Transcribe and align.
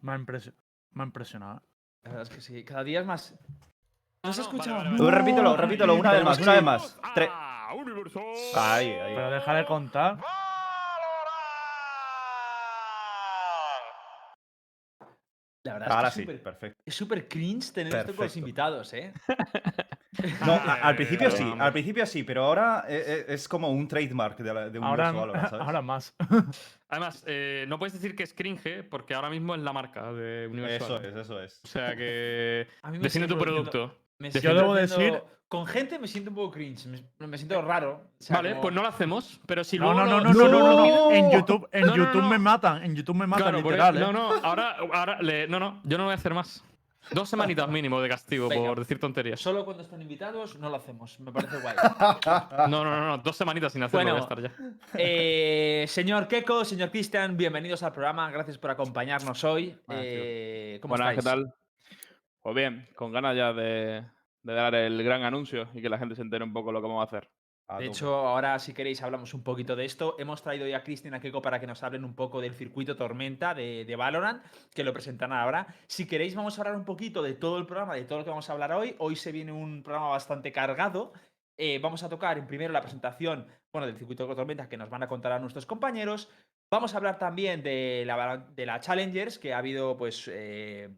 Me 0.00 0.12
ha, 0.12 0.16
impresio- 0.16 0.54
me 0.92 1.02
ha 1.02 1.06
impresionado. 1.06 1.62
La 2.02 2.10
verdad 2.10 2.22
es 2.22 2.28
que 2.34 2.40
sí. 2.40 2.64
Cada 2.64 2.84
día 2.84 3.00
es 3.00 3.06
más. 3.06 3.34
No 4.22 4.32
se 4.32 4.40
no, 4.42 4.46
escucha. 4.46 4.70
vale, 4.72 4.72
vale, 4.72 4.90
más. 4.90 5.00
vale. 5.00 5.10
Tú 5.10 5.10
repítelo, 5.18 5.56
repítelo, 5.56 5.94
una 5.94 6.12
vez 6.12 6.24
más, 6.24 6.38
una 6.38 6.52
vez 6.54 6.62
más. 6.62 6.98
Tre- 7.14 7.28
¡Ah! 7.30 7.72
¡Universo! 7.74 8.20
Ahí, 8.56 8.90
ahí. 8.92 9.14
Pero 9.14 9.30
deja 9.30 9.54
de 9.54 9.66
contar. 9.66 10.18
Verdad 15.86 15.96
Ahora 15.96 16.08
es 16.08 16.14
que 16.14 16.20
sí, 16.22 16.26
perfecto. 16.38 16.80
es 16.84 16.94
súper 16.94 17.28
cringe 17.28 17.72
tener 17.72 17.94
esto 17.94 18.06
con 18.06 18.12
los 18.12 18.18
Perfecto. 18.18 18.38
invitados, 18.38 18.92
¿eh? 18.94 19.12
No, 20.44 20.60
al 20.64 20.96
principio 20.96 21.30
sí, 21.30 21.44
al 21.58 21.72
principio 21.72 22.04
sí, 22.04 22.24
pero 22.24 22.44
ahora 22.44 22.84
eh, 22.88 23.04
eh, 23.06 23.24
es 23.34 23.46
como 23.46 23.70
un 23.70 23.86
trademark 23.86 24.38
de, 24.38 24.52
la- 24.54 24.68
de 24.68 24.78
un 24.78 24.84
Ahora, 24.84 25.12
¿sabes? 25.12 25.52
ahora 25.52 25.80
más. 25.82 26.14
Además, 26.88 27.22
eh, 27.26 27.66
no 27.68 27.78
puedes 27.78 27.92
decir 27.92 28.16
que 28.16 28.24
es 28.24 28.34
cringe 28.34 28.82
porque 28.82 29.14
ahora 29.14 29.30
mismo 29.30 29.54
es 29.54 29.60
la 29.60 29.72
marca 29.72 30.12
de 30.12 30.48
Universo. 30.50 30.96
Eso 30.96 31.06
es, 31.08 31.14
eso 31.16 31.40
es. 31.40 31.60
O 31.64 31.68
sea 31.68 31.94
que. 31.94 32.66
Define 33.00 33.28
tu 33.28 33.38
producto. 33.38 33.96
Me 34.18 34.30
Yo 34.30 34.54
debo 34.54 34.72
produciendo- 34.74 35.16
decir- 35.16 35.22
Con 35.48 35.66
gente 35.66 35.98
me 35.98 36.06
siento 36.08 36.28
un 36.28 36.36
poco 36.36 36.50
cringe. 36.50 36.84
Me, 36.86 37.26
me 37.26 37.38
siento 37.38 37.62
raro. 37.62 38.02
o 38.20 38.22
sea, 38.22 38.36
Vale, 38.36 38.50
como- 38.50 38.60
pues 38.62 38.74
no 38.74 38.82
lo 38.82 38.88
hacemos, 38.88 39.40
pero 39.46 39.64
si 39.64 39.78
No, 39.78 39.94
luego. 39.94 40.00
no, 40.00 40.20
no, 40.20 40.20
lo- 40.20 40.32
no, 40.34 40.48
no, 40.48 40.58
no, 40.58 40.76
no, 40.76 40.86
¡No! 40.86 41.10
En 41.12 41.30
YouTube, 41.30 41.66
en 41.72 41.80
No, 41.86 41.86
no, 41.86 41.96
YouTube 42.04 42.20
no. 42.22 42.28
me 42.28 42.38
matan. 42.38 42.82
En 42.84 42.94
YouTube 42.94 43.16
me 43.16 43.26
matan, 43.26 43.44
Claro, 43.54 43.58
literal. 43.62 43.96
¿eh? 43.96 44.00
No, 44.00 44.12
no, 44.12 44.34
ahora, 44.42 44.76
ahora 44.92 45.22
le- 45.22 45.48
no, 45.48 45.58
no, 45.58 45.80
yo 45.84 45.96
no 45.96 46.04
voy 46.04 46.12
a 46.12 46.16
hacer 46.16 46.34
más. 46.34 46.62
Dos 47.12 47.30
semanitas 47.30 47.66
mínimo 47.70 47.98
de 48.02 48.10
castigo 48.10 48.48
Venga. 48.50 48.68
por 48.68 48.78
decir 48.80 49.00
tonterías. 49.00 49.40
Solo 49.40 49.64
cuando 49.64 49.82
están 49.82 50.02
invitados 50.02 50.58
no 50.58 50.68
lo 50.68 50.76
hacemos. 50.76 51.18
Me 51.20 51.32
parece 51.32 51.56
guay. 51.60 51.74
No, 52.68 52.84
no, 52.84 52.90
no, 53.00 53.06
no, 53.06 53.16
dos 53.18 53.34
semanitas 53.34 53.72
sin 53.72 53.82
hacerlo 53.82 54.04
Bueno, 54.12 54.12
voy 54.12 54.20
a 54.20 54.22
estar 54.24 54.42
ya. 54.42 54.98
Eh, 54.98 55.86
señor 55.88 56.28
Keko, 56.28 56.66
señor 56.66 56.90
Cristian, 56.90 57.38
bienvenidos 57.38 57.82
al 57.82 57.92
programa. 57.92 58.30
Gracias 58.30 58.58
por 58.58 58.70
acompañarnos 58.70 59.42
hoy. 59.44 59.74
Buenas, 59.86 60.04
tío. 60.04 60.12
Eh, 60.14 60.78
¿Cómo 60.82 60.92
Buenas, 60.96 61.14
¿qué 61.14 61.22
tal? 61.22 61.54
Pues 62.42 62.54
bien, 62.54 62.88
con 62.94 63.12
ganas 63.12 63.36
ya 63.36 63.52
de, 63.52 64.04
de 64.42 64.54
dar 64.54 64.74
el 64.74 65.02
gran 65.02 65.22
anuncio 65.22 65.68
y 65.74 65.82
que 65.82 65.88
la 65.88 65.98
gente 65.98 66.14
se 66.14 66.22
entere 66.22 66.44
un 66.44 66.52
poco 66.52 66.72
lo 66.72 66.80
que 66.80 66.88
vamos 66.88 67.02
a 67.02 67.06
hacer. 67.06 67.30
A 67.70 67.78
De 67.78 67.86
hecho, 67.86 68.14
ahora 68.14 68.58
si 68.58 68.72
queréis 68.72 69.02
hablamos 69.02 69.34
un 69.34 69.42
poquito 69.42 69.76
de 69.76 69.84
esto. 69.84 70.16
Hemos 70.18 70.42
traído 70.42 70.66
ya 70.66 70.78
a 70.78 70.82
Cristian 70.82 71.12
a 71.12 71.20
Keko 71.20 71.42
para 71.42 71.60
que 71.60 71.66
nos 71.66 71.82
hablen 71.82 72.02
un 72.02 72.14
poco 72.14 72.40
del 72.40 72.54
circuito 72.54 72.96
Tormenta 72.96 73.52
de, 73.52 73.84
de 73.84 73.96
Valorant, 73.96 74.42
que 74.74 74.84
lo 74.84 74.94
presentan 74.94 75.32
ahora. 75.32 75.66
Si 75.86 76.06
queréis 76.06 76.34
vamos 76.34 76.56
a 76.58 76.62
hablar 76.62 76.76
un 76.76 76.86
poquito 76.86 77.22
de 77.22 77.34
todo 77.34 77.58
el 77.58 77.66
programa, 77.66 77.94
de 77.94 78.04
todo 78.04 78.20
lo 78.20 78.24
que 78.24 78.30
vamos 78.30 78.48
a 78.48 78.54
hablar 78.54 78.72
hoy. 78.72 78.96
Hoy 78.98 79.16
se 79.16 79.32
viene 79.32 79.52
un 79.52 79.82
programa 79.82 80.08
bastante 80.08 80.50
cargado. 80.50 81.12
Eh, 81.58 81.78
vamos 81.82 82.02
a 82.02 82.08
tocar 82.08 82.38
en 82.38 82.46
primero 82.46 82.72
la 82.72 82.80
presentación 82.80 83.46
bueno, 83.70 83.86
del 83.86 83.98
circuito 83.98 84.26
Tormenta 84.34 84.68
que 84.68 84.78
nos 84.78 84.88
van 84.88 85.02
a 85.02 85.08
contar 85.08 85.32
a 85.32 85.38
nuestros 85.38 85.66
compañeros. 85.66 86.30
Vamos 86.70 86.92
a 86.92 86.98
hablar 86.98 87.18
también 87.18 87.62
de 87.62 88.04
la, 88.06 88.44
de 88.54 88.66
la 88.66 88.78
Challengers, 88.78 89.38
que 89.38 89.54
ha 89.54 89.58
habido, 89.58 89.96
pues, 89.96 90.28
eh, 90.30 90.90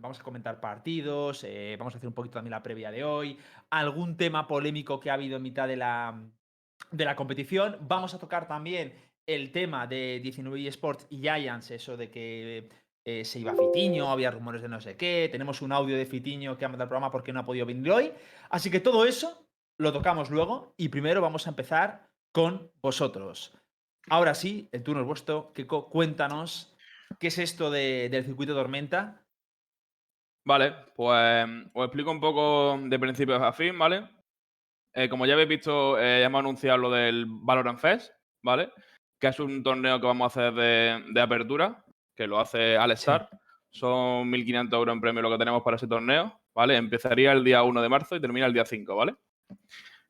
vamos 0.00 0.18
a 0.18 0.22
comentar 0.22 0.58
partidos, 0.58 1.44
eh, 1.44 1.76
vamos 1.78 1.94
a 1.94 1.98
hacer 1.98 2.08
un 2.08 2.14
poquito 2.14 2.34
también 2.34 2.52
la 2.52 2.62
previa 2.62 2.90
de 2.90 3.04
hoy, 3.04 3.38
algún 3.68 4.16
tema 4.16 4.46
polémico 4.46 4.98
que 4.98 5.10
ha 5.10 5.14
habido 5.14 5.36
en 5.36 5.42
mitad 5.42 5.68
de 5.68 5.76
la, 5.76 6.18
de 6.90 7.04
la 7.04 7.14
competición. 7.14 7.76
Vamos 7.82 8.14
a 8.14 8.18
tocar 8.18 8.48
también 8.48 8.94
el 9.26 9.52
tema 9.52 9.86
de 9.86 10.18
19 10.22 10.66
eSports 10.66 11.06
y 11.10 11.18
Giants, 11.18 11.72
eso 11.72 11.98
de 11.98 12.10
que 12.10 12.70
eh, 13.04 13.22
se 13.26 13.40
iba 13.40 13.54
Fitiño, 13.54 14.10
había 14.10 14.30
rumores 14.30 14.62
de 14.62 14.68
no 14.68 14.80
sé 14.80 14.96
qué, 14.96 15.28
tenemos 15.30 15.60
un 15.60 15.72
audio 15.72 15.98
de 15.98 16.06
Fitiño 16.06 16.56
que 16.56 16.64
ha 16.64 16.68
mandado 16.68 16.84
al 16.84 16.88
programa 16.88 17.10
porque 17.10 17.34
no 17.34 17.40
ha 17.40 17.44
podido 17.44 17.66
venir 17.66 17.90
hoy. 17.90 18.12
Así 18.48 18.70
que 18.70 18.80
todo 18.80 19.04
eso 19.04 19.46
lo 19.78 19.92
tocamos 19.92 20.30
luego 20.30 20.72
y 20.78 20.88
primero 20.88 21.20
vamos 21.20 21.46
a 21.46 21.50
empezar 21.50 22.08
con 22.32 22.70
vosotros. 22.80 23.52
Ahora 24.10 24.34
sí, 24.34 24.68
el 24.72 24.82
turno 24.82 25.02
es 25.02 25.06
vuestro. 25.06 25.52
Keko, 25.52 25.88
cuéntanos 25.88 26.76
qué 27.18 27.28
es 27.28 27.38
esto 27.38 27.70
de- 27.70 28.08
del 28.10 28.24
circuito 28.24 28.54
Tormenta. 28.54 29.24
Vale, 30.46 30.72
pues 30.96 31.46
os 31.74 31.84
explico 31.84 32.10
un 32.10 32.20
poco 32.20 32.78
de 32.82 32.98
principio 32.98 33.36
a 33.36 33.52
fin, 33.52 33.78
¿vale? 33.78 34.08
Eh, 34.94 35.08
como 35.08 35.26
ya 35.26 35.34
habéis 35.34 35.48
visto, 35.48 35.98
eh, 35.98 36.20
ya 36.20 36.26
hemos 36.26 36.38
anunciado 36.40 36.78
lo 36.78 36.90
del 36.90 37.26
Valorant 37.28 37.78
Fest, 37.78 38.12
¿vale? 38.42 38.72
Que 39.20 39.28
es 39.28 39.38
un 39.40 39.62
torneo 39.62 40.00
que 40.00 40.06
vamos 40.06 40.24
a 40.24 40.48
hacer 40.48 40.54
de, 40.54 41.04
de 41.12 41.20
apertura, 41.20 41.84
que 42.16 42.26
lo 42.26 42.38
hace 42.40 42.76
Alestar. 42.76 43.28
Son 43.70 44.30
1.500 44.30 44.72
euros 44.78 44.94
en 44.94 45.00
premio 45.00 45.20
lo 45.20 45.30
que 45.30 45.36
tenemos 45.38 45.62
para 45.62 45.76
ese 45.76 45.86
torneo, 45.86 46.40
¿vale? 46.54 46.76
Empezaría 46.76 47.32
el 47.32 47.44
día 47.44 47.62
1 47.62 47.82
de 47.82 47.88
marzo 47.90 48.16
y 48.16 48.20
termina 48.20 48.46
el 48.46 48.54
día 48.54 48.64
5, 48.64 48.96
¿vale? 48.96 49.14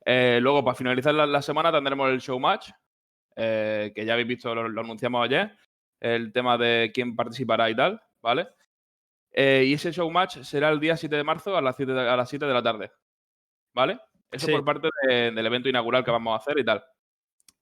Eh, 0.04 0.38
luego, 0.40 0.64
para 0.64 0.76
finalizar 0.76 1.12
la, 1.14 1.26
la 1.26 1.42
semana, 1.42 1.72
tendremos 1.72 2.08
el 2.10 2.20
show 2.20 2.38
match, 2.38 2.70
eh, 3.40 3.92
que 3.94 4.04
ya 4.04 4.14
habéis 4.14 4.28
visto, 4.28 4.52
lo, 4.54 4.68
lo 4.68 4.80
anunciamos 4.80 5.24
ayer, 5.24 5.56
el 6.00 6.32
tema 6.32 6.58
de 6.58 6.90
quién 6.92 7.14
participará 7.14 7.70
y 7.70 7.76
tal, 7.76 8.02
¿vale? 8.20 8.48
Eh, 9.30 9.64
y 9.66 9.74
ese 9.74 9.92
show 9.92 10.10
match 10.10 10.38
será 10.38 10.70
el 10.70 10.80
día 10.80 10.96
7 10.96 11.14
de 11.16 11.22
marzo 11.24 11.56
a 11.56 11.62
las 11.62 11.76
7 11.76 11.92
de, 11.92 12.00
a 12.00 12.16
las 12.16 12.28
7 12.28 12.46
de 12.46 12.52
la 12.54 12.62
tarde, 12.62 12.90
¿vale? 13.74 13.98
Eso 14.30 14.46
Sí. 14.46 14.52
por 14.52 14.64
parte 14.64 14.88
de- 15.06 15.30
del 15.30 15.46
evento 15.46 15.68
inaugural 15.68 16.04
que 16.04 16.10
vamos 16.10 16.32
a 16.32 16.36
hacer 16.36 16.58
y 16.58 16.64
tal, 16.64 16.82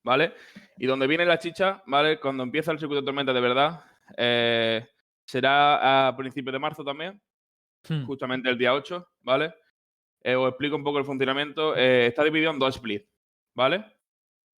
¿vale? 0.02 0.32
Y 0.78 0.86
donde 0.86 1.06
viene 1.06 1.26
la 1.26 1.38
chicha, 1.38 1.82
¿vale? 1.86 2.18
Cuando 2.20 2.42
empieza 2.42 2.72
el 2.72 2.78
circuito 2.78 3.00
de 3.02 3.06
tormenta 3.06 3.32
de 3.32 3.40
verdad, 3.40 3.84
eh, 4.16 4.88
será 5.26 6.08
a 6.08 6.16
principios 6.16 6.52
de 6.52 6.58
marzo 6.58 6.82
también, 6.84 7.20
justamente 8.06 8.48
el 8.48 8.58
día 8.58 8.74
8, 8.74 9.08
¿vale? 9.20 9.54
Os 10.24 10.48
explico 10.48 10.74
un 10.76 10.82
poco 10.82 10.98
el 10.98 11.04
funcionamiento. 11.04 11.76
Está 11.76 12.24
dividido 12.24 12.50
en 12.50 12.58
dos 12.58 12.74
splits, 12.74 13.08
¿vale? 13.54 13.84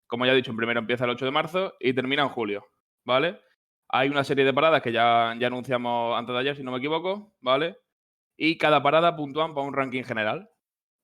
Como 0.08 0.26
ya 0.26 0.32
he 0.32 0.36
dicho, 0.36 0.50
en 0.50 0.56
primero 0.56 0.80
empieza 0.80 1.04
el 1.04 1.10
8 1.10 1.24
de 1.24 1.30
marzo 1.30 1.74
y 1.78 1.92
termina 1.92 2.22
en 2.24 2.30
julio, 2.30 2.66
¿vale? 3.04 3.40
Hay 3.88 4.08
una 4.08 4.24
serie 4.24 4.44
de 4.44 4.52
paradas 4.52 4.82
que 4.82 4.90
ya, 4.90 5.36
ya 5.38 5.46
anunciamos 5.46 6.18
antes 6.18 6.32
de 6.32 6.40
ayer, 6.40 6.56
si 6.56 6.64
no 6.64 6.72
me 6.72 6.78
equivoco, 6.78 7.36
¿vale? 7.40 7.78
Y 8.36 8.58
cada 8.58 8.82
parada 8.82 9.14
puntúan 9.14 9.54
para 9.54 9.66
un 9.66 9.74
ranking 9.74 10.02
general, 10.02 10.50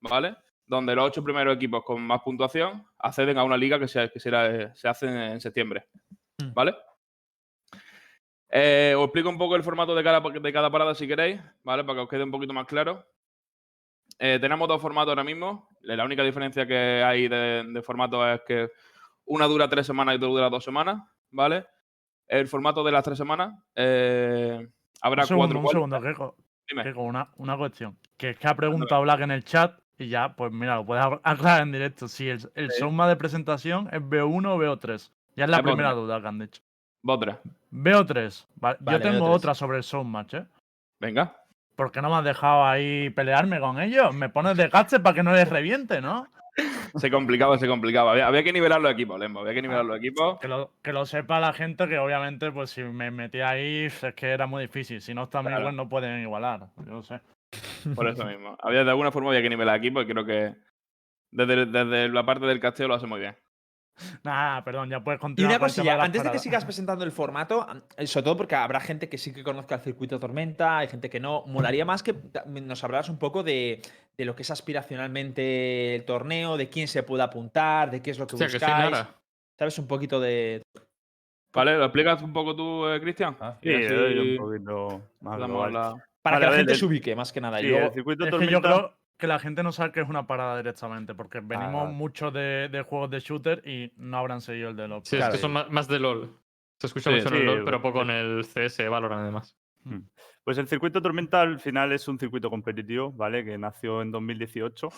¿vale? 0.00 0.34
Donde 0.66 0.96
los 0.96 1.06
ocho 1.06 1.22
primeros 1.22 1.54
equipos 1.54 1.84
con 1.84 2.02
más 2.02 2.22
puntuación 2.22 2.84
acceden 2.98 3.38
a 3.38 3.44
una 3.44 3.56
liga 3.56 3.78
que 3.78 3.86
se, 3.86 4.10
que 4.10 4.18
será, 4.18 4.74
se 4.74 4.88
hace 4.88 5.06
en 5.06 5.40
septiembre, 5.40 5.86
Mm. 6.42 6.52
¿vale? 6.52 6.74
Eh, 8.50 8.94
os 8.96 9.04
explico 9.04 9.28
un 9.28 9.38
poco 9.38 9.56
el 9.56 9.62
formato 9.62 9.94
de 9.94 10.04
cada, 10.04 10.20
de 10.20 10.52
cada 10.52 10.70
parada 10.70 10.94
si 10.94 11.08
queréis, 11.08 11.40
¿vale? 11.62 11.84
Para 11.84 11.96
que 11.96 12.02
os 12.02 12.08
quede 12.08 12.24
un 12.24 12.30
poquito 12.30 12.52
más 12.52 12.66
claro. 12.66 13.04
Eh, 14.18 14.38
tenemos 14.40 14.68
dos 14.68 14.80
formatos 14.80 15.10
ahora 15.10 15.24
mismo. 15.24 15.68
La 15.80 16.04
única 16.04 16.22
diferencia 16.22 16.66
que 16.66 17.02
hay 17.02 17.26
de, 17.28 17.64
de 17.66 17.82
formato 17.82 18.26
es 18.28 18.40
que 18.46 18.70
una 19.26 19.46
dura 19.46 19.68
tres 19.68 19.86
semanas 19.86 20.14
y 20.14 20.16
otra 20.16 20.28
dura 20.28 20.50
dos 20.50 20.64
semanas, 20.64 21.02
¿vale? 21.30 21.66
El 22.26 22.48
formato 22.48 22.82
de 22.84 22.92
las 22.92 23.04
tres 23.04 23.18
semanas 23.18 23.54
eh, 23.74 24.66
habrá 25.02 25.22
un 25.22 25.28
segundo, 25.28 25.60
cuatro 25.60 25.60
un 25.84 25.90
segundo, 25.90 26.00
Keiko. 26.00 26.36
Dime. 26.68 26.82
Keiko, 26.84 27.02
una, 27.02 27.28
una 27.36 27.56
cuestión. 27.56 27.98
Que 28.16 28.30
es 28.30 28.38
que 28.38 28.48
ha 28.48 28.54
preguntado 28.54 29.02
Black 29.02 29.20
en 29.20 29.30
el 29.30 29.44
chat 29.44 29.78
y 29.98 30.08
ya, 30.08 30.34
pues 30.34 30.50
mira, 30.52 30.76
lo 30.76 30.86
puedes 30.86 31.04
ac- 31.04 31.20
aclarar 31.22 31.62
en 31.62 31.72
directo. 31.72 32.08
Si 32.08 32.28
el, 32.28 32.40
el 32.54 32.70
Sí. 32.70 32.78
soma 32.80 33.08
de 33.08 33.16
presentación 33.16 33.88
es 33.92 34.00
B1 34.00 34.46
o 34.48 34.58
BO3. 34.58 35.10
Ya 35.36 35.44
es 35.44 35.50
la 35.50 35.62
primera 35.62 35.92
B1. 35.92 35.96
duda 35.96 36.20
que 36.22 36.28
han 36.28 36.38
dicho. 36.38 36.62
Vosotras. 37.02 37.38
BO3. 37.70 38.46
Vale, 38.56 38.76
Vale, 38.80 38.98
Yo 38.98 39.02
tengo 39.02 39.26
BO3. 39.28 39.34
otra 39.36 39.54
sobre 39.54 39.76
el 39.78 39.82
Soundmatch, 39.84 40.34
¿eh? 40.34 40.46
Venga. 41.00 41.36
¿Por 41.76 41.90
qué 41.92 42.00
no 42.00 42.08
me 42.08 42.16
has 42.16 42.24
dejado 42.24 42.64
ahí 42.64 43.10
pelearme 43.10 43.58
con 43.60 43.80
ellos? 43.80 44.14
Me 44.14 44.28
pones 44.28 44.56
de 44.56 44.68
gache 44.68 45.00
para 45.00 45.14
que 45.14 45.22
no 45.24 45.32
les 45.32 45.48
reviente, 45.48 46.00
¿no? 46.00 46.28
Se 46.96 47.10
complicaba, 47.10 47.58
se 47.58 47.66
complicaba. 47.66 48.12
Había, 48.12 48.26
había 48.28 48.44
que 48.44 48.52
nivelar 48.52 48.80
los 48.80 48.92
equipos, 48.92 49.18
Lembo. 49.18 49.40
Había 49.40 49.54
que 49.54 49.62
nivelar 49.62 49.84
los 49.84 49.96
equipos. 49.98 50.38
Que 50.40 50.48
lo, 50.48 50.70
que 50.82 50.92
lo 50.92 51.04
sepa 51.06 51.40
la 51.40 51.52
gente 51.52 51.88
que 51.88 51.98
obviamente, 51.98 52.52
pues 52.52 52.70
si 52.70 52.82
me 52.82 53.10
metí 53.10 53.40
ahí, 53.40 53.84
es 53.86 54.04
que 54.14 54.30
era 54.30 54.46
muy 54.46 54.62
difícil. 54.62 55.00
Si 55.00 55.12
no 55.14 55.24
están 55.24 55.44
Claro. 55.44 55.60
igual, 55.60 55.76
no 55.76 55.88
pueden 55.88 56.20
igualar. 56.22 56.68
Yo 56.86 57.02
sé. 57.02 57.20
Por 57.94 58.08
eso 58.08 58.24
mismo. 58.24 58.56
Había, 58.62 58.84
de 58.84 58.90
alguna 58.90 59.10
forma 59.10 59.30
había 59.30 59.42
que 59.42 59.50
nivelar 59.50 59.76
equipos 59.78 60.04
y 60.04 60.06
creo 60.06 60.24
que 60.24 60.54
desde, 61.32 61.66
desde 61.66 62.08
la 62.08 62.24
parte 62.24 62.46
del 62.46 62.60
casteo 62.60 62.88
lo 62.88 62.94
hace 62.94 63.06
muy 63.06 63.20
bien. 63.20 63.34
Nah, 64.24 64.62
perdón, 64.64 64.90
ya 64.90 65.02
puedes 65.04 65.18
Y 65.18 65.22
continuar. 65.22 65.52
una 65.52 65.58
con 65.60 65.68
el 65.68 65.74
tema 65.74 65.82
cosilla, 65.90 66.04
antes 66.04 66.22
de 66.24 66.30
que 66.32 66.38
sigas 66.38 66.64
presentando 66.64 67.04
el 67.04 67.12
formato, 67.12 67.66
eh, 67.96 68.06
sobre 68.06 68.24
todo 68.24 68.36
porque 68.36 68.54
habrá 68.56 68.80
gente 68.80 69.08
que 69.08 69.18
sí 69.18 69.32
que 69.32 69.44
conozca 69.44 69.76
el 69.76 69.80
circuito 69.82 70.18
Tormenta, 70.18 70.78
hay 70.78 70.88
gente 70.88 71.08
que 71.08 71.20
no, 71.20 71.44
molaría 71.46 71.84
más 71.84 72.02
que 72.02 72.14
nos 72.46 72.82
hablaras 72.84 73.08
un 73.08 73.18
poco 73.18 73.42
de, 73.42 73.80
de 74.16 74.24
lo 74.24 74.34
que 74.34 74.42
es 74.42 74.50
aspiracionalmente 74.50 75.94
el 75.96 76.04
torneo, 76.04 76.56
de 76.56 76.68
quién 76.68 76.88
se 76.88 77.02
puede 77.02 77.22
apuntar, 77.22 77.90
de 77.90 78.02
qué 78.02 78.10
es 78.10 78.18
lo 78.18 78.26
que 78.26 78.34
O 78.34 78.38
sea, 78.38 78.46
que 78.48 78.58
sí, 78.58 78.64
buscáis. 78.64 78.90
nada. 78.90 79.14
¿Sabes? 79.58 79.78
Un 79.78 79.86
poquito 79.86 80.18
de... 80.20 80.62
¿Vale? 81.52 81.78
¿Lo 81.78 81.84
explicas 81.84 82.20
un 82.22 82.32
poco 82.32 82.56
tú, 82.56 82.88
eh, 82.88 83.00
Cristian? 83.00 83.36
Ah, 83.40 83.56
Y 83.62 83.68
Sí, 83.68 83.94
un 83.94 84.36
poquito 84.38 85.02
más 85.20 85.38
la- 85.38 85.94
Para 86.20 86.36
Vale, 86.38 86.46
que 86.46 86.50
la 86.50 86.56
gente 86.56 86.72
el- 86.72 86.78
se 86.78 86.84
ubique, 86.86 87.14
más 87.14 87.32
que 87.32 87.40
nada. 87.40 87.60
y 87.60 87.64
Sí, 87.64 87.68
luego- 87.70 87.86
el 87.86 87.92
circuito 87.92 88.24
Es 88.24 88.30
que 88.34 88.46
yo 88.48 88.60
tormenta. 88.60 88.68
creo 88.68 88.94
que 89.16 89.26
la 89.26 89.38
gente 89.38 89.62
no 89.62 89.72
sabe 89.72 89.92
que 89.92 90.00
es 90.00 90.08
una 90.08 90.26
parada 90.26 90.56
directamente, 90.56 91.14
porque 91.14 91.40
venimos 91.40 91.84
vale. 91.84 91.94
mucho 91.94 92.30
de, 92.30 92.68
de 92.68 92.82
juegos 92.82 93.10
de 93.10 93.20
shooter 93.20 93.62
y 93.66 93.92
no 93.96 94.18
habrán 94.18 94.40
seguido 94.40 94.70
el 94.70 94.76
de 94.76 94.88
los. 94.88 95.08
Sí, 95.08 95.16
Claro. 95.16 95.32
es 95.34 95.38
que 95.38 95.42
son 95.42 95.52
más, 95.52 95.70
más 95.70 95.88
de 95.88 95.98
LOL. 96.00 96.36
Se 96.80 96.88
escucha 96.88 97.10
Sí, 97.10 97.16
mucho 97.16 97.28
en 97.28 97.34
el 97.40 97.46
LoL, 97.46 97.64
pero 97.64 97.80
pues, 97.80 97.92
poco 97.92 98.02
en 98.02 98.10
el 98.10 98.44
CS, 98.44 98.88
Valorant 98.88 99.22
además. 99.22 99.56
Pues 100.42 100.56
el 100.58 100.66
circuito 100.66 101.00
Tormenta 101.02 101.42
al 101.42 101.58
final 101.58 101.92
es 101.92 102.08
un 102.08 102.18
circuito 102.18 102.48
competitivo, 102.50 103.12
¿vale? 103.12 103.44
Que 103.44 103.58
nació 103.58 104.00
en 104.02 104.10
2018. 104.10 104.88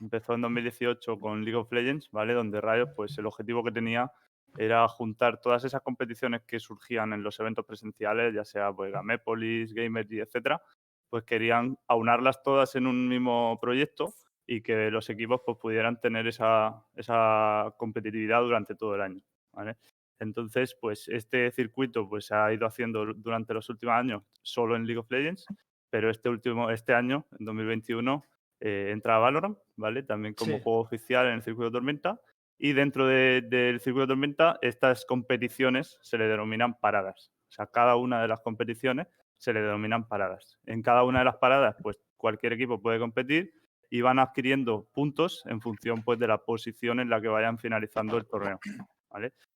Empezó 0.00 0.34
en 0.34 0.42
2018 0.42 1.18
con 1.18 1.44
League 1.44 1.56
of 1.58 1.70
Legends, 1.72 2.08
¿vale? 2.12 2.34
Donde 2.34 2.60
Riot, 2.60 2.94
pues 2.94 3.18
el 3.18 3.26
objetivo 3.26 3.64
que 3.64 3.72
tenía 3.72 4.10
era 4.56 4.86
juntar 4.88 5.40
todas 5.40 5.64
esas 5.64 5.82
competiciones 5.82 6.42
que 6.46 6.58
surgían 6.60 7.12
en 7.12 7.22
los 7.22 7.38
eventos 7.40 7.64
presenciales, 7.66 8.32
ya 8.34 8.44
sea 8.44 8.72
pues 8.72 8.92
Gamépolis, 8.92 9.74
Gamergy, 9.74 10.20
etcétera, 10.20 10.62
pues 11.10 11.24
querían 11.24 11.78
aunarlas 11.88 12.42
todas 12.42 12.74
en 12.76 12.86
un 12.86 13.08
mismo 13.08 13.58
proyecto 13.60 14.14
y 14.46 14.62
que 14.62 14.90
los 14.90 15.10
equipos 15.10 15.42
pues 15.44 15.58
pudieran 15.58 16.00
tener 16.00 16.26
esa, 16.26 16.84
esa 16.96 17.74
competitividad 17.78 18.40
durante 18.42 18.74
todo 18.74 18.94
el 18.94 19.02
año, 19.02 19.22
¿vale? 19.52 19.76
Entonces, 20.20 20.76
pues 20.80 21.06
este 21.08 21.50
circuito 21.52 22.08
pues, 22.08 22.26
se 22.26 22.34
ha 22.34 22.52
ido 22.52 22.66
haciendo 22.66 23.12
durante 23.14 23.54
los 23.54 23.68
últimos 23.68 23.94
años 23.94 24.22
solo 24.42 24.74
en 24.74 24.84
League 24.86 24.98
of 24.98 25.10
Legends, 25.10 25.46
pero 25.90 26.10
este 26.10 26.28
último, 26.28 26.70
este 26.70 26.92
año, 26.94 27.26
en 27.38 27.44
2021, 27.46 28.24
eh, 28.60 28.90
entra 28.92 29.18
Valorant, 29.18 29.56
¿vale? 29.76 30.02
También 30.02 30.34
como 30.34 30.56
Sí. 30.56 30.60
juego 30.62 30.80
oficial 30.80 31.26
en 31.28 31.34
el 31.34 31.42
circuito 31.42 31.70
Tormenta. 31.70 32.20
Y 32.58 32.72
dentro 32.72 33.06
de- 33.06 33.42
del 33.42 33.78
circuito 33.80 34.08
Tormenta, 34.08 34.58
estas 34.62 35.04
competiciones 35.06 35.96
se 36.02 36.18
le 36.18 36.26
denominan 36.26 36.74
paradas. 36.80 37.32
O 37.48 37.52
sea, 37.52 37.66
cada 37.66 37.94
una 37.94 38.20
de 38.20 38.26
las 38.28 38.40
competiciones 38.40 39.06
se 39.38 39.52
le 39.52 39.62
denominan 39.62 40.06
paradas. 40.06 40.58
En 40.66 40.82
cada 40.82 41.04
una 41.04 41.20
de 41.20 41.24
las 41.24 41.36
paradas, 41.36 41.76
pues 41.82 41.96
cualquier 42.16 42.52
equipo 42.52 42.82
puede 42.82 42.98
competir 42.98 43.54
y 43.88 44.02
van 44.02 44.18
adquiriendo 44.18 44.86
puntos 44.92 45.42
en 45.46 45.60
función 45.60 46.02
pues, 46.02 46.18
de 46.18 46.26
la 46.28 46.38
posición 46.38 47.00
en 47.00 47.08
la 47.08 47.20
que 47.20 47.28
vayan 47.28 47.58
finalizando 47.58 48.18
el 48.18 48.26
torneo. 48.26 48.58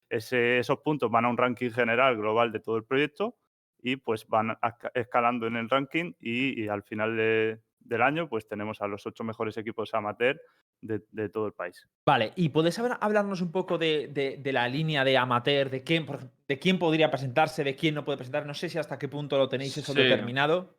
esos 0.09 0.79
puntos 0.81 1.11
van 1.11 1.25
a 1.25 1.29
un 1.29 1.37
ranking 1.37 1.71
general 1.71 2.17
global 2.17 2.53
de 2.53 2.61
todo 2.61 2.77
el 2.77 2.85
proyecto 2.85 3.37
y 3.83 3.97
pues 3.97 4.27
van 4.27 4.57
escalando 4.95 5.47
en 5.47 5.57
el 5.57 5.69
ranking 5.69 6.13
y, 6.21 6.63
y 6.63 6.69
al 6.69 6.83
final 6.83 7.17
de- 7.17 7.61
del 7.81 8.03
año 8.03 8.29
pues 8.29 8.47
tenemos 8.47 8.81
a 8.81 8.87
los 8.87 9.05
ocho 9.07 9.25
mejores 9.25 9.57
equipos 9.57 9.93
amateur 9.95 10.41
de, 10.83 11.01
de 11.13 11.29
todo 11.29 11.47
el 11.47 11.53
país. 11.53 11.89
Vale, 12.05 12.33
¿y 12.37 12.49
podés 12.51 12.79
hablar- 12.79 12.99
hablarnos 13.01 13.41
un 13.41 13.53
poco 13.53 13.79
de, 13.79 14.09
de- 14.09 14.37
de 14.37 14.53
la 14.53 14.69
línea 14.69 15.05
de 15.05 15.17
amateur, 15.17 15.71
de 15.71 15.83
quién, 15.83 16.05
de 16.49 16.59
quién 16.59 16.79
podría 16.79 17.11
presentarse, 17.11 17.65
de 17.65 17.77
quién 17.77 17.95
no 17.95 18.05
puede 18.05 18.19
presentar? 18.19 18.45
No 18.45 18.53
sé 18.55 18.69
si 18.69 18.79
hasta 18.79 18.99
qué 18.99 19.09
punto 19.09 19.39
lo 19.39 19.49
tenéis 19.49 19.77
eso 19.79 19.93
Sí. 19.93 19.99
determinado. 20.01 20.77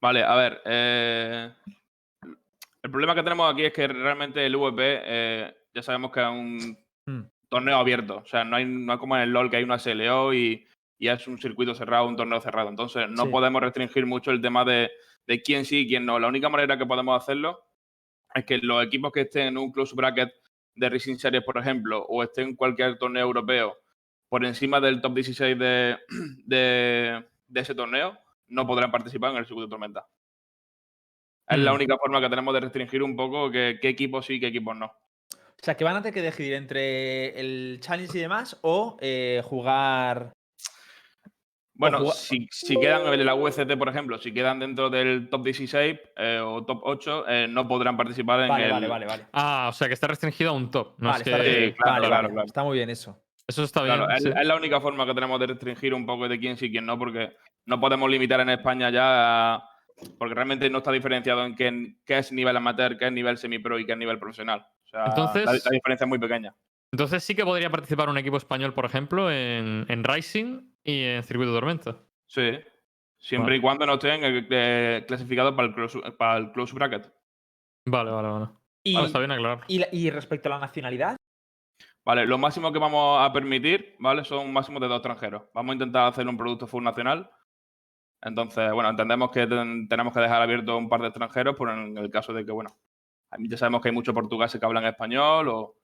Vale, 0.00 0.22
a 0.22 0.34
ver. 0.36 0.60
eh, 0.66 1.50
el 2.82 2.90
problema 2.90 3.14
que 3.14 3.22
tenemos 3.22 3.52
aquí 3.52 3.64
es 3.64 3.72
que 3.72 3.86
realmente 3.88 4.44
el 4.44 4.56
VP 4.56 5.00
eh, 5.04 5.54
ya 5.74 5.82
sabemos 5.82 6.10
que 6.12 6.20
es 6.20 6.26
un 6.28 6.78
Hmm. 7.06 7.22
torneo 7.48 7.76
abierto. 7.78 8.18
O 8.18 8.26
sea, 8.26 8.44
no 8.44 8.56
hay, 8.56 8.64
no 8.64 8.92
hay 8.92 8.98
como 8.98 9.16
en 9.16 9.22
el 9.22 9.30
LOL 9.30 9.50
que 9.50 9.56
hay 9.56 9.64
una 9.64 9.76
SLO 9.78 10.34
y, 10.34 10.66
y 10.98 11.08
es 11.08 11.26
un 11.26 11.38
circuito 11.38 11.74
cerrado, 11.74 12.06
un 12.06 12.16
torneo 12.16 12.40
cerrado. 12.40 12.68
Entonces, 12.68 13.08
no 13.08 13.24
Sí. 13.24 13.30
podemos 13.30 13.62
restringir 13.62 14.04
mucho 14.06 14.30
el 14.30 14.40
tema 14.42 14.64
de, 14.64 14.90
de 15.26 15.42
quién 15.42 15.64
sí 15.64 15.78
y 15.80 15.88
quién 15.88 16.04
no. 16.04 16.18
La 16.18 16.28
única 16.28 16.48
manera 16.48 16.76
que 16.76 16.86
podemos 16.86 17.20
hacerlo 17.20 17.60
es 18.34 18.44
que 18.44 18.58
los 18.58 18.84
equipos 18.84 19.12
que 19.12 19.22
estén 19.22 19.48
en 19.48 19.58
un 19.58 19.72
close 19.72 19.94
bracket 19.94 20.32
de 20.74 20.88
Racing 20.88 21.16
Series, 21.16 21.44
por 21.44 21.58
ejemplo, 21.58 22.04
o 22.08 22.22
estén 22.22 22.48
en 22.48 22.56
cualquier 22.56 22.96
torneo 22.98 23.22
europeo 23.22 23.78
por 24.28 24.44
encima 24.44 24.80
del 24.80 25.00
top 25.02 25.14
16 25.14 25.58
de, 25.58 25.98
de, 26.46 27.24
de 27.46 27.60
ese 27.60 27.74
torneo, 27.74 28.18
no 28.48 28.66
podrán 28.66 28.90
participar 28.90 29.32
en 29.32 29.38
el 29.38 29.46
circuito 29.46 29.68
Tormenta. 29.68 30.06
Es 31.48 31.58
la 31.58 31.72
Mm. 31.72 31.74
única 31.74 31.98
forma 31.98 32.20
que 32.20 32.30
tenemos 32.30 32.54
de 32.54 32.60
restringir 32.60 33.02
un 33.02 33.14
poco 33.16 33.50
que- 33.50 33.78
qué 33.82 33.88
equipos 33.88 34.24
sí 34.26 34.34
y 34.34 34.40
qué 34.40 34.46
equipos 34.46 34.76
no. 34.76 34.86
O 34.86 35.64
sea, 35.64 35.76
que 35.76 35.84
van 35.84 35.96
a 35.96 36.02
tener 36.02 36.14
que 36.14 36.22
decidir 36.22 36.54
entre 36.54 37.38
el 37.38 37.78
challenge 37.80 38.18
y 38.18 38.20
demás 38.22 38.58
o 38.62 38.96
eh, 39.00 39.42
jugar. 39.44 40.32
Bueno, 41.74 42.10
si, 42.10 42.46
si 42.50 42.76
quedan 42.78 43.06
en 43.12 43.24
la 43.26 43.34
UCT, 43.34 43.76
por 43.78 43.88
ejemplo, 43.88 44.18
si 44.18 44.32
quedan 44.32 44.58
dentro 44.60 44.90
del 44.90 45.28
top 45.30 45.42
16 45.44 45.98
eh, 46.16 46.40
o 46.44 46.64
top 46.64 46.80
8, 46.84 47.24
eh, 47.28 47.46
no 47.48 47.66
podrán 47.66 47.96
participar 47.96 48.40
en 48.40 48.48
Vale, 48.48 48.64
el. 48.66 48.70
vale, 48.72 48.88
vale, 48.88 49.06
vale. 49.06 49.26
Ah, 49.32 49.68
o 49.70 49.72
sea 49.72 49.88
que 49.88 49.94
está 49.94 50.06
restringido 50.06 50.50
a 50.50 50.52
un 50.52 50.70
top. 50.70 50.94
No 50.98 51.08
vale, 51.08 51.22
es 51.22 51.26
está 51.26 51.42
que- 51.42 51.74
claro, 51.74 51.92
Vale, 51.94 52.06
claro, 52.08 52.28
claro. 52.30 52.46
Está 52.46 52.62
muy 52.62 52.76
bien 52.76 52.90
eso. 52.90 53.18
Eso 53.48 53.64
está 53.64 53.82
bien. 53.82 53.96
Claro, 53.96 54.12
es, 54.12 54.22
sí. 54.22 54.28
es 54.28 54.46
la 54.46 54.54
única 54.54 54.80
forma 54.80 55.04
que 55.06 55.14
tenemos 55.14 55.40
de 55.40 55.46
restringir 55.48 55.94
un 55.94 56.06
poco 56.06 56.28
de 56.28 56.38
quién 56.38 56.56
sí 56.56 56.66
y 56.66 56.70
quién 56.72 56.86
no, 56.86 56.98
porque 56.98 57.32
no 57.66 57.80
podemos 57.80 58.08
limitar 58.10 58.38
en 58.40 58.50
España 58.50 58.90
ya, 58.90 59.54
a- 59.54 59.68
porque 60.18 60.34
realmente 60.34 60.68
no 60.70 60.78
está 60.78 60.92
diferenciado 60.92 61.44
en 61.44 61.54
qué, 61.56 61.94
qué 62.04 62.18
es 62.18 62.32
nivel 62.32 62.56
amateur, 62.56 62.96
qué 62.98 63.06
es 63.06 63.12
nivel 63.12 63.38
semipro 63.38 63.78
y 63.78 63.86
qué 63.86 63.92
es 63.92 63.98
nivel 63.98 64.18
profesional. 64.18 64.66
O 64.84 64.88
sea, 64.88 65.06
Entonces- 65.06 65.46
la, 65.46 65.52
la 65.52 65.70
diferencia 65.70 66.04
es 66.04 66.08
muy 66.08 66.18
pequeña. 66.18 66.54
Entonces 66.92 67.24
sí 67.24 67.34
que 67.34 67.44
podría 67.44 67.70
participar 67.70 68.10
un 68.10 68.18
equipo 68.18 68.36
español, 68.36 68.74
por 68.74 68.84
ejemplo, 68.84 69.30
en, 69.32 69.86
en 69.88 70.04
Rising 70.04 70.71
y 70.84 71.02
en 71.04 71.22
Circuito 71.24 71.52
Tormenta. 71.52 71.96
Sí. 72.26 72.58
Siempre 73.18 73.50
Vale. 73.52 73.56
y 73.56 73.60
cuando 73.60 73.86
no 73.86 73.94
estén 73.94 74.20
eh, 74.24 75.04
clasificados 75.06 75.54
para 75.54 75.68
el, 75.68 75.74
close, 75.74 76.00
para 76.18 76.38
el 76.38 76.50
close 76.52 76.74
bracket. 76.74 77.12
Vale, 77.86 78.10
vale, 78.10 78.28
vale. 78.28 78.48
Y, 78.84 78.94
Vale, 78.94 79.06
está 79.06 79.18
bien 79.20 79.30
aclarar. 79.30 79.64
y 79.68 79.80
y 79.92 80.10
respecto 80.10 80.48
a 80.48 80.52
la 80.52 80.58
nacionalidad, 80.58 81.16
Vale, 82.04 82.26
lo 82.26 82.36
máximo 82.36 82.72
que 82.72 82.80
vamos 82.80 83.20
a 83.20 83.32
permitir, 83.32 83.94
¿vale? 84.00 84.24
Son 84.24 84.40
un 84.44 84.52
máximo 84.52 84.80
de 84.80 84.88
dos 84.88 84.96
extranjeros. 84.96 85.44
Vamos 85.54 85.70
a 85.70 85.74
intentar 85.74 86.08
hacer 86.08 86.26
un 86.26 86.36
producto 86.36 86.66
full 86.66 86.82
nacional. 86.82 87.30
Entonces, 88.20 88.72
bueno, 88.72 88.90
entendemos 88.90 89.30
que 89.30 89.46
ten- 89.46 89.86
tenemos 89.88 90.12
que 90.12 90.18
dejar 90.18 90.42
abierto 90.42 90.76
un 90.76 90.88
par 90.88 91.00
de 91.00 91.08
extranjeros, 91.08 91.54
por 91.54 91.70
en 91.70 91.96
el 91.96 92.10
caso 92.10 92.32
de 92.32 92.44
que, 92.44 92.50
bueno, 92.50 92.76
ya 93.38 93.56
sabemos 93.56 93.80
que 93.82 93.88
hay 93.90 93.94
muchos 93.94 94.14
portugueses 94.14 94.58
que 94.58 94.66
hablan 94.66 94.84
español 94.84 95.46
o, 95.48 95.76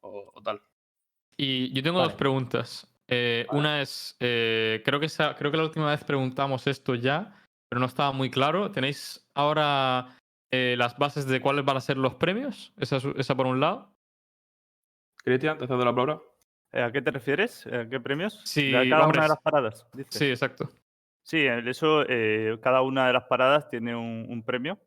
o- 0.00 0.32
o 0.34 0.42
tal. 0.42 0.60
Y 1.38 1.72
yo 1.72 1.82
tengo 1.82 1.98
Vale. 1.98 2.10
dos 2.10 2.18
preguntas. 2.18 2.86
Eh, 3.08 3.46
Una 3.52 3.80
es, 3.80 4.16
eh, 4.20 4.82
creo, 4.84 5.00
que 5.00 5.06
esa- 5.06 5.34
creo 5.34 5.50
que 5.50 5.56
la 5.56 5.64
última 5.64 5.90
vez 5.90 6.04
preguntamos 6.04 6.66
esto 6.66 6.94
ya, 6.94 7.34
pero 7.68 7.80
no 7.80 7.86
estaba 7.86 8.12
muy 8.12 8.30
claro. 8.30 8.70
¿Tenéis 8.70 9.26
ahora 9.34 10.16
eh, 10.50 10.76
las 10.78 10.96
bases 10.98 11.26
de 11.26 11.40
cuáles 11.40 11.64
van 11.64 11.76
a 11.78 11.80
ser 11.80 11.96
los 11.96 12.14
premios? 12.14 12.72
Esa, 12.78 12.96
es- 12.96 13.06
esa 13.16 13.34
por 13.34 13.46
un 13.46 13.60
lado. 13.60 13.94
Cristian, 15.24 15.58
te 15.58 15.66
cedo 15.66 15.84
la 15.84 15.94
palabra. 15.94 16.20
Eh, 16.72 16.82
¿A 16.82 16.92
qué 16.92 17.02
te 17.02 17.10
refieres? 17.10 17.66
¿A 17.66 17.88
qué 17.88 18.00
premios? 18.00 18.40
Sí, 18.44 18.70
de 18.70 18.88
cada 18.90 19.06
una 19.06 19.22
de 19.22 19.28
las 19.28 19.40
paradas. 19.40 19.86
dices. 19.92 20.14
Sí, 20.14 20.26
exacto. 20.26 20.68
Sí, 21.22 21.46
en 21.46 21.66
eso 21.68 22.04
eh, 22.08 22.58
cada 22.62 22.82
una 22.82 23.06
de 23.06 23.12
las 23.12 23.24
paradas 23.24 23.68
tiene 23.68 23.94
un, 23.94 24.26
un 24.28 24.42
premio, 24.42 24.78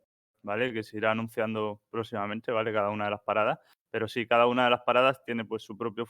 ¿vale? 0.44 0.74
Que 0.74 0.84
se 0.84 0.98
irá 0.98 1.12
anunciando 1.12 1.82
próximamente, 1.92 2.52
¿vale? 2.52 2.74
Cada 2.74 2.90
una 2.90 3.06
de 3.06 3.12
las 3.12 3.22
paradas. 3.22 3.60
Pero 3.92 4.08
sí, 4.08 4.26
cada 4.26 4.48
una 4.48 4.64
de 4.64 4.70
las 4.72 4.82
paradas 4.82 5.22
tiene 5.26 5.44
pues 5.46 5.64
su 5.64 5.78
propio... 5.78 6.08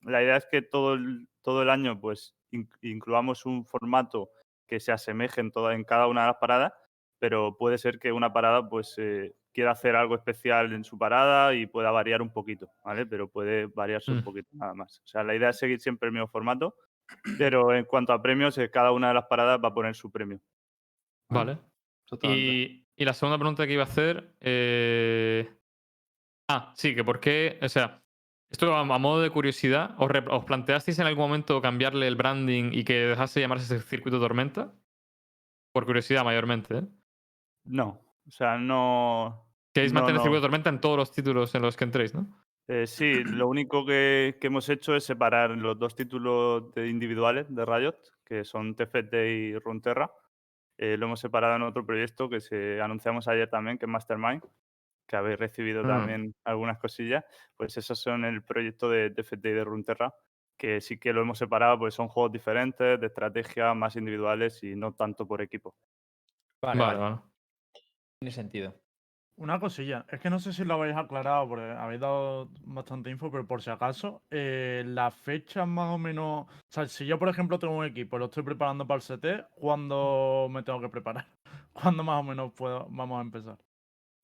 La 0.00 0.22
idea 0.22 0.36
es 0.36 0.46
que 0.50 0.62
todo 0.62 0.94
el, 0.94 1.28
todo 1.48 1.62
el 1.62 1.70
año 1.70 1.98
pues 1.98 2.36
in- 2.50 2.68
incluamos 2.82 3.46
un 3.46 3.64
formato 3.64 4.30
que 4.66 4.80
se 4.80 4.92
asemeje 4.92 5.40
en, 5.40 5.50
toda, 5.50 5.74
en 5.74 5.82
cada 5.84 6.06
una 6.08 6.20
de 6.22 6.26
las 6.26 6.36
paradas, 6.36 6.72
pero 7.18 7.56
puede 7.56 7.78
ser 7.78 7.98
que 7.98 8.12
una 8.12 8.34
parada 8.34 8.68
pues 8.68 8.94
eh, 8.98 9.34
quiera 9.54 9.70
hacer 9.70 9.96
algo 9.96 10.14
especial 10.14 10.74
en 10.74 10.84
su 10.84 10.98
parada 10.98 11.54
y 11.54 11.66
pueda 11.66 11.90
variar 11.90 12.20
un 12.20 12.30
poquito, 12.30 12.70
¿vale? 12.84 13.06
Pero 13.06 13.30
puede 13.30 13.64
variarse 13.66 14.10
un 14.12 14.18
Mm. 14.18 14.24
poquito 14.24 14.48
nada 14.52 14.74
más. 14.74 15.00
O 15.04 15.06
sea, 15.06 15.24
la 15.24 15.34
idea 15.34 15.48
es 15.48 15.58
seguir 15.58 15.80
siempre 15.80 16.08
el 16.08 16.12
mismo 16.12 16.28
formato, 16.28 16.74
pero 17.38 17.72
en 17.74 17.86
cuanto 17.86 18.12
a 18.12 18.20
premios, 18.20 18.58
eh, 18.58 18.70
cada 18.70 18.92
una 18.92 19.08
de 19.08 19.14
las 19.14 19.24
paradas 19.24 19.58
va 19.64 19.68
a 19.68 19.74
poner 19.74 19.94
su 19.94 20.10
premio. 20.10 20.38
Vale. 21.30 21.58
Y, 22.22 22.86
y 22.94 23.04
la 23.06 23.14
segunda 23.14 23.38
pregunta 23.38 23.66
que 23.66 23.72
iba 23.72 23.84
a 23.84 23.86
hacer. 23.86 24.34
eh, 24.40 25.50
Ah, 26.50 26.72
sí, 26.76 26.94
que 26.94 27.04
por 27.04 27.20
qué. 27.20 27.58
O 27.62 27.68
sea, 27.68 28.02
esto 28.50 28.74
a, 28.74 28.80
a 28.80 28.98
modo 28.98 29.20
de 29.22 29.30
curiosidad, 29.30 29.94
¿os, 29.98 30.10
re- 30.10 30.24
os 30.28 30.44
planteasteis 30.44 30.98
en 30.98 31.06
algún 31.06 31.24
momento 31.24 31.60
cambiarle 31.60 32.06
el 32.06 32.16
branding 32.16 32.70
y 32.72 32.84
que 32.84 32.94
dejase 32.94 33.40
llamarse 33.40 33.80
Circuito 33.80 34.18
Tormenta? 34.18 34.72
Por 35.72 35.84
curiosidad, 35.86 36.24
mayormente. 36.24 36.78
¿eh? 36.78 36.82
No, 37.64 38.00
o 38.26 38.30
sea, 38.30 38.56
no. 38.58 39.46
Queréis 39.74 39.92
No, 39.92 40.00
mantener 40.00 40.18
no. 40.18 40.22
Circuito 40.22 40.42
Tormenta 40.42 40.70
en 40.70 40.80
todos 40.80 40.96
los 40.96 41.12
títulos 41.12 41.54
en 41.54 41.62
los 41.62 41.76
que 41.76 41.84
entréis, 41.84 42.14
¿no? 42.14 42.26
eh, 42.68 42.86
sí, 42.86 43.22
lo 43.24 43.48
único 43.48 43.86
que, 43.86 44.36
que 44.40 44.46
hemos 44.48 44.68
hecho 44.68 44.94
es 44.94 45.04
separar 45.04 45.50
los 45.50 45.78
dos 45.78 45.94
títulos 45.94 46.72
de 46.74 46.88
individuales 46.88 47.46
de 47.54 47.64
Riot, 47.64 47.96
que 48.24 48.44
son 48.44 48.74
TFT 48.76 49.14
y 49.14 49.58
Runeterra. 49.58 50.10
Eh, 50.76 50.96
lo 50.96 51.06
hemos 51.06 51.18
separado 51.20 51.56
en 51.56 51.62
otro 51.62 51.84
proyecto 51.84 52.28
que 52.28 52.40
se 52.40 52.80
anunciamos 52.80 53.26
ayer 53.26 53.48
también, 53.48 53.78
que 53.78 53.86
es 53.86 53.90
Mastermind, 53.90 54.42
que 55.08 55.16
habéis 55.16 55.38
recibido 55.40 55.84
Mm. 55.84 55.86
también 55.86 56.34
algunas 56.44 56.78
cosillas. 56.78 57.24
Pues 57.56 57.76
esos 57.78 57.98
son 58.00 58.24
el 58.26 58.44
proyecto 58.44 58.90
de 58.90 59.10
TFT 59.10 59.50
y 59.50 59.52
de 59.54 59.64
Runeterra, 59.64 60.14
que 60.58 60.80
sí 60.80 60.98
que 60.98 61.12
lo 61.12 61.22
hemos 61.22 61.38
separado, 61.38 61.78
pues 61.80 61.94
son 61.94 62.08
juegos 62.08 62.32
diferentes, 62.32 63.00
de 63.00 63.06
estrategia, 63.08 63.74
más 63.74 63.96
individuales 63.96 64.62
y 64.62 64.76
no 64.76 64.94
tanto 64.94 65.26
por 65.26 65.42
equipo. 65.42 65.74
vale, 66.60 66.82
Vale, 66.82 66.98
vale, 66.98 66.98
vale. 66.98 67.22
tiene 68.18 68.32
sentido. 68.32 68.74
Una 69.36 69.60
cosilla, 69.60 70.06
es 70.10 70.20
que 70.20 70.30
no 70.30 70.38
sé 70.40 70.52
si 70.52 70.64
lo 70.64 70.74
habéis 70.74 70.96
aclarado 70.96 71.48
porque 71.48 71.64
habéis 71.64 72.00
dado 72.00 72.50
bastante 72.62 73.10
info, 73.10 73.30
pero 73.30 73.46
por 73.46 73.62
si 73.62 73.70
acaso, 73.70 74.22
eh, 74.30 74.84
las 74.86 75.14
fechas 75.14 75.66
más 75.68 75.94
o 75.94 75.98
menos. 75.98 76.46
O 76.48 76.50
sea, 76.70 76.86
si 76.88 77.06
yo, 77.06 77.18
por 77.18 77.28
ejemplo, 77.30 77.58
tengo 77.58 77.76
un 77.78 77.86
equipo, 77.86 78.18
lo 78.18 78.26
estoy 78.26 78.44
preparando 78.44 78.86
para 78.86 78.96
el 78.98 79.02
CT, 79.02 79.46
¿cuándo 79.54 80.48
me 80.50 80.62
tengo 80.64 80.80
que 80.80 80.90
preparar? 80.90 81.28
¿Cuándo 81.72 82.04
más 82.04 82.20
o 82.20 82.24
menos 82.24 82.52
puedo, 82.54 82.88
vamos 82.90 83.18
a 83.18 83.22
empezar? 83.22 83.58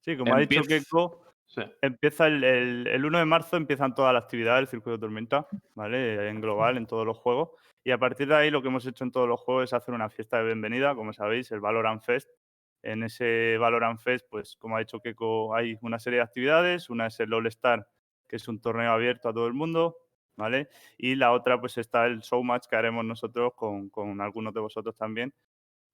Sí, 0.04 0.16
como 0.16 0.34
ha 0.34 0.38
dicho 0.40 0.60
Keiko, 0.68 1.20
Sí. 1.46 1.60
Empieza 1.82 2.26
el, 2.26 2.42
el- 2.42 2.86
el 2.86 3.04
1 3.04 3.18
de 3.18 3.24
marzo 3.26 3.56
empiezan 3.56 3.94
todas 3.94 4.12
las 4.14 4.24
actividades 4.24 4.60
del 4.62 4.68
circuito 4.68 4.92
de 4.92 4.98
tormenta, 4.98 5.46
¿vale? 5.74 6.28
En 6.28 6.40
global, 6.40 6.78
en 6.78 6.86
todos 6.86 7.06
los 7.06 7.18
juegos. 7.18 7.50
Y 7.84 7.90
a 7.90 7.98
partir 7.98 8.26
de 8.28 8.34
ahí 8.34 8.50
lo 8.50 8.62
que 8.62 8.68
hemos 8.68 8.86
hecho 8.86 9.04
en 9.04 9.12
todos 9.12 9.28
los 9.28 9.40
juegos 9.40 9.64
es 9.64 9.72
hacer 9.74 9.94
una 9.94 10.08
fiesta 10.08 10.38
de 10.38 10.46
bienvenida, 10.46 10.94
como 10.94 11.12
sabéis, 11.12 11.52
el 11.52 11.60
Valorant 11.60 12.02
Fest. 12.02 12.30
En 12.82 13.02
ese 13.02 13.56
Valorant 13.58 14.00
Fest, 14.00 14.26
pues 14.30 14.56
como 14.56 14.76
ha 14.76 14.80
dicho 14.80 15.00
Keiko, 15.00 15.54
hay 15.54 15.76
una 15.82 15.98
serie 15.98 16.18
de 16.18 16.24
actividades. 16.24 16.88
Una 16.90 17.06
es 17.08 17.20
el 17.20 17.32
All 17.32 17.46
Star, 17.48 17.86
que 18.26 18.36
es 18.36 18.48
un 18.48 18.60
torneo 18.60 18.90
abierto 18.92 19.28
a 19.28 19.34
todo 19.34 19.46
el 19.46 19.52
mundo, 19.54 19.98
¿vale? 20.36 20.68
Y 20.96 21.14
la 21.14 21.32
otra, 21.32 21.60
pues 21.60 21.76
está 21.78 22.06
el 22.06 22.20
showmatch 22.20 22.66
que 22.68 22.76
haremos 22.76 23.04
nosotros 23.04 23.52
con, 23.54 23.90
con 23.90 24.20
algunos 24.22 24.54
de 24.54 24.60
vosotros 24.60 24.96
también 24.96 25.32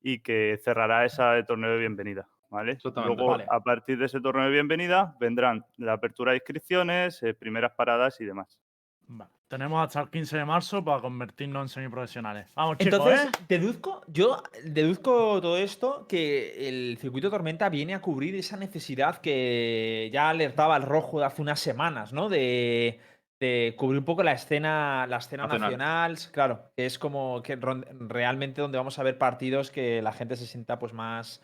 y 0.01 0.21
que 0.21 0.59
cerrará 0.65 1.05
ese 1.05 1.23
torneo 1.47 1.71
de 1.73 1.79
bienvenida, 1.79 2.29
¿vale? 2.51 2.79
Luego, 2.83 3.29
Vale. 3.29 3.47
a 3.49 3.61
partir 3.61 3.99
de 3.99 4.07
ese 4.07 4.21
torneo 4.21 4.45
de 4.45 4.51
bienvenida, 4.51 5.17
vendrán 5.19 5.65
la 5.79 5.95
apertura 5.95 6.33
de 6.33 6.39
inscripciones, 6.39 7.23
eh, 7.23 7.33
primeras 7.35 7.73
paradas 7.73 8.21
y 8.21 8.25
demás. 8.25 8.59
Vale. 9.07 9.31
Tenemos 9.49 9.85
hasta 9.85 10.01
el 10.01 10.11
15 10.11 10.39
de 10.39 10.45
marzo 10.45 10.85
para 10.85 11.01
convertirnos 11.01 11.63
en 11.63 11.69
semiprofesionales. 11.69 12.53
Vamos, 12.55 12.79
chicos, 12.79 13.01
Entonces, 13.01 13.27
¿eh? 13.27 13.45
deduzco, 13.49 14.03
yo 14.07 14.43
deduzco 14.65 15.41
todo 15.41 15.57
esto 15.57 16.07
que 16.07 16.69
el 16.69 16.97
circuito 16.99 17.31
Tormenta 17.31 17.69
viene 17.69 17.95
a 17.95 18.01
cubrir 18.01 18.37
esa 18.37 18.57
necesidad 18.57 19.19
que 19.19 20.09
ya 20.13 20.31
alertaba 20.31 20.77
el 20.77 20.85
rojo 20.85 21.19
de 21.19 21.27
hace 21.27 21.43
unas 21.43 21.59
semanas, 21.59 22.13
¿no? 22.13 22.29
De, 22.29 23.01
de 23.41 23.75
cubrir 23.77 23.99
un 23.99 24.05
poco 24.05 24.23
la 24.23 24.33
escena, 24.33 25.07
la 25.09 25.17
escena 25.17 25.45
Nacional. 25.49 25.71
nacional. 25.73 26.19
Claro, 26.31 26.71
que 26.77 26.87
es 26.87 27.01
como 27.01 27.43
que 27.43 27.57
realmente 27.57 28.61
donde 28.61 28.79
vamos 28.79 29.01
a 29.01 29.03
ver 29.03 29.19
partidos 29.19 29.73
que 29.73 30.01
la 30.01 30.13
gente 30.13 30.37
se 30.37 30.47
sienta 30.47 30.79
pues 30.79 30.93
más, 30.93 31.43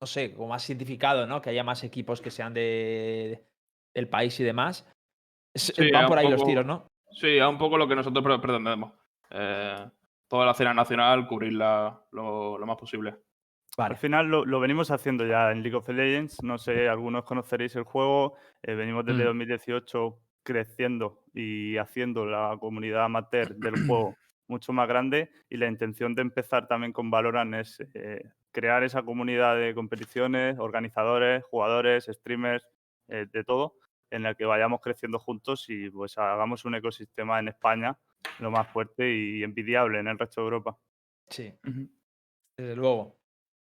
no 0.00 0.06
sé, 0.06 0.32
como 0.32 0.48
más 0.48 0.68
identificado, 0.68 1.26
¿no? 1.26 1.40
Que 1.42 1.50
haya 1.50 1.64
más 1.64 1.82
equipos 1.84 2.20
que 2.20 2.30
sean 2.30 2.54
de, 2.54 3.44
del 3.94 4.08
país 4.08 4.38
y 4.40 4.44
demás. 4.44 4.86
Sí, 5.54 5.90
van 5.90 6.06
por 6.06 6.18
un 6.18 6.24
ahí 6.24 6.28
los 6.30 6.40
poco- 6.40 6.48
tiros, 6.48 6.66
¿no? 6.66 6.88
Sí, 7.12 7.38
es 7.38 7.44
un 7.44 7.58
poco 7.58 7.78
lo 7.78 7.88
que 7.88 7.96
nosotros 7.96 8.22
pre- 8.24 8.38
pretendemos. 8.38 8.92
Eh, 9.30 9.88
toda 10.28 10.44
la 10.46 10.52
escena 10.52 10.74
nacional, 10.74 11.26
cubrirla 11.26 12.00
lo, 12.12 12.58
lo 12.58 12.66
más 12.66 12.76
posible. 12.76 13.16
Al 13.76 13.96
final 13.96 14.26
lo, 14.26 14.44
lo 14.44 14.60
venimos 14.60 14.90
haciendo 14.90 15.24
ya 15.26 15.50
en 15.50 15.62
League 15.62 15.76
of 15.76 15.88
Legends. 15.88 16.42
No 16.42 16.58
sé, 16.58 16.88
algunos 16.88 17.24
conoceréis 17.24 17.74
el 17.76 17.84
juego. 17.84 18.36
eh, 18.62 18.74
venimos 18.74 19.04
desde 19.04 19.22
Mm. 19.24 19.26
2018 19.26 20.18
creciendo 20.42 21.22
y 21.34 21.76
haciendo 21.76 22.24
la 22.26 22.56
comunidad 22.60 23.04
amateur 23.04 23.54
del 23.56 23.86
juego 23.86 24.14
mucho 24.48 24.72
más 24.72 24.86
grande. 24.88 25.30
Y 25.48 25.56
la 25.56 25.66
intención 25.68 26.14
de 26.14 26.22
empezar 26.22 26.66
también 26.68 26.92
con 26.92 27.10
Valorant 27.10 27.54
es 27.54 27.80
eh, 27.94 28.22
crear 28.58 28.82
esa 28.82 29.04
comunidad 29.04 29.56
de 29.56 29.72
competiciones, 29.72 30.58
organizadores, 30.58 31.44
jugadores, 31.44 32.06
streamers, 32.10 32.66
eh, 33.06 33.26
de 33.32 33.44
todo, 33.44 33.76
en 34.10 34.24
la 34.24 34.34
que 34.34 34.46
vayamos 34.46 34.80
creciendo 34.80 35.20
juntos 35.20 35.66
y 35.68 35.90
pues 35.90 36.18
hagamos 36.18 36.64
un 36.64 36.74
ecosistema 36.74 37.38
en 37.38 37.46
España 37.48 37.96
lo 38.40 38.50
más 38.50 38.66
fuerte 38.68 39.14
y 39.14 39.44
envidiable 39.44 40.00
en 40.00 40.08
el 40.08 40.18
resto 40.18 40.40
de 40.40 40.44
Europa. 40.46 40.76
Sí. 41.28 41.54
Desde 42.56 42.74
luego. 42.74 43.17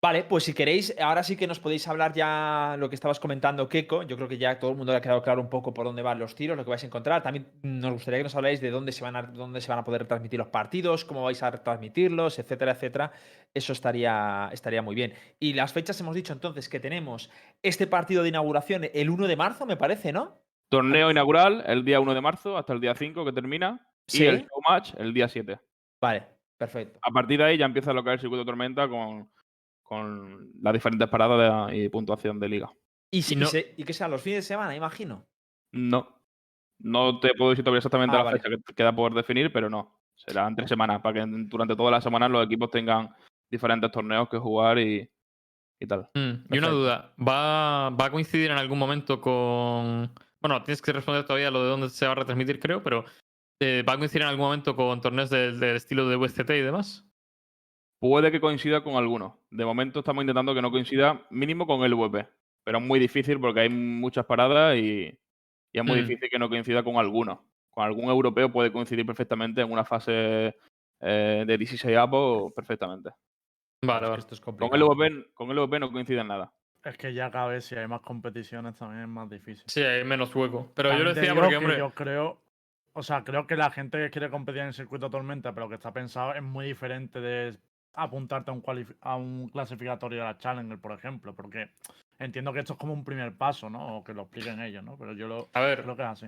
Vale, 0.05 0.25
pues 0.25 0.43
si 0.43 0.53
queréis, 0.53 0.93
ahora 1.01 1.23
sí 1.23 1.37
que 1.37 1.47
nos 1.47 1.61
podéis 1.61 1.87
hablar 1.87 2.13
ya 2.13 2.75
lo 2.77 2.89
que 2.89 2.97
estabas 2.97 3.21
comentando, 3.21 3.69
Keiko. 3.69 4.03
Yo 4.03 4.17
creo 4.17 4.27
que 4.27 4.37
ya 4.37 4.59
todo 4.59 4.73
el 4.73 4.77
mundo 4.77 4.91
le 4.91 4.99
ha 4.99 5.01
quedado 5.01 5.23
claro 5.23 5.41
un 5.41 5.49
poco 5.49 5.73
por 5.73 5.87
dónde 5.87 6.03
van 6.03 6.19
los 6.19 6.35
tiros, 6.35 6.57
lo 6.57 6.65
que 6.65 6.71
vais 6.71 6.83
a 6.83 6.87
encontrar. 6.87 7.23
También 7.23 7.47
nos 7.63 7.93
gustaría 7.93 8.19
que 8.19 8.25
nos 8.25 8.35
habláis 8.35 8.61
de 8.61 8.73
dónde 8.73 8.91
se 8.91 9.05
van 9.05 9.15
a, 9.15 9.23
dónde 9.23 9.61
se 9.61 9.69
van 9.69 9.79
a 9.79 9.85
poder 9.85 10.05
transmitir 10.07 10.41
los 10.41 10.49
partidos, 10.49 11.05
cómo 11.05 11.23
vais 11.23 11.41
a 11.45 11.53
retransmitirlos, 11.53 12.41
etcétera, 12.41 12.73
etcétera. 12.73 13.13
Eso 13.55 13.73
estaría, 13.73 14.51
estaría 14.53 14.83
muy 14.83 14.97
bien. 14.97 15.15
Y 15.39 15.53
las 15.53 15.73
fechas 15.73 16.01
hemos 16.01 16.17
dicho 16.17 16.33
entonces 16.33 16.69
que 16.69 16.81
tenemos 16.81 17.31
este 17.63 17.87
partido 17.87 18.25
de 18.25 18.31
inauguración 18.31 18.89
el 18.93 19.09
1 19.09 19.29
de 19.29 19.37
marzo, 19.37 19.67
me 19.67 19.77
parece, 19.77 20.13
¿no? 20.13 20.37
Torneo 20.69 21.13
inaugural 21.13 21.63
el 21.65 21.85
día 21.85 22.01
1 22.01 22.13
de 22.13 22.21
marzo 22.21 22.59
hasta 22.59 22.73
el 22.73 22.81
día 22.81 22.97
5 22.97 23.25
que 23.25 23.33
termina. 23.33 23.87
Sí. 24.09 24.25
Y 24.25 24.27
el 24.27 24.39
show 24.41 24.63
match 24.69 24.95
el 24.99 25.15
día 25.15 25.29
7. 25.29 25.61
Vale, 26.01 26.27
perfecto. 26.59 26.99
A 27.03 27.13
partir 27.13 27.39
de 27.39 27.45
ahí 27.45 27.57
ya 27.57 27.67
empieza 27.67 27.93
lo 27.93 28.03
que 28.03 28.11
es 28.11 28.15
el 28.15 28.21
circuito 28.21 28.41
de 28.41 28.47
tormenta 28.47 28.89
con, 28.89 29.31
con 29.93 30.51
las 30.63 30.73
diferentes 30.73 31.07
paradas 31.11 31.71
de- 31.71 31.77
y 31.77 31.89
puntuación 31.91 32.41
de 32.41 32.49
liga. 32.49 32.73
Y, 33.13 33.21
si, 33.21 33.37
no- 33.37 33.45
y 33.45 33.49
se- 33.49 33.75
y 33.77 33.85
que 33.85 33.93
sean 33.93 34.11
los 34.11 34.23
fines 34.23 34.39
de 34.39 34.43
semana, 34.49 34.75
imagino. 34.75 35.27
No. 35.73 36.09
No 36.79 37.21
te 37.21 37.35
puedo 37.35 37.51
decir 37.51 37.63
todavía 37.63 37.79
exactamente 37.81 38.17
Ah, 38.17 38.21
la 38.21 38.25
vale. 38.25 38.39
fecha 38.41 38.57
que 38.67 38.75
queda 38.75 38.95
por 38.97 39.13
definir, 39.15 39.53
pero 39.53 39.69
no. 39.69 40.01
Será 40.15 40.49
entre 40.49 40.67
semanas, 40.67 41.03
para 41.03 41.21
que 41.21 41.31
durante 41.47 41.77
todas 41.77 41.91
las 41.93 42.03
semanas 42.03 42.31
los 42.31 42.45
equipos 42.47 42.71
tengan 42.71 43.11
diferentes 43.51 43.91
torneos 43.91 44.29
que 44.31 44.39
jugar 44.39 44.79
y, 44.79 45.09
y 45.81 45.87
tal. 45.87 46.09
Mm, 46.15 46.55
Y 46.55 46.59
una 46.59 46.69
duda, 46.69 47.15
¿va, 47.19 47.91
¿va 47.91 48.07
a 48.07 48.11
coincidir 48.11 48.51
en 48.51 48.57
algún 48.59 48.79
momento 48.79 49.21
con... 49.21 50.11
Bueno, 50.41 50.63
tienes 50.63 50.81
que 50.81 50.93
responder 50.93 51.25
todavía 51.25 51.51
lo 51.51 51.63
de 51.63 51.69
dónde 51.71 51.91
se 51.91 52.07
va 52.07 52.13
a 52.13 52.15
retransmitir, 52.17 52.59
creo, 52.61 52.83
pero 52.83 53.05
eh, 53.61 53.85
¿va 53.87 53.93
a 53.93 53.99
coincidir 53.99 54.23
en 54.23 54.29
algún 54.29 54.47
momento 54.47 54.75
con 54.75 55.01
torneos 55.03 55.29
del, 55.31 55.61
del 55.61 55.77
estilo 55.77 56.09
de 56.09 56.17
VST 56.17 56.51
y 56.51 56.63
demás? 56.63 57.07
Puede 58.03 58.33
que 58.33 58.41
coincida 58.41 58.83
con 58.83 58.97
algunos. 58.97 59.35
De 59.53 59.65
momento 59.65 60.01
estamos 60.01 60.25
intentando 60.25 60.53
que 60.57 60.61
no 60.61 60.73
coincida 60.73 61.25
mínimo 61.31 61.69
con 61.69 61.85
el 61.85 61.95
VP. 61.95 62.27
Pero 62.65 62.79
es 62.79 62.85
muy 62.85 62.99
difícil 62.99 63.39
porque 63.39 63.61
hay 63.61 63.69
muchas 63.69 64.27
paradas 64.27 64.77
y, 64.77 65.17
y 65.73 65.79
es 65.79 65.85
muy 65.85 65.99
Mm. 66.03 66.07
difícil 66.09 66.29
que 66.29 66.39
no 66.41 66.49
coincida 66.49 66.83
con 66.83 66.97
alguno. 66.97 67.45
Con 67.71 67.85
algún 67.85 68.07
europeo 68.11 68.51
puede 68.51 68.73
coincidir 68.73 69.07
perfectamente 69.07 69.61
en 69.61 69.71
una 69.71 69.85
fase 69.85 70.57
eh, 71.01 71.45
de 71.47 71.57
16 71.59 71.97
up 71.97 72.53
perfectamente. 72.57 73.11
Vale, 73.87 74.09
vale. 74.09 74.19
esto 74.19 74.35
es 74.35 74.41
Con 74.41 74.57
complicado. 74.57 74.93
el, 74.93 74.99
VP, 75.13 75.33
con 75.33 75.51
el 75.53 75.59
VP 75.61 75.79
no 75.79 75.93
coincide 75.93 76.21
en 76.23 76.27
nada. 76.29 76.53
Es 76.85 76.97
que 76.99 77.15
ya 77.15 77.31
cada 77.31 77.47
vez 77.47 77.65
si 77.67 77.77
hay 77.77 77.87
más 77.87 78.01
competiciones 78.01 78.75
también 78.75 79.03
es 79.03 79.09
más 79.09 79.31
difícil. 79.31 79.63
Sí, 79.69 79.81
hay 79.81 80.03
menos 80.03 80.35
hueco. 80.35 80.73
Pero 80.75 80.93
yo 80.99 81.05
lo 81.05 81.15
decía 81.15 81.35
porque, 81.37 81.51
que 81.51 81.57
hombre... 81.57 81.79
Yo 81.79 81.91
creo, 81.91 82.43
o 82.95 83.03
sea, 83.05 83.23
creo 83.23 83.47
que 83.47 83.55
la 83.55 83.71
gente 83.71 83.99
que 83.99 84.11
quiere 84.11 84.29
competir 84.29 84.63
en 84.63 84.67
el 84.69 84.75
circuito 84.75 85.09
tormenta, 85.09 85.55
pero 85.55 85.69
que 85.69 85.77
está 85.77 85.93
pensado, 85.93 86.35
es 86.35 86.43
muy 86.43 86.67
diferente 86.67 87.21
de 87.21 87.57
apuntarte 87.95 88.51
a 88.51 88.55
un, 88.55 88.63
cualif- 88.63 88.97
a 89.01 89.17
un 89.17 89.49
clasificatorio 89.49 90.21
de 90.21 90.25
la 90.25 90.39
Challenger, 90.39 90.79
por 90.79 90.93
ejemplo, 90.93 91.35
porque 91.35 91.71
entiendo 92.19 92.53
que 92.53 92.61
esto 92.61 92.75
es 92.75 92.79
como 92.79 92.93
un 92.93 93.05
primer 93.05 93.35
paso, 93.37 93.69
¿no? 93.71 93.99
O 93.99 94.05
que 94.05 94.15
lo 94.15 94.23
expliquen 94.23 94.61
ellos, 94.61 94.83
¿no? 94.83 94.97
Pero 94.97 95.13
yo 95.13 95.29
lo, 95.29 95.49
A 95.53 95.61
ver, 95.61 95.83
creo 95.83 95.97
que 95.97 96.03
es 96.03 96.09
así. 96.09 96.27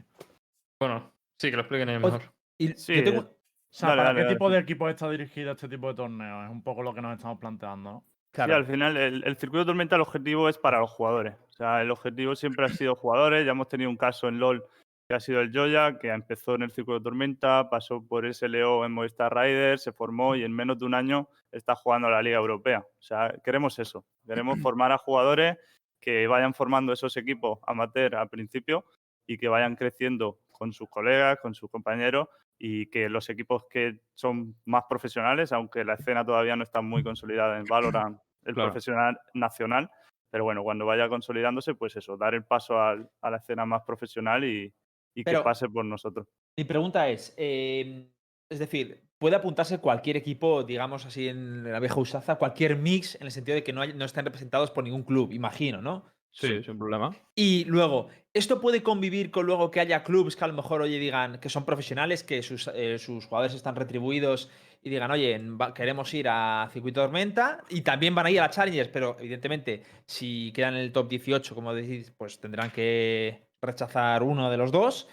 bueno, 0.79 1.13
sí, 1.39 1.51
que 1.51 1.57
lo 1.57 1.63
expliquen 1.63 1.89
ellos 1.89 2.03
mejor. 2.03 2.23
Y 2.59 2.69
Sí, 2.75 2.97
yo 2.97 3.05
tengo- 3.05 3.21
O 3.21 3.77
sea, 3.77 3.89
Dale, 3.89 3.99
¿para 3.99 4.09
dale, 4.11 4.19
qué 4.21 4.25
dale, 4.25 4.35
tipo 4.37 4.51
de 4.51 4.59
equipo 4.61 4.89
está 4.89 5.11
dirigido 5.11 5.51
este 5.53 5.69
tipo 5.69 5.89
de 5.89 5.95
torneo? 5.95 6.45
Es 6.45 6.51
un 6.51 6.63
poco 6.63 6.83
lo 6.83 6.95
que 6.95 7.03
nos 7.03 7.17
estamos 7.17 7.39
planteando, 7.41 7.93
¿no? 7.93 8.05
Sí, 8.33 8.41
al 8.51 8.67
final 8.67 8.97
el, 8.97 9.25
el 9.25 9.37
circuito 9.37 9.61
de 9.61 9.67
tormenta 9.67 9.95
el 9.97 10.03
objetivo 10.03 10.49
es 10.49 10.59
para 10.59 10.79
los 10.81 10.91
jugadores. 10.91 11.35
O 11.49 11.53
sea, 11.53 11.83
el 11.83 11.91
objetivo 11.91 12.35
siempre 12.37 12.65
ha 12.67 12.69
sido 12.69 12.95
jugadores. 12.97 13.45
Ya 13.45 13.53
hemos 13.53 13.69
tenido 13.69 13.91
un 13.91 13.97
caso 13.97 14.27
en 14.29 14.39
LOL 14.41 14.65
que 15.07 15.15
ha 15.15 15.21
sido 15.21 15.41
el 15.41 15.53
Joya, 15.53 15.99
que 15.99 16.09
empezó 16.09 16.55
en 16.55 16.63
el 16.63 16.71
circuito 16.71 16.99
de 16.99 17.05
tormenta, 17.05 17.69
pasó 17.69 18.07
por 18.07 18.25
SLO 18.27 18.85
en 18.85 18.93
Movistar 18.93 19.35
Riders, 19.37 19.83
se 19.83 19.93
formó 19.93 20.35
y 20.35 20.45
en 20.45 20.53
menos 20.53 20.79
de 20.79 20.87
un 20.87 20.95
año 20.95 21.29
está 21.53 21.75
jugando 21.75 22.09
a 22.09 22.11
la 22.11 22.23
Liga 22.23 22.39
Europea. 22.39 22.81
O 22.81 23.03
sea, 23.03 23.35
queremos 23.45 23.79
eso. 23.79 24.07
Queremos 24.27 24.59
formar 24.63 24.93
a 24.93 24.99
jugadores 24.99 25.59
que 26.01 26.27
vayan 26.27 26.55
formando 26.55 26.93
esos 26.93 27.17
equipos 27.17 27.59
amateur 27.67 28.15
al 28.17 28.29
principio 28.29 28.85
y 29.27 29.37
que 29.39 29.49
vayan 29.49 29.77
creciendo 29.77 30.41
con 30.51 30.73
sus 30.73 30.89
colegas, 30.89 31.39
con 31.41 31.55
sus 31.55 31.71
compañeros 31.71 32.29
y 32.59 32.87
que 32.87 33.09
los 33.09 33.29
equipos 33.29 33.65
que 33.69 34.01
son 34.15 34.55
más 34.65 34.85
profesionales, 34.89 35.53
aunque 35.53 35.85
la 35.85 35.95
escena 35.95 36.25
todavía 36.25 36.57
no 36.57 36.63
está 36.63 36.81
muy 36.81 37.03
consolidada 37.03 37.59
en 37.59 37.65
Valorant, 37.65 38.19
el 38.45 38.55
Claro. 38.55 38.71
profesional 38.71 39.19
nacional, 39.35 39.91
pero 40.31 40.45
bueno, 40.45 40.63
cuando 40.63 40.87
vaya 40.87 41.09
consolidándose, 41.09 41.75
pues 41.75 41.97
eso, 41.97 42.17
dar 42.17 42.35
el 42.35 42.45
paso 42.45 42.81
al- 42.81 43.11
a 43.21 43.31
la 43.31 43.37
escena 43.39 43.65
más 43.67 43.83
profesional 43.83 44.45
y, 44.45 44.73
y 45.15 45.23
Pero- 45.25 45.41
que 45.41 45.45
pase 45.45 45.69
por 45.69 45.85
nosotros. 45.85 46.27
Mi 46.57 46.65
pregunta 46.65 47.09
es, 47.09 47.35
eh, 47.37 48.09
es 48.51 48.59
decir, 48.59 49.03
¿puede 49.19 49.37
apuntarse 49.37 49.79
cualquier 49.79 50.17
equipo, 50.17 50.63
digamos 50.65 51.07
así 51.07 51.29
en 51.29 51.71
la 51.73 51.81
vieja 51.81 51.99
usanza, 52.01 52.37
cualquier 52.37 52.77
mix, 52.77 53.15
en 53.17 53.23
el 53.27 53.31
sentido 53.33 53.55
de 53.55 53.63
que 53.65 53.73
no, 53.73 53.81
hay- 53.83 53.95
no 53.95 54.05
estén 54.05 54.25
representados 54.25 54.71
por 54.71 54.85
ningún 54.85 55.03
club, 55.05 55.33
imagino, 55.33 55.81
¿no? 55.81 56.05
Sí, 56.37 56.65
sin 56.65 56.77
problema. 56.77 57.15
Y 57.37 57.65
luego, 57.67 58.09
¿esto 58.33 58.61
puede 58.61 58.83
convivir 58.83 59.31
con 59.31 59.47
luego 59.47 59.71
que 59.71 59.79
haya 59.79 60.03
clubs 60.03 60.35
que 60.35 60.43
a 60.45 60.49
lo 60.49 60.55
mejor, 60.55 60.83
oye, 60.83 60.99
digan 60.99 61.39
que 61.39 61.49
son 61.49 61.65
profesionales, 61.65 62.25
que 62.25 62.43
sus, 62.43 62.69
eh, 62.75 62.99
sus 62.99 63.27
jugadores 63.27 63.55
están 63.55 63.77
retribuidos 63.77 64.51
y 64.83 64.91
digan, 64.91 65.13
oye, 65.13 65.41
queremos 65.77 66.13
ir 66.13 66.27
a 66.29 66.69
Circuito 66.73 67.03
Tormenta 67.03 67.63
y 67.71 67.83
también 67.83 68.17
van 68.17 68.27
a 68.27 68.31
ir 68.33 68.41
a 68.41 68.43
la 68.43 68.51
Challengers, 68.51 68.89
pero 68.89 69.17
evidentemente, 69.21 69.85
si 70.07 70.51
quedan 70.53 70.75
en 70.75 70.81
el 70.81 70.91
top 70.93 71.09
18, 71.09 71.55
como 71.55 71.73
decís, 71.73 72.13
pues 72.19 72.41
tendrán 72.41 72.73
que 72.73 73.47
rechazar 73.67 74.23
uno 74.23 74.51
de 74.51 74.57
los 74.57 74.71
dos. 74.73 75.09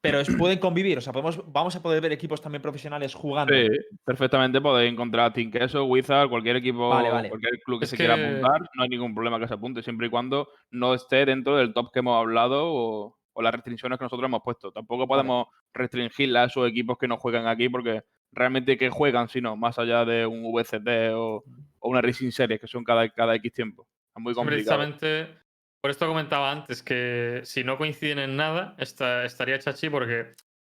Pero 0.00 0.18
es- 0.20 0.34
pueden 0.36 0.58
convivir, 0.60 0.98
o 0.98 1.00
sea, 1.00 1.12
podemos, 1.12 1.40
vamos 1.52 1.76
a 1.76 1.82
poder 1.82 2.00
ver 2.00 2.12
equipos 2.12 2.40
también 2.40 2.60
profesionales 2.62 3.14
jugando. 3.14 3.54
Sí, 3.54 3.68
perfectamente 4.04 4.60
podéis 4.60 4.92
encontrar 4.92 5.32
Team 5.32 5.50
Queso, 5.50 5.84
Wizard, 5.84 6.28
cualquier 6.28 6.56
equipo, 6.56 6.88
Vale, 6.88 7.10
vale. 7.10 7.28
cualquier 7.28 7.58
club 7.60 7.78
que 7.78 7.84
Es 7.84 7.90
se 7.90 7.96
quiera 7.96 8.14
apuntar, 8.14 8.60
no 8.74 8.82
hay 8.82 8.88
ningún 8.88 9.14
problema 9.14 9.38
que 9.38 9.46
se 9.48 9.54
apunte, 9.54 9.82
siempre 9.82 10.08
y 10.08 10.10
cuando 10.10 10.48
no 10.70 10.94
esté 10.94 11.24
dentro 11.24 11.56
del 11.56 11.72
top 11.72 11.92
que 11.92 12.00
hemos 12.00 12.18
hablado 12.18 12.64
o, 12.66 13.16
o 13.32 13.42
las 13.42 13.52
restricciones 13.54 13.98
que 13.98 14.04
nosotros 14.04 14.26
hemos 14.26 14.42
puesto. 14.42 14.72
Tampoco 14.72 15.06
podemos 15.06 15.46
restringirle 15.72 16.38
a 16.40 16.44
esos 16.44 16.68
equipos 16.68 16.98
que 16.98 17.06
no 17.08 17.16
juegan 17.16 17.46
aquí 17.46 17.68
porque 17.68 18.02
realmente 18.32 18.76
que 18.76 18.90
juegan, 18.90 19.28
sino 19.28 19.56
más 19.56 19.78
allá 19.78 20.04
de 20.04 20.26
un 20.26 20.42
VCT 20.52 21.12
o, 21.14 21.44
o 21.78 21.88
una 21.88 22.00
Racing 22.00 22.30
Series, 22.30 22.60
que 22.60 22.66
son 22.66 22.82
cada, 22.82 23.08
cada 23.08 23.34
X 23.36 23.52
tiempo. 23.52 23.86
Es 24.16 24.22
muy 24.22 24.34
complicado. 24.34 24.78
Precisamente 24.80 25.41
Por 25.82 25.90
esto 25.90 26.06
comentaba 26.06 26.52
antes 26.52 26.80
que 26.80 27.40
si 27.44 27.64
no 27.64 27.76
coinciden 27.76 28.20
en 28.20 28.36
nada, 28.36 28.76
esta- 28.78 29.24
estaría 29.24 29.58
chachi 29.58 29.90
porque 29.90 30.20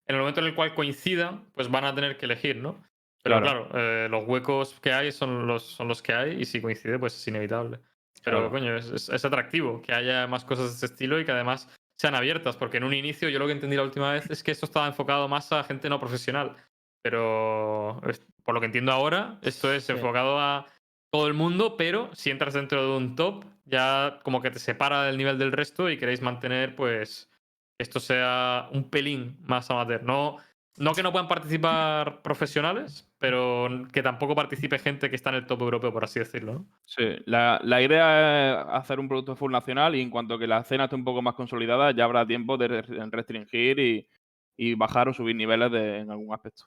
en 0.07 0.15
el 0.15 0.19
momento 0.19 0.41
en 0.41 0.47
el 0.47 0.55
cual 0.55 0.75
coincidan, 0.75 1.47
pues 1.55 1.71
van 1.71 1.85
a 1.87 1.95
tener 1.95 2.19
que 2.19 2.27
elegir, 2.27 2.57
¿no? 2.57 2.83
Pero 3.23 3.41
Claro. 3.41 3.69
claro, 3.71 3.81
eh, 4.05 4.09
los 4.11 4.25
huecos 4.27 4.79
que 4.81 4.93
hay 4.93 5.11
son 5.13 5.47
los, 5.47 5.63
son 5.65 5.89
los 5.89 6.03
que 6.03 6.13
hay 6.13 6.41
y 6.41 6.45
si 6.45 6.61
coincide, 6.61 6.99
pues 6.99 7.17
es 7.17 7.27
inevitable. 7.29 7.81
Pero 8.23 8.39
Claro. 8.39 8.51
coño, 8.51 8.77
es, 8.77 8.91
es- 8.91 9.09
es 9.09 9.25
atractivo 9.25 9.81
que 9.81 9.95
haya 9.95 10.27
más 10.27 10.45
cosas 10.45 10.67
de 10.69 10.73
este 10.75 10.87
estilo 10.87 11.19
y 11.19 11.25
que 11.25 11.33
además 11.33 11.67
sean 11.99 12.15
abiertas, 12.15 12.57
porque 12.59 12.77
en 12.77 12.85
un 12.85 12.93
inicio 12.93 13.31
yo 13.31 13.39
lo 13.39 13.47
que 13.47 13.53
entendí 13.53 13.75
la 13.75 13.85
última 13.85 14.13
vez 14.13 14.29
es 14.31 14.43
que 14.43 14.51
esto 14.51 14.67
estaba 14.67 14.87
enfocado 14.87 15.29
más 15.29 15.51
a 15.51 15.65
gente 15.65 15.89
no 15.89 15.99
profesional. 15.99 16.55
Pero 17.03 18.01
por 18.45 18.55
lo 18.55 18.61
que 18.61 18.67
entiendo 18.67 18.93
ahora, 18.93 19.39
esto 19.43 19.73
es 19.73 19.85
Sí. 19.87 19.93
enfocado 19.93 20.39
a 20.39 20.67
todo 21.11 21.27
el 21.27 21.33
mundo, 21.35 21.77
pero 21.79 22.11
si 22.15 22.31
entras 22.31 22.53
dentro 22.53 22.83
de 22.83 22.97
un 22.99 23.17
top, 23.17 23.45
ya 23.67 24.21
como 24.23 24.41
que 24.41 24.51
te 24.51 24.59
separa 24.59 25.03
del 25.05 25.19
nivel 25.19 25.39
del 25.39 25.53
resto 25.53 25.91
y 25.91 25.99
queréis 25.99 26.23
mantener, 26.23 26.75
pues, 26.75 27.31
esto 27.79 28.01
sea 28.01 28.69
un 28.73 28.89
pelín 28.89 29.37
más 29.43 29.71
amateur. 29.71 30.03
No, 30.03 30.39
no 30.79 30.95
que 30.95 31.03
no 31.03 31.13
puedan 31.13 31.29
participar 31.29 32.23
profesionales, 32.23 33.07
pero 33.19 33.69
que 33.93 34.03
tampoco 34.03 34.35
participe 34.35 34.79
gente 34.79 35.11
que 35.11 35.17
está 35.17 35.31
en 35.31 35.37
el 35.37 35.47
top 35.47 35.61
europeo, 35.63 35.93
por 35.93 36.05
así 36.05 36.19
decirlo. 36.21 36.53
¿no? 36.55 36.67
Sí, 36.87 37.05
la, 37.27 37.61
la 37.63 37.83
idea 37.83 38.61
es 38.63 38.67
hacer 38.71 38.99
un 39.01 39.09
producto 39.09 39.37
full 39.37 39.53
nacional 39.53 39.95
y 39.95 40.01
en 40.01 40.11
cuanto 40.11 40.39
que 40.39 40.47
la 40.47 40.61
escena 40.61 40.85
esté 40.85 40.97
un 40.97 41.05
poco 41.05 41.21
más 41.21 41.35
consolidada, 41.35 41.91
ya 41.91 42.05
habrá 42.05 42.27
tiempo 42.27 42.57
de 42.57 42.69
re- 42.69 42.83
restringir 43.11 43.79
y, 43.79 44.09
y 44.57 44.75
bajar 44.75 45.09
o 45.09 45.13
subir 45.15 45.37
niveles 45.37 45.71
de- 45.73 45.99
en 45.99 46.11
algún 46.11 46.33
aspecto. 46.33 46.65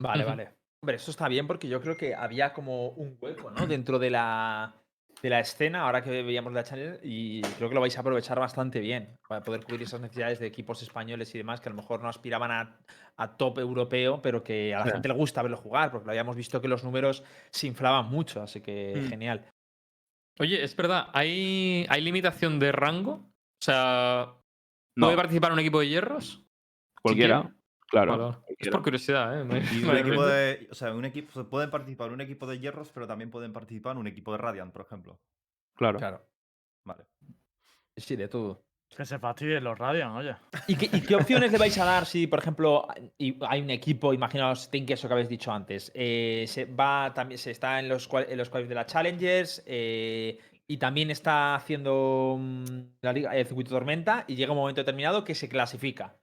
Vale, 0.00 0.24
vale. 0.24 0.50
Hombre, 0.80 0.96
esto 0.96 1.10
está 1.10 1.26
bien 1.26 1.48
porque 1.48 1.68
yo 1.68 1.80
creo 1.80 1.96
que 1.96 2.14
había 2.14 2.52
como 2.52 2.90
un 2.90 3.18
hueco, 3.20 3.50
¿no? 3.50 3.66
Dentro 3.66 3.98
de 3.98 4.10
la, 4.10 4.72
de 5.22 5.30
la 5.30 5.40
escena, 5.40 5.82
ahora 5.82 6.02
que 6.02 6.22
veíamos 6.22 6.52
la 6.52 6.62
channel, 6.62 7.00
y 7.02 7.42
creo 7.54 7.68
que 7.68 7.74
lo 7.74 7.80
vais 7.80 7.96
a 7.96 8.00
aprovechar 8.00 8.38
bastante 8.38 8.78
bien 8.78 9.16
para 9.28 9.42
poder 9.42 9.64
cubrir 9.64 9.82
esas 9.82 10.00
necesidades 10.00 10.38
de 10.38 10.46
equipos 10.46 10.80
españoles 10.82 11.34
y 11.34 11.38
demás 11.38 11.60
que 11.60 11.68
a 11.68 11.72
lo 11.72 11.76
mejor 11.76 12.00
no 12.02 12.08
aspiraban 12.08 12.50
a, 12.52 12.76
a 13.16 13.36
top 13.36 13.58
europeo, 13.58 14.22
pero 14.22 14.44
que 14.44 14.74
a 14.74 14.78
la 14.78 14.84
Sí. 14.84 14.90
gente 14.92 15.08
le 15.08 15.14
gusta 15.14 15.42
verlo 15.42 15.56
jugar, 15.56 15.90
porque 15.90 16.04
lo 16.06 16.12
habíamos 16.12 16.36
visto 16.36 16.60
que 16.60 16.68
los 16.68 16.84
números 16.84 17.24
se 17.50 17.66
inflaban 17.66 18.06
mucho, 18.08 18.42
así 18.42 18.60
que 18.60 19.02
Mm. 19.04 19.08
genial. 19.08 19.48
Oye, 20.38 20.62
es 20.62 20.76
verdad, 20.76 21.08
¿hay, 21.12 21.84
¿hay 21.88 22.00
limitación 22.00 22.60
de 22.60 22.70
rango? 22.70 23.12
O 23.12 23.64
sea, 23.64 24.34
No, 24.96 25.06
¿puede 25.06 25.16
participar 25.16 25.52
un 25.52 25.58
equipo 25.58 25.80
de 25.80 25.88
hierros? 25.88 26.44
cualquiera. 27.02 27.52
Claro. 27.88 28.44
Es 28.58 28.68
por 28.68 28.82
curiosidad, 28.82 29.40
¿eh? 29.40 29.44
Me- 29.44 29.58
Y 29.60 29.82
me- 29.84 29.90
un 29.90 29.96
equipo 29.98 30.26
de. 30.26 30.68
O 30.70 30.74
sea, 30.74 30.92
un 30.94 31.04
equipo. 31.04 31.44
Pueden 31.44 31.70
participar 31.70 32.10
un 32.10 32.20
equipo 32.20 32.46
de 32.46 32.58
hierros, 32.58 32.90
pero 32.92 33.06
también 33.06 33.30
pueden 33.30 33.52
participar 33.52 33.96
un 33.96 34.06
equipo 34.06 34.32
de 34.32 34.38
Radiant, 34.38 34.72
por 34.72 34.82
ejemplo. 34.82 35.20
Claro. 35.74 35.98
Claro. 35.98 36.26
Vale. 36.84 37.04
Sí, 37.96 38.16
de 38.16 38.28
todo. 38.28 38.64
Que 38.96 39.04
se 39.04 39.18
fastidien 39.18 39.62
los 39.62 39.78
Radiant, 39.78 40.16
oye. 40.16 40.34
¿Y 40.66 40.74
qué, 40.74 40.88
y 40.96 41.02
qué 41.02 41.14
opciones 41.14 41.52
le 41.52 41.58
vais 41.58 41.76
a 41.78 41.84
dar 41.84 42.06
si, 42.06 42.26
por 42.26 42.38
ejemplo, 42.38 42.88
hay 42.88 43.60
un 43.60 43.68
equipo, 43.70 44.14
imaginaos, 44.14 44.70
think 44.70 44.88
eso 44.90 45.06
que 45.08 45.12
habéis 45.14 45.28
dicho 45.28 45.52
antes, 45.52 45.92
eh, 45.94 46.46
se 46.48 46.64
va 46.64 47.12
también, 47.14 47.36
se 47.38 47.50
está 47.50 47.78
en 47.80 47.88
los, 47.88 48.08
en 48.12 48.38
los 48.38 48.48
cuales 48.48 48.66
de 48.68 48.74
la 48.74 48.86
Challengers 48.86 49.62
eh, 49.66 50.38
y 50.66 50.78
también 50.78 51.10
está 51.10 51.54
haciendo 51.54 52.38
mm, 52.40 52.64
la 53.02 53.12
liga, 53.12 53.36
el 53.36 53.44
circuito 53.46 53.70
tormenta 53.70 54.24
y 54.26 54.36
llega 54.36 54.52
un 54.52 54.58
momento 54.58 54.80
determinado 54.80 55.22
que 55.22 55.34
se 55.34 55.50
clasifica. 55.50 56.16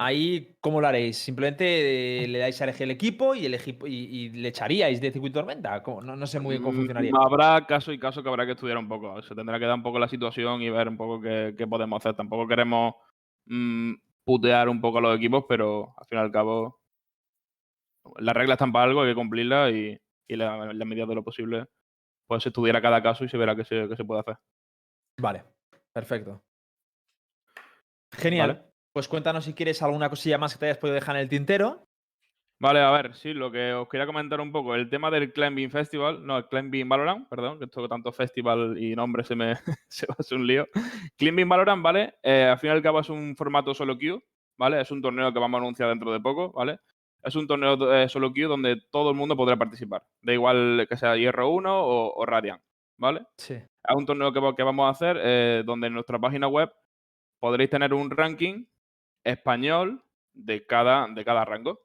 Ahí, 0.00 0.56
¿cómo 0.60 0.80
lo 0.80 0.86
haréis? 0.86 1.18
¿Simplemente 1.18 2.22
eh, 2.22 2.28
le 2.28 2.38
dais 2.38 2.60
a 2.60 2.64
elegir 2.64 2.84
el 2.84 2.92
equipo 2.92 3.34
y, 3.34 3.46
el 3.46 3.54
equipo, 3.54 3.86
y, 3.88 3.94
y 3.94 4.28
le 4.28 4.48
echaríais 4.48 5.00
de 5.00 5.10
circuito 5.10 5.40
tormenta? 5.40 5.82
No, 5.84 6.14
no 6.14 6.26
sé 6.26 6.38
muy 6.38 6.54
bien 6.54 6.62
cómo 6.62 6.74
Mm, 6.74 6.76
funcionaría. 6.76 7.10
Habrá 7.14 7.66
caso 7.66 7.92
y 7.92 7.98
caso 7.98 8.22
que 8.22 8.28
habrá 8.28 8.46
que 8.46 8.52
estudiar 8.52 8.78
un 8.78 8.88
poco. 8.88 9.20
Se 9.22 9.34
tendrá 9.34 9.58
que 9.58 9.66
dar 9.66 9.74
un 9.74 9.82
poco 9.82 9.98
la 9.98 10.08
situación 10.08 10.62
y 10.62 10.70
ver 10.70 10.88
un 10.88 10.96
poco 10.96 11.20
qué, 11.20 11.54
qué 11.58 11.66
podemos 11.66 12.00
hacer. 12.00 12.14
Tampoco 12.14 12.46
queremos 12.46 12.94
mm, 13.46 13.94
putear 14.24 14.68
un 14.68 14.80
poco 14.80 14.98
a 14.98 15.00
los 15.00 15.16
equipos, 15.16 15.44
pero 15.48 15.94
al 15.96 16.06
fin 16.06 16.18
y 16.18 16.20
al 16.20 16.30
cabo 16.30 16.78
las 18.18 18.34
reglas 18.34 18.56
están 18.56 18.72
para 18.72 18.84
algo, 18.84 19.02
hay 19.02 19.10
que 19.10 19.14
cumplirlas 19.14 19.72
y, 19.72 19.98
y 20.28 20.36
la, 20.36 20.72
medida 20.84 21.06
de 21.06 21.14
lo 21.14 21.24
posible 21.24 21.66
pues 22.26 22.42
se 22.42 22.50
estudiará 22.50 22.82
cada 22.82 23.02
caso 23.02 23.24
y 23.24 23.28
se 23.28 23.38
verá 23.38 23.56
qué 23.56 23.64
se, 23.64 23.88
qué 23.88 23.96
se 23.96 24.04
puede 24.04 24.20
hacer. 24.20 24.36
Vale, 25.18 25.44
perfecto. 25.92 26.44
Genial. 28.12 28.48
Vale. 28.48 28.68
Pues 28.92 29.08
cuéntanos 29.08 29.44
si 29.44 29.54
quieres 29.54 29.82
alguna 29.82 30.10
cosilla 30.10 30.38
más 30.38 30.52
que 30.52 30.58
te 30.58 30.66
hayas 30.66 30.78
podido 30.78 30.94
dejar 30.94 31.16
en 31.16 31.22
el 31.22 31.28
tintero. 31.28 31.88
Vale, 32.60 32.80
a 32.80 32.90
ver, 32.90 33.14
sí, 33.14 33.34
lo 33.34 33.52
que 33.52 33.72
os 33.72 33.88
quería 33.88 34.06
comentar 34.06 34.40
un 34.40 34.50
poco, 34.50 34.74
el 34.74 34.90
tema 34.90 35.12
del 35.12 35.32
Climbing 35.32 35.70
Festival, 35.70 36.26
no, 36.26 36.38
el 36.38 36.48
Climbing 36.48 36.88
Valorant, 36.88 37.28
perdón, 37.28 37.58
que 37.58 37.66
esto 37.66 37.88
tanto 37.88 38.10
festival 38.10 38.76
y 38.76 38.96
nombre 38.96 39.22
se 39.22 39.36
me 39.36 39.54
se 39.88 40.06
va 40.06 40.16
a 40.18 40.20
hacer 40.20 40.38
un 40.38 40.46
lío. 40.46 40.66
Climbing 41.16 41.48
Valorant, 41.48 41.82
¿vale? 41.82 42.16
Eh, 42.20 42.48
al 42.50 42.58
fin 42.58 42.70
y 42.70 42.72
al 42.72 42.82
cabo 42.82 42.98
es 42.98 43.08
un 43.10 43.36
formato 43.36 43.74
solo 43.74 43.96
queue, 43.96 44.20
¿vale? 44.56 44.80
Es 44.80 44.90
un 44.90 45.00
torneo 45.00 45.32
que 45.32 45.38
vamos 45.38 45.58
a 45.58 45.62
anunciar 45.62 45.88
dentro 45.88 46.12
de 46.12 46.18
poco, 46.18 46.50
¿vale? 46.50 46.80
Es 47.22 47.36
un 47.36 47.46
torneo 47.46 47.92
eh, 47.94 48.08
solo 48.08 48.32
queue 48.32 48.48
donde 48.48 48.82
todo 48.90 49.10
el 49.10 49.16
mundo 49.16 49.36
podrá 49.36 49.56
participar, 49.56 50.04
da 50.20 50.32
igual 50.32 50.84
que 50.88 50.96
sea 50.96 51.16
Hierro 51.16 51.50
1 51.50 51.80
o, 51.80 52.12
o 52.12 52.26
Radiant, 52.26 52.60
¿vale? 52.96 53.24
Sí. 53.36 53.54
Es 53.54 53.96
un 53.96 54.04
torneo 54.04 54.32
que, 54.32 54.40
que 54.56 54.62
vamos 54.64 54.86
a 54.86 54.90
hacer 54.90 55.16
eh, 55.22 55.62
donde 55.64 55.86
en 55.86 55.94
nuestra 55.94 56.18
página 56.18 56.48
web 56.48 56.72
podréis 57.38 57.70
tener 57.70 57.94
un 57.94 58.10
ranking 58.10 58.64
español 59.24 60.02
de 60.32 60.66
cada, 60.66 61.06
de 61.08 61.24
cada 61.24 61.44
rango. 61.44 61.80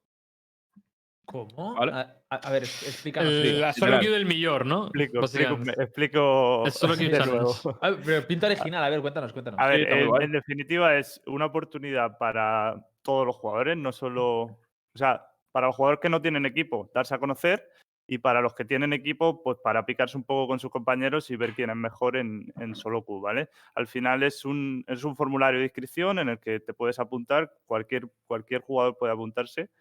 ¿Cómo? 1.26 1.76
Vale. 1.76 1.92
A, 2.30 2.52
ver, 2.52 2.64
es- 2.64 2.84
explícanos. 2.84 3.32
La 3.32 3.72
solo 3.74 4.00
queue 4.00 4.12
del 4.12 4.26
millón, 4.26 4.68
¿no? 4.68 4.88
Explico, 4.88 5.20
explico, 5.22 5.82
explico 5.82 6.68
Es 6.68 6.74
solo 6.74 6.96
de 6.98 7.26
nuevo. 7.26 7.56
A 7.82 7.90
ver, 7.92 8.00
pero 8.04 8.28
pinta 8.28 8.48
original, 8.48 8.84
a 8.84 8.90
ver, 8.90 9.02
cuéntanos, 9.02 9.32
cuéntanos. 9.32 9.60
A 9.60 9.68
ver, 9.68 9.90
en, 9.90 10.22
en 10.22 10.32
definitiva 10.34 10.98
es 10.98 11.22
una 11.26 11.46
oportunidad 11.46 12.18
para 12.18 12.76
todos 13.02 13.26
los 13.26 13.36
jugadores, 13.38 13.78
no 13.78 13.92
solo, 13.94 14.42
o 14.44 14.58
sea, 14.96 15.26
para 15.52 15.68
los 15.68 15.76
jugadores 15.76 16.02
que 16.02 16.10
no 16.10 16.22
tienen 16.22 16.46
equipo, 16.46 16.92
darse 16.94 17.16
a 17.16 17.20
conocer 17.20 17.70
y 18.14 18.20
para 18.20 18.42
los 18.42 18.54
que 18.54 18.64
tienen 18.64 18.94
equipo, 18.94 19.42
pues 19.42 19.58
para 19.64 19.88
picarse 19.88 20.16
un 20.18 20.24
poco 20.24 20.48
con 20.48 20.60
sus 20.60 20.70
compañeros 20.70 21.32
y 21.32 21.36
ver 21.36 21.54
quién 21.54 21.72
es 21.72 21.76
mejor 21.76 22.16
en, 22.16 22.54
en 22.60 22.76
solo 22.76 23.02
Q, 23.04 23.22
¿vale? 23.22 23.50
Al 23.74 23.88
final 23.88 24.22
es 24.22 24.46
un, 24.46 24.86
es 24.88 25.04
un 25.04 25.16
formulario 25.16 25.60
de 25.60 25.66
inscripción 25.66 26.20
en 26.20 26.30
el 26.30 26.40
que 26.40 26.60
te 26.60 26.76
puedes 26.76 27.00
apuntar, 27.00 27.52
cualquier, 27.66 28.08
cualquier 28.28 28.62
jugador 28.62 28.98
puede 29.00 29.14
apuntarse 29.14 29.72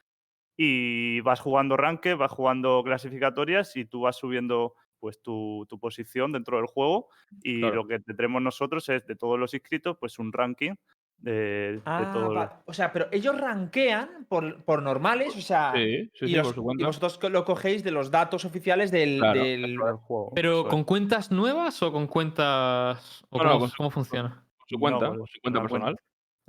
y 0.56 1.20
vas 1.20 1.40
jugando 1.40 1.76
ranque, 1.76 2.14
vas 2.14 2.32
jugando 2.32 2.82
clasificatorias 2.84 3.76
y 3.76 3.84
tú 3.84 4.00
vas 4.02 4.16
subiendo 4.16 4.74
pues 4.98 5.20
tu, 5.20 5.66
tu 5.68 5.78
posición 5.78 6.32
dentro 6.32 6.56
del 6.56 6.66
juego 6.66 7.08
y 7.42 7.58
Claro. 7.60 7.76
lo 7.76 7.86
que 7.86 7.98
tendremos 8.00 8.40
nosotros 8.40 8.88
es 8.88 9.04
de 9.06 9.16
todos 9.16 9.38
los 9.38 9.52
inscritos 9.52 9.98
pues 9.98 10.18
un 10.18 10.32
ranking 10.32 10.74
de, 11.22 11.32
de 11.32 11.82
Ah, 11.86 12.10
todo 12.12 12.34
va- 12.34 12.62
O 12.66 12.72
sea, 12.72 12.92
pero 12.92 13.06
ellos 13.12 13.40
rankean 13.40 14.26
por, 14.28 14.62
por 14.64 14.82
normales, 14.82 15.36
o 15.36 15.40
sea. 15.40 15.72
Sí, 15.74 16.10
sí, 16.14 16.24
y, 16.24 16.28
sí, 16.28 16.34
los- 16.34 16.52
por 16.52 16.54
su 16.54 16.80
y 16.80 16.84
vosotros 16.84 17.18
lo 17.32 17.44
cogéis 17.44 17.82
de 17.84 17.90
los 17.92 18.10
datos 18.10 18.44
oficiales 18.44 18.90
del. 18.90 19.18
Claro, 19.20 19.98
juego. 19.98 20.32
Pero 20.34 20.66
con 20.68 20.84
cuentas 20.84 21.30
nuevas 21.30 21.82
o 21.82 21.92
con 21.92 22.06
cuentas. 22.08 23.24
¿O 23.30 23.38
No, 23.38 23.44
no, 23.44 23.50
cómo, 23.58 23.70
con 23.76 23.90
funciona? 23.90 24.44
Con 24.58 24.68
su 24.68 24.78
cuenta, 24.78 25.08
No, 25.10 25.26
su 25.26 25.40
cuenta 25.40 25.60
personal. 25.60 25.96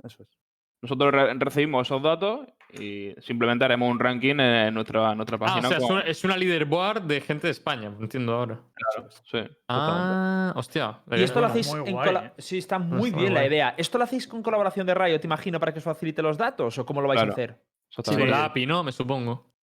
Eso 0.02 0.22
es. 0.22 0.28
Nosotros 0.82 1.12
re- 1.12 1.34
recibimos 1.34 1.86
esos 1.86 2.02
datos 2.02 2.46
y 2.72 3.14
simplemente 3.20 3.64
haremos 3.64 3.90
un 3.90 3.98
ranking 4.00 4.36
en 4.40 4.74
nuestra, 4.74 5.12
en 5.12 5.16
nuestra 5.18 5.36
Ah, 5.36 5.42
o 5.42 5.46
página. 5.46 5.68
sea, 5.68 5.78
es 5.78 5.84
una, 5.84 6.00
es 6.00 6.24
una 6.24 6.36
leaderboard 6.36 7.02
de 7.02 7.20
gente 7.20 7.46
de 7.46 7.52
España, 7.52 7.92
entiendo 8.00 8.34
ahora. 8.34 8.60
Claro, 8.74 9.08
sí. 9.24 9.38
Ah, 9.68 10.52
hostia. 10.56 10.98
Y 11.12 11.22
esto 11.22 11.40
lo 11.40 11.46
hacéis 11.46 11.72
en 11.72 11.92
guay, 11.92 12.14
¿eh? 12.16 12.32
Sí, 12.38 12.58
está 12.58 12.78
muy 12.78 13.08
Está 13.10 13.18
bien 13.20 13.32
muy 13.32 13.40
la 13.42 13.46
idea. 13.46 13.74
¿Esto 13.76 13.98
lo 13.98 14.04
hacéis 14.04 14.26
con 14.26 14.42
colaboración 14.42 14.86
de 14.86 14.94
Riot, 14.94 15.20
te 15.20 15.26
imagino, 15.26 15.60
para 15.60 15.72
que 15.72 15.78
os 15.78 15.84
facilite 15.84 16.22
los 16.22 16.36
datos? 16.36 16.76
¿O 16.78 16.84
cómo 16.86 17.00
lo 17.00 17.08
vais 17.08 17.18
Claro. 17.18 17.30
a 17.30 17.34
hacer? 17.34 17.62
Sí, 17.90 18.02
con 18.16 18.28
la 18.28 18.46
API, 18.46 18.66
¿no? 18.66 18.82
Me 18.82 18.90
supongo. 18.92 19.53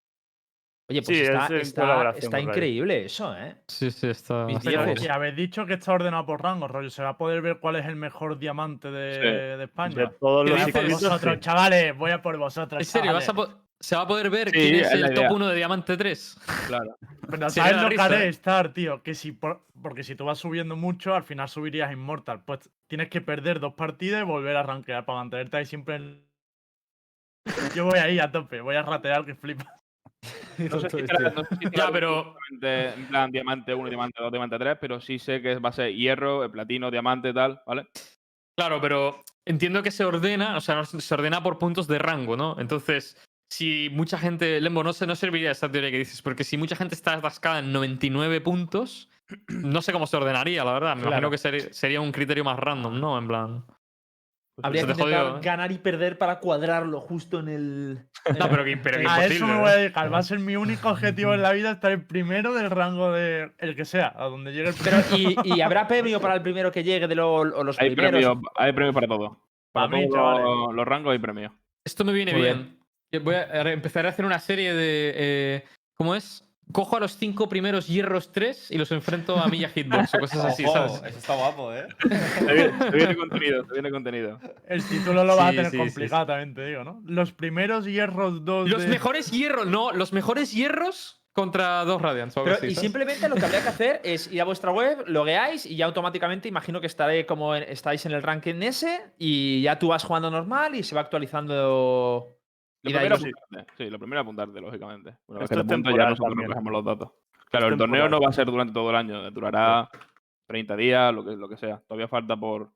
Oye, 0.91 1.01
pues 1.01 1.17
Sí, 1.17 1.23
está, 1.23 2.09
es 2.37 2.43
increíble 2.43 3.05
eso, 3.05 3.35
¿eh? 3.37 3.55
Sí, 3.67 3.89
sí, 3.91 4.07
está. 4.07 4.45
Y 4.49 5.07
habéis 5.07 5.35
dicho 5.35 5.65
que 5.65 5.73
está 5.75 5.93
ordenado 5.93 6.25
por 6.25 6.43
rango, 6.43 6.67
rollo. 6.67 6.89
Se 6.89 7.01
va 7.01 7.09
a 7.09 7.17
poder 7.17 7.41
ver 7.41 7.57
cuál 7.59 7.77
es 7.77 7.85
el 7.85 7.95
mejor 7.95 8.37
diamante 8.37 8.91
de, 8.91 9.13
Sí. 9.13 9.19
de 9.57 9.63
España. 9.63 9.95
De 9.95 10.07
todos 10.19 10.45
¿Qué 10.45 10.51
los 10.51 10.61
Voy 10.61 10.69
a 10.69 10.73
por 10.73 10.91
vosotros, 10.91 11.33
sí. 11.35 11.39
chavales. 11.39 11.97
Voy 11.97 12.11
a 12.11 12.21
por 12.21 12.37
vosotros. 12.37 12.79
En 12.81 12.85
serio, 12.85 13.13
vas 13.13 13.23
a 13.23 13.31
chavales. 13.31 13.55
po- 13.55 13.61
se 13.79 13.95
va 13.95 14.01
a 14.03 14.07
poder 14.07 14.29
ver 14.29 14.49
Sí, 14.49 14.53
quién 14.59 14.75
es 14.75 14.91
el 14.91 14.99
idea. 14.99 15.13
top 15.13 15.31
1 15.35 15.47
de 15.47 15.55
Diamante 15.55 15.97
3. 15.97 16.37
Claro. 16.67 16.97
Pero 17.31 17.49
¿sabes 17.49 17.81
lo 17.81 17.89
que 17.89 17.99
haré 18.01 18.25
¿eh? 18.25 18.27
estar, 18.27 18.73
tío? 18.73 19.01
Que 19.01 19.15
si 19.15 19.31
por- 19.31 19.65
porque 19.81 20.03
si 20.03 20.15
tú 20.15 20.25
vas 20.25 20.37
subiendo 20.37 20.75
mucho, 20.75 21.15
al 21.15 21.23
final 21.23 21.49
subirías 21.49 21.91
Immortal. 21.91 22.41
Pues 22.45 22.69
tienes 22.87 23.09
que 23.09 23.21
perder 23.21 23.59
dos 23.59 23.73
partidas 23.73 24.21
y 24.21 24.25
volver 24.25 24.55
a 24.57 24.63
rankear 24.63 25.05
para 25.05 25.19
mantenerte 25.19 25.57
ahí 25.57 25.65
siempre 25.65 25.95
en... 25.95 26.21
Yo 27.75 27.85
voy 27.85 27.97
ahí 27.97 28.19
a 28.19 28.31
tope, 28.31 28.61
voy 28.61 28.75
a 28.75 28.83
ratear 28.83 29.25
que 29.25 29.33
flipa. 29.33 29.80
No 30.59 30.79
sé 30.79 30.89
si 30.89 30.97
será- 31.07 31.29
no 31.31 31.43
sé 31.43 31.55
si 31.55 31.63
será 31.65 31.85
Ya, 31.87 31.91
pero- 31.91 32.35
En 32.61 33.07
plan, 33.07 33.31
diamante 33.31 33.73
1, 33.73 33.89
diamante 33.89 34.21
2, 34.21 34.31
diamante 34.31 34.59
3, 34.59 34.77
pero 34.79 34.99
sí 35.01 35.19
sé 35.19 35.41
que 35.41 35.55
va 35.55 35.69
a 35.69 35.73
ser 35.73 35.93
hierro, 35.93 36.43
eh, 36.43 36.49
platino, 36.49 36.91
diamante, 36.91 37.33
tal, 37.33 37.61
¿vale? 37.65 37.87
Claro, 38.57 38.79
pero 38.81 39.19
entiendo 39.45 39.81
que 39.81 39.91
se 39.91 40.05
ordena, 40.05 40.57
o 40.57 40.61
sea, 40.61 40.83
se 40.85 41.13
ordena 41.13 41.41
por 41.41 41.57
puntos 41.57 41.87
de 41.87 41.97
rango, 41.97 42.35
¿no? 42.37 42.57
Entonces, 42.59 43.17
si 43.51 43.89
mucha 43.91 44.17
gente. 44.17 44.61
Lembo, 44.61 44.83
no, 44.83 44.93
sé, 44.93 45.07
no 45.07 45.15
serviría 45.15 45.51
esa 45.51 45.71
teoría 45.71 45.89
que 45.91 45.97
dices, 45.97 46.21
porque 46.21 46.43
si 46.43 46.57
mucha 46.57 46.75
gente 46.75 46.95
está 46.95 47.13
atascada 47.13 47.59
en 47.59 47.71
99 47.71 48.41
puntos, 48.41 49.09
no 49.49 49.81
sé 49.81 49.91
cómo 49.93 50.05
se 50.07 50.17
ordenaría, 50.17 50.63
la 50.63 50.73
verdad. 50.73 50.95
Me 50.95 51.01
Claro. 51.03 51.17
imagino 51.27 51.31
que 51.31 51.73
sería 51.73 52.01
un 52.01 52.11
criterio 52.11 52.43
más 52.43 52.59
random, 52.59 52.99
¿no? 52.99 53.17
En 53.17 53.27
plan. 53.27 53.65
Habría 54.63 54.81
se 54.81 54.87
que 54.87 54.93
te 54.93 55.01
intentar 55.03 55.37
¿eh? 55.37 55.39
ganar 55.41 55.71
y 55.71 55.77
perder 55.79 56.17
para 56.17 56.39
cuadrarlo 56.39 56.99
justo 57.01 57.39
en 57.39 57.47
el. 57.49 58.07
No, 58.39 58.49
pero 58.49 58.63
que, 58.63 58.77
pero 58.77 58.97
que 58.99 59.03
A 59.07 59.15
imposible. 59.25 59.35
eso 59.35 59.47
me 59.47 59.59
voy 59.59 59.69
a 59.69 59.75
dedicar. 59.75 60.13
Va 60.13 60.17
a 60.19 60.23
ser 60.23 60.39
mi 60.39 60.55
único 60.55 60.89
objetivo 60.89 61.33
en 61.33 61.41
la 61.41 61.51
vida 61.53 61.71
estar 61.71 61.91
el 61.91 62.05
primero 62.05 62.53
del 62.53 62.69
rango 62.69 63.11
de 63.11 63.51
el 63.57 63.75
que 63.75 63.85
sea, 63.85 64.13
a 64.15 64.25
donde 64.25 64.51
llegue 64.53 64.69
el 64.69 64.75
Pero, 64.83 64.97
primero. 65.09 65.41
¿y, 65.45 65.55
y 65.55 65.61
habrá 65.61 65.87
premio 65.87 66.19
para 66.21 66.35
el 66.35 66.41
primero 66.41 66.71
que 66.71 66.83
llegue 66.83 67.07
de 67.07 67.15
lo- 67.15 67.33
o 67.33 67.63
los 67.63 67.79
Hay 67.79 67.95
primeros? 67.95 68.21
premio, 68.21 68.41
hay 68.55 68.73
premio 68.73 68.93
para 68.93 69.07
todo. 69.07 69.41
Para 69.71 69.89
Pa' 69.89 69.95
mí, 69.97 70.07
los, 70.07 70.73
los 70.75 70.85
rangos 70.85 71.13
hay 71.13 71.19
premio. 71.19 71.57
Esto 71.85 72.03
me 72.05 72.11
viene 72.13 72.33
bien. 72.33 72.77
Yo 73.11 73.21
Voy 73.21 73.35
a 73.35 73.41
a 73.51 73.71
empezar 73.71 74.05
a 74.05 74.09
hacer 74.09 74.25
una 74.25 74.39
serie 74.39 74.73
de. 74.73 75.13
eh, 75.15 75.63
¿Cómo 75.95 76.13
es? 76.15 76.43
Cojo 76.71 76.97
a 76.97 76.99
los 76.99 77.17
cinco 77.17 77.47
primeros 77.49 77.87
hierros 77.87 78.31
3 78.31 78.71
y 78.71 78.77
los 78.77 78.91
enfrento 78.91 79.37
a 79.37 79.47
Milla 79.47 79.69
Hitbox 79.69 80.13
o 80.15 80.19
cosas 80.19 80.45
así, 80.45 80.63
Ojo, 80.65 80.73
¿sabes? 80.73 81.03
Eso 81.05 81.17
está 81.19 81.35
guapo, 81.35 81.73
¿eh? 81.73 81.87
Se 82.39 82.53
viene, 82.53 82.71
viene 82.91 83.15
contenido, 83.15 83.65
se 83.65 83.73
viene 83.73 83.91
contenido. 83.91 84.39
El 84.67 84.83
título 84.83 85.23
lo 85.23 85.35
va 85.35 85.47
a 85.47 85.51
tener 85.51 85.65
sí, 85.65 85.71
sí, 85.71 85.77
complicado, 85.77 86.25
también 86.27 86.53
te 86.53 86.65
digo, 86.65 86.83
¿no? 86.83 87.01
Los 87.05 87.31
primeros 87.31 87.85
hierros 87.85 88.45
2 88.45 88.69
Los 88.69 88.83
de... 88.83 88.87
mejores 88.87 89.31
hierros, 89.31 89.67
no, 89.67 89.91
los 89.91 90.13
mejores 90.13 90.51
hierros 90.53 91.17
contra 91.33 91.85
dos 91.85 92.01
Radiants. 92.01 92.35
Pero, 92.35 92.65
y 92.65 92.75
simplemente 92.75 93.29
lo 93.29 93.35
que 93.35 93.45
habría 93.45 93.61
que 93.63 93.69
hacer 93.69 94.01
es 94.03 94.29
ir 94.33 94.41
a 94.41 94.43
vuestra 94.43 94.71
web, 94.71 95.05
logueáis 95.07 95.65
y 95.65 95.77
ya 95.77 95.85
automáticamente 95.85 96.49
imagino 96.49 96.81
que 96.81 96.87
estaré 96.87 97.25
como 97.25 97.55
en- 97.55 97.63
estáis 97.63 98.05
en 98.05 98.11
el 98.11 98.21
ranking 98.21 98.55
ese 98.61 98.99
y 99.17 99.61
ya 99.61 99.79
tú 99.79 99.87
vas 99.87 100.03
jugando 100.03 100.29
normal 100.29 100.75
y 100.75 100.83
se 100.83 100.93
va 100.93 101.01
actualizando. 101.01 102.37
Lo 102.83 102.91
primero, 102.91 103.17
sí. 103.17 103.89
lo 103.89 103.99
primero 103.99 104.21
apuntarte, 104.21 104.59
lógicamente. 104.61 105.09
Vez 105.27 105.41
Esto 105.43 105.55
que 105.55 105.61
es 105.61 105.67
ya 105.67 105.77
nosotros 106.09 106.17
también. 106.19 106.49
recogemos 106.49 106.71
los 106.73 106.85
datos. 106.85 107.11
Claro, 107.49 107.67
Es 107.67 107.71
el 107.73 107.77
torneo 107.77 108.01
temporal. 108.03 108.11
no 108.11 108.21
va 108.21 108.29
a 108.29 108.33
ser 108.33 108.45
durante 108.47 108.73
todo 108.73 108.89
el 108.89 108.95
año, 108.95 109.29
durará 109.31 109.89
30 110.47 110.75
días, 110.75 111.13
lo 111.13 111.23
que, 111.23 111.35
lo 111.35 111.47
que 111.49 111.57
sea. 111.57 111.81
Todavía 111.87 112.07
falta 112.07 112.35
por, 112.37 112.71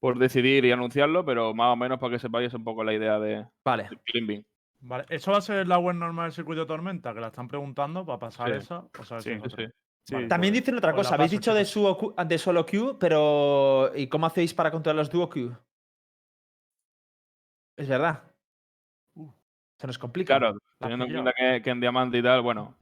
por 0.00 0.18
decidir 0.18 0.64
y 0.64 0.72
anunciarlo, 0.72 1.24
pero 1.24 1.54
más 1.54 1.72
o 1.72 1.76
menos 1.76 1.98
para 1.98 2.12
que 2.14 2.18
sepáis 2.18 2.52
un 2.54 2.64
poco 2.64 2.82
la 2.84 2.94
idea 2.94 3.18
de 3.20 3.46
Vale. 3.64 3.84
del 3.88 4.00
Climbing. 4.00 4.44
Vale, 4.80 5.04
¿eso 5.08 5.30
va 5.30 5.38
a 5.38 5.42
ser 5.42 5.66
la 5.68 5.78
web 5.78 5.94
normal 5.96 6.26
del 6.26 6.32
circuito 6.32 6.62
de 6.62 6.66
tormenta? 6.66 7.14
Que 7.14 7.20
la 7.20 7.28
están 7.28 7.48
preguntando 7.48 8.04
para 8.04 8.18
pasar 8.18 8.48
Sí. 8.50 8.56
esa. 8.56 8.80
O 8.98 9.04
sea, 9.04 9.20
Sí, 9.20 9.30
Sí, 10.06 10.14
Vale. 10.14 10.26
También 10.28 10.52
dicen 10.52 10.76
otra 10.76 10.92
Pues 10.92 11.06
cosa. 11.06 11.14
Habéis 11.14 11.30
paso, 11.30 11.54
dicho 11.54 11.54
de, 11.54 11.96
Q- 11.96 12.14
de 12.26 12.36
solo 12.38 12.66
queue, 12.66 12.96
pero 13.00 13.90
¿y 13.96 14.06
cómo 14.08 14.26
hacéis 14.26 14.52
para 14.52 14.70
controlar 14.70 14.96
los 14.96 15.10
duo 15.10 15.30
queue? 15.30 15.52
Es 17.76 17.88
verdad. 17.88 18.22
Se 19.78 19.86
nos 19.86 19.98
complica. 19.98 20.38
Claro, 20.38 20.58
teniendo 20.78 21.04
en 21.06 21.12
cuenta 21.12 21.32
que, 21.36 21.62
que 21.62 21.70
en 21.70 21.80
diamante 21.80 22.18
y 22.18 22.22
tal, 22.22 22.40
bueno. 22.42 22.76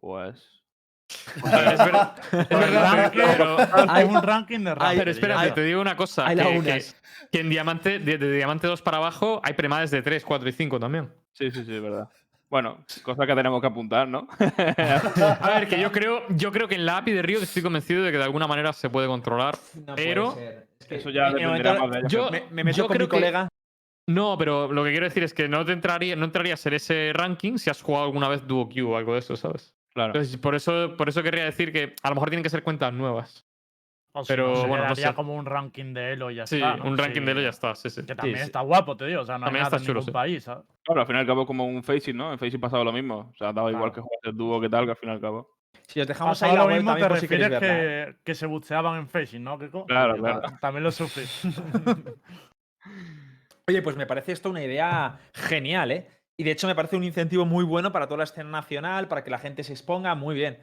Pues. 0.00 0.52
Sea, 1.44 1.72
es 1.72 1.78
verdad, 1.78 2.14
es 2.32 2.46
Pues 2.46 2.48
verdad, 2.48 3.12
ranking- 3.12 3.22
pero, 3.36 3.56
Hay 3.90 4.04
un 4.04 4.22
ranking 4.22 4.60
de 4.60 4.74
ranking. 4.74 4.98
pero 4.98 5.10
espérate, 5.10 5.50
te 5.52 5.62
digo 5.62 5.80
una 5.80 5.96
cosa. 5.96 6.26
hay 6.26 6.36
Que, 6.36 6.62
que- 6.62 6.84
que 7.32 7.40
en 7.40 7.48
diamante, 7.48 7.98
de, 7.98 8.18
de 8.18 8.32
diamante 8.32 8.66
2 8.66 8.82
para 8.82 8.98
abajo, 8.98 9.40
hay 9.44 9.54
premades 9.54 9.90
de 9.90 10.02
3, 10.02 10.24
4 10.24 10.48
y 10.48 10.52
5 10.52 10.78
también. 10.80 11.12
Sí, 11.32 11.50
sí, 11.50 11.64
sí, 11.64 11.74
es 11.74 11.82
verdad. 11.82 12.08
Bueno, 12.48 12.84
cosa 13.02 13.26
que 13.26 13.34
tenemos 13.34 13.60
que 13.60 13.66
apuntar, 13.66 14.06
¿no? 14.08 14.28
A 14.38 15.50
ver, 15.50 15.68
que 15.68 15.80
yo 15.80 15.90
creo, 15.90 16.22
yo 16.30 16.52
creo 16.52 16.68
que 16.68 16.76
en 16.76 16.86
la 16.86 16.98
API 16.98 17.12
de 17.12 17.22
Río 17.22 17.40
estoy 17.40 17.60
convencido 17.62 18.04
de 18.04 18.12
que 18.12 18.18
de 18.18 18.24
alguna 18.24 18.46
manera 18.46 18.72
se 18.72 18.88
puede 18.88 19.08
controlar. 19.08 19.56
No 19.74 19.94
puede 19.94 20.06
pero- 20.06 20.34
ser. 20.34 20.66
Es 20.78 20.86
que 20.86 20.96
Eso 20.96 21.10
ya 21.10 21.28
el 21.28 21.34
dependerá 21.34 21.74
momento- 21.74 21.86
más 21.86 21.90
de 21.90 21.98
ellos. 22.00 22.12
Yo, 22.12 22.30
Me, 22.30 22.44
me 22.52 22.64
meto 22.64 22.76
yo 22.76 22.86
con 22.86 22.96
creo 22.96 23.06
mi 23.06 23.10
que- 23.10 23.16
colega. 23.16 23.48
No, 24.08 24.36
pero 24.38 24.70
lo 24.72 24.84
que 24.84 24.90
quiero 24.90 25.06
decir 25.06 25.24
es 25.24 25.34
que 25.34 25.48
no 25.48 25.64
te 25.64 25.72
entraría, 25.72 26.14
no 26.14 26.24
entraría 26.26 26.54
a 26.54 26.56
ser 26.56 26.74
ese 26.74 27.10
ranking 27.12 27.58
si 27.58 27.70
has 27.70 27.82
jugado 27.82 28.04
alguna 28.04 28.28
vez 28.28 28.46
Duo 28.46 28.68
Q 28.68 28.88
o 28.92 28.96
algo 28.96 29.14
de 29.14 29.18
eso, 29.18 29.36
¿sabes? 29.36 29.74
Claro. 29.92 30.08
Entonces, 30.12 30.36
por 30.36 30.54
eso, 30.54 30.94
por 30.96 31.08
eso 31.08 31.22
querría 31.22 31.44
decir 31.44 31.72
que 31.72 31.94
a 32.02 32.08
lo 32.10 32.14
mejor 32.14 32.28
tienen 32.30 32.42
que 32.44 32.50
ser 32.50 32.62
cuentas 32.62 32.92
nuevas. 32.92 33.44
O 34.12 34.24
si 34.24 34.28
pero 34.32 34.52
no, 34.54 34.66
bueno, 34.68 34.86
no 34.88 34.94
sé. 34.94 35.12
como 35.14 35.34
un 35.34 35.44
ranking 35.44 35.92
de 35.92 36.12
Elo 36.12 36.30
y 36.30 36.36
ya 36.36 36.46
Sí, 36.46 36.56
está. 36.56 36.76
¿no? 36.76 36.84
un 36.84 36.96
ranking 36.96 37.20
Sí, 37.20 37.26
de 37.26 37.32
él 37.32 37.38
y 37.38 37.42
ya 37.42 37.48
está. 37.50 37.74
Sí, 37.74 37.90
sí. 37.90 38.06
Que 38.06 38.14
también 38.14 38.36
Sí, 38.36 38.42
sí. 38.42 38.46
está 38.46 38.60
guapo, 38.60 38.96
te 38.96 39.06
digo. 39.06 39.20
O 39.22 39.26
sea, 39.26 39.36
no 39.38 39.44
hay 39.44 39.48
También 39.48 39.64
nada 39.64 39.76
está 39.76 39.82
en 39.82 39.86
chulo, 39.86 40.00
ningún 40.00 40.06
sí. 40.06 40.12
país, 40.12 40.44
¿sabes? 40.44 40.64
Claro, 40.84 41.00
al 41.02 41.06
fin 41.06 41.16
y 41.16 41.18
al 41.18 41.26
cabo, 41.26 41.44
como 41.46 41.66
un 41.66 41.82
Facing, 41.82 42.16
¿no? 42.16 42.32
En 42.32 42.38
Facing 42.38 42.60
pasaba 42.60 42.84
lo 42.84 42.92
mismo. 42.92 43.30
O 43.34 43.36
sea, 43.36 43.52
daba 43.52 43.70
igual 43.70 43.90
Claro. 43.90 43.94
que 43.94 44.00
jugases 44.02 44.24
el 44.30 44.36
dúo 44.36 44.60
que 44.60 44.68
tal, 44.70 44.84
que 44.84 44.90
al 44.92 44.96
fin 44.96 45.08
y 45.08 45.12
al 45.12 45.20
cabo. 45.20 45.50
Si 45.86 46.00
os 46.00 46.06
dejamos 46.06 46.42
ahí 46.42 46.50
Pasaba 46.50 46.52
la 46.54 46.64
lo 46.64 46.68
web 46.68 46.76
mismo, 46.82 46.94
te 46.96 47.20
si 47.20 47.26
refieres 47.26 47.58
que, 47.60 48.16
que 48.24 48.34
se 48.34 48.46
buceaban 48.46 48.98
en 49.00 49.08
Facing, 49.08 49.42
¿no, 49.44 49.58
Kiko? 49.58 49.84
Claro, 49.86 50.16
claro. 50.16 50.40
ta- 50.40 50.58
También 50.60 50.84
lo 50.84 50.90
sufrí. 50.92 51.24
Oye, 53.68 53.82
pues 53.82 53.96
me 53.96 54.06
parece 54.06 54.30
esto 54.30 54.48
una 54.50 54.62
idea 54.62 55.18
genial, 55.34 55.90
¿eh? 55.90 56.06
Y 56.38 56.44
de 56.44 56.52
hecho 56.52 56.68
me 56.68 56.76
parece 56.76 56.96
un 56.96 57.02
incentivo 57.02 57.44
muy 57.44 57.64
bueno 57.64 57.90
para 57.90 58.06
toda 58.06 58.18
la 58.18 58.24
escena 58.24 58.48
nacional, 58.48 59.08
para 59.08 59.24
que 59.24 59.30
la 59.30 59.40
gente 59.40 59.64
se 59.64 59.72
exponga. 59.72 60.14
Muy 60.14 60.36
bien. 60.36 60.58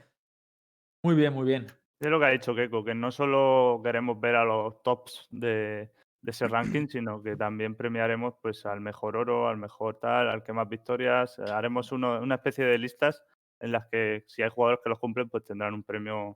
Muy 1.04 1.14
bien, 1.16 1.34
muy 1.34 1.46
bien. 1.46 1.68
Es 2.00 2.10
lo 2.10 2.18
que 2.18 2.26
ha 2.28 2.30
dicho 2.30 2.56
Keiko, 2.56 2.86
que 2.86 2.96
no 2.96 3.12
solo 3.12 3.82
queremos 3.84 4.22
ver 4.22 4.36
a 4.36 4.46
los 4.46 4.82
tops 4.84 5.28
de, 5.32 5.92
ese 6.26 6.48
ranking, 6.48 6.88
sino 6.88 7.22
que 7.22 7.36
también 7.36 7.76
premiaremos 7.76 8.36
pues 8.42 8.66
al 8.66 8.80
mejor 8.80 9.18
oro, 9.18 9.50
al 9.50 9.58
mejor 9.58 10.00
tal, 10.00 10.30
al 10.30 10.42
que 10.42 10.54
más 10.54 10.70
victorias. 10.70 11.40
Haremos 11.40 11.92
uno- 11.92 12.22
una 12.22 12.36
especie 12.36 12.64
de 12.64 12.78
listas 12.78 13.22
en 13.60 13.74
las 13.74 13.86
que 13.88 14.24
si 14.28 14.44
hay 14.44 14.50
jugadores 14.50 14.80
que 14.82 14.90
los 14.90 15.00
cumplen, 15.00 15.28
pues 15.28 15.44
tendrán 15.44 15.74
un 15.74 15.84
premio 15.84 16.34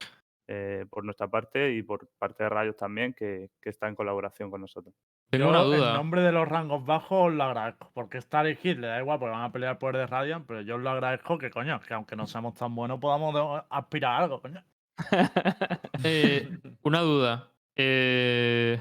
eh, 0.48 0.86
por 0.90 1.06
nuestra 1.06 1.30
parte 1.30 1.72
y 1.72 1.82
por 1.82 2.10
parte 2.18 2.44
de 2.44 2.50
Rayos 2.50 2.76
también, 2.76 3.14
que 3.14 3.50
está 3.62 3.88
en 3.88 3.96
colaboración 3.96 4.52
con 4.52 4.60
nosotros. 4.60 4.94
Tengo 5.30 5.46
Yo, 5.46 5.50
una 5.50 5.62
En 5.62 5.66
duda. 5.66 5.94
nombre 5.94 6.22
de 6.22 6.32
los 6.32 6.48
rangos 6.48 6.86
bajos, 6.86 7.28
os 7.28 7.34
lo 7.34 7.44
agradezco. 7.44 7.92
Porque 7.94 8.18
Star 8.20 8.48
y 8.48 8.56
Hit 8.56 8.78
le 8.78 8.88
da 8.88 9.00
igual, 9.00 9.20
porque 9.20 9.32
van 9.34 9.44
a 9.44 9.52
pelear 9.52 9.78
por 9.78 9.96
de 9.96 10.08
Radiant, 10.08 10.46
pero 10.48 10.62
yo 10.62 10.76
os 10.76 10.82
lo 10.82 10.90
agradezco 10.90 11.38
que, 11.38 11.50
coño, 11.50 11.80
que 11.82 11.94
aunque 11.94 12.16
no 12.16 12.26
seamos 12.28 12.56
tan 12.56 12.74
buenos, 12.74 13.00
podamos 13.00 13.64
aspirar 13.70 14.12
a 14.14 14.18
algo, 14.24 14.42
coño. 14.42 14.64
Eh, 16.04 16.48
una 16.84 17.02
duda. 17.02 17.52
Eh, 17.76 18.80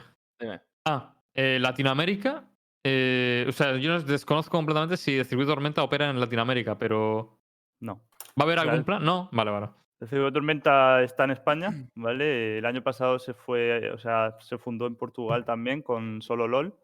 ah, 0.85 1.15
eh, 1.35 1.59
Latinoamérica. 1.61 2.45
eh, 2.85 3.45
o 3.49 3.53
sea, 3.53 3.77
yo 3.77 3.91
no 3.91 4.01
desconozco 4.01 4.57
completamente 4.57 4.97
si 4.97 5.19
el 5.19 5.25
circuito 5.27 5.53
Tormenta 5.53 5.83
opera 5.83 6.09
en 6.11 6.21
Latinoamérica, 6.21 6.79
pero 6.79 7.39
No. 7.81 8.03
¿va 8.39 8.43
a 8.43 8.43
haber 8.45 8.59
algún 8.61 8.85
plan? 8.85 9.05
No, 9.05 9.29
vale, 9.33 9.51
vale. 9.51 9.69
El 10.01 10.09
de 10.09 10.33
Tormenta 10.33 11.03
está 11.03 11.25
en 11.25 11.31
España, 11.31 11.71
¿vale? 11.95 12.59
El 12.59 12.67
año 12.67 12.83
pasado 12.83 13.19
se 13.19 13.33
fue, 13.33 13.91
o 13.91 13.99
sea, 13.99 14.37
se 14.41 14.59
fundó 14.59 14.87
en 14.87 14.97
Portugal 14.97 15.45
también 15.45 15.83
con 15.83 16.21
solo 16.21 16.47
LOL. 16.47 16.79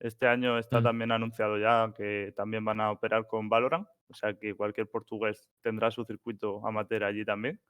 Este 0.00 0.26
año 0.26 0.58
está 0.58 0.80
Mm. 0.80 0.84
también 0.84 1.12
anunciado 1.12 1.58
ya 1.58 1.92
que 1.96 2.32
también 2.36 2.64
van 2.64 2.80
a 2.80 2.90
operar 2.90 3.26
con 3.26 3.48
Valorant, 3.48 3.88
o 4.08 4.14
sea 4.14 4.34
que 4.34 4.54
cualquier 4.54 4.88
portugués 4.90 5.48
tendrá 5.62 5.90
su 5.90 6.04
circuito 6.04 6.66
amateur 6.66 7.04
allí 7.04 7.24
también. 7.24 7.60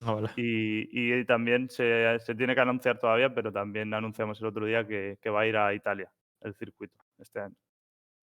Ah, 0.00 0.12
vale. 0.12 0.28
Y, 0.36 0.88
y 0.92 1.24
también 1.24 1.68
se, 1.68 2.18
se 2.20 2.34
tiene 2.34 2.54
que 2.54 2.60
anunciar 2.60 2.98
todavía, 2.98 3.34
pero 3.34 3.52
también 3.52 3.92
anunciamos 3.92 4.40
el 4.40 4.46
otro 4.46 4.64
día 4.64 4.86
que, 4.86 5.18
que 5.20 5.30
va 5.30 5.40
a 5.40 5.46
ir 5.46 5.56
a 5.56 5.74
Italia 5.74 6.10
el 6.40 6.54
circuito 6.54 6.96
este 7.18 7.40
año. 7.40 7.56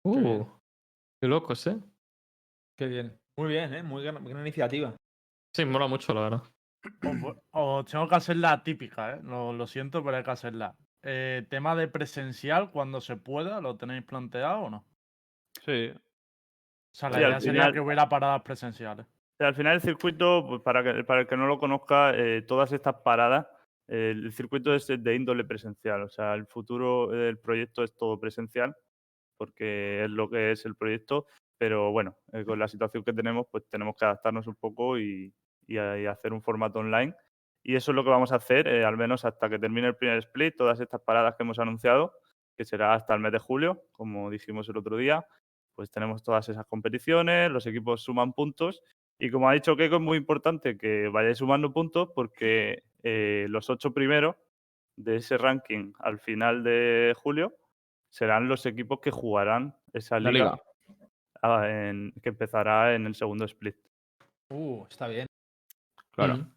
Uh, 0.05 0.45
qué 1.21 1.29
locos, 1.29 1.67
¿eh? 1.69 1.77
Qué 2.77 2.87
bien. 2.87 3.19
Muy 3.39 3.49
bien, 3.49 3.73
¿eh? 3.75 3.83
Muy 3.83 4.03
gran, 4.03 4.25
gran 4.25 4.41
iniciativa. 4.41 4.95
Sí, 5.53 5.65
mola 5.65 5.87
mucho, 5.87 6.15
la 6.15 6.21
verdad. 6.23 6.43
Os, 7.51 7.85
tengo 7.87 8.09
que 8.09 8.15
hacer 8.15 8.37
la 8.37 8.63
típica, 8.63 9.17
¿eh? 9.17 9.21
Lo, 9.23 9.53
lo 9.53 9.67
siento, 9.67 10.03
pero 10.03 10.17
hay 10.17 10.25
que 10.25 10.31
hacerla. 10.31 10.75
Eh, 11.03 11.47
tema 11.49 11.75
de 11.77 11.89
presencial, 11.89 12.71
cuando 12.71 13.01
se 13.01 13.17
pueda, 13.17 13.61
¿lo 13.61 13.77
tenéis 13.77 14.05
planteado 14.05 14.61
o 14.63 14.71
no? 14.71 14.85
Sí. 15.61 15.93
O 15.95 16.95
sea, 16.95 17.11
la 17.11 17.17
Sí, 17.17 17.21
idea 17.23 17.41
sería 17.41 17.53
final- 17.63 17.73
que 17.73 17.81
hubiera 17.81 18.09
paradas 18.09 18.43
presenciales. 18.43 19.07
Al 19.39 19.55
final 19.55 19.75
el 19.75 19.81
circuito, 19.81 20.47
pues, 20.47 20.63
para, 20.63 20.83
que, 20.85 21.03
para 21.05 21.23
el 21.23 21.27
que 21.27 21.37
no 21.37 21.47
lo 21.47 21.59
conozca, 21.59 22.13
eh, 22.15 22.43
todas 22.43 22.73
estas 22.73 22.95
paradas, 23.03 23.47
eh, 23.89 24.11
el 24.13 24.33
circuito 24.33 24.73
es 24.75 24.87
de 24.87 25.15
índole 25.15 25.45
presencial. 25.45 26.03
O 26.03 26.09
sea, 26.09 26.35
el 26.35 26.47
futuro 26.47 27.09
del 27.09 27.39
proyecto 27.39 27.83
es 27.83 27.95
todo 27.97 28.21
presencial, 28.21 28.75
porque 29.37 30.05
es 30.05 30.11
lo 30.11 30.31
que 30.31 30.53
es 30.53 30.65
el 30.65 30.77
proyecto. 30.77 31.27
Pero 31.63 31.93
bueno, 31.93 32.17
eh, 32.33 32.45
con 32.45 32.59
la 32.59 32.67
situación 32.67 33.05
que 33.05 33.13
tenemos, 33.13 33.47
pues 33.49 33.63
tenemos 33.69 33.95
que 33.95 34.05
adaptarnos 34.05 34.49
un 34.49 34.57
poco 34.57 34.99
y, 34.99 35.33
y 35.69 35.77
hacer 35.79 36.33
un 36.33 36.43
formato 36.43 36.81
online. 36.81 37.15
Y 37.63 37.77
eso 37.77 37.93
es 37.93 37.95
lo 37.95 38.03
que 38.03 38.11
vamos 38.11 38.33
a 38.33 38.37
hacer, 38.39 38.67
eh, 38.67 38.85
al 38.85 38.97
menos 38.97 39.25
hasta 39.25 39.49
que 39.49 39.61
termine 39.61 39.87
el 39.87 39.95
primer 39.95 40.19
split, 40.19 40.57
todas 40.57 40.81
estas 40.81 41.01
paradas 41.03 41.37
que 41.37 41.45
hemos 41.45 41.61
anunciado, 41.61 42.15
que 42.57 42.65
será 42.65 42.95
hasta 42.95 43.15
el 43.15 43.21
mes 43.21 43.31
de 43.31 43.39
julio, 43.39 43.85
como 43.93 44.29
dijimos 44.29 44.69
el 44.71 44.77
otro 44.77 44.97
día. 44.97 45.25
Pues 45.77 45.89
tenemos 45.93 46.25
todas 46.25 46.49
esas 46.49 46.67
competiciones, 46.67 47.49
los 47.49 47.65
equipos 47.69 48.03
suman 48.03 48.33
puntos 48.33 48.83
y 49.17 49.31
como 49.31 49.49
ha 49.49 49.53
dicho 49.53 49.77
Keiko, 49.77 49.95
es 49.95 50.03
muy 50.03 50.19
importante 50.19 50.77
que 50.77 51.07
vayáis 51.07 51.39
sumando 51.39 51.73
puntos 51.73 52.09
porque 52.13 52.83
eh, 53.05 53.47
los 53.49 53.71
ocho 53.71 53.95
primeros 53.95 54.35
de 54.97 55.15
ese 55.15 55.39
ranking 55.39 55.93
al 56.01 56.19
final 56.19 56.65
de 56.65 57.15
julio 57.17 57.55
serán 58.09 58.49
los 58.49 58.67
equipos 58.67 58.99
que 58.99 59.13
jugarán 59.13 59.77
esa 59.93 60.19
liga. 60.19 60.61
En- 61.43 62.13
que 62.23 62.29
empezará 62.31 62.95
en 62.95 63.07
el 63.07 63.15
segundo 63.15 63.45
split. 63.45 63.77
Uh, 64.51 64.85
está 64.89 65.09
bien. 65.09 65.27
Claro. 66.13 66.37
Mm. 66.37 66.53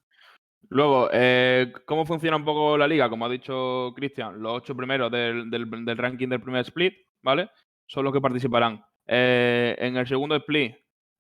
Luego, 0.69 1.10
eh, 1.12 1.71
¿cómo 1.86 2.06
funciona 2.06 2.38
un 2.38 2.45
poco 2.45 2.78
la 2.78 2.88
liga? 2.88 3.10
Como 3.10 3.26
ha 3.26 3.30
dicho 3.30 3.93
Cristian, 3.95 4.41
los 4.41 4.54
ocho 4.54 4.76
primeros 4.76 5.12
del, 5.12 5.50
del- 5.50 5.86
del 5.86 5.98
ranking 5.98 6.28
del 6.28 6.41
primer 6.41 6.62
split, 6.65 6.93
¿vale? 7.21 7.50
Son 7.88 8.04
los 8.04 8.13
que 8.13 8.21
participarán 8.21 8.84
Eh, 9.08 9.76
en 9.78 9.98
el 9.98 10.08
segundo 10.08 10.36
split 10.36 10.76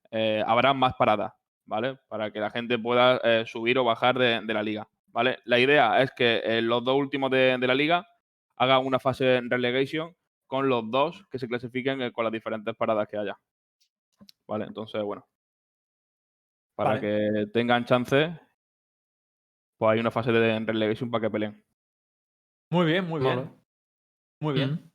eh, 0.09 0.43
habrá 0.47 0.73
más 0.73 0.95
paradas, 0.95 1.31
¿vale? 1.65 1.99
Para 2.07 2.31
que 2.31 2.39
la 2.39 2.49
gente 2.49 2.79
pueda 2.79 3.17
eh, 3.23 3.43
subir 3.45 3.77
o 3.77 3.83
bajar 3.83 4.17
de, 4.17 4.41
de 4.41 4.53
la 4.55 4.63
liga, 4.63 4.87
¿vale? 5.09 5.37
La 5.45 5.59
idea 5.59 6.01
es 6.01 6.09
que 6.11 6.41
eh, 6.43 6.61
los 6.63 6.83
dos 6.83 6.95
últimos 6.95 7.29
de, 7.29 7.57
de 7.59 7.67
la 7.67 7.75
liga 7.75 8.07
hagan 8.57 8.83
una 8.87 8.97
fase 8.97 9.35
en 9.35 9.51
relegation 9.51 10.15
con 10.47 10.67
los 10.67 10.89
dos 10.89 11.23
que 11.29 11.37
se 11.37 11.47
clasifiquen 11.47 12.01
eh, 12.01 12.11
con 12.11 12.23
las 12.23 12.33
diferentes 12.33 12.75
paradas 12.75 13.07
que 13.07 13.17
haya. 13.17 13.37
¿Vale? 14.47 14.65
Entonces, 14.65 15.01
bueno. 15.03 15.27
Para 16.75 16.91
Vale. 16.91 17.01
que 17.01 17.47
tengan 17.53 17.85
chance, 17.85 18.37
pues 19.77 19.91
hay 19.93 19.99
una 19.99 20.11
fase 20.11 20.31
de 20.31 20.59
relegation 20.59 21.09
para 21.09 21.21
que 21.21 21.29
peleen. 21.31 21.63
Muy 22.71 22.85
bien, 22.85 23.05
muy 23.07 23.21
bien. 23.21 23.35
Vale. 23.37 23.49
Muy 24.41 24.53
bien. 24.53 24.71
Mm. 24.73 24.91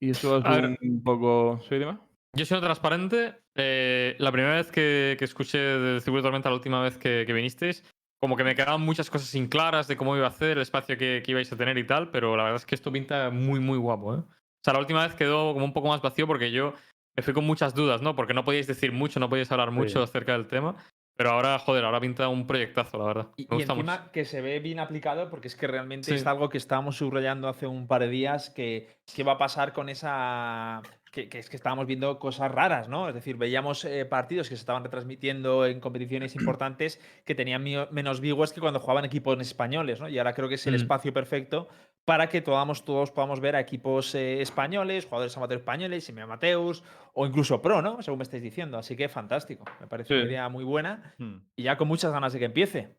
Y 0.00 0.10
eso 0.10 0.38
es 0.38 0.44
A 0.44 0.50
ver. 0.60 0.76
un 0.80 1.02
poco. 1.02 1.60
¿Sí, 1.68 1.76
dime? 1.78 1.98
Yo 2.34 2.44
soy 2.44 2.60
transparente. 2.60 3.40
eh, 3.54 4.16
la 4.18 4.30
primera 4.32 4.56
vez 4.56 4.70
que, 4.70 5.16
que 5.18 5.24
escuché 5.24 5.58
del 5.58 6.00
Circuito 6.02 6.18
de 6.18 6.22
Tormenta, 6.24 6.50
la 6.50 6.56
última 6.56 6.82
vez 6.82 6.98
que, 6.98 7.24
que 7.26 7.32
vinisteis, 7.32 7.82
como 8.20 8.36
que 8.36 8.44
me 8.44 8.54
quedaban 8.54 8.82
muchas 8.82 9.08
cosas 9.08 9.28
sin 9.28 9.46
claras 9.48 9.88
de 9.88 9.96
cómo 9.96 10.16
iba 10.16 10.26
a 10.26 10.30
hacer, 10.30 10.56
el 10.58 10.62
espacio 10.62 10.98
que, 10.98 11.22
que 11.24 11.30
ibais 11.30 11.50
a 11.52 11.56
tener 11.56 11.78
y 11.78 11.86
tal, 11.86 12.10
pero 12.10 12.36
la 12.36 12.42
verdad 12.42 12.56
es 12.56 12.66
que 12.66 12.74
esto 12.74 12.92
pinta 12.92 13.30
muy, 13.30 13.60
muy 13.60 13.78
guapo. 13.78 14.14
¿eh? 14.16 14.18
O 14.18 14.62
sea, 14.64 14.74
la 14.74 14.80
última 14.80 15.06
vez 15.06 15.14
quedó 15.14 15.54
como 15.54 15.64
un 15.64 15.72
poco 15.72 15.88
más 15.88 16.02
vacío 16.02 16.26
porque 16.26 16.50
yo 16.50 16.74
me 17.16 17.22
fui 17.22 17.32
con 17.34 17.44
muchas 17.44 17.74
dudas, 17.74 18.02
¿no? 18.02 18.14
Porque 18.14 18.34
no 18.34 18.44
podíais 18.44 18.66
decir 18.66 18.92
mucho, 18.92 19.18
no 19.20 19.28
podíais 19.28 19.50
hablar 19.50 19.70
mucho 19.70 19.98
Sí. 19.98 20.04
acerca 20.04 20.32
del 20.32 20.46
tema. 20.46 20.76
Pero 21.18 21.30
ahora, 21.30 21.58
joder, 21.58 21.82
ahora 21.86 21.98
pinta 21.98 22.28
un 22.28 22.46
proyectazo, 22.46 22.98
la 22.98 23.04
verdad. 23.06 23.26
Y, 23.36 23.44
Me 23.48 23.56
y 23.56 23.58
gusta 23.60 23.72
encima 23.72 23.98
mucho. 24.00 24.12
que 24.12 24.26
se 24.26 24.42
ve 24.42 24.58
bien 24.60 24.78
aplicado 24.78 25.30
porque 25.30 25.48
es 25.48 25.56
que 25.56 25.66
realmente 25.66 26.10
Sí. 26.10 26.14
es 26.16 26.26
algo 26.26 26.50
que 26.50 26.58
estábamos 26.58 26.98
subrayando 26.98 27.48
hace 27.48 27.66
un 27.66 27.86
par 27.86 28.02
de 28.02 28.08
días 28.08 28.50
que, 28.50 28.88
que 29.14 29.22
va 29.22 29.32
a 29.32 29.38
pasar 29.38 29.72
con 29.72 29.88
esa... 29.88 30.82
Que, 31.10 31.30
que 31.30 31.38
es 31.38 31.48
que 31.48 31.56
estábamos 31.56 31.86
viendo 31.86 32.18
cosas 32.18 32.52
raras, 32.52 32.90
¿no? 32.90 33.08
Es 33.08 33.14
decir, 33.14 33.38
veíamos 33.38 33.86
eh, 33.86 34.04
partidos 34.04 34.50
que 34.50 34.56
se 34.56 34.60
estaban 34.60 34.84
retransmitiendo 34.84 35.64
en 35.64 35.80
competiciones 35.80 36.34
importantes 36.36 37.00
que 37.24 37.34
tenían 37.34 37.64
menos 37.90 38.20
viewers 38.20 38.52
que 38.52 38.60
cuando 38.60 38.80
jugaban 38.80 39.06
equipos 39.06 39.40
españoles, 39.40 39.98
¿no? 39.98 40.10
Y 40.10 40.18
ahora 40.18 40.34
creo 40.34 40.50
que 40.50 40.56
es 40.56 40.66
el 40.66 40.74
Mm. 40.74 40.76
espacio 40.76 41.14
perfecto 41.14 41.68
para 42.06 42.28
que 42.28 42.40
todos, 42.40 42.84
todos 42.84 43.10
podamos 43.10 43.40
ver 43.40 43.56
a 43.56 43.60
equipos 43.60 44.14
eh, 44.14 44.40
españoles, 44.40 45.04
jugadores 45.04 45.36
amateur 45.36 45.58
españoles, 45.58 46.04
semi-amateurs 46.04 46.82
o 47.12 47.26
incluso 47.26 47.60
pro, 47.60 47.82
¿no? 47.82 48.00
Según 48.00 48.18
me 48.18 48.22
estáis 48.22 48.42
diciendo. 48.42 48.78
Así 48.78 48.96
que 48.96 49.08
fantástico. 49.08 49.64
Me 49.80 49.88
parece 49.88 50.14
una 50.14 50.24
idea 50.24 50.48
muy 50.48 50.64
buena 50.64 51.14
Hmm. 51.18 51.38
y 51.56 51.64
ya 51.64 51.76
con 51.76 51.88
muchas 51.88 52.12
ganas 52.12 52.32
de 52.32 52.38
que 52.38 52.44
empiece. 52.46 52.96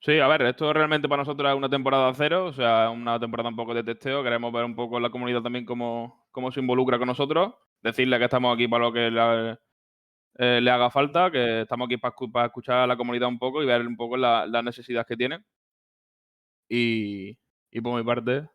Sí, 0.00 0.20
a 0.20 0.28
ver, 0.28 0.42
esto 0.42 0.70
realmente 0.72 1.08
para 1.08 1.22
nosotros 1.22 1.50
es 1.50 1.56
una 1.56 1.70
temporada 1.70 2.12
cero, 2.14 2.44
o 2.44 2.52
sea, 2.52 2.90
una 2.90 3.18
temporada 3.18 3.48
un 3.48 3.56
poco 3.56 3.72
de 3.72 3.82
testeo. 3.82 4.22
Queremos 4.22 4.52
ver 4.52 4.64
un 4.66 4.76
poco 4.76 5.00
la 5.00 5.08
comunidad 5.08 5.40
también 5.40 5.64
cómo, 5.64 6.28
cómo 6.30 6.52
se 6.52 6.60
involucra 6.60 6.98
con 6.98 7.06
nosotros. 7.08 7.54
Decirle 7.82 8.18
que 8.18 8.24
estamos 8.24 8.54
aquí 8.54 8.68
para 8.68 8.84
lo 8.84 8.92
que 8.92 9.10
le, 9.10 9.58
eh, 10.36 10.60
le 10.60 10.70
haga 10.70 10.90
falta, 10.90 11.30
que 11.30 11.62
estamos 11.62 11.86
aquí 11.86 11.96
para, 11.96 12.14
para 12.30 12.46
escuchar 12.46 12.76
a 12.80 12.86
la 12.86 12.98
comunidad 12.98 13.28
un 13.28 13.38
poco 13.38 13.62
y 13.62 13.66
ver 13.66 13.86
un 13.86 13.96
poco 13.96 14.18
la- 14.18 14.44
las 14.46 14.62
necesidades 14.62 15.06
que 15.06 15.16
tienen. 15.16 15.42
Y, 16.68 17.38
y 17.74 17.80
por 17.80 17.98
mi 17.98 18.04
parte, 18.04 18.48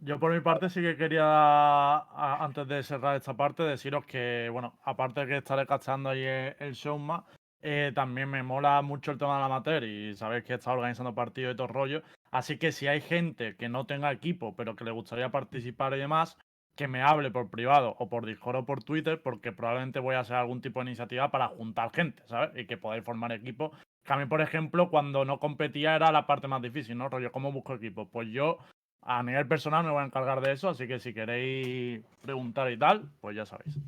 Yo 0.00 0.18
por 0.18 0.32
mi 0.34 0.40
parte 0.40 0.68
sí 0.68 0.82
que 0.82 0.96
quería, 0.96 1.98
antes 2.44 2.66
de 2.66 2.82
cerrar 2.82 3.16
esta 3.16 3.34
parte, 3.34 3.62
deciros 3.62 4.04
que, 4.04 4.48
bueno, 4.50 4.78
aparte 4.84 5.20
de 5.20 5.26
que 5.26 5.36
estaré 5.36 5.66
cachando 5.66 6.10
ahí 6.10 6.24
el, 6.24 6.56
el 6.58 6.72
Showma, 6.74 7.24
eh, 7.62 7.92
también 7.94 8.28
me 8.28 8.42
mola 8.42 8.82
mucho 8.82 9.12
el 9.12 9.18
tema 9.18 9.36
del 9.36 9.44
amateur 9.44 9.84
y 9.84 10.14
sabéis 10.14 10.44
que 10.44 10.54
está 10.54 10.72
organizando 10.72 11.14
partidos 11.14 11.54
y 11.54 11.56
todo 11.56 11.68
rollo. 11.68 12.02
Así 12.30 12.58
que 12.58 12.72
si 12.72 12.88
hay 12.88 13.00
gente 13.00 13.56
que 13.56 13.68
no 13.68 13.86
tenga 13.86 14.12
equipo, 14.12 14.56
pero 14.56 14.76
que 14.76 14.84
le 14.84 14.90
gustaría 14.90 15.30
participar 15.30 15.94
y 15.94 15.98
demás, 15.98 16.36
que 16.74 16.88
me 16.88 17.02
hable 17.02 17.30
por 17.30 17.48
privado 17.48 17.94
o 17.98 18.08
por 18.08 18.26
Discord 18.26 18.56
o 18.56 18.64
por 18.66 18.82
Twitter, 18.82 19.22
porque 19.22 19.52
probablemente 19.52 20.00
voy 20.00 20.16
a 20.16 20.20
hacer 20.20 20.36
algún 20.36 20.60
tipo 20.60 20.80
de 20.80 20.86
iniciativa 20.86 21.30
para 21.30 21.48
juntar 21.48 21.90
gente, 21.94 22.22
¿sabes? 22.26 22.50
Y 22.56 22.66
que 22.66 22.76
podáis 22.76 23.04
formar 23.04 23.32
equipo. 23.32 23.72
Que 24.06 24.12
a 24.12 24.16
mí, 24.16 24.26
por 24.26 24.40
ejemplo, 24.40 24.88
cuando 24.88 25.24
no 25.24 25.40
competía 25.40 25.96
era 25.96 26.12
la 26.12 26.26
parte 26.26 26.46
más 26.46 26.62
difícil, 26.62 26.96
¿no? 26.96 27.08
Rollo, 27.08 27.32
¿cómo 27.32 27.50
busco 27.50 27.74
equipo? 27.74 28.08
Pues 28.08 28.28
yo 28.28 28.58
a 29.02 29.22
nivel 29.22 29.46
personal 29.48 29.84
me 29.84 29.90
voy 29.90 30.02
a 30.02 30.06
encargar 30.06 30.40
de 30.40 30.52
eso, 30.52 30.68
así 30.68 30.86
que 30.86 31.00
si 31.00 31.12
queréis 31.12 32.04
preguntar 32.22 32.70
y 32.70 32.78
tal, 32.78 33.08
pues 33.20 33.36
ya 33.36 33.44
sabéis. 33.44 33.78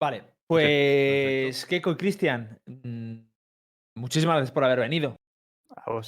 Vale, 0.00 0.24
pues 0.46 1.64
Keiko 1.66 1.92
y 1.92 1.96
Cristian, 1.96 2.58
mm, 2.66 3.14
muchísimas 3.96 4.36
gracias 4.36 4.52
por 4.52 4.64
haber 4.64 4.80
venido. 4.80 5.16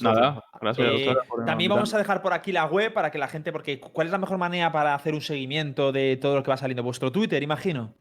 Nada, 0.00 0.42
gracias 0.60 0.86
Eh, 0.88 1.16
por 1.28 1.44
también 1.44 1.70
vamos 1.70 1.92
a 1.92 1.98
dejar 1.98 2.22
por 2.22 2.32
aquí 2.32 2.52
la 2.52 2.66
web 2.66 2.92
para 2.92 3.10
que 3.10 3.18
la 3.18 3.28
gente, 3.28 3.52
porque 3.52 3.80
¿cuál 3.80 4.06
es 4.06 4.12
la 4.12 4.18
mejor 4.18 4.38
manera 4.38 4.70
para 4.70 4.94
hacer 4.94 5.14
un 5.14 5.20
seguimiento 5.20 5.92
de 5.92 6.16
todo 6.16 6.36
lo 6.36 6.42
que 6.42 6.50
va 6.50 6.56
saliendo? 6.56 6.82
Vuestro 6.82 7.10
Twitter, 7.10 7.42
imagino. 7.42 7.94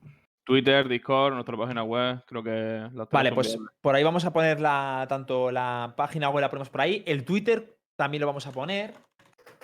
Twitter, 0.45 0.87
Discord, 0.87 1.33
nuestra 1.33 1.57
página 1.57 1.83
web, 1.83 2.23
creo 2.27 2.43
que 2.43 2.87
tres 2.93 3.09
Vale, 3.11 3.31
pues 3.33 3.57
por 3.81 3.95
ahí 3.95 4.03
vamos 4.03 4.25
a 4.25 4.31
poner 4.31 4.61
la, 4.61 5.05
tanto 5.09 5.51
la 5.51 5.93
página 5.97 6.29
web 6.29 6.41
la 6.41 6.49
ponemos 6.49 6.69
por 6.69 6.81
ahí, 6.81 7.03
el 7.07 7.25
Twitter 7.25 7.77
también 7.95 8.21
lo 8.21 8.27
vamos 8.27 8.45
a 8.45 8.51
poner. 8.51 8.93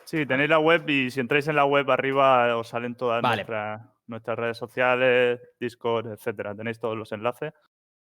Sí, 0.06 0.26
tenéis 0.26 0.50
la 0.50 0.60
web 0.60 0.90
y 0.90 1.12
si 1.12 1.20
entráis 1.20 1.48
en 1.48 1.56
la 1.56 1.66
web 1.66 1.90
arriba 1.92 2.58
os 2.58 2.68
salen 2.68 2.96
todas 2.96 3.22
Vale. 3.22 3.38
nuestras, 3.38 3.82
nuestras 4.08 4.40
redes 4.40 4.58
sociales, 4.58 5.40
Discord, 5.60 6.08
etcétera. 6.08 6.56
Tenéis 6.56 6.80
todos 6.80 6.98
los 6.98 7.12
enlaces. 7.12 7.54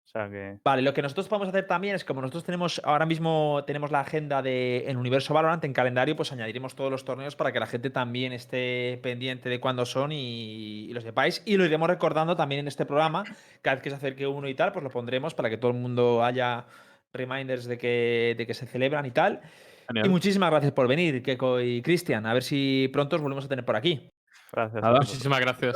O 0.04 0.08
sea 0.10 0.28
que. 0.28 0.58
Vale, 0.64 0.82
lo 0.82 0.92
que 0.92 1.02
nosotros 1.02 1.28
podemos 1.28 1.48
hacer 1.48 1.66
también 1.68 1.94
es 1.94 2.04
como 2.04 2.20
nosotros 2.20 2.44
tenemos 2.44 2.80
ahora 2.84 3.06
mismo 3.06 3.62
tenemos 3.64 3.92
la 3.92 4.00
agenda 4.00 4.42
de 4.42 4.90
en 4.90 4.96
Universo 4.96 5.34
Valorant 5.34 5.64
en 5.64 5.72
calendario, 5.72 6.16
pues 6.16 6.32
añadiremos 6.32 6.74
todos 6.74 6.90
los 6.90 7.04
torneos 7.04 7.36
para 7.36 7.52
que 7.52 7.60
la 7.60 7.66
gente 7.66 7.90
también 7.90 8.32
esté 8.32 8.98
pendiente 9.04 9.48
de 9.48 9.60
cuándo 9.60 9.86
son 9.86 10.10
y, 10.10 10.86
y 10.88 10.92
lo 10.92 11.00
sepáis. 11.00 11.42
Y 11.46 11.56
lo 11.56 11.64
iremos 11.64 11.88
recordando 11.88 12.34
también 12.34 12.60
en 12.60 12.68
este 12.68 12.86
programa. 12.86 13.24
Cada 13.62 13.76
vez 13.76 13.84
que 13.84 13.90
se 13.90 13.96
acerque 13.96 14.26
uno 14.26 14.48
y 14.48 14.54
tal, 14.54 14.72
pues 14.72 14.82
lo 14.82 14.90
pondremos 14.90 15.34
para 15.34 15.48
que 15.48 15.58
todo 15.58 15.70
el 15.70 15.76
mundo 15.76 16.24
haya 16.24 16.66
reminders 17.12 17.66
de 17.66 17.78
que, 17.78 18.34
de 18.36 18.46
que 18.46 18.54
se 18.54 18.66
celebran 18.66 19.06
y 19.06 19.12
tal. 19.12 19.40
Genial. 19.86 20.06
Y 20.06 20.08
muchísimas 20.08 20.50
gracias 20.50 20.72
por 20.72 20.88
venir, 20.88 21.22
Keko 21.22 21.60
y 21.60 21.82
Cristian. 21.82 22.26
A 22.26 22.32
ver 22.34 22.42
si 22.42 22.88
pronto 22.92 23.16
os 23.16 23.22
volvemos 23.22 23.44
a 23.44 23.48
tener 23.48 23.64
por 23.64 23.76
aquí. 23.76 24.10
Gracias. 24.52 24.82
Muchísimas 24.82 25.40
gracias. 25.40 25.74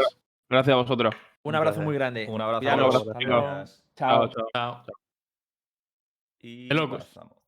Gracias 0.48 0.72
a 0.72 0.76
vosotros. 0.76 1.14
Un 1.42 1.54
abrazo 1.54 1.80
muy 1.80 1.94
grande. 1.94 2.26
Un 2.28 2.40
abrazo. 2.40 2.60
Cuidaros. 2.60 2.86
Un 2.86 2.94
abrazo, 2.94 3.10
Hasta 3.10 3.18
chicos. 3.18 3.42
luego. 3.42 3.83
Chao, 3.96 4.28
Chao. 4.28 4.46
chao. 4.52 4.84
Y 6.40 6.68
Qué 6.68 6.74
locos. 6.74 7.04
pasamos. 7.04 7.38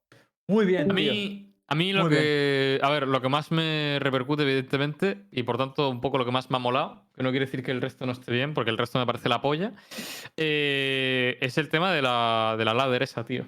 Muy 0.49 0.65
bien, 0.65 0.91
A 0.91 0.95
tío. 0.95 1.13
mí, 1.13 1.55
a 1.67 1.75
mí 1.75 1.93
lo 1.93 2.03
Muy 2.05 2.11
que. 2.11 2.79
A 2.83 2.91
ver, 2.91 3.09
lo 3.09 3.21
que 3.21 3.29
más 3.29 3.51
me 3.51 3.99
repercute, 4.01 4.45
evidentemente, 4.45 5.27
y 5.33 5.43
por 5.43 5.59
tanto, 5.59 5.91
un 5.91 6.01
poco 6.01 6.19
lo 6.19 6.25
que 6.25 6.31
más 6.31 6.51
me 6.51 6.57
ha 6.57 6.61
molado, 6.61 7.05
que 7.15 7.23
no 7.23 7.31
quiere 7.31 7.47
decir 7.47 7.63
que 7.63 7.73
el 7.73 7.81
resto 7.83 8.07
no 8.07 8.13
esté 8.13 8.33
bien, 8.33 8.55
porque 8.55 8.71
el 8.71 8.79
resto 8.79 8.99
me 8.99 9.07
parece 9.07 9.29
la 9.29 9.43
polla, 9.43 9.73
eh, 10.37 11.37
es 11.41 11.59
el 11.59 11.69
tema 11.69 11.93
de 11.93 12.03
la, 12.03 12.55
de 12.57 12.65
la 12.65 12.75
ladder 12.75 13.03
esa, 13.03 13.25
tío. 13.25 13.45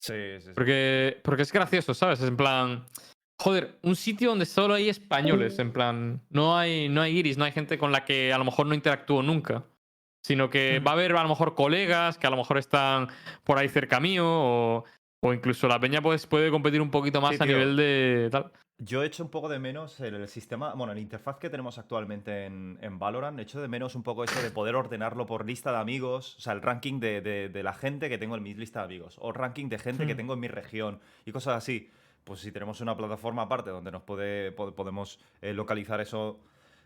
Sí, 0.00 0.14
sí, 0.38 0.46
sí. 0.46 0.50
Porque, 0.54 1.20
porque 1.22 1.42
es 1.42 1.52
gracioso, 1.52 1.94
¿sabes? 1.94 2.20
Es 2.20 2.28
en 2.28 2.36
plan. 2.36 2.86
Joder, 3.38 3.78
un 3.82 3.96
sitio 3.96 4.30
donde 4.30 4.46
solo 4.46 4.74
hay 4.74 4.88
españoles, 4.88 5.58
en 5.58 5.72
plan. 5.72 6.20
No 6.30 6.56
hay, 6.56 6.88
no 6.88 7.02
hay 7.02 7.18
iris, 7.18 7.38
no 7.38 7.44
hay 7.44 7.52
gente 7.52 7.76
con 7.76 7.92
la 7.92 8.04
que 8.04 8.32
a 8.32 8.38
lo 8.38 8.44
mejor 8.44 8.66
no 8.66 8.74
interactúo 8.74 9.22
nunca. 9.22 9.64
Sino 10.24 10.48
que 10.50 10.78
va 10.78 10.92
a 10.92 10.94
haber 10.94 11.16
a 11.16 11.22
lo 11.22 11.28
mejor 11.28 11.54
colegas 11.54 12.16
que 12.16 12.26
a 12.26 12.30
lo 12.30 12.36
mejor 12.36 12.58
están 12.58 13.08
por 13.44 13.58
ahí 13.58 13.68
cerca 13.68 13.98
mío, 13.98 14.24
o, 14.26 14.84
o 15.20 15.32
incluso 15.34 15.66
la 15.66 15.80
peña 15.80 16.00
pues, 16.00 16.26
puede 16.26 16.50
competir 16.50 16.80
un 16.80 16.90
poquito 16.90 17.20
más 17.20 17.30
Sí, 17.36 17.42
a 17.42 17.44
tío. 17.46 17.56
nivel 17.56 17.76
de 17.76 18.28
tal. 18.30 18.52
Yo 18.78 19.02
echo 19.04 19.22
un 19.24 19.30
poco 19.30 19.48
de 19.48 19.58
menos 19.58 20.00
el, 20.00 20.14
el 20.14 20.28
sistema, 20.28 20.74
bueno, 20.74 20.94
la 20.94 21.00
interfaz 21.00 21.38
que 21.38 21.50
tenemos 21.50 21.78
actualmente 21.78 22.46
en, 22.46 22.78
en 22.82 22.98
Valorant, 22.98 23.38
echo 23.38 23.60
de 23.60 23.68
menos 23.68 23.94
un 23.94 24.02
poco 24.02 24.24
eso 24.24 24.40
de 24.42 24.50
poder 24.50 24.74
ordenarlo 24.76 25.26
por 25.26 25.44
lista 25.44 25.70
de 25.72 25.78
amigos, 25.78 26.36
o 26.36 26.40
sea, 26.40 26.52
el 26.52 26.62
ranking 26.62 26.98
de, 26.98 27.20
de- 27.20 27.48
de 27.48 27.62
la 27.62 27.74
gente 27.74 28.08
que 28.08 28.18
tengo 28.18 28.34
en 28.36 28.42
mi 28.42 28.54
lista 28.54 28.80
de 28.80 28.86
amigos, 28.86 29.16
o 29.20 29.32
ranking 29.32 29.68
de 29.68 29.78
gente 29.78 30.06
que 30.06 30.14
Hmm. 30.14 30.16
tengo 30.16 30.34
en 30.34 30.40
mi 30.40 30.48
región, 30.48 31.00
y 31.24 31.32
cosas 31.32 31.56
así. 31.56 31.90
Pues 32.24 32.40
si 32.40 32.50
tenemos 32.52 32.80
una 32.80 32.96
plataforma 32.96 33.42
aparte 33.42 33.70
donde 33.70 33.90
nos 33.90 34.02
puede, 34.02 34.52
po- 34.52 34.72
podemos 34.74 35.18
eh, 35.42 35.52
localizar 35.52 36.00
eso 36.00 36.38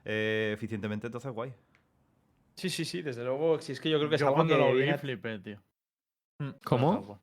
eh, 0.07 0.51
eficientemente, 0.55 1.07
entonces 1.07 1.31
guay. 1.33 1.53
Sí, 2.57 2.71
sí, 2.71 2.85
sí, 2.85 3.03
desde 3.03 3.23
luego. 3.25 3.61
Si 3.61 3.73
es 3.73 3.81
que 3.81 3.91
yo 3.91 3.99
creo 3.99 4.09
que 4.09 4.15
es 4.17 4.21
Yo 4.21 4.33
cuando 4.33 4.55
que 4.55 4.61
lo 4.61 4.73
vi 4.73 4.83
viene- 4.83 4.99
flipé, 4.99 5.39
tío. 5.41 5.63
Mm. 6.41 6.51
¿Cómo? 6.65 7.21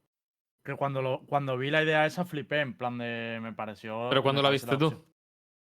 Que 0.65 0.75
cuando, 0.75 1.01
lo, 1.01 1.25
cuando 1.25 1.57
vi 1.57 1.69
la 1.71 1.83
idea 1.83 2.05
esa 2.05 2.23
flipé, 2.25 2.61
en 2.61 2.75
plan 2.77 2.97
de. 2.97 3.39
Me 3.41 3.53
pareció. 3.53 4.07
¿Pero 4.09 4.23
cuándo 4.23 4.41
la 4.41 4.49
viste 4.49 4.77
tú? 4.77 5.03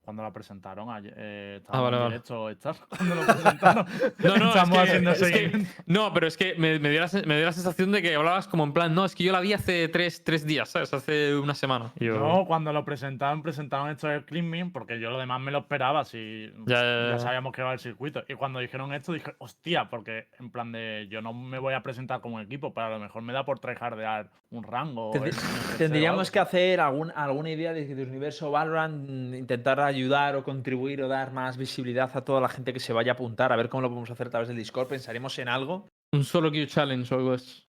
Cuando 0.04 0.24
la 0.24 0.32
presentaron 0.32 0.90
ayer. 0.90 1.14
Eh, 1.16 1.60
Ah, 1.68 1.80
vale, 1.80 1.96
vale. 1.96 2.08
directo, 2.10 2.50
¿estás? 2.50 2.76
Cuando 2.88 3.14
lo 3.14 3.24
presentaron. 3.24 3.86
No, 4.18 4.36
no, 4.36 4.44
es 4.44 4.48
Estamos 4.56 4.76
que- 4.76 4.82
haciendo 4.82 5.10
es 5.12 5.18
que- 5.20 5.24
seguimiento. 5.26 5.70
No, 5.86 6.12
pero 6.12 6.26
es 6.26 6.36
que 6.36 6.54
me, 6.56 6.78
me 6.80 6.90
dio 6.90 7.00
la, 7.00 7.08
me 7.24 7.36
dio 7.36 7.44
la 7.46 7.52
sensación 7.52 7.92
de 7.92 8.02
que 8.02 8.14
hablabas 8.14 8.48
como 8.48 8.64
en 8.64 8.72
plan, 8.72 8.94
no, 8.94 9.04
es 9.04 9.14
que 9.14 9.22
yo 9.24 9.32
la 9.32 9.40
vi 9.40 9.52
hace 9.52 9.86
tres, 9.88 10.24
tres 10.24 10.44
días, 10.44 10.70
¿sabes? 10.70 10.92
Hace 10.92 11.36
una 11.36 11.54
semana. 11.54 11.92
Yo, 12.00 12.18
No, 12.18 12.46
cuando 12.46 12.72
lo 12.72 12.84
presentaron, 12.84 13.42
presentaron 13.42 13.90
esto 13.90 14.08
del 14.08 14.24
Cleanmin, 14.24 14.72
porque 14.72 14.98
yo 14.98 15.10
lo 15.10 15.18
demás 15.18 15.40
me 15.40 15.52
lo 15.52 15.58
esperaba, 15.58 16.04
si 16.04 16.50
Ya, 16.66 16.80
ya, 16.82 17.08
ya. 17.12 17.18
sabíamos 17.18 17.52
que 17.54 17.60
iba 17.60 17.72
el 17.72 17.78
circuito. 17.78 18.24
Y 18.28 18.34
cuando 18.34 18.58
dijeron 18.58 18.92
esto, 18.92 19.12
dije, 19.12 19.34
hostia, 19.38 19.88
porque 19.88 20.26
en 20.40 20.50
plan 20.50 20.72
de, 20.72 21.06
yo 21.10 21.22
no 21.22 21.32
me 21.32 21.58
voy 21.60 21.74
a 21.74 21.82
presentar 21.82 22.20
como 22.20 22.40
equipo, 22.40 22.74
pero 22.74 22.86
a 22.86 22.90
lo 22.90 22.98
mejor 22.98 23.22
me 23.22 23.32
da 23.32 23.44
por 23.44 23.60
tryhardear 23.60 24.30
un 24.50 24.64
rango. 24.64 25.12
el- 25.14 25.32
Tendríamos 25.78 26.30
que 26.30 26.38
hacer 26.40 26.80
algún, 26.80 27.12
alguna 27.14 27.50
idea 27.50 27.72
de, 27.72 27.86
de 27.94 28.02
Universo 28.04 28.50
Valorant, 28.50 29.08
intentar 29.34 29.80
ayudar 29.92 30.36
o 30.36 30.42
contribuir 30.44 31.02
o 31.02 31.08
dar 31.08 31.32
más 31.32 31.56
visibilidad 31.56 32.10
a 32.16 32.24
toda 32.24 32.40
la 32.40 32.48
gente 32.48 32.72
que 32.72 32.80
se 32.80 32.92
vaya 32.92 33.12
a 33.12 33.14
apuntar, 33.14 33.52
a 33.52 33.56
ver 33.56 33.68
cómo 33.68 33.82
lo 33.82 33.88
podemos 33.88 34.10
hacer 34.10 34.26
a 34.26 34.30
través 34.30 34.48
del 34.48 34.56
Discord. 34.58 34.88
Pensaremos 34.88 35.38
en 35.38 35.48
algo. 35.48 35.88
Un 36.12 36.24
solo 36.24 36.50
Q 36.50 36.66
challenge 36.66 37.14
o 37.14 37.18
algo 37.18 37.34
eso. 37.34 37.62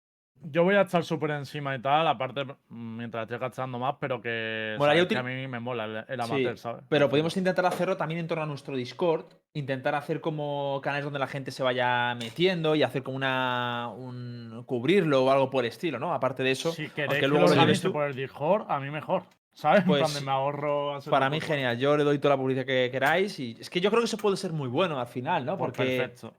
Yo 0.44 0.64
voy 0.64 0.74
a 0.74 0.80
estar 0.80 1.04
súper 1.04 1.30
encima 1.30 1.72
y 1.76 1.80
tal, 1.80 2.08
aparte 2.08 2.44
mm, 2.44 2.96
mientras 2.96 3.22
esté 3.22 3.38
gastando 3.38 3.78
más, 3.78 3.94
pero 4.00 4.20
que, 4.20 4.74
Molaría 4.76 5.02
sabes 5.04 5.08
que 5.08 5.14
util- 5.14 5.18
a 5.20 5.22
mí 5.22 5.46
me 5.46 5.61
mola 5.61 5.85
el, 5.85 5.96
el 6.08 6.20
Sí, 6.20 6.32
amateur, 6.32 6.58
¿sabes? 6.58 6.82
Pero 6.88 7.08
podemos 7.08 7.37
intentar 7.37 7.64
hacerlo 7.64 7.96
también 7.96 8.18
en 8.18 8.26
torno 8.26 8.42
a 8.42 8.46
nuestro 8.46 8.74
Discord. 8.74 9.26
Intentar 9.54 9.94
hacer 9.94 10.20
como 10.20 10.80
canales 10.82 11.04
donde 11.04 11.20
la 11.20 11.28
gente 11.28 11.52
se 11.52 11.62
vaya 11.62 12.16
metiendo 12.16 12.74
y 12.74 12.82
hacer 12.82 13.04
como 13.04 13.18
una. 13.18 13.88
Un, 13.96 14.64
cubrirlo 14.66 15.24
o 15.26 15.30
algo 15.30 15.48
por 15.48 15.64
el 15.64 15.68
estilo, 15.68 16.00
¿no? 16.00 16.12
Aparte 16.12 16.42
de 16.42 16.50
eso. 16.50 16.72
Si 16.72 16.88
queréis 16.88 17.20
que 17.20 17.28
luego 17.28 17.42
lo 17.46 17.54
lo 17.54 17.61
organice 17.61 17.87
tú. 17.87 17.92
por 17.92 18.08
el 18.08 18.16
Discord, 18.16 18.64
a 18.68 18.80
mí 18.80 18.90
mejor, 18.90 19.22
¿sabes? 19.53 19.81
En 19.81 19.87
Pues, 19.87 20.01
plan 20.03 20.15
de 20.15 20.21
me 20.21 20.31
ahorro 20.31 20.99
Para 21.11 21.31
mí, 21.31 21.38
poco. 21.41 21.53
genial. 21.53 21.79
Yo 21.79 21.97
le 21.97 22.05
doy 22.05 22.19
toda 22.19 22.35
la 22.37 22.41
publicidad 22.41 22.67
que 22.67 22.88
queráis. 22.91 23.38
Y 23.38 23.57
es 23.61 23.69
que 23.71 23.81
yo 23.81 23.91
creo 23.91 24.01
que 24.03 24.07
eso 24.07 24.17
puede 24.17 24.37
ser 24.37 24.53
muy 24.53 24.69
bueno 24.69 24.99
al 24.99 25.07
final, 25.07 25.45
¿no? 25.45 25.57
Pues 25.59 25.73
Porque. 25.73 25.97
perfecto. 25.99 26.35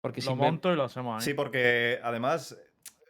Porque 0.00 0.20
Lo 0.22 0.34
monto 0.34 0.72
y 0.72 0.76
lo 0.76 0.84
hacemos 0.84 1.14
ahí. 1.20 1.24
Sí, 1.24 1.32
porque 1.34 2.00
además 2.02 2.56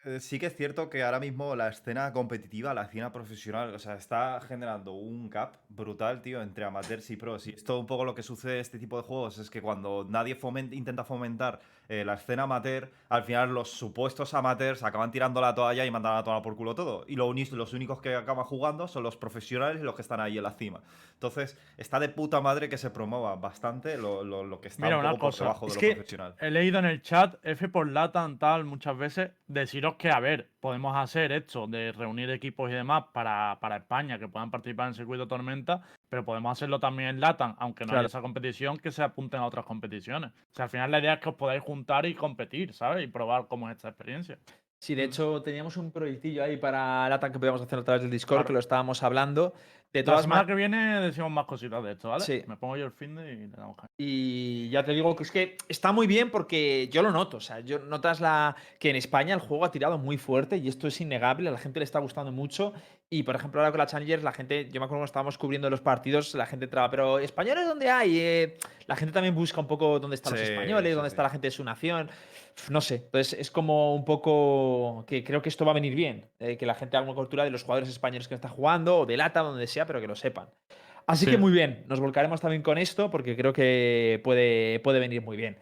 eh, 0.04 0.20
sí 0.20 0.38
que 0.38 0.46
es 0.46 0.56
cierto 0.56 0.90
que 0.90 1.02
ahora 1.02 1.20
mismo 1.20 1.56
la 1.56 1.68
escena 1.68 2.12
competitiva, 2.12 2.74
la 2.74 2.82
escena 2.82 3.12
profesional, 3.12 3.74
o 3.74 3.78
sea, 3.78 3.94
está 3.94 4.40
generando 4.46 4.92
un 4.92 5.30
gap 5.30 5.54
brutal, 5.70 6.20
tío, 6.20 6.42
entre 6.42 6.64
amateurs 6.64 7.08
y 7.10 7.16
pros. 7.16 7.46
Y 7.46 7.50
esto 7.50 7.78
un 7.78 7.86
poco 7.86 8.04
lo 8.04 8.14
que 8.14 8.22
sucede 8.22 8.54
en 8.56 8.60
este 8.60 8.78
tipo 8.78 8.96
de 8.98 9.04
juegos 9.04 9.38
es 9.38 9.48
que 9.48 9.62
cuando 9.62 10.04
nadie 10.06 10.36
intenta 10.72 11.04
fomentar 11.04 11.60
eh, 11.88 12.04
la 12.04 12.14
escena 12.14 12.44
amateur, 12.44 12.90
al 13.08 13.22
final 13.24 13.52
los 13.52 13.70
supuestos 13.70 14.32
amateurs 14.34 14.82
acaban 14.82 15.10
tirando 15.10 15.40
la 15.40 15.54
toalla 15.54 15.84
y 15.84 15.90
mandan 15.90 16.16
a 16.16 16.22
tomar 16.24 16.40
por 16.42 16.56
culo 16.56 16.74
todo. 16.74 17.04
Y 17.08 17.16
lo 17.16 17.32
los 17.32 17.72
únicos 17.72 18.00
que 18.00 18.14
acaban 18.14 18.44
jugando 18.44 18.86
son 18.88 19.02
los 19.02 19.16
profesionales 19.16 19.80
y 19.80 19.84
los 19.84 19.94
que 19.94 20.02
están 20.02 20.20
ahí 20.20 20.36
en 20.38 20.44
la 20.44 20.52
cima. 20.52 20.80
Entonces, 21.14 21.56
está 21.76 21.98
de 22.00 22.08
puta 22.08 22.40
madre 22.40 22.68
que 22.68 22.78
se 22.78 22.90
promueva 22.90 23.34
bastante 23.36 23.96
lo, 23.96 24.22
lo- 24.24 24.44
lo 24.44 24.60
que 24.60 24.68
está 24.68 24.84
Mira, 24.84 24.98
un 24.98 25.04
poco 25.12 25.30
por 25.30 25.34
debajo 25.38 25.66
de 25.66 25.70
es 25.70 25.74
lo 25.76 25.80
que- 25.80 25.94
profesional. 25.94 26.34
He 26.40 26.50
leído 26.50 26.78
en 26.78 26.84
el 26.84 27.02
chat, 27.02 27.36
F 27.42 27.68
por 27.68 27.88
Latan, 27.88 28.38
tal, 28.38 28.64
muchas 28.64 28.96
veces, 28.96 29.30
deciros 29.46 29.96
que, 29.96 30.10
a 30.10 30.20
ver, 30.20 30.50
podemos 30.60 30.96
hacer 30.96 31.32
esto 31.32 31.66
de 31.66 31.92
reunir 31.92 32.30
equipos 32.30 32.70
y 32.70 32.74
demás 32.74 33.04
para, 33.12 33.58
para 33.60 33.76
España 33.76 34.18
que 34.18 34.28
puedan 34.28 34.50
participar 34.50 34.86
en 34.86 34.90
el 34.90 34.94
circuito 34.96 35.26
Tormenta, 35.28 35.82
pero 36.12 36.26
podemos 36.26 36.52
hacerlo 36.52 36.78
también 36.78 37.08
en 37.08 37.20
Latan, 37.20 37.56
aunque 37.58 37.84
no 37.84 37.92
Claro. 37.92 38.00
haya 38.00 38.06
esa 38.08 38.20
competición, 38.20 38.76
que 38.76 38.90
se 38.90 39.02
apunten 39.02 39.40
a 39.40 39.46
otras 39.46 39.64
competiciones. 39.64 40.30
O 40.30 40.54
sea, 40.54 40.64
al 40.64 40.70
final 40.70 40.90
la 40.90 40.98
idea 40.98 41.14
es 41.14 41.20
que 41.20 41.30
os 41.30 41.36
podáis 41.36 41.62
juntar 41.62 42.04
y 42.04 42.14
competir, 42.14 42.74
¿sabes? 42.74 43.02
Y 43.02 43.06
probar 43.06 43.46
cómo 43.48 43.70
es 43.70 43.76
esta 43.76 43.88
experiencia. 43.88 44.38
Sí, 44.78 44.94
de 44.94 45.04
hecho, 45.04 45.40
teníamos 45.42 45.78
un 45.78 45.90
proyectillo 45.90 46.44
ahí 46.44 46.58
para 46.58 47.08
Latan 47.08 47.32
que 47.32 47.38
podíamos 47.38 47.62
hacer 47.62 47.78
a 47.78 47.82
través 47.84 48.02
del 48.02 48.10
Discord, 48.10 48.38
Claro. 48.40 48.46
que 48.48 48.52
lo 48.52 48.58
estábamos 48.58 49.02
hablando. 49.02 49.54
De 49.92 50.00
La 50.00 50.04
todas 50.06 50.22
semana 50.22 50.42
maneras. 50.42 50.46
que 50.48 50.54
viene 50.58 51.00
decimos 51.02 51.30
más 51.30 51.44
cositas 51.46 51.84
de 51.84 51.92
esto, 51.92 52.08
¿vale? 52.10 52.24
Sí. 52.24 52.42
Me 52.46 52.56
pongo 52.56 52.76
yo 52.78 52.86
el 52.86 52.92
fin 52.92 53.14
de 53.14 53.32
y 53.32 53.36
le 53.46 53.48
damos. 53.48 53.76
Y 53.98 54.68
ya 54.70 54.84
te 54.84 54.92
digo 54.92 55.14
que 55.16 55.22
es 55.22 55.30
que 55.30 55.56
está 55.68 55.92
muy 55.92 56.06
bien 56.06 56.30
porque 56.30 56.88
yo 56.90 57.02
lo 57.02 57.10
noto. 57.10 57.36
O 57.36 57.40
sea, 57.40 57.60
yo 57.60 57.78
notas 57.78 58.20
la 58.20 58.56
que 58.78 58.90
en 58.90 58.96
España 58.96 59.34
el 59.34 59.40
juego 59.40 59.64
ha 59.66 59.70
tirado 59.70 59.98
muy 59.98 60.16
fuerte 60.18 60.56
y 60.56 60.68
esto 60.68 60.88
es 60.88 61.00
innegable. 61.00 61.48
A 61.48 61.52
la 61.52 61.58
gente 61.58 61.78
le 61.80 61.84
está 61.84 61.98
gustando 62.00 62.32
mucho. 62.32 62.72
Y 63.14 63.24
por 63.24 63.36
ejemplo, 63.36 63.60
ahora 63.60 63.70
con 63.70 63.78
la 63.78 63.86
Challengers, 63.86 64.22
la 64.22 64.32
gente, 64.32 64.64
yo 64.70 64.80
me 64.80 64.86
acuerdo 64.86 65.00
cuando 65.00 65.04
estábamos 65.04 65.36
cubriendo 65.36 65.68
los 65.68 65.82
partidos, 65.82 66.34
la 66.34 66.46
gente 66.46 66.64
entraba, 66.64 66.88
pero 66.90 67.18
¿españoles 67.18 67.66
dónde 67.66 67.90
hay? 67.90 68.18
Eh, 68.18 68.56
la 68.86 68.96
gente 68.96 69.12
también 69.12 69.34
busca 69.34 69.60
un 69.60 69.66
poco 69.66 70.00
dónde 70.00 70.14
están 70.14 70.32
los 70.32 70.40
españoles, 70.40 70.90
sí, 70.92 70.94
dónde 70.94 71.10
sí. 71.10 71.12
está 71.12 71.22
la 71.22 71.28
gente 71.28 71.48
de 71.48 71.50
su 71.50 71.62
nación. 71.62 72.08
No 72.70 72.80
sé. 72.80 72.94
Entonces 72.94 73.38
es 73.38 73.50
como 73.50 73.94
un 73.94 74.06
poco 74.06 75.04
que 75.06 75.22
creo 75.22 75.42
que 75.42 75.50
esto 75.50 75.66
va 75.66 75.72
a 75.72 75.74
venir 75.74 75.94
bien. 75.94 76.24
eh, 76.40 76.56
que 76.56 76.64
la 76.64 76.74
gente 76.74 76.96
haga 76.96 77.04
una 77.04 77.14
cultura 77.14 77.44
de 77.44 77.50
los 77.50 77.64
jugadores 77.64 77.90
españoles 77.90 78.28
que 78.28 78.34
están 78.34 78.50
jugando 78.52 79.00
o 79.00 79.04
de 79.04 79.18
lata, 79.18 79.40
donde 79.40 79.66
sea, 79.66 79.84
pero 79.84 80.00
que 80.00 80.06
lo 80.06 80.16
sepan. 80.16 80.48
Así 81.06 81.26
Sí. 81.26 81.32
que 81.32 81.36
muy 81.36 81.52
bien, 81.52 81.84
nos 81.88 82.00
volcaremos 82.00 82.40
también 82.40 82.62
con 82.62 82.78
esto 82.78 83.10
porque 83.10 83.36
creo 83.36 83.52
que 83.52 84.22
puede, 84.24 84.80
puede 84.80 85.00
venir 85.00 85.20
muy 85.20 85.36
bien. 85.36 85.58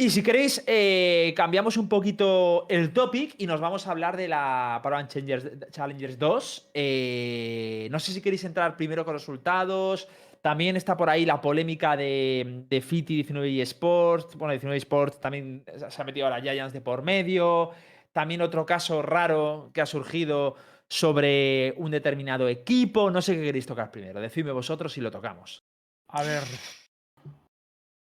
Y 0.00 0.08
si 0.08 0.22
queréis, 0.22 0.64
eh, 0.66 1.34
cambiamos 1.36 1.76
un 1.76 1.86
poquito 1.86 2.64
el 2.70 2.90
topic 2.94 3.34
y 3.36 3.46
nos 3.46 3.60
vamos 3.60 3.86
a 3.86 3.90
hablar 3.90 4.16
de 4.16 4.28
la 4.28 4.80
Paravan 4.82 5.08
Challengers, 5.08 5.70
Challengers 5.72 6.18
2. 6.18 6.70
Eh, 6.72 7.86
no 7.90 7.98
sé 7.98 8.12
si 8.12 8.22
queréis 8.22 8.42
entrar 8.44 8.78
primero 8.78 9.04
con 9.04 9.12
resultados. 9.12 10.08
También 10.40 10.76
está 10.76 10.96
por 10.96 11.10
ahí 11.10 11.26
la 11.26 11.42
polémica 11.42 11.98
de, 11.98 12.82
Fiti 12.82 13.16
19 13.16 13.60
eSports. 13.60 14.36
Bueno, 14.36 14.52
19 14.52 14.78
eSports 14.78 15.20
también 15.20 15.64
se 15.90 16.00
ha 16.00 16.04
metido 16.06 16.28
a 16.28 16.30
la 16.30 16.40
Giants 16.40 16.72
de 16.72 16.80
por 16.80 17.02
medio. 17.02 17.72
También 18.10 18.40
otro 18.40 18.64
caso 18.64 19.02
raro 19.02 19.70
que 19.74 19.82
ha 19.82 19.86
surgido 19.86 20.56
sobre 20.88 21.74
un 21.76 21.90
determinado 21.90 22.48
equipo. 22.48 23.10
No 23.10 23.20
sé 23.20 23.34
qué 23.36 23.42
queréis 23.42 23.66
tocar 23.66 23.90
primero. 23.90 24.18
Decidme 24.18 24.52
vosotros 24.52 24.94
si 24.94 25.02
lo 25.02 25.10
tocamos. 25.10 25.62
A 26.08 26.22
ver, 26.22 26.42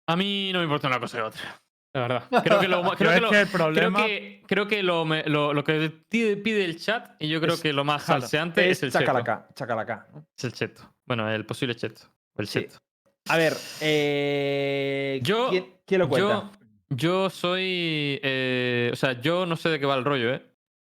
A 0.06 0.14
mí 0.14 0.50
no 0.52 0.58
me 0.58 0.64
importa 0.64 0.86
una 0.86 1.00
cosa 1.00 1.16
y 1.16 1.20
otra. 1.22 1.62
La 1.92 2.00
verdad. 2.02 2.24
Creo 2.44 2.60
que 2.60 2.68
lo, 2.68 2.82
creo 2.96 3.10
que 3.10 3.16
es 3.16 3.20
lo- 3.22 3.30
que 3.30 3.40
el 3.40 3.48
creo 3.48 3.92
que, 3.94 4.42
creo 4.46 4.68
que 4.68 4.82
lo, 4.82 5.04
lo, 5.04 5.52
lo 5.54 5.64
que 5.64 5.90
pide, 6.08 6.64
el 6.64 6.78
chat, 6.78 7.10
y 7.18 7.28
yo 7.28 7.40
creo 7.40 7.54
Es- 7.54 7.60
que 7.60 7.72
lo 7.72 7.84
más 7.84 8.04
salseante 8.04 8.70
es, 8.70 8.82
el 8.82 8.90
cheto. 8.90 9.00
chacalaca, 9.00 9.48
chacalaca. 9.54 10.06
¿no? 10.12 10.24
Es 10.36 10.44
el 10.44 10.52
cheto. 10.52 10.82
Bueno, 11.06 11.28
el 11.30 11.44
posible 11.46 11.74
cheto. 11.74 12.02
El 12.36 12.46
Sí. 12.46 12.60
cheto. 12.60 12.76
A 13.28 13.36
ver, 13.36 13.54
eh, 13.80 15.20
Yo- 15.22 15.48
¿quién, 15.50 15.66
quién 15.86 16.00
lo 16.00 16.08
cuenta? 16.08 16.50
Yo, 16.88 17.26
yo 17.26 17.30
soy. 17.30 18.18
eh, 18.22 18.90
o 18.92 18.96
sea, 18.96 19.20
yo 19.20 19.46
no 19.46 19.56
sé 19.56 19.68
de 19.68 19.78
qué 19.80 19.86
va 19.86 19.94
el 19.96 20.04
rollo, 20.04 20.34
¿eh? 20.34 20.42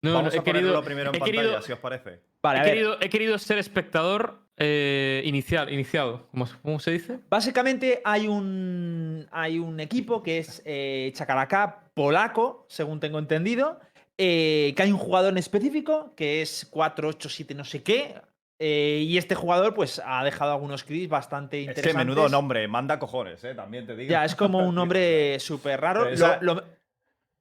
No, 0.02 0.12
Vamos 0.14 0.34
he 0.34 0.38
a 0.38 0.44
ponerlo 0.44 0.68
querido, 0.68 0.82
primero 0.84 1.10
en 1.10 1.16
he 1.16 1.18
pantalla, 1.18 1.42
querido- 1.42 1.62
si 1.62 1.72
os 1.72 1.78
parece. 1.78 2.20
Vale, 2.42 2.60
he 2.60 2.64
querido, 2.64 2.96
he 3.00 3.08
querido 3.08 3.38
ser 3.38 3.58
espectador 3.58 4.38
eh, 4.56 5.22
inicial, 5.24 5.72
iniciado. 5.72 6.28
¿Cómo, 6.30 6.46
cómo 6.62 6.78
se 6.80 6.90
dice? 6.92 7.18
Básicamente 7.28 8.00
hay 8.04 8.28
un, 8.28 9.26
hay 9.32 9.58
un 9.58 9.80
equipo 9.80 10.22
que 10.22 10.38
es 10.38 10.62
eh, 10.64 11.10
Chacalacá 11.14 11.90
polaco, 11.94 12.66
según 12.68 13.00
tengo 13.00 13.18
entendido, 13.18 13.80
eh, 14.18 14.72
que 14.76 14.82
hay 14.82 14.92
un 14.92 14.98
jugador 14.98 15.32
en 15.32 15.38
específico 15.38 16.12
que 16.16 16.40
es 16.42 16.66
487 16.70 17.54
no 17.54 17.64
sé 17.64 17.82
qué, 17.82 18.14
eh, 18.58 19.02
y 19.06 19.18
este 19.18 19.34
jugador 19.34 19.74
pues 19.74 20.00
ha 20.04 20.24
dejado 20.24 20.52
algunos 20.52 20.84
clips 20.84 21.08
bastante 21.10 21.58
Es 21.58 21.62
interesantes. 21.68 21.92
que 21.92 21.98
menudo 21.98 22.28
nombre, 22.28 22.66
manda 22.68 22.98
cojones, 22.98 23.42
eh, 23.44 23.54
también 23.54 23.86
te 23.86 23.94
digo. 23.96 24.10
Ya, 24.10 24.24
es 24.24 24.34
como 24.34 24.58
un 24.66 24.74
nombre 24.74 25.38
súper 25.40 25.80
raro. 25.80 26.06
Lo- 26.40 26.62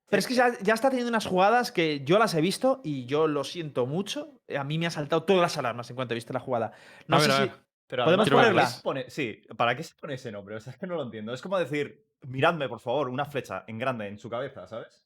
pero 0.09 0.19
es 0.19 0.27
que 0.27 0.33
ya, 0.35 0.51
ya 0.61 0.73
está 0.73 0.89
teniendo 0.89 1.09
unas 1.09 1.25
jugadas 1.25 1.71
que 1.71 2.03
yo 2.05 2.19
las 2.19 2.33
he 2.35 2.41
visto 2.41 2.81
y 2.83 3.05
yo 3.05 3.27
lo 3.27 3.43
siento 3.43 3.85
mucho. 3.85 4.39
A 4.57 4.63
mí 4.63 4.77
me 4.77 4.87
ha 4.87 4.91
saltado 4.91 5.23
todas 5.23 5.41
las 5.41 5.57
alarmas 5.57 5.89
en 5.89 5.95
cuanto 5.95 6.13
he 6.13 6.15
visto 6.15 6.33
la 6.33 6.39
jugada. 6.39 6.73
No 7.07 7.17
A 7.17 7.19
sé 7.19 7.27
ver, 7.27 7.35
a 7.35 7.37
si. 7.37 7.49
ver. 7.49 7.65
Pero 7.87 8.03
¿Podemos 8.05 8.27
además, 8.27 8.33
¿para 8.33 8.47
ponerla? 8.47 8.61
qué 8.63 8.71
se 8.75 8.81
pone- 8.81 9.09
sí, 9.09 9.41
¿para 9.57 9.75
qué 9.75 9.83
se 9.83 9.93
pone 9.95 10.13
ese 10.15 10.31
nombre? 10.31 10.55
O 10.55 10.59
sea, 10.59 10.73
es 10.73 10.79
que 10.79 10.87
no 10.87 10.95
lo 10.95 11.03
entiendo. 11.03 11.33
Es 11.33 11.41
como 11.41 11.57
decir, 11.59 12.07
miradme, 12.21 12.67
por 12.67 12.79
favor, 12.79 13.09
una 13.09 13.25
flecha 13.25 13.63
en 13.67 13.77
grande 13.77 14.07
en 14.07 14.17
su 14.17 14.29
cabeza, 14.29 14.65
¿sabes? 14.67 15.03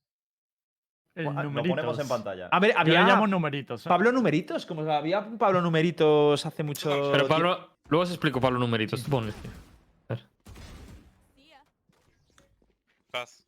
el 1.15 1.25
Lo 1.25 1.63
ponemos 1.63 1.99
en 1.99 2.07
pantalla. 2.07 2.47
A 2.49 2.59
ver, 2.61 2.71
Yo 2.71 2.79
había. 2.79 3.01
le 3.01 3.07
llamo 3.11 3.27
numeritos. 3.27 3.85
¿eh? 3.85 3.89
Pablo 3.89 4.11
Numeritos, 4.13 4.65
como 4.65 4.89
había 4.89 5.27
Pablo 5.37 5.59
Numeritos 5.61 6.45
hace 6.45 6.63
mucho. 6.63 6.89
Pero 6.89 7.11
tiempo. 7.11 7.27
Pablo, 7.27 7.69
luego 7.89 8.03
os 8.03 8.09
explico 8.11 8.39
Pablo 8.39 8.59
numeritos. 8.59 9.03
Tú 9.03 9.09
ponle, 9.11 9.33
tío. 9.33 9.51
A 10.07 10.13
ver. 10.13 10.23
Paz. 13.11 13.45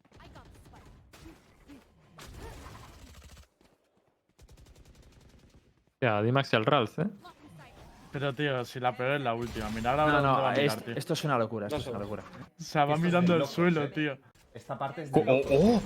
Ya, 6.01 6.19
Dimax 6.23 6.51
y 6.51 6.55
al 6.55 6.65
Ralph, 6.65 6.97
¿eh? 6.97 7.05
Pero, 8.11 8.33
tío, 8.33 8.65
si 8.65 8.79
la 8.79 8.91
peor 8.91 9.11
es 9.17 9.21
la 9.21 9.35
última. 9.35 9.69
Mira 9.69 9.91
ahora 9.91 10.05
No, 10.07 10.11
dónde 10.13 10.27
va 10.29 10.35
no, 10.41 10.47
a 10.47 10.51
mirar, 10.51 10.65
es- 10.65 10.83
tío. 10.83 10.95
esto 10.95 11.13
es 11.13 11.23
una 11.23 11.37
locura, 11.37 11.67
esto 11.67 11.79
es 11.79 11.87
una 11.87 11.99
locura. 11.99 12.23
O 12.59 12.63
sea, 12.63 12.85
va 12.85 12.95
Esto 12.95 13.05
mirando 13.05 13.33
el 13.33 13.39
locos, 13.39 13.53
suelo, 13.53 13.83
eh. 13.83 13.87
tío. 13.89 14.17
Esta 14.53 14.77
parte 14.79 15.03
es 15.03 15.11
Oh, 15.13 15.19
de 15.19 15.25
locos. 15.25 15.51
oh. 15.53 15.81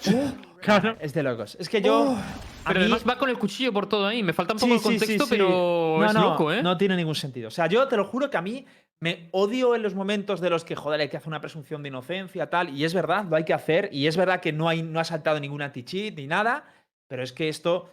Claro. 0.60 0.96
Es 1.00 1.12
de 1.14 1.22
locos. 1.22 1.56
Es 1.58 1.68
que 1.68 1.82
yo. 1.82 2.12
a 2.12 2.68
Pero 2.68 2.80
mí- 2.80 2.84
además 2.86 3.04
va 3.08 3.18
con 3.18 3.28
el 3.28 3.38
cuchillo 3.38 3.72
por 3.72 3.88
todo 3.88 4.06
ahí. 4.06 4.22
Me 4.22 4.32
falta 4.32 4.52
un 4.54 4.60
poco 4.60 4.68
Sí, 4.68 4.72
el 4.74 4.78
sí, 4.80 4.84
sí, 4.84 4.98
contexto, 4.98 5.24
sí. 5.24 5.30
pero 5.30 5.96
No, 5.98 6.04
es 6.06 6.14
no, 6.14 6.22
loco, 6.30 6.52
¿eh? 6.52 6.62
No 6.62 6.76
tiene 6.76 6.96
ningún 6.96 7.14
sentido. 7.16 7.48
O 7.48 7.50
sea, 7.50 7.66
yo 7.66 7.88
te 7.88 7.96
lo 7.96 8.04
juro 8.04 8.30
que 8.30 8.36
a 8.36 8.42
mí 8.42 8.64
me 9.00 9.28
odio 9.32 9.74
en 9.74 9.82
los 9.82 9.94
momentos 9.94 10.40
de 10.40 10.48
los 10.50 10.64
que, 10.64 10.76
joder, 10.76 11.00
hay 11.00 11.08
que 11.08 11.16
hacer 11.16 11.28
una 11.28 11.40
presunción 11.40 11.82
de 11.82 11.88
inocencia, 11.88 12.48
tal. 12.48 12.68
Y 12.70 12.84
es 12.84 12.94
verdad, 12.94 13.24
lo 13.24 13.36
hay 13.36 13.44
que 13.44 13.54
hacer. 13.54 13.88
Y 13.92 14.06
es 14.06 14.16
verdad 14.16 14.40
que 14.40 14.52
no, 14.52 14.68
hay, 14.68 14.82
no 14.82 15.00
ha 15.00 15.04
saltado 15.04 15.40
ninguna 15.40 15.64
anti-cheat 15.66 16.14
ni 16.14 16.26
nada. 16.26 16.64
Pero 17.10 17.24
es 17.24 17.32
que 17.32 17.48
esto 17.48 17.90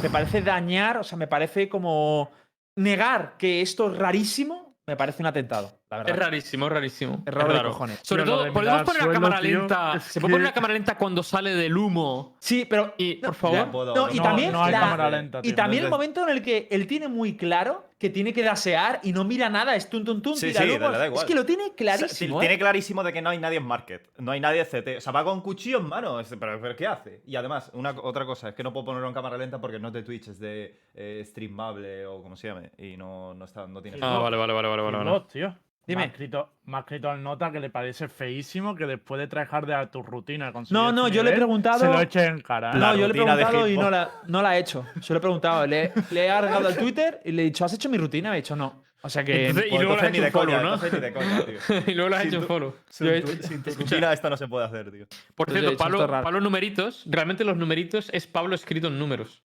me 0.00 0.08
parece 0.10 0.40
dañar, 0.40 0.96
o 0.98 1.02
sea, 1.02 1.18
me 1.18 1.26
parece 1.26 1.68
como 1.68 2.30
negar 2.76 3.36
que 3.36 3.60
esto 3.62 3.90
es 3.92 3.98
rarísimo. 3.98 4.76
Me 4.86 4.96
parece 4.96 5.22
un 5.22 5.26
atentado, 5.26 5.80
la 5.90 5.96
verdad. 5.96 6.12
Es 6.14 6.18
rarísimo, 6.22 6.66
es 6.66 6.72
rarísimo. 6.72 7.22
Es 7.26 7.32
raro 7.34 7.48
de 7.48 7.54
raro. 7.58 7.70
cojones. 7.70 8.00
Sobre 8.02 8.22
Pero 8.22 8.34
todo, 8.34 8.44
de 8.44 8.52
podemos 8.52 8.82
poner 8.82 9.02
al 9.02 9.08
la 9.08 9.14
cámara 9.14 9.36
suelo, 9.38 9.48
tío, 9.50 9.58
lenta. 9.60 10.00
Se 10.00 10.20
puede 10.20 10.32
poner 10.34 10.44
que- 10.44 10.50
la 10.50 10.54
cámara 10.54 10.74
lenta 10.74 10.98
cuando 10.98 11.22
sale 11.22 11.54
del 11.54 11.76
humo. 11.76 12.36
Sí, 12.38 12.66
pero 12.68 12.94
Y, 12.98 13.14
por 13.14 13.34
favor. 13.34 13.70
Puedo, 13.70 13.94
No, 13.94 14.12
y 14.12 14.16
no, 14.18 14.22
también, 14.22 14.52
no 14.52 14.62
hay 14.62 14.72
la- 14.72 14.80
cámara 14.80 15.10
lenta, 15.10 15.40
y 15.42 15.52
también 15.54 15.84
el 15.84 15.90
momento 15.90 16.22
en 16.22 16.28
el 16.28 16.42
que 16.42 16.68
él 16.70 16.86
tiene 16.86 17.08
muy 17.08 17.34
claro 17.36 17.86
que 18.04 18.10
tiene 18.10 18.34
que 18.34 18.42
dasear 18.42 19.00
y 19.02 19.14
no 19.14 19.24
mira 19.24 19.48
nada, 19.48 19.74
es 19.74 19.88
tun 19.88 20.04
tun 20.04 20.20
tun, 20.20 20.36
Sí, 20.36 20.48
tira 20.48 20.60
sí, 20.60 20.66
lobos. 20.68 20.92
le 20.92 20.98
da 20.98 21.06
igual. 21.06 21.22
Es 21.22 21.26
que 21.26 21.34
lo 21.34 21.46
tiene 21.46 21.62
O 21.62 21.66
sea, 21.68 21.74
clarísimo. 21.74 22.38
tiene 22.38 22.56
¿eh? 22.56 22.58
clarísimo 22.58 23.02
de 23.02 23.14
que 23.14 23.22
no 23.22 23.30
hay 23.30 23.38
nadie 23.38 23.56
en 23.56 23.64
market. 23.64 24.10
No 24.18 24.32
hay 24.32 24.40
nadie 24.40 24.62
CT. 24.66 24.98
O 24.98 25.00
sea, 25.00 25.10
va 25.10 25.24
con 25.24 25.40
cuchillo 25.40 25.78
en 25.78 25.88
mano. 25.88 26.20
Pero, 26.38 26.60
pero 26.60 26.76
¿qué 26.76 26.86
hace? 26.86 27.22
Y 27.24 27.34
además, 27.36 27.70
una, 27.72 27.92
otra 28.02 28.26
cosa, 28.26 28.50
es 28.50 28.54
que 28.54 28.62
no 28.62 28.74
puedo 28.74 28.84
ponerlo 28.84 29.08
en 29.08 29.14
cámara 29.14 29.38
lenta 29.38 29.58
porque 29.58 29.78
no 29.78 29.88
es 29.88 29.94
de 29.94 30.02
Twitch, 30.02 30.28
es 30.28 30.38
de 30.38 30.78
eh, 30.94 31.22
streamable 31.24 32.04
o 32.04 32.22
como 32.22 32.36
se 32.36 32.48
llame. 32.48 32.72
Y 32.76 32.98
no, 32.98 33.32
no, 33.32 33.46
está, 33.46 33.66
no 33.66 33.80
tiene 33.80 33.96
Ah, 34.02 34.18
vale, 34.18 34.36
vale, 34.36 34.52
vale, 34.52 34.68
vale, 34.68 34.82
vale. 34.82 35.20
Tío. 35.32 35.56
Dime. 35.86 35.98
Me 36.00 36.04
ha, 36.04 36.06
escrito, 36.10 36.52
me 36.64 36.76
ha 36.76 36.80
escrito 36.80 37.10
al 37.10 37.22
nota 37.22 37.52
que 37.52 37.60
le 37.60 37.68
parece 37.70 38.08
feísimo 38.08 38.74
que 38.74 38.86
después 38.86 39.18
de 39.18 39.26
trabajar 39.26 39.66
de 39.66 39.86
tu 39.88 40.02
rutina. 40.02 40.50
No, 40.50 40.60
este 40.62 40.72
no, 40.74 41.08
yo 41.08 41.22
le 41.22 41.30
he 41.30 41.34
preguntado- 41.34 41.78
Se 41.80 41.86
lo 41.86 42.00
eche 42.00 42.24
en 42.24 42.40
cara. 42.40 42.70
¿eh? 42.70 42.78
La 42.78 42.92
No, 42.92 42.94
yo 42.96 43.00
le 43.06 43.12
he 43.12 43.22
preguntado 43.22 43.68
y 43.68 43.76
no 43.76 43.90
la, 43.90 44.10
no 44.26 44.40
la 44.42 44.56
he 44.56 44.60
hecho. 44.60 44.86
Se 45.00 45.12
lo 45.12 45.18
he 45.18 45.20
preguntado. 45.20 45.66
Le, 45.66 45.92
le 46.10 46.24
he 46.24 46.30
agregado 46.30 46.68
al 46.68 46.76
Twitter 46.76 47.20
y 47.24 47.32
le 47.32 47.42
he 47.42 47.44
dicho, 47.46 47.64
¿has 47.64 47.72
hecho 47.74 47.88
mi 47.90 47.98
rutina? 47.98 48.30
Me 48.30 48.36
ha 48.36 48.36
dicho, 48.36 48.56
no. 48.56 48.82
O 49.02 49.10
sea 49.10 49.22
que. 49.22 49.48
Entonces- 49.48 49.70
y 49.70 49.76
luego 49.76 49.96
le 49.96 50.06
entonces 50.06 50.22
has 50.24 50.30
hecho 50.30 50.46
de 50.46 50.56
un 50.56 51.12
follow, 51.12 51.78
¿no? 51.78 51.84
y 51.86 51.94
luego 51.94 52.08
le 52.08 52.16
has 52.16 52.24
hecho 52.24 52.36
un 52.36 52.42
tu- 52.42 52.48
follow. 52.48 52.76
Sin, 52.88 53.06
Yo 53.06 53.22
tu, 53.24 53.42
sin 53.46 53.62
tu 53.62 53.70
rutina 53.78 54.12
esto 54.14 54.30
no 54.30 54.36
se 54.38 54.48
puede 54.48 54.64
hacer, 54.64 54.90
tío. 54.90 55.06
Por 55.34 55.50
cierto, 55.50 55.76
Pablo. 55.76 56.06
Pablo 56.06 56.40
numeritos, 56.40 57.02
realmente 57.06 57.44
los 57.44 57.58
numeritos 57.58 58.08
es 58.14 58.26
Pablo 58.26 58.54
escrito 58.54 58.86
en 58.88 58.98
números. 58.98 59.42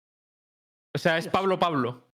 O 0.95 0.97
sea, 0.97 1.17
es 1.17 1.27
Pablo 1.27 1.59
Pablo. 1.59 2.08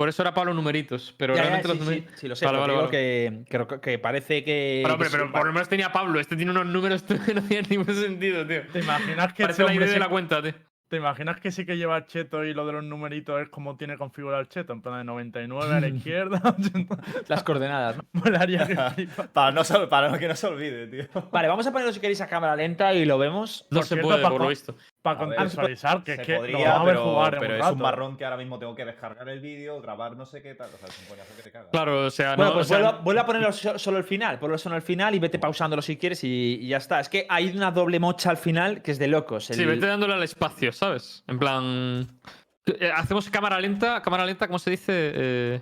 Por 0.00 0.08
eso 0.08 0.22
era 0.22 0.32
Pablo 0.32 0.54
numeritos. 0.54 1.14
Pero 1.18 1.34
Ya, 1.34 1.42
ya, 1.44 1.50
realmente 1.50 1.68
sí, 1.68 1.74
los 1.74 1.76
sí, 1.76 1.84
numeritos. 1.84 2.20
sí, 2.20 2.28
lo 2.28 2.34
sé. 2.34 2.46
Vale, 2.46 2.58
pero 2.58 2.72
vale, 2.74 2.78
digo 2.78 2.90
Que, 2.90 3.66
que, 3.68 3.80
que 3.82 3.98
parece 3.98 4.42
que. 4.42 4.80
Pero, 4.82 4.94
hombre, 4.94 5.08
que 5.10 5.12
pero 5.12 5.26
sí, 5.26 5.32
por 5.34 5.46
lo 5.46 5.52
menos 5.52 5.68
tenía 5.68 5.92
Pablo. 5.92 6.18
Este 6.18 6.36
tiene 6.36 6.52
unos 6.52 6.64
números 6.64 7.02
que 7.02 7.14
no 7.34 7.42
tienen 7.42 7.66
ningún 7.68 7.94
sentido, 7.94 8.46
tío. 8.46 8.62
¿Te 8.72 8.78
imaginas 8.78 9.34
que 9.34 9.42
Parece 9.42 9.60
este 9.60 9.64
la 9.74 9.74
idea 9.76 9.86
de 9.88 9.92
sí- 9.92 9.98
la 10.00 10.08
cuenta, 10.08 10.40
tío. 10.42 10.54
¿Te 10.88 10.96
imaginas 10.96 11.38
que 11.38 11.52
sí 11.52 11.64
que 11.66 11.76
lleva 11.76 11.98
el 11.98 12.06
cheto 12.06 12.44
y 12.44 12.52
lo 12.52 12.66
de 12.66 12.72
los 12.72 12.82
numeritos 12.82 13.40
es 13.42 13.48
como 13.50 13.76
tiene 13.76 13.96
configurado 13.96 14.40
el 14.40 14.48
cheto? 14.48 14.72
En 14.72 14.80
plan 14.82 14.98
de 14.98 15.04
99 15.04 15.72
a 15.74 15.80
la 15.80 15.86
izquierda. 15.94 16.40
80. 16.42 16.96
las 17.28 17.42
coordenadas. 17.44 17.98
¿no? 17.98 18.04
Molaría 18.24 18.66
que 18.66 18.74
flipa. 18.94 19.26
Para, 19.32 19.52
no, 19.52 19.62
se- 19.64 19.86
para 19.86 20.18
que 20.18 20.26
no 20.28 20.34
se 20.34 20.46
olvide, 20.46 20.86
tío. 20.86 21.04
Vale, 21.30 21.46
vamos 21.46 21.64
a 21.66 21.72
ponerlo 21.72 21.92
si 21.92 22.00
queréis 22.00 22.22
a 22.22 22.26
cámara 22.26 22.56
lenta 22.56 22.94
y 22.94 23.04
lo 23.04 23.18
vemos. 23.18 23.66
No 23.70 23.76
Por 23.80 23.82
se 23.84 23.88
cierto, 23.94 24.08
puede, 24.08 24.22
Paco, 24.22 24.34
por 24.36 24.42
lo 24.44 24.48
visto. 24.48 24.74
Para 25.02 25.18
contextualizar, 25.18 26.04
que 26.04 26.12
es 26.12 26.28
lo 26.28 26.36
podría, 26.36 26.72
vamos 26.74 26.80
a 26.80 26.84
ver 26.84 26.94
pero, 26.94 27.04
jugar 27.10 27.34
en 27.34 27.40
pero 27.40 27.54
un 27.54 27.60
es 27.62 27.72
un 27.72 27.78
marrón 27.78 28.16
que 28.18 28.24
ahora 28.26 28.36
mismo 28.36 28.58
tengo 28.58 28.74
que 28.74 28.84
descargar 28.84 29.26
el 29.30 29.40
vídeo, 29.40 29.80
grabar 29.80 30.14
no 30.14 30.26
sé 30.26 30.42
qué 30.42 30.54
tal. 30.54 30.68
O 30.74 30.76
sea, 30.76 30.88
es 30.88 30.98
un 31.00 31.06
coñazo 31.06 31.34
que 31.36 31.42
te 31.42 31.50
cagas. 31.50 31.70
Claro, 31.70 32.04
o 32.06 32.10
sea, 32.10 32.36
Bueno, 32.36 32.50
no. 32.50 32.54
pues 32.56 32.66
o 32.66 32.68
sea, 32.68 32.78
vuelve, 32.78 32.98
a- 32.98 33.00
vuelve 33.02 33.20
a 33.20 33.26
ponerlo 33.26 33.52
so- 33.52 33.78
solo 33.78 33.96
al 33.96 34.04
final. 34.04 34.38
Ponlo 34.38 34.58
solo 34.58 34.74
al 34.74 34.82
final 34.82 35.14
y 35.14 35.18
vete 35.18 35.38
pausándolo 35.38 35.80
si 35.80 35.96
quieres 35.96 36.22
y, 36.24 36.58
y 36.60 36.68
ya 36.68 36.76
está. 36.76 37.00
Es 37.00 37.08
que 37.08 37.24
hay 37.30 37.48
una 37.56 37.70
doble 37.70 37.98
mocha 37.98 38.28
al 38.28 38.36
final 38.36 38.82
que 38.82 38.90
es 38.90 38.98
de 38.98 39.08
locos. 39.08 39.46
Sí, 39.46 39.54
el- 39.62 39.68
vete 39.68 39.86
dándole 39.86 40.12
al 40.12 40.22
espacio, 40.22 40.70
¿sabes? 40.70 41.24
En 41.28 41.38
plan. 41.38 42.20
eh, 42.66 42.90
Hacemos 42.94 43.30
cámara 43.30 43.58
lenta, 43.58 44.02
cámara 44.02 44.26
lenta, 44.26 44.46
¿cómo 44.48 44.58
se 44.58 44.70
dice? 44.70 45.12
Eh, 45.14 45.60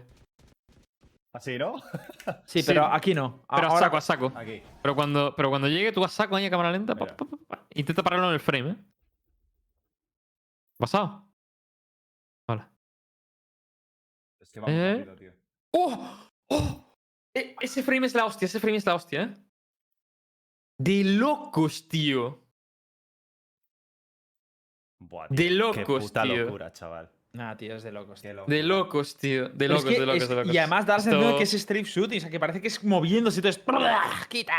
Así, 1.32 1.58
¿no? 1.58 1.76
Sí, 2.44 2.62
sí. 2.62 2.64
pero 2.66 2.86
aquí 2.86 3.14
no. 3.14 3.44
pero 3.48 3.68
a 3.72 3.78
saco, 3.78 3.96
a 3.98 4.00
saco. 4.00 4.32
Aquí. 4.34 4.62
Pero 4.82 4.96
cuando, 4.96 5.32
pero 5.36 5.48
cuando 5.50 5.68
llegue 5.68 5.92
tú 5.92 6.04
a 6.04 6.08
saco 6.08 6.34
ahí 6.34 6.46
a 6.46 6.50
cámara 6.50 6.72
lenta, 6.72 6.96
pa, 6.96 7.04
Mira. 7.04 7.16
pa, 7.16 7.24
pa, 7.26 7.36
pa, 7.46 7.58
intenta 7.74 8.02
pararlo 8.02 8.26
en 8.28 8.34
el 8.34 8.40
frame, 8.40 8.70
¿eh? 8.70 8.76
¿Pasado? 10.78 11.28
Vale. 12.48 12.64
Es 14.40 14.50
que 14.50 14.60
va 14.60 14.68
muy 14.68 14.76
¿Eh? 14.76 14.94
rápido, 15.04 15.16
tío. 15.16 15.32
¡Oh! 15.74 16.30
¡Oh! 16.50 16.98
E- 17.34 17.56
ese 17.60 17.82
frame 17.82 18.06
es 18.06 18.14
la 18.14 18.24
hostia, 18.24 18.46
ese 18.46 18.60
frame 18.60 18.76
es 18.78 18.86
la 18.86 18.94
hostia, 18.94 19.22
¿eh? 19.22 19.36
De 20.80 21.02
locos, 21.04 21.88
tío. 21.88 22.40
Buah, 25.00 25.26
De 25.28 25.36
tío, 25.48 25.72
Qué 25.72 25.80
locos, 25.80 26.04
puta 26.04 26.22
tío. 26.22 26.44
locura, 26.44 26.72
chaval. 26.72 27.10
Nah, 27.32 27.54
tío, 27.56 27.76
es 27.76 27.82
de 27.82 27.92
locos. 27.92 28.20
Tío. 28.22 28.44
De 28.46 28.62
locos, 28.62 29.16
tío. 29.16 29.48
De 29.50 29.64
es 29.66 29.70
locos, 29.70 29.84
que 29.84 30.00
de 30.00 30.06
locos, 30.06 30.22
es- 30.22 30.28
de 30.28 30.34
locos. 30.36 30.54
Y 30.54 30.58
además 30.58 30.86
darse 30.86 31.10
el 31.10 31.20
Esto- 31.20 31.36
que 31.36 31.42
es 31.44 31.54
strip 31.54 31.86
shooting, 31.86 32.18
o 32.18 32.20
sea, 32.22 32.30
que 32.30 32.40
parece 32.40 32.60
que 32.60 32.68
es 32.68 32.82
moviéndose 32.84 33.40
y 33.40 33.42
todo 33.42 33.50
es. 33.50 33.58
¡Quita! 34.28 34.54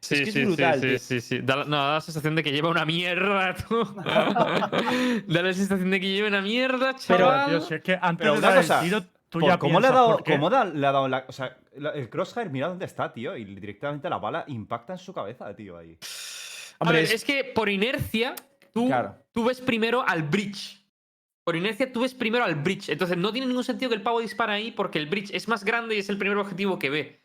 Sí, 0.00 0.14
es 0.14 0.20
que 0.22 0.32
sí, 0.32 0.40
es 0.40 0.46
brutal, 0.46 0.80
sí, 0.80 0.86
tío. 0.86 0.98
sí, 0.98 1.20
sí, 1.20 1.20
sí. 1.20 1.38
Da, 1.42 1.56
la- 1.56 1.64
no, 1.64 1.76
da 1.76 1.94
la 1.94 2.00
sensación 2.00 2.34
de 2.34 2.42
que 2.42 2.52
lleva 2.52 2.70
una 2.70 2.84
mierda, 2.86 3.54
tú. 3.68 3.84
da 4.04 5.42
la 5.42 5.52
sensación 5.52 5.90
de 5.90 6.00
que 6.00 6.08
lleva 6.10 6.28
una 6.28 6.40
mierda, 6.40 6.96
Pero, 7.06 7.26
chaval. 7.26 7.50
Tío, 7.50 7.60
si 7.60 7.74
es 7.74 7.82
que 7.82 7.92
antes 8.00 8.18
Pero 8.18 8.32
de 8.32 8.38
una 8.38 8.54
cosa, 8.56 8.80
tiro, 8.80 9.02
tú 9.28 9.40
Por 9.40 9.44
ya 9.46 9.58
¿Cómo, 9.58 9.78
le 9.80 9.86
ha 9.88 9.90
dado, 9.92 10.18
cómo 10.24 10.50
da- 10.50 10.64
le 10.64 10.86
ha 10.86 10.92
dado 10.92 11.06
la. 11.08 11.24
O 11.28 11.32
sea, 11.32 11.56
la- 11.76 11.90
el 11.90 12.08
crosshair, 12.08 12.50
mira 12.50 12.68
dónde 12.68 12.86
está, 12.86 13.12
tío. 13.12 13.36
Y 13.36 13.44
directamente 13.44 14.08
la 14.08 14.18
bala 14.18 14.44
impacta 14.48 14.94
en 14.94 14.98
su 14.98 15.12
cabeza, 15.12 15.54
tío, 15.54 15.76
ahí. 15.76 15.98
A 16.78 16.84
Hombre, 16.84 16.96
ver, 16.98 17.04
es- 17.04 17.12
es 17.14 17.24
que 17.24 17.44
por 17.44 17.68
inercia, 17.68 18.34
tú, 18.72 18.86
Claro. 18.86 19.16
tú 19.32 19.44
ves 19.44 19.60
primero 19.60 20.02
al 20.06 20.22
bridge. 20.22 20.80
Por 21.44 21.56
inercia, 21.56 21.92
tú 21.92 22.00
ves 22.02 22.14
primero 22.14 22.44
al 22.44 22.54
bridge. 22.54 22.88
Entonces, 22.90 23.16
no 23.16 23.32
tiene 23.32 23.46
ningún 23.46 23.64
sentido 23.64 23.88
que 23.90 23.96
el 23.96 24.02
pavo 24.02 24.20
dispara 24.20 24.54
ahí 24.54 24.70
porque 24.70 24.98
el 24.98 25.06
bridge 25.06 25.30
es 25.34 25.48
más 25.48 25.64
grande 25.64 25.94
y 25.96 25.98
es 25.98 26.08
el 26.08 26.16
primer 26.18 26.36
objetivo 26.38 26.78
que 26.78 26.90
ve. 26.90 27.19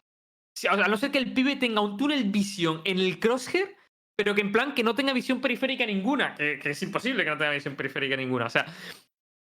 Si- 0.55 0.67
o 0.67 0.75
sea, 0.75 0.85
a 0.85 0.87
no 0.87 0.97
ser 0.97 1.11
que 1.11 1.17
el 1.17 1.33
pibe 1.33 1.55
tenga 1.57 1.81
un 1.81 1.97
túnel 1.97 2.23
vision 2.25 2.81
en 2.85 2.99
el 2.99 3.19
crosshair, 3.19 3.75
pero 4.17 4.33
que 4.33 4.41
en 4.41 4.51
plan 4.51 4.73
que 4.73 4.83
no 4.83 4.95
tenga 4.95 5.11
visión 5.13 5.41
periférica 5.41 5.85
ninguna. 5.85 6.33
Que, 6.35 6.57
que 6.59 6.69
es 6.69 6.81
imposible 6.83 7.23
que 7.25 7.29
no 7.29 7.37
tenga 7.37 7.51
visión 7.51 7.75
periférica 7.75 8.15
ninguna. 8.15 8.45
O 8.45 8.49
sea, 8.49 8.65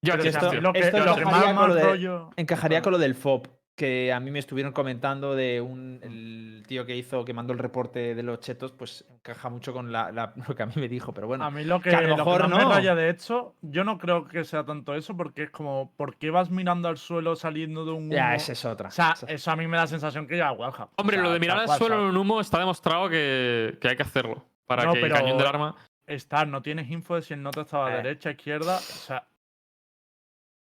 yo 0.04 0.14
esto- 0.16 0.50
tío. 0.52 0.62
lo 0.62 0.74
que, 0.74 0.80
esto 0.80 1.00
lo 1.00 1.16
que 1.16 1.22
encajaría 1.22 1.54
más 1.54 1.56
con 1.56 1.70
lo 1.70 1.74
mal 1.76 1.76
de- 1.76 1.84
rollo. 1.84 2.30
Encajaría 2.36 2.82
con 2.82 2.92
lo 2.92 2.98
del 2.98 3.16
FOB, 3.16 3.48
que 3.80 4.12
a 4.12 4.20
mí 4.20 4.30
me 4.30 4.40
estuvieron 4.40 4.74
comentando 4.74 5.34
de 5.36 5.62
un 5.62 6.00
el 6.04 6.64
tío 6.68 6.86
que 6.86 6.98
hizo, 6.98 7.24
que 7.24 7.34
mandó 7.34 7.54
el 7.54 7.60
reporte 7.60 8.14
de 8.14 8.22
los 8.24 8.42
chetos, 8.42 8.74
pues 8.74 9.06
encaja 9.10 9.48
mucho 9.50 9.72
con 9.72 9.92
la- 9.94 10.12
la- 10.12 10.34
lo 10.48 10.54
que 10.54 10.64
a 10.64 10.66
mí 10.66 10.74
me 10.76 10.90
dijo, 10.90 11.14
pero 11.14 11.28
bueno. 11.28 11.46
A 11.46 11.50
mí 11.50 11.64
lo 11.64 11.80
que, 11.80 11.90
que 11.92 11.96
a 11.96 12.02
lo 12.02 12.10
lo 12.10 12.16
que 12.18 12.22
mejor 12.24 12.42
más 12.50 12.58
me 12.60 12.64
no. 12.66 12.70
raya 12.72 12.94
de 12.94 13.10
hecho, 13.10 13.56
yo 13.62 13.86
no 13.86 13.98
creo 13.98 14.28
que 14.28 14.44
sea 14.44 14.66
tanto 14.66 14.94
eso, 14.96 15.16
porque 15.16 15.44
es 15.44 15.50
como, 15.50 15.94
¿por 15.96 16.18
qué 16.18 16.30
vas 16.30 16.50
mirando 16.52 16.90
al 16.90 16.98
suelo 16.98 17.38
saliendo 17.38 17.86
de 17.86 17.92
un 17.94 18.12
ya, 18.12 18.26
humo? 18.28 18.36
esa 18.36 18.52
es 18.52 18.66
otra. 18.66 18.90
O 18.90 18.92
sea, 18.92 19.12
Esa- 19.14 19.28
eso 19.28 19.52
a 19.52 19.56
mí 19.56 19.66
me 19.66 19.78
da 19.78 19.84
la 19.84 19.88
sensación 19.88 20.28
que 20.28 20.36
ya 20.38 20.52
Wallhack. 20.52 20.90
Hombre, 20.98 21.16
O 21.18 21.22
sea, 21.22 21.28
lo 21.30 21.34
de 21.34 21.40
mirar 21.40 21.60
al 21.60 21.70
suelo 21.70 21.96
en 21.96 22.02
un 22.10 22.18
humo 22.18 22.42
está 22.42 22.60
demostrado 22.60 23.10
que, 23.10 23.78
que 23.80 23.88
hay 23.88 23.96
que 23.96 24.04
hacerlo. 24.04 24.46
Para 24.68 24.84
No, 24.84 24.94
que 24.94 25.00
pero- 25.00 25.16
el 25.16 25.22
cañón 25.22 25.38
del 25.38 25.48
arma. 25.48 25.76
Estar, 26.06 26.48
no 26.48 26.62
tienes 26.62 26.90
info 26.92 27.16
de 27.16 27.22
si 27.22 27.34
el 27.34 27.42
nota 27.42 27.62
estaba 27.62 27.94
Eh. 27.94 27.98
derecha, 27.98 28.32
izquierda. 28.32 28.76
O 28.78 28.80
sea, 28.80 29.28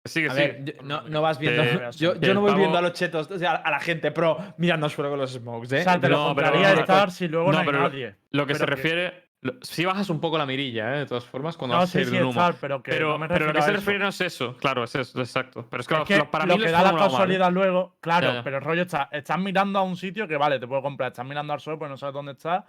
Sí, 0.05 0.21
que 0.21 0.27
A 0.29 0.33
sí. 0.33 0.39
ver, 0.39 0.65
yo- 0.65 0.73
no, 0.83 1.01
no 1.03 1.21
vas 1.21 1.39
viendo. 1.39 1.61
Que- 1.63 1.89
yo 1.97 2.15
yo 2.19 2.33
no 2.33 2.41
voy 2.41 2.51
pavo- 2.51 2.59
viendo 2.59 2.77
a 2.77 2.81
los 2.81 2.93
chetos, 2.93 3.31
o 3.31 3.39
sea, 3.39 3.53
a 3.53 3.71
la 3.71 3.79
gente 3.79 4.11
pro 4.11 4.37
mirando 4.57 4.85
al 4.85 4.91
suelo 4.91 5.09
con 5.09 5.19
los 5.19 5.31
smokes, 5.31 5.71
¿eh? 5.71 5.79
o 5.81 5.83
sea, 5.83 5.99
te 5.99 6.09
lo 6.09 6.17
No, 6.17 6.35
pero- 6.35 6.47
compraría 6.51 6.75
no, 6.75 6.81
estar 6.81 7.11
si 7.11 7.27
luego 7.29 7.47
no, 7.47 7.53
no, 7.53 7.59
hay 7.59 7.65
pero- 7.65 7.79
nadie. 7.81 8.15
Lo 8.31 8.45
que 8.45 8.53
se 8.55 8.59
pero 8.65 8.75
que- 8.75 8.75
refiere. 8.81 9.23
lo- 9.41 9.53
Si 9.61 9.85
bajas 9.85 10.09
un 10.09 10.19
poco 10.19 10.37
la 10.37 10.45
mirilla, 10.45 10.93
¿eh? 10.95 10.99
de 10.99 11.05
todas 11.05 11.23
formas, 11.25 11.55
cuando 11.57 11.75
No, 11.75 11.81
vas 11.81 11.89
a 11.95 11.99
sí, 11.99 12.05
sí, 12.05 12.11
del 12.11 12.23
humo. 12.23 12.31
estar, 12.31 12.55
pero 12.59 12.81
que 12.83 12.91
pero, 12.91 13.09
no 13.09 13.17
me 13.19 13.27
pero 13.29 13.45
lo 13.47 13.53
que 13.53 13.61
se 13.61 13.71
refiere 13.71 13.99
no 13.99 14.07
es 14.09 14.19
eso, 14.21 14.55
claro, 14.57 14.83
es 14.83 14.93
eso, 14.95 15.19
exacto. 15.21 15.67
Pero 15.69 15.81
es 15.81 15.87
que, 15.87 15.93
Es 15.93 15.99
lo- 16.01 16.05
que 16.05 16.17
lo- 16.17 16.31
para 16.31 16.45
lo 16.45 16.57
mí 16.57 16.63
que 16.65 16.71
da 16.71 16.81
la 16.83 16.91
mal, 16.91 17.01
¿eh? 17.01 17.03
casualidad 17.05 17.51
luego, 17.51 17.95
claro, 18.01 18.27
Ya, 18.27 18.33
ya. 18.35 18.43
pero 18.43 18.57
el 18.57 18.63
rollo 18.63 18.81
está, 18.83 19.07
estás 19.11 19.39
mirando 19.39 19.79
a 19.79 19.83
un 19.83 19.95
sitio 19.97 20.27
que 20.27 20.35
vale, 20.37 20.59
te 20.59 20.67
puedo 20.67 20.81
comprar, 20.81 21.11
estás 21.11 21.25
mirando 21.25 21.51
al 21.53 21.59
suelo, 21.61 21.79
pues 21.79 21.89
no 21.91 21.95
sabes 21.97 22.13
dónde 22.13 22.33
está, 22.33 22.65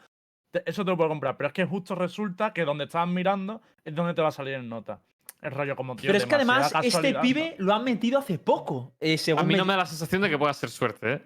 eso 0.66 0.85
te 0.85 0.91
lo 0.93 0.97
puedo 0.97 1.09
comprar, 1.11 1.37
pero 1.37 1.49
es 1.49 1.53
que 1.53 1.64
justo 1.64 1.95
resulta 1.97 2.53
que 2.53 2.64
donde 2.64 2.85
estás 2.85 3.07
mirando 3.09 3.61
es 3.85 3.93
donde 3.95 4.14
te 4.14 4.22
va 4.22 4.28
a 4.28 4.32
salir 4.32 4.55
en 4.55 4.68
nota. 4.68 5.01
El 5.45 5.51
rollo 5.53 5.76
como 5.76 5.95
tío. 5.95 6.09
Pero 6.09 6.18
es 6.18 6.26
que 6.26 6.34
además, 6.34 6.72
este 6.82 7.14
pibe 7.16 7.55
lo 7.59 7.74
han 7.74 7.84
metido 7.84 8.18
hace 8.18 8.38
poco. 8.38 8.95
eh, 8.99 9.14
A 9.14 9.18
según 9.18 9.47
mí 9.47 9.53
me- 9.55 9.59
no 9.59 9.64
me 9.66 9.74
da 9.74 9.80
la 9.80 9.86
sensación 9.86 10.22
de 10.22 10.30
que 10.30 10.38
pueda 10.38 10.53
ser 10.55 10.70
suerte, 10.70 11.12
¿eh? 11.12 11.22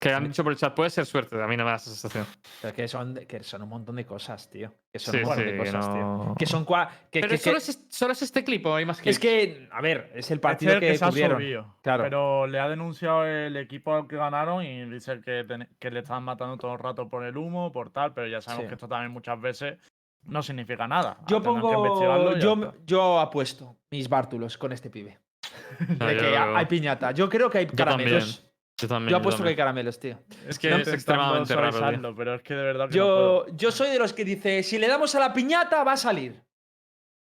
Que 0.00 0.12
han 0.12 0.24
dicho 0.24 0.42
por 0.42 0.52
el 0.52 0.58
chat, 0.58 0.74
puede 0.74 0.90
ser 0.90 1.06
suerte, 1.06 1.40
a 1.42 1.46
mí 1.46 1.56
no 1.56 1.64
me 1.64 1.70
da 1.70 1.76
esa 1.76 1.86
sensación. 1.90 2.26
Pero 2.60 2.74
que 2.74 2.88
son, 2.88 3.14
que 3.26 3.42
son 3.42 3.62
un 3.62 3.68
montón 3.70 3.96
de 3.96 4.04
cosas, 4.04 4.50
tío. 4.50 4.70
Que 4.92 4.98
son 4.98 5.12
Sí, 5.14 5.18
un 5.20 5.24
montón 5.28 5.44
sí, 5.44 5.50
de 5.52 5.56
cosas, 5.58 5.86
tío. 5.86 6.02
no- 6.02 6.34
Que 6.38 6.46
son 6.46 6.66
cua- 6.66 6.88
que, 7.10 7.20
Pero 7.20 7.30
que- 7.30 7.36
solo, 7.38 7.56
que- 7.58 7.70
es, 7.70 7.86
solo 7.88 8.12
es 8.12 8.20
este 8.20 8.44
clip 8.44 8.66
o 8.66 8.74
hay 8.74 8.84
más 8.84 9.00
clips. 9.00 9.16
es 9.16 9.18
que, 9.18 9.68
a 9.72 9.80
ver, 9.80 10.10
es 10.14 10.30
el 10.30 10.36
Este 10.36 10.38
partido 10.40 10.72
es 10.72 10.74
el 10.76 10.80
que, 10.80 10.98
se 10.98 11.04
ha 11.04 11.08
cubrieron. 11.08 11.38
subido, 11.38 11.76
Claro. 11.82 12.02
Pero 12.04 12.46
le 12.46 12.58
ha 12.60 12.68
denunciado 12.68 13.24
el 13.26 13.56
equipo 13.56 13.94
al 13.94 14.06
que 14.06 14.16
ganaron 14.16 14.62
y 14.64 14.84
dice 14.90 15.20
que, 15.24 15.44
ten- 15.44 15.68
que 15.78 15.90
le 15.90 16.00
están 16.00 16.22
matando 16.22 16.58
todo 16.58 16.72
el 16.74 16.78
rato 16.80 17.08
por 17.08 17.24
el 17.24 17.36
humo, 17.38 17.72
por 17.72 17.90
tal, 17.90 18.12
pero 18.12 18.26
ya 18.26 18.42
sabemos 18.42 18.64
Sí. 18.64 18.68
que 18.68 18.74
esto 18.74 18.88
también 18.88 19.10
muchas 19.12 19.40
veces 19.40 19.78
no 20.26 20.42
significa 20.42 20.86
nada. 20.88 21.18
Yo 21.26 21.42
pongo. 21.42 22.36
Yo, 22.38 22.72
yo 22.86 23.20
apuesto 23.20 23.76
mis 23.90 24.08
bártulos 24.08 24.56
con 24.58 24.72
este 24.72 24.90
pibe. 24.90 25.18
No, 25.98 26.06
De 26.06 26.14
yo- 26.14 26.20
que 26.20 26.36
hay 26.36 26.66
piñata. 26.66 27.10
Yo 27.12 27.28
creo 27.28 27.50
que 27.50 27.58
hay 27.58 27.66
Yo 27.66 27.72
también. 27.74 28.08
caramelos. 28.10 28.46
Yo 28.80 28.88
también. 28.88 29.10
Yo 29.10 29.16
apuesto 29.18 29.42
que 29.42 29.48
hay 29.50 29.56
caramelos, 29.56 29.98
tío. 30.00 30.18
Es 30.48 30.58
que 30.58 30.70
No 30.70 30.76
es 30.78 30.88
extremadamente 30.88 31.54
raro. 31.54 32.14
pero 32.16 32.34
es 32.34 32.42
que 32.42 32.54
de 32.54 32.62
verdad 32.62 32.88
que 32.90 32.98
no 32.98 33.04
puedo. 33.04 33.46
Yo, 33.48 33.56
yo 33.56 33.70
soy 33.70 33.90
de 33.90 33.98
los 33.98 34.12
que 34.12 34.24
dice: 34.24 34.62
si 34.62 34.78
le 34.78 34.88
damos 34.88 35.14
a 35.14 35.20
la 35.20 35.32
piñata, 35.32 35.82
va 35.84 35.92
a 35.92 35.96
salir. 35.96 36.42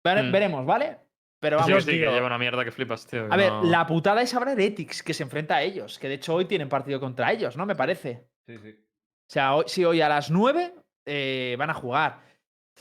Vere- 0.03 0.23
Mm. 0.23 0.31
Veremos, 0.31 0.65
¿vale? 0.65 0.97
Pero 1.39 1.57
vamos. 1.57 1.83
sí, 1.83 1.91
que 1.91 1.97
tío. 1.99 2.11
lleva 2.11 2.25
una 2.27 2.37
mierda 2.37 2.63
que 2.65 2.71
flipas, 2.71 3.05
tío. 3.05 3.27
que 3.27 3.33
A 3.33 3.37
ver, 3.37 3.51
no- 3.51 3.63
la 3.63 3.85
putada 3.85 4.21
es 4.21 4.33
ahora 4.33 4.53
Heretics, 4.53 5.03
que 5.03 5.13
se 5.13 5.23
enfrenta 5.23 5.55
a 5.55 5.61
ellos. 5.61 5.99
Que 5.99 6.07
de 6.07 6.15
hecho 6.15 6.33
hoy 6.33 6.45
tienen 6.45 6.67
partido 6.69 6.99
contra 6.99 7.31
ellos, 7.31 7.55
¿no? 7.57 7.65
Me 7.65 7.75
parece. 7.75 8.27
Sí, 8.47 8.57
sí. 8.57 8.69
O 8.71 9.29
sea, 9.29 9.55
hoy, 9.55 9.65
si 9.67 9.83
hoy 9.85 10.01
a 10.01 10.09
las 10.09 10.31
9 10.31 10.73
eh, 11.05 11.55
van 11.59 11.69
a 11.69 11.73
jugar. 11.73 12.19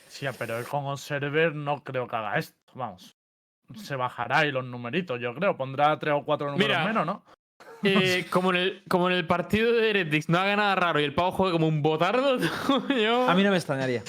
Sí, 0.08 0.26
pero 0.38 0.62
con 0.64 0.86
Observer 0.86 1.54
no 1.54 1.82
creo 1.84 2.06
que 2.06 2.16
haga 2.16 2.38
esto. 2.38 2.56
Vamos. 2.74 3.16
Se 3.74 3.96
bajará 3.96 4.38
ahí 4.40 4.52
los 4.52 4.64
numeritos, 4.64 5.20
yo 5.20 5.34
creo. 5.34 5.56
Pondrá 5.56 5.98
tres 5.98 6.14
o 6.16 6.24
cuatro 6.24 6.50
números 6.50 6.68
Mira, 6.68 6.84
menos, 6.86 7.04
¿no? 7.06 7.24
Eh, 7.82 8.26
como, 8.30 8.50
en 8.50 8.56
el, 8.56 8.84
como 8.88 9.08
en 9.10 9.16
el 9.16 9.26
partido 9.26 9.72
de 9.72 9.90
Heretics 9.90 10.28
no 10.28 10.38
haga 10.38 10.56
nada 10.56 10.74
raro 10.76 11.00
y 11.00 11.04
el 11.04 11.14
pavo 11.14 11.32
juegue 11.32 11.52
como 11.52 11.66
un 11.68 11.82
botardo, 11.82 12.38
yo... 12.88 13.28
A 13.28 13.34
mí 13.34 13.42
no 13.42 13.50
me 13.50 13.56
extrañaría. 13.56 14.02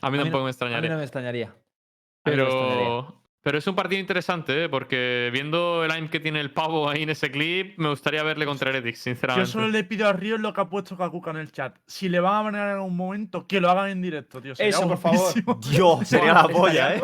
A 0.00 0.10
mí 0.10 0.16
a 0.18 0.24
mí 0.24 0.30
tampoco 0.30 0.38
no- 0.38 0.44
me 0.44 0.48
A 0.48 0.50
extrañaría. 0.50 0.88
mí 0.88 0.92
no 0.92 0.98
me 0.98 1.04
extrañaría. 1.04 1.46
A 1.46 2.30
mí 2.30 2.36
no 2.36 2.44
me 2.44 2.50
extrañaría. 2.50 3.02
pero, 3.04 3.22
Pero 3.46 3.58
es 3.58 3.66
un 3.68 3.76
partido 3.76 4.00
interesante, 4.00 4.64
¿eh? 4.64 4.68
porque 4.68 5.30
viendo 5.32 5.84
el 5.84 5.92
aim 5.92 6.08
que 6.08 6.18
tiene 6.18 6.40
el 6.40 6.50
pavo 6.50 6.90
ahí 6.90 7.04
en 7.04 7.10
ese 7.10 7.30
clip, 7.30 7.78
me 7.78 7.88
gustaría 7.90 8.24
verle 8.24 8.44
contra 8.44 8.70
Heretics, 8.70 8.98
Yo 8.98 9.02
sinceramente. 9.04 9.48
solo 9.52 9.68
le 9.68 9.84
pido 9.84 10.08
a 10.08 10.12
Ríos 10.12 10.40
lo 10.40 10.52
que 10.52 10.62
ha 10.62 10.68
puesto 10.68 10.96
Kakuka 10.96 11.30
en 11.30 11.36
el 11.36 11.52
chat. 11.52 11.76
Si 11.86 12.08
le 12.08 12.18
van 12.18 12.34
a 12.34 12.42
banear 12.42 12.70
en 12.70 12.74
algún 12.74 12.96
momento, 12.96 13.46
que 13.46 13.60
lo 13.60 13.70
hagan 13.70 13.90
en 13.90 14.02
directo, 14.02 14.42
tío. 14.42 14.56
Sería 14.56 14.70
Eso, 14.70 14.88
por 14.88 14.98
favor. 14.98 15.32
Dios, 15.70 16.00
sería 16.08 16.32
la 16.32 16.48
polla, 16.48 16.96
¿eh? 16.96 17.02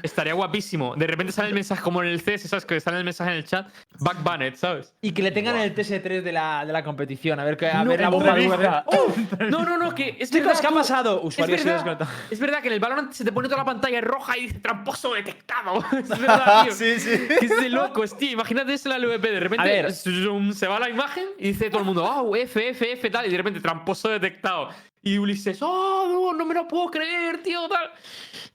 Estaría 0.00 0.32
guapísimo. 0.34 0.94
De 0.94 1.08
repente 1.08 1.32
sale 1.32 1.48
el 1.48 1.54
mensaje 1.54 1.82
como 1.82 2.04
en 2.04 2.08
el 2.10 2.22
CS, 2.22 2.48
¿sabes? 2.48 2.64
Que 2.64 2.78
sale 2.78 2.98
el 2.98 3.04
mensaje 3.04 3.32
en 3.32 3.38
el 3.38 3.44
chat. 3.44 3.68
Back 3.98 4.22
banned, 4.22 4.54
¿sabes? 4.54 4.94
Y 5.00 5.10
que 5.10 5.22
le 5.22 5.32
tengan 5.32 5.54
Buah. 5.56 5.64
el 5.64 5.74
TS3 5.74 6.22
de 6.22 6.30
la, 6.30 6.64
de 6.64 6.72
la 6.72 6.84
competición. 6.84 7.40
A 7.40 7.44
ver, 7.44 7.56
que, 7.56 7.66
a 7.68 7.82
No, 7.82 7.90
ver 7.90 8.00
la 8.00 8.10
bomba. 8.10 8.84
¡Oh! 8.86 9.12
No, 9.50 9.64
no, 9.64 9.76
no, 9.76 9.92
que 9.92 10.16
es 10.20 10.30
Chicos, 10.30 10.46
verdad, 10.46 10.60
¿qué 10.60 10.66
ha 10.68 10.70
pasado? 10.70 11.20
Usuario 11.22 11.56
es 11.56 11.62
sido 11.62 11.74
verdad, 11.74 11.84
desconectado. 11.98 12.28
es 12.30 12.38
verdad 12.38 12.62
que 12.62 12.68
en 12.68 12.74
el 12.74 12.80
Valorant 12.80 13.12
se 13.12 13.24
te 13.24 13.32
pone 13.32 13.48
toda 13.48 13.58
la 13.58 13.64
pantalla 13.64 14.00
roja 14.00 14.38
y 14.38 14.42
dice 14.42 14.60
tramposo 14.60 15.14
detectado. 15.14 15.79
es 15.98 16.08
verdad, 16.08 16.64
tío. 16.64 16.72
sí, 16.72 16.98
sí. 17.00 17.10
Que 17.38 17.46
es 17.46 17.60
de 17.60 17.68
locos, 17.68 18.16
tío. 18.16 18.30
Imagínate 18.32 18.74
eso 18.74 18.90
en 18.92 19.00
la 19.00 19.06
LVP. 19.06 19.30
De 19.30 19.40
repente 19.40 19.62
A 19.62 19.64
ver. 19.82 19.92
zoom, 19.92 20.52
se 20.52 20.66
va 20.66 20.78
la 20.80 20.88
imagen 20.88 21.24
y 21.38 21.48
dice 21.48 21.68
todo 21.70 21.80
el 21.80 21.86
mundo, 21.86 22.04
oh, 22.04 22.34
F, 22.36 22.68
F, 22.70 22.92
F, 22.92 23.10
tal. 23.10 23.26
Y 23.26 23.30
de 23.30 23.36
repente 23.36 23.60
tramposo 23.60 24.08
detectado. 24.08 24.68
Y 25.02 25.16
Ulises, 25.16 25.58
oh, 25.62 26.06
no, 26.10 26.36
no 26.36 26.44
me 26.44 26.52
lo 26.54 26.68
puedo 26.68 26.90
creer, 26.90 27.42
tío, 27.42 27.66
tal. 27.68 27.90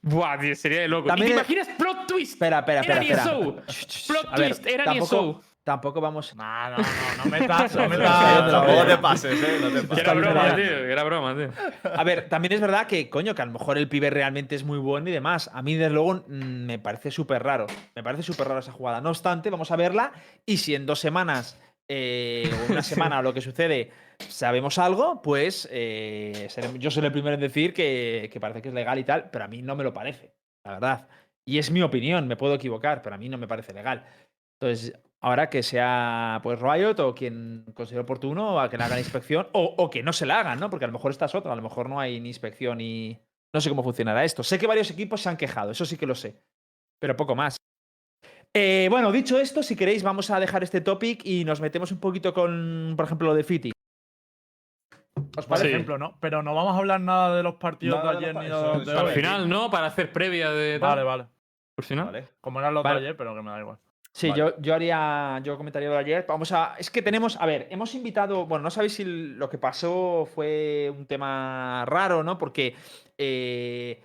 Buah, 0.02 0.38
tío, 0.38 0.54
sería 0.54 0.82
de 0.82 0.88
loco. 0.88 1.08
También 1.08 1.26
¿Y 1.32 1.34
te 1.34 1.40
es- 1.40 1.48
imaginas 1.50 1.68
plot 1.76 2.06
twist? 2.06 2.32
Espera, 2.34 2.60
espera, 2.60 2.80
Era 2.82 3.00
espera. 3.02 3.22
espera. 3.22 3.38
NSO. 3.66 4.12
Plot 4.12 4.38
ver, 4.38 4.48
twist, 4.54 4.66
era 4.66 4.84
tampoco, 4.84 5.16
NSO. 5.16 5.42
Tampoco 5.66 6.00
vamos. 6.00 6.34
No, 6.36 6.70
no, 6.70 6.76
no, 6.78 6.84
no 7.24 7.30
metas, 7.30 7.74
no 7.74 7.82
Está 7.82 7.88
metas. 7.88 8.34
yendo 8.36 8.46
la 8.46 8.50
Tampoco 8.52 8.86
te 8.86 8.98
pases, 8.98 9.42
¿eh? 9.42 9.58
No 9.60 9.68
te 9.70 9.82
pases. 9.82 10.04
era 10.04 10.14
broma, 10.14 10.54
tío. 10.54 10.64
Era 10.64 11.02
broma, 11.04 11.34
tío. 11.36 11.50
A 11.94 12.04
ver, 12.04 12.28
también 12.28 12.52
es 12.52 12.60
verdad 12.60 12.86
que, 12.86 13.10
coño, 13.10 13.34
que 13.34 13.42
a 13.42 13.46
lo 13.46 13.52
mejor 13.52 13.76
el 13.76 13.88
pibe 13.88 14.08
realmente 14.10 14.54
es 14.54 14.62
muy 14.64 14.78
bueno 14.78 15.08
y 15.10 15.12
demás. 15.12 15.50
A 15.52 15.62
mí, 15.62 15.74
desde 15.74 15.92
luego, 15.92 16.14
mm, 16.28 16.66
me 16.66 16.78
parece 16.78 17.10
súper 17.10 17.42
raro. 17.42 17.66
Me 17.96 18.02
parece 18.04 18.22
súper 18.22 18.46
raro 18.46 18.60
esa 18.60 18.70
jugada. 18.72 19.00
No 19.00 19.08
obstante, 19.10 19.50
vamos 19.50 19.70
a 19.72 19.76
verla 19.76 20.12
y 20.46 20.58
si 20.58 20.74
en 20.76 20.86
dos 20.86 21.00
semanas 21.00 21.60
eh, 21.88 22.48
o 22.68 22.72
una 22.72 22.82
semana 22.82 23.18
o 23.18 23.22
lo 23.22 23.34
que 23.34 23.40
sucede 23.40 23.90
sabemos 24.28 24.78
algo, 24.78 25.20
pues 25.20 25.68
eh, 25.72 26.46
seré- 26.48 26.78
yo 26.78 26.90
soy 26.92 27.04
el 27.04 27.12
primero 27.12 27.34
en 27.34 27.40
decir 27.40 27.74
que, 27.74 28.30
que 28.32 28.40
parece 28.40 28.62
que 28.62 28.68
es 28.68 28.74
legal 28.74 28.98
y 29.00 29.04
tal, 29.04 29.30
pero 29.30 29.44
a 29.44 29.48
mí 29.48 29.62
no 29.62 29.74
me 29.76 29.84
lo 29.84 29.92
parece, 29.92 30.32
la 30.64 30.72
verdad. 30.72 31.08
Y 31.44 31.58
es 31.58 31.70
mi 31.70 31.82
opinión, 31.82 32.26
me 32.28 32.36
puedo 32.36 32.54
equivocar, 32.54 33.02
pero 33.02 33.14
a 33.14 33.18
mí 33.18 33.28
no 33.28 33.36
me 33.36 33.46
parece 33.46 33.72
legal. 33.74 34.04
Entonces, 34.58 34.98
ahora 35.20 35.48
que 35.50 35.62
sea 35.62 36.40
pues 36.42 36.60
Riot 36.60 36.98
o 37.00 37.14
quien 37.14 37.64
considere 37.74 38.02
oportuno 38.02 38.60
a 38.60 38.68
que 38.70 38.76
le 38.78 38.84
hagan 38.84 38.98
inspección 38.98 39.48
o, 39.52 39.74
o 39.78 39.90
que 39.90 40.02
no 40.02 40.12
se 40.12 40.26
la 40.26 40.40
hagan, 40.40 40.60
¿no? 40.60 40.70
Porque 40.70 40.84
a 40.84 40.88
lo 40.88 40.92
mejor 40.92 41.10
esta 41.10 41.24
es 41.26 41.34
otra, 41.34 41.52
a 41.52 41.56
lo 41.56 41.62
mejor 41.62 41.88
no 41.88 41.98
hay 42.00 42.20
ni 42.20 42.28
inspección 42.28 42.80
y 42.80 43.18
no 43.54 43.60
sé 43.60 43.68
cómo 43.70 43.82
funcionará 43.82 44.24
esto. 44.24 44.42
Sé 44.42 44.58
que 44.58 44.66
varios 44.66 44.90
equipos 44.90 45.20
se 45.22 45.28
han 45.28 45.36
quejado, 45.36 45.70
eso 45.70 45.84
sí 45.84 45.96
que 45.96 46.06
lo 46.06 46.14
sé, 46.14 46.42
pero 47.00 47.16
poco 47.16 47.34
más. 47.34 47.56
Eh, 48.54 48.88
bueno, 48.90 49.12
dicho 49.12 49.38
esto, 49.38 49.62
si 49.62 49.76
queréis 49.76 50.02
vamos 50.02 50.30
a 50.30 50.40
dejar 50.40 50.62
este 50.62 50.80
topic 50.80 51.20
y 51.26 51.44
nos 51.44 51.60
metemos 51.60 51.92
un 51.92 52.00
poquito 52.00 52.32
con, 52.32 52.94
por 52.96 53.04
ejemplo, 53.04 53.28
lo 53.28 53.34
de 53.34 53.44
Fiti. 53.44 53.72
¿Os 55.36 55.46
Por? 55.46 55.58
Sí. 55.58 55.66
ejemplo, 55.68 55.98
¿no? 55.98 56.16
Pero 56.20 56.42
no 56.42 56.54
vamos 56.54 56.74
a 56.74 56.78
hablar 56.78 57.00
nada 57.00 57.36
de 57.36 57.42
los 57.42 57.56
partidos 57.56 57.98
Nada 57.98 58.12
de 58.14 58.20
de 58.20 58.24
ayer 58.26 58.34
ni 58.36 58.40
de 58.42 58.46
eso- 58.48 58.66
los 58.74 58.86
de 58.86 58.92
eso 58.92 59.00
Al 59.00 59.06
hoy. 59.08 59.14
final, 59.14 59.48
¿no? 59.48 59.70
Para 59.70 59.86
hacer 59.86 60.12
previa 60.12 60.50
de. 60.50 60.78
tal. 60.78 60.88
Vale, 60.90 61.02
vale. 61.02 61.26
Por 61.74 61.84
si 61.84 61.94
no. 61.94 62.06
Vale. 62.06 62.28
Como 62.40 62.60
eran 62.60 62.72
los 62.74 62.82
Vale. 62.82 63.00
de 63.00 63.06
ayer, 63.06 63.16
pero 63.16 63.34
que 63.34 63.42
me 63.42 63.50
da 63.50 63.60
igual. 63.60 63.78
Sí, 64.16 64.30
Vale. 64.30 64.40
yo, 64.40 64.60
yo 64.62 64.74
haría, 64.74 65.42
yo 65.44 65.58
comentaría 65.58 65.90
lo 65.90 65.94
de 65.96 66.00
ayer. 66.00 66.24
Vamos 66.26 66.50
a, 66.50 66.74
es 66.78 66.90
que 66.90 67.02
tenemos, 67.02 67.36
a 67.38 67.44
ver, 67.44 67.66
hemos 67.70 67.94
invitado, 67.94 68.46
bueno, 68.46 68.62
no 68.62 68.70
sabéis 68.70 68.94
si 68.94 69.04
lo 69.04 69.50
que 69.50 69.58
pasó 69.58 70.26
fue 70.34 70.90
un 70.96 71.04
tema 71.04 71.84
raro, 71.86 72.22
¿no? 72.22 72.38
Porque 72.38 72.74
eh, 73.18 74.00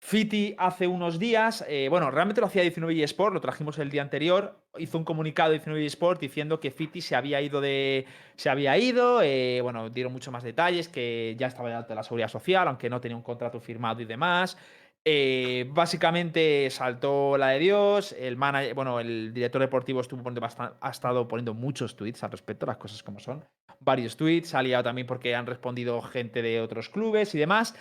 Fiti 0.00 0.54
hace 0.56 0.86
unos 0.86 1.18
días, 1.18 1.62
eh, 1.68 1.88
bueno, 1.90 2.10
realmente 2.10 2.40
lo 2.40 2.46
hacía 2.46 2.62
19 2.62 3.02
eSport, 3.02 3.34
lo 3.34 3.42
trajimos 3.42 3.78
el 3.78 3.90
día 3.90 4.00
anterior, 4.00 4.64
hizo 4.78 4.96
un 4.96 5.04
comunicado 5.04 5.50
19 5.50 5.84
eSport 5.84 6.18
diciendo 6.18 6.58
que 6.58 6.70
Fiti 6.70 7.02
se 7.02 7.14
había 7.14 7.42
ido 7.42 7.60
de, 7.60 8.06
se 8.36 8.48
había 8.48 8.78
ido, 8.78 9.20
eh, 9.20 9.60
bueno, 9.60 9.90
dieron 9.90 10.14
mucho 10.14 10.32
más 10.32 10.42
detalles, 10.42 10.88
que 10.88 11.36
ya 11.38 11.48
estaba 11.48 11.82
de 11.82 11.94
la 11.94 12.02
seguridad 12.02 12.28
social, 12.28 12.66
aunque 12.66 12.88
no 12.88 12.98
tenía 12.98 13.14
un 13.14 13.22
contrato 13.22 13.60
firmado 13.60 14.00
y 14.00 14.06
demás. 14.06 14.56
Eh, 15.04 15.66
básicamente 15.70 16.68
saltó 16.70 17.38
la 17.38 17.48
de 17.48 17.58
Dios. 17.58 18.12
El 18.18 18.36
manager, 18.36 18.74
bueno, 18.74 19.00
el 19.00 19.32
director 19.32 19.60
deportivo 19.60 20.00
estuvo 20.00 20.22
poniendo 20.22 20.46
ha 20.80 20.90
estado 20.90 21.26
poniendo 21.26 21.54
muchos 21.54 21.96
tweets 21.96 22.22
al 22.24 22.30
respecto, 22.30 22.66
las 22.66 22.76
cosas 22.76 23.02
como 23.02 23.18
son. 23.18 23.44
Varios 23.80 24.16
tweets, 24.16 24.54
ha 24.54 24.62
liado 24.62 24.84
también 24.84 25.06
porque 25.06 25.34
han 25.34 25.46
respondido 25.46 26.02
gente 26.02 26.42
de 26.42 26.60
otros 26.60 26.90
clubes 26.90 27.34
y 27.34 27.38
demás. 27.38 27.74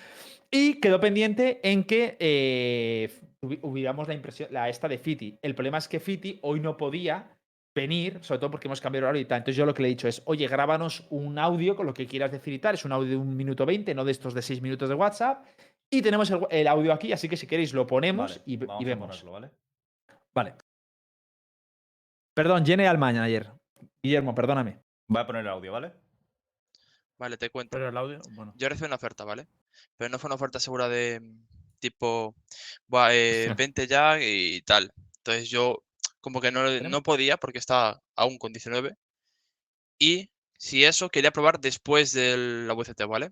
Y 0.50 0.80
quedó 0.80 1.00
pendiente 1.00 1.60
en 1.62 1.84
que 1.84 2.16
eh, 2.20 3.12
hubiéramos 3.62 4.08
la 4.08 4.14
impresión, 4.14 4.50
la 4.52 4.70
esta 4.70 4.88
de 4.88 4.98
Fiti. 4.98 5.38
El 5.42 5.56
problema 5.56 5.78
es 5.78 5.88
que 5.88 6.00
Fiti 6.00 6.40
hoy 6.42 6.60
no 6.60 6.78
podía 6.78 7.36
venir, 7.76 8.20
sobre 8.22 8.40
todo 8.40 8.52
porque 8.52 8.68
hemos 8.68 8.82
cambiado 8.82 9.08
tal. 9.08 9.18
Entonces 9.22 9.56
yo 9.56 9.66
lo 9.66 9.74
que 9.74 9.82
le 9.82 9.90
he 9.90 9.92
dicho 9.92 10.08
es, 10.08 10.22
oye, 10.26 10.48
grábanos 10.48 11.06
un 11.10 11.38
audio 11.38 11.76
con 11.76 11.86
lo 11.86 11.94
que 11.94 12.08
quieras 12.08 12.32
decir 12.32 12.54
y 12.54 12.60
tal. 12.60 12.76
Es 12.76 12.86
un 12.86 12.92
audio 12.92 13.10
de 13.10 13.18
un 13.18 13.36
minuto 13.36 13.66
20, 13.66 13.94
no 13.94 14.06
de 14.06 14.12
estos 14.12 14.34
de 14.34 14.42
6 14.42 14.62
minutos 14.62 14.90
de 14.90 14.96
WhatsApp. 14.96 15.46
Y 15.90 16.02
tenemos 16.02 16.30
el, 16.30 16.40
el 16.52 16.68
audio 16.68 16.94
aquí, 16.94 17.12
así 17.12 17.28
que 17.28 17.38
si 17.38 17.48
queréis 17.48 17.74
lo 17.74 17.88
ponemos 17.88 18.32
Vale, 18.32 18.44
y, 18.46 18.58
vamos 18.58 18.82
y 18.82 18.86
a 18.86 18.88
vemos. 18.88 19.08
ponerlo, 19.08 19.32
¿vale? 19.32 19.52
Vale. 20.34 20.56
Perdón, 22.34 22.66
Jenny 22.66 22.86
Almaña 22.86 23.24
ayer. 23.24 23.52
Guillermo, 24.02 24.36
perdóname. 24.36 24.82
Voy 25.08 25.22
a 25.22 25.26
poner 25.28 25.42
el 25.42 25.48
audio, 25.50 25.72
¿vale? 25.72 25.94
Vale, 27.18 27.38
te 27.38 27.50
cuento. 27.50 27.72
Pero 27.72 27.90
el 27.90 27.98
audio, 27.98 28.20
bueno. 28.32 28.54
Yo 28.56 28.70
recibí 28.70 28.86
una 28.86 28.96
oferta, 28.96 29.26
¿vale? 29.26 29.48
Pero 29.98 30.10
no 30.10 30.20
fue 30.20 30.28
una 30.30 30.36
oferta 30.36 30.60
segura 30.60 30.88
de 30.88 31.22
tipo, 31.80 32.36
"Buah, 32.88 33.14
eh, 33.14 33.54
vente 33.58 33.88
ya 33.88 34.18
y 34.22 34.62
tal. 34.62 34.94
Entonces 35.18 35.50
yo 35.50 35.84
como 36.22 36.40
que 36.40 36.52
no, 36.52 36.70
no 36.82 37.02
podía 37.04 37.38
porque 37.38 37.58
estaba 37.58 38.02
aún 38.16 38.38
con 38.38 38.54
19. 38.54 38.96
Y 39.98 40.30
si 40.58 40.86
eso, 40.86 41.10
quería 41.10 41.32
probar 41.32 41.60
después 41.60 42.14
de 42.14 42.38
la 42.38 42.74
VCT, 42.74 43.06
¿vale? 43.06 43.32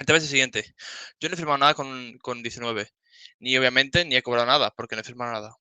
El 0.00 0.06
tema 0.06 0.16
es 0.16 0.24
el 0.24 0.30
siguiente. 0.30 0.74
Yo 1.20 1.28
no 1.28 1.34
he 1.34 1.36
firmado 1.36 1.58
nada 1.58 1.74
con, 1.74 2.16
con 2.22 2.42
19. 2.42 2.90
Ni 3.38 3.56
obviamente 3.58 4.04
ni 4.06 4.16
he 4.16 4.22
cobrado 4.22 4.46
nada 4.46 4.70
porque 4.74 4.96
no 4.96 5.02
he 5.02 5.04
firmado 5.04 5.32
nada. 5.32 5.56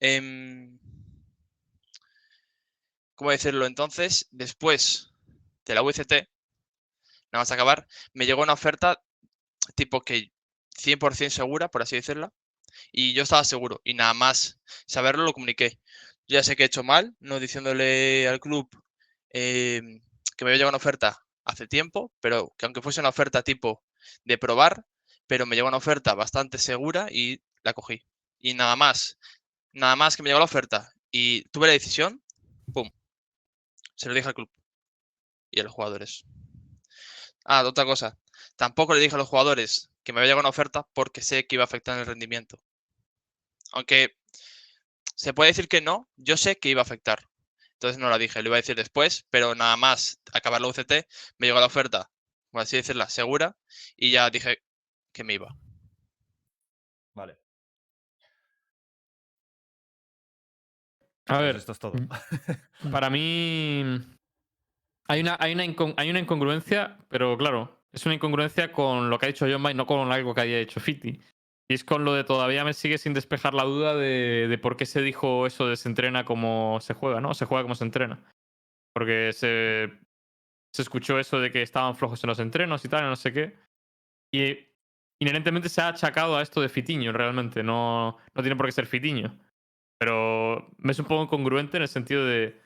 Em, 0.00 0.78
¿Cómo 3.14 3.30
decirlo? 3.30 3.66
Entonces, 3.66 4.28
después 4.30 5.12
de 5.66 5.74
la 5.74 5.82
VCT, 5.82 6.12
nada 7.32 7.42
más 7.42 7.50
acabar, 7.50 7.86
me 8.14 8.24
llegó 8.24 8.42
una 8.42 8.54
oferta 8.54 9.02
tipo 9.74 10.00
que 10.00 10.32
100% 10.78 11.30
segura, 11.30 11.68
por 11.70 11.82
así 11.82 11.96
decirla, 11.96 12.32
y 12.92 13.12
yo 13.12 13.24
estaba 13.24 13.44
seguro, 13.44 13.82
y 13.84 13.92
nada 13.94 14.14
más 14.14 14.58
saberlo 14.86 15.24
lo 15.24 15.34
comuniqué. 15.34 15.80
Yo 16.28 16.38
ya 16.38 16.42
sé 16.42 16.56
que 16.56 16.62
he 16.62 16.66
hecho 16.66 16.82
mal, 16.82 17.14
no 17.20 17.40
diciéndole 17.40 18.26
al 18.26 18.40
club 18.40 18.70
em, 19.30 20.00
que 20.36 20.44
me 20.44 20.50
había 20.50 20.58
llegado 20.58 20.70
una 20.70 20.78
oferta 20.78 21.26
hace 21.44 21.66
tiempo, 21.66 22.12
pero 22.20 22.54
que 22.58 22.66
aunque 22.66 22.82
fuese 22.82 23.00
una 23.00 23.08
oferta 23.10 23.42
tipo 23.42 23.82
de 24.24 24.38
probar, 24.38 24.84
pero 25.26 25.46
me 25.46 25.56
llegó 25.56 25.68
una 25.68 25.76
oferta 25.76 26.14
bastante 26.14 26.58
segura 26.58 27.08
y 27.10 27.42
la 27.62 27.72
cogí. 27.72 28.04
Y 28.38 28.54
nada 28.54 28.76
más, 28.76 29.18
nada 29.72 29.96
más 29.96 30.16
que 30.16 30.22
me 30.22 30.30
llegó 30.30 30.38
la 30.38 30.46
oferta 30.46 30.92
y 31.10 31.44
tuve 31.50 31.66
la 31.66 31.72
decisión, 31.72 32.22
¡pum! 32.72 32.90
Se 33.94 34.08
lo 34.08 34.14
dije 34.14 34.28
al 34.28 34.34
club 34.34 34.50
y 35.50 35.60
a 35.60 35.64
los 35.64 35.72
jugadores. 35.72 36.24
Ah, 37.44 37.64
otra 37.66 37.84
cosa. 37.84 38.18
Tampoco 38.56 38.94
le 38.94 39.00
dije 39.00 39.14
a 39.14 39.18
los 39.18 39.28
jugadores 39.28 39.90
que 40.02 40.12
me 40.12 40.20
había 40.20 40.28
llegado 40.28 40.40
una 40.40 40.48
oferta 40.50 40.86
porque 40.94 41.22
sé 41.22 41.46
que 41.46 41.56
iba 41.56 41.64
a 41.64 41.66
afectar 41.66 41.98
el 41.98 42.06
rendimiento. 42.06 42.60
Aunque 43.72 44.16
se 45.14 45.34
puede 45.34 45.50
decir 45.50 45.68
que 45.68 45.80
no, 45.80 46.08
yo 46.16 46.36
sé 46.36 46.58
que 46.58 46.70
iba 46.70 46.80
a 46.80 46.82
afectar. 46.82 47.29
Entonces 47.80 47.98
no 47.98 48.10
la 48.10 48.18
dije, 48.18 48.42
lo 48.42 48.50
iba 48.50 48.56
a 48.56 48.60
decir 48.60 48.76
después, 48.76 49.24
pero 49.30 49.54
nada 49.54 49.74
más 49.78 50.20
acabar 50.34 50.60
la 50.60 50.68
UCT, 50.68 51.06
me 51.38 51.46
llegó 51.46 51.60
la 51.60 51.66
oferta, 51.66 52.10
por 52.50 52.60
así 52.60 52.76
decirla, 52.76 53.08
segura, 53.08 53.56
y 53.96 54.10
ya 54.10 54.28
dije 54.28 54.58
que 55.12 55.24
me 55.24 55.32
iba. 55.32 55.56
Vale. 57.14 57.38
A 61.24 61.38
Pues 61.38 61.40
ver, 61.40 61.56
esto 61.56 61.72
es 61.72 61.78
todo. 61.78 61.94
para 62.92 63.08
mí. 63.08 63.82
Hay 65.08 65.20
una, 65.22 65.38
hay, 65.40 65.54
una 65.54 65.64
hay 65.96 66.10
una 66.10 66.18
incongruencia, 66.20 66.98
pero 67.08 67.38
claro, 67.38 67.82
es 67.92 68.04
una 68.04 68.14
incongruencia 68.14 68.72
con 68.72 69.08
lo 69.08 69.18
que 69.18 69.24
ha 69.24 69.28
dicho 69.28 69.46
John 69.50 69.62
Bay, 69.62 69.72
no 69.72 69.86
con 69.86 70.12
algo 70.12 70.34
que 70.34 70.42
haya 70.42 70.58
hecho 70.58 70.80
Fiti. 70.80 71.18
Y 71.70 71.74
es 71.74 71.84
con 71.84 72.04
lo 72.04 72.14
de 72.14 72.24
todavía 72.24 72.64
me 72.64 72.74
sigue 72.74 72.98
sin 72.98 73.14
despejar 73.14 73.54
la 73.54 73.62
duda 73.62 73.94
de, 73.94 74.48
de 74.48 74.58
por 74.58 74.76
qué 74.76 74.86
se 74.86 75.02
dijo 75.02 75.46
eso 75.46 75.68
de 75.68 75.76
se 75.76 75.88
entrena 75.88 76.24
como 76.24 76.80
se 76.80 76.94
juega, 76.94 77.20
¿no? 77.20 77.32
Se 77.32 77.44
juega 77.44 77.62
como 77.62 77.76
se 77.76 77.84
entrena. 77.84 78.24
Porque 78.92 79.32
se, 79.32 79.88
se 80.74 80.82
escuchó 80.82 81.20
eso 81.20 81.38
de 81.38 81.52
que 81.52 81.62
estaban 81.62 81.94
flojos 81.94 82.24
en 82.24 82.28
los 82.28 82.40
entrenos 82.40 82.84
y 82.84 82.88
tal, 82.88 83.04
no 83.04 83.14
sé 83.14 83.32
qué. 83.32 83.56
Y 84.34 84.66
inherentemente 85.22 85.68
se 85.68 85.80
ha 85.80 85.90
achacado 85.90 86.36
a 86.36 86.42
esto 86.42 86.60
de 86.60 86.68
Fitiño, 86.68 87.12
realmente. 87.12 87.62
No, 87.62 88.18
no 88.34 88.42
tiene 88.42 88.56
por 88.56 88.66
qué 88.66 88.72
ser 88.72 88.86
Fitiño. 88.86 89.38
Pero 89.96 90.74
me 90.76 90.90
es 90.90 90.98
un 90.98 91.06
poco 91.06 91.22
incongruente 91.22 91.76
en 91.76 91.84
el 91.84 91.88
sentido 91.88 92.26
de. 92.26 92.60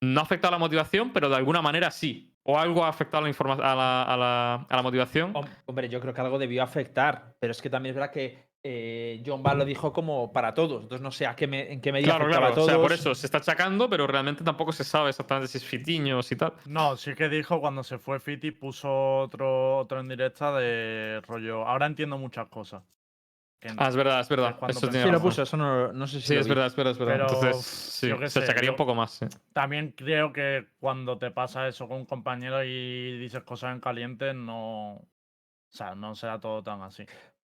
No 0.00 0.20
ha 0.20 0.22
afectado 0.22 0.48
a 0.54 0.58
la 0.58 0.60
motivación, 0.60 1.12
pero 1.12 1.28
de 1.28 1.36
alguna 1.36 1.62
manera 1.62 1.90
sí. 1.90 2.32
O 2.44 2.58
algo 2.58 2.82
ha 2.84 2.88
afectado 2.88 3.18
a 3.18 3.22
la, 3.24 3.28
informa- 3.28 3.54
a 3.62 3.74
la, 3.74 4.02
a 4.04 4.16
la- 4.16 4.54
a 4.68 4.76
la 4.76 4.82
motivación. 4.82 5.34
Hom- 5.34 5.46
Hombre, 5.66 5.88
yo 5.90 6.00
creo 6.00 6.14
que 6.14 6.20
algo 6.22 6.38
debió 6.38 6.62
afectar, 6.62 7.34
pero 7.38 7.50
es 7.50 7.60
que 7.60 7.68
también 7.68 7.90
es 7.90 7.96
verdad 7.96 8.10
que 8.12 8.48
eh, 8.62 9.22
John 9.24 9.42
Ball 9.42 9.58
lo 9.58 9.64
dijo 9.64 9.92
como 9.92 10.32
para 10.32 10.52
todos, 10.52 10.82
entonces 10.82 11.00
no 11.02 11.10
sé 11.12 11.26
a 11.26 11.36
qué 11.36 11.46
me- 11.46 11.72
en 11.72 11.80
qué 11.80 11.92
medida 11.92 12.08
Claro, 12.16 12.24
afectaba 12.24 12.46
claro. 12.48 12.52
a 12.52 12.54
todos. 12.54 12.68
O 12.68 12.70
sea, 12.72 12.80
por 12.82 12.92
eso 12.92 13.14
se 13.14 13.26
está 13.26 13.38
achacando, 13.38 13.88
pero 13.88 14.06
realmente 14.06 14.42
tampoco 14.42 14.72
se 14.72 14.82
sabe 14.82 15.10
exactamente 15.10 15.46
si 15.48 15.58
es 15.58 15.64
fitiños 15.64 16.30
y 16.32 16.36
tal. 16.36 16.54
No, 16.66 16.96
sí 16.96 17.14
que 17.14 17.28
dijo 17.28 17.60
cuando 17.60 17.84
se 17.84 17.98
fue 17.98 18.18
Fiti, 18.18 18.50
puso 18.50 19.18
otro, 19.18 19.78
otro 19.78 20.00
en 20.00 20.08
directa 20.08 20.52
de 20.58 21.20
rollo. 21.26 21.66
Ahora 21.66 21.86
entiendo 21.86 22.18
muchas 22.18 22.48
cosas. 22.48 22.82
Ah, 23.76 23.88
es 23.88 23.96
verdad, 23.96 24.20
es 24.20 24.28
verdad. 24.28 24.56
Eso 24.68 24.90
Sí, 24.92 25.10
lo 25.10 25.20
puso, 25.20 25.42
eso 25.42 25.56
no, 25.56 25.92
no 25.92 26.06
sé 26.06 26.20
si 26.20 26.28
Sí, 26.28 26.34
lo 26.34 26.40
es 26.40 26.46
vi. 26.46 26.50
verdad, 26.50 26.66
es 26.66 26.76
verdad, 26.76 26.92
es 26.92 26.98
verdad. 26.98 27.14
Pero, 27.14 27.32
Entonces, 27.32 27.66
sí, 27.66 28.08
se 28.28 28.46
sé, 28.46 28.64
yo- 28.64 28.70
un 28.72 28.76
poco 28.76 28.94
más. 28.94 29.20
También 29.52 29.92
creo 29.92 30.32
que 30.32 30.68
cuando 30.78 31.18
te 31.18 31.30
pasa 31.30 31.66
eso 31.66 31.88
con 31.88 31.98
un 31.98 32.06
compañero 32.06 32.62
y 32.64 33.18
dices 33.18 33.42
cosas 33.42 33.74
en 33.74 33.80
caliente, 33.80 34.32
no. 34.32 34.92
O 34.94 35.06
sea, 35.70 35.94
no 35.94 36.14
será 36.14 36.38
todo 36.40 36.62
tan 36.62 36.82
así. 36.82 37.04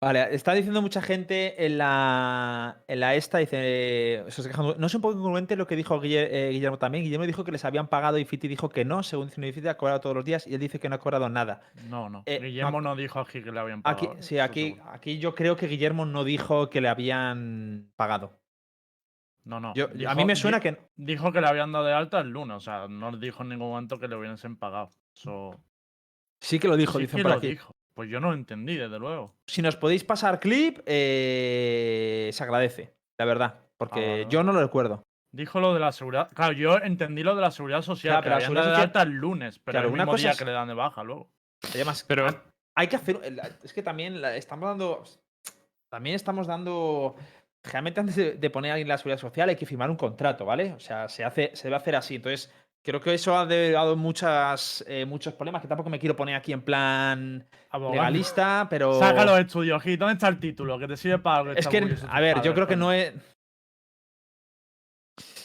Vale, 0.06 0.36
está 0.36 0.53
diciendo 0.53 0.84
mucha 0.84 1.01
gente 1.01 1.66
en 1.66 1.80
la, 1.80 2.84
en 2.88 2.99
la 2.99 3.16
esta, 3.16 3.39
dice, 3.39 4.24
quejando- 4.28 4.76
no 4.78 4.86
es 4.86 4.93
un 4.93 5.01
poco 5.01 5.18
incongruente 5.18 5.56
lo 5.56 5.66
que 5.66 5.76
dijo 5.76 5.99
eh, 6.03 6.49
Guillermo 6.51 6.78
también. 6.78 7.03
Guillermo 7.03 7.26
dijo 7.26 7.43
que 7.43 7.51
les 7.51 7.66
habían 7.66 7.88
pagado 7.88 8.20
y 8.20 8.26
Fiti 8.26 8.47
dijo 8.47 8.70
que 8.70 8.86
no, 8.86 9.01
según 9.01 9.30
dice 9.30 9.51
Fiti 9.51 9.68
ha 9.68 9.78
cobrado 9.78 10.01
todos 10.01 10.16
los 10.16 10.24
días 10.24 10.45
y 10.45 10.53
él 10.53 10.60
dice 10.60 10.80
que 10.80 10.89
no 10.89 10.95
ha 10.95 10.99
cobrado 10.99 11.28
nada. 11.28 11.64
No, 11.89 12.08
no. 12.12 12.22
Eh, 12.28 12.39
Guillermo 12.39 12.82
no- 12.82 12.89
no 12.91 12.95
dijo 12.95 13.20
aquí 13.20 13.41
que 13.41 13.51
le 13.51 13.60
habían 13.60 13.82
Aquí, 13.84 14.06
pagado. 14.06 14.22
sí, 14.22 14.38
aquí, 14.38 14.78
aquí 14.91 15.18
yo 15.18 15.34
creo 15.34 15.56
que 15.58 15.66
Guillermo 15.66 16.06
no 16.06 16.24
dijo 16.24 16.70
que 16.70 16.82
le 16.82 16.89
habían 16.89 17.89
pagado. 17.95 18.39
No, 19.43 19.60
no. 19.60 19.74
Yo- 19.74 19.88
a 20.08 20.14
mí 20.14 20.24
me 20.24 20.36
suena 20.36 20.60
que 20.60 20.78
Dijo 20.97 21.32
que 21.32 21.41
le 21.41 21.47
habían 21.47 21.72
dado 21.72 21.86
de 21.86 21.93
alta 21.93 22.20
el 22.20 22.30
lunes. 22.30 22.58
O 22.58 22.60
sea, 22.60 22.88
no 22.88 23.18
dijo 23.18 23.41
en 23.41 23.49
ningún 23.49 23.70
momento 23.70 23.99
que 23.99 24.08
le 24.08 24.16
hubiesen 24.16 24.56
pagado. 24.56 24.91
Sí 26.41 26.60
que 26.60 26.68
lo 26.68 26.78
dijo, 26.78 26.93
sí 26.99 27.06
dicen 27.06 27.18
que 27.18 27.24
por 27.24 27.32
lo 27.32 27.38
aquí. 27.39 27.47
dijo. 27.47 27.76
Pues 27.96 28.10
yo 28.10 28.20
no 28.20 28.28
lo 28.30 28.34
entendí, 28.36 28.76
desde 28.76 29.00
luego. 29.00 29.34
Si 29.48 29.62
nos 29.62 29.76
podéis 29.78 30.04
pasar 30.04 30.39
clip, 30.39 30.80
eh, 30.86 32.30
se 32.34 32.43
agradece, 32.43 32.93
la 33.18 33.26
verdad, 33.26 33.60
porque 33.78 34.24
Ah, 34.26 34.30
yo 34.30 34.43
no 34.43 34.52
lo 34.52 34.62
recuerdo. 34.62 35.04
Dijo 35.34 35.60
lo 35.60 35.74
de 35.74 35.80
la 35.80 35.91
seguridad. 35.91 36.30
Claro, 36.34 36.54
yo 36.54 36.78
entendí 36.78 37.24
lo 37.24 37.36
de 37.36 37.41
la 37.41 37.52
seguridad 37.52 37.82
social. 37.82 38.14
Claro, 38.14 38.24
que 38.24 38.26
pero 38.26 38.36
la 38.36 38.41
seguridad 38.41 38.64
de 38.64 38.70
social- 38.72 38.86
alta 38.88 39.02
el 39.02 39.10
lunes. 39.12 39.60
Pero 39.60 39.74
Claro, 39.74 39.88
el 39.88 39.93
mismo 39.93 40.12
cosa 40.12 40.22
día 40.22 40.32
es- 40.32 40.38
que 40.38 40.46
le 40.46 40.52
dan 40.52 40.68
de 40.68 40.74
baja 40.74 41.04
luego. 41.04 41.30
Además, 41.74 42.06
Pero- 42.08 42.28
ha- 42.28 42.43
hay 42.76 42.88
que 42.88 42.96
hacer. 42.96 43.20
Es 43.64 43.74
que 43.74 43.82
también 43.84 44.24
estamos 44.24 44.70
dando. 44.70 45.04
También 45.89 46.16
estamos 46.16 46.48
dando. 46.48 47.16
Generalmente 47.66 48.00
antes 48.00 48.16
de, 48.16 48.34
de 48.36 48.50
poner 48.50 48.72
a 48.72 48.74
alguien 48.76 48.86
en 48.86 48.89
la 48.89 48.98
seguridad 48.98 49.18
social 49.20 49.50
hay 49.50 49.56
que 49.56 49.66
firmar 49.66 49.89
un 49.89 49.96
contrato, 49.98 50.46
¿vale? 50.46 50.72
O 50.74 50.80
sea, 50.80 51.10
se 51.10 51.24
hace, 51.24 51.52
se 51.56 51.64
debe 51.68 51.78
hacer 51.78 51.96
así. 51.96 52.16
Entonces, 52.16 52.54
creo 52.86 53.02
que 53.02 53.14
eso 53.16 53.38
ha 53.38 53.46
dado 53.46 53.96
muchas, 53.98 54.86
eh, 54.88 55.06
muchos 55.06 55.34
problemas. 55.34 55.62
Que 55.62 55.68
tampoco 55.68 55.90
me 55.90 56.00
quiero 56.00 56.16
poner 56.16 56.36
aquí 56.36 56.54
en 56.54 56.62
plan 56.62 57.46
Abogado. 57.72 57.96
legalista, 57.96 58.68
pero. 58.70 58.98
Saca 59.00 59.26
los 59.26 59.40
estudios, 59.40 59.82
Gil. 59.84 59.98
¿Dónde 59.98 60.14
está 60.14 60.28
el 60.28 60.40
título? 60.40 60.80
Que 60.80 60.88
te 60.88 60.96
sirve 60.96 61.20
para 61.20 61.38
algo. 61.40 61.52
Es 61.54 61.68
que, 61.68 61.96
a 62.10 62.20
ver, 62.22 62.42
yo 62.42 62.54
creo 62.54 62.68
que 62.68 62.76
no 62.76 62.94
es. 62.94 63.14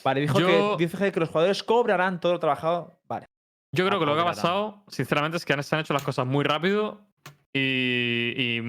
Vale, 0.05 0.20
dijo, 0.22 0.41
Yo- 0.41 0.76
que, 0.76 0.84
dice 0.84 1.12
que 1.12 1.20
los 1.20 1.28
jugadores 1.28 1.62
cobrarán 1.62 2.20
todo 2.20 2.32
lo 2.32 2.41
trabajado. 2.41 3.01
Vale. 3.09 3.26
Yo 3.74 3.86
creo 3.86 4.01
que 4.01 4.07
lo 4.07 4.14
que 4.14 4.20
ha 4.22 4.24
pasado, 4.24 4.84
sinceramente, 4.88 5.36
es 5.36 5.45
que 5.45 5.53
han- 5.53 5.62
se 5.62 5.74
han 5.76 5.82
hecho 5.82 5.93
las 5.93 6.03
cosas 6.03 6.26
muy 6.26 6.45
rápido 6.45 7.07
y. 7.55 8.34
y- 8.36 8.61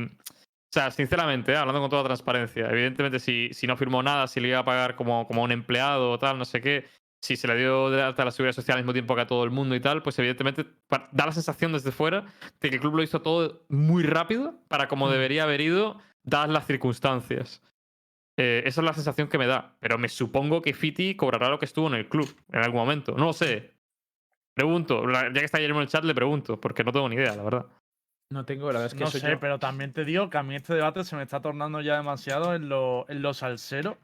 o 0.73 0.73
sea, 0.73 0.89
sinceramente, 0.89 1.51
¿eh? 1.51 1.57
hablando 1.57 1.81
con 1.81 1.89
toda 1.89 2.05
transparencia, 2.05 2.69
evidentemente, 2.69 3.19
si, 3.19 3.49
si 3.51 3.67
no 3.67 3.75
firmó 3.75 4.01
nada, 4.01 4.27
si 4.27 4.39
le 4.39 4.47
iba 4.47 4.59
a 4.59 4.63
pagar 4.63 4.95
como, 4.95 5.27
como 5.27 5.43
un 5.43 5.51
empleado 5.51 6.11
o 6.11 6.17
tal, 6.17 6.37
no 6.37 6.45
sé 6.45 6.61
qué, 6.61 6.85
si 7.23 7.35
se 7.37 7.47
le 7.47 7.55
dio 7.55 7.89
de 7.91 8.01
alta 8.01 8.23
a 8.23 8.25
la 8.25 8.31
seguridad 8.31 8.55
social 8.55 8.77
al 8.77 8.83
mismo 8.83 8.93
tiempo 8.93 9.13
que 9.15 9.21
a 9.21 9.27
todo 9.27 9.43
el 9.43 9.51
mundo 9.51 9.75
y 9.75 9.79
tal, 9.79 10.01
pues 10.01 10.17
evidentemente 10.19 10.65
da 11.11 11.25
la 11.25 11.31
sensación 11.31 11.71
desde 11.73 11.91
fuera 11.91 12.25
de 12.59 12.69
que 12.69 12.75
el 12.75 12.81
club 12.81 12.95
lo 12.95 13.03
hizo 13.03 13.21
todo 13.21 13.63
muy 13.69 14.03
rápido 14.03 14.55
para 14.67 14.87
como 14.87 15.07
Mm. 15.07 15.11
debería 15.11 15.43
haber 15.43 15.61
ido, 15.61 15.99
dadas 16.23 16.49
las 16.49 16.65
circunstancias. 16.65 17.61
Eh, 18.37 18.63
esa 18.65 18.81
es 18.81 18.85
la 18.85 18.93
sensación 18.93 19.27
que 19.27 19.37
me 19.37 19.45
da. 19.45 19.75
Pero 19.79 19.97
me 19.99 20.09
supongo 20.09 20.61
que 20.63 20.73
Fiti 20.73 21.15
cobrará 21.15 21.49
lo 21.49 21.59
que 21.59 21.65
estuvo 21.65 21.87
en 21.87 21.93
el 21.95 22.07
club 22.09 22.33
en 22.51 22.63
algún 22.63 22.79
momento. 22.79 23.13
No 23.15 23.25
lo 23.25 23.33
sé. 23.33 23.73
Pregunto. 24.55 25.03
Ya 25.11 25.31
que 25.31 25.45
está 25.45 25.57
Guillermo 25.59 25.79
en 25.79 25.83
el 25.83 25.89
chat, 25.89 26.03
le 26.03 26.15
pregunto, 26.15 26.59
porque 26.59 26.83
no 26.83 26.91
tengo 26.91 27.07
ni 27.07 27.15
idea, 27.15 27.35
la 27.35 27.43
verdad. 27.43 27.65
No 28.31 28.45
tengo, 28.45 28.67
la 28.67 28.79
verdad 28.79 28.85
es 28.87 28.93
que 28.93 29.03
no 29.03 29.11
soy 29.11 29.19
sé, 29.21 29.31
yo. 29.31 29.39
pero 29.39 29.59
también 29.59 29.91
te 29.93 30.05
digo 30.05 30.29
que 30.29 30.37
a 30.37 30.43
mí 30.43 30.55
este 30.55 30.73
debate 30.73 31.03
se 31.03 31.15
me 31.17 31.23
está 31.23 31.41
tornando 31.41 31.81
ya 31.81 31.97
demasiado 31.97 32.55
en 32.55 32.69
lo, 32.69 33.05
en 33.09 33.21
lo 33.21 33.33
salsero 33.33 33.97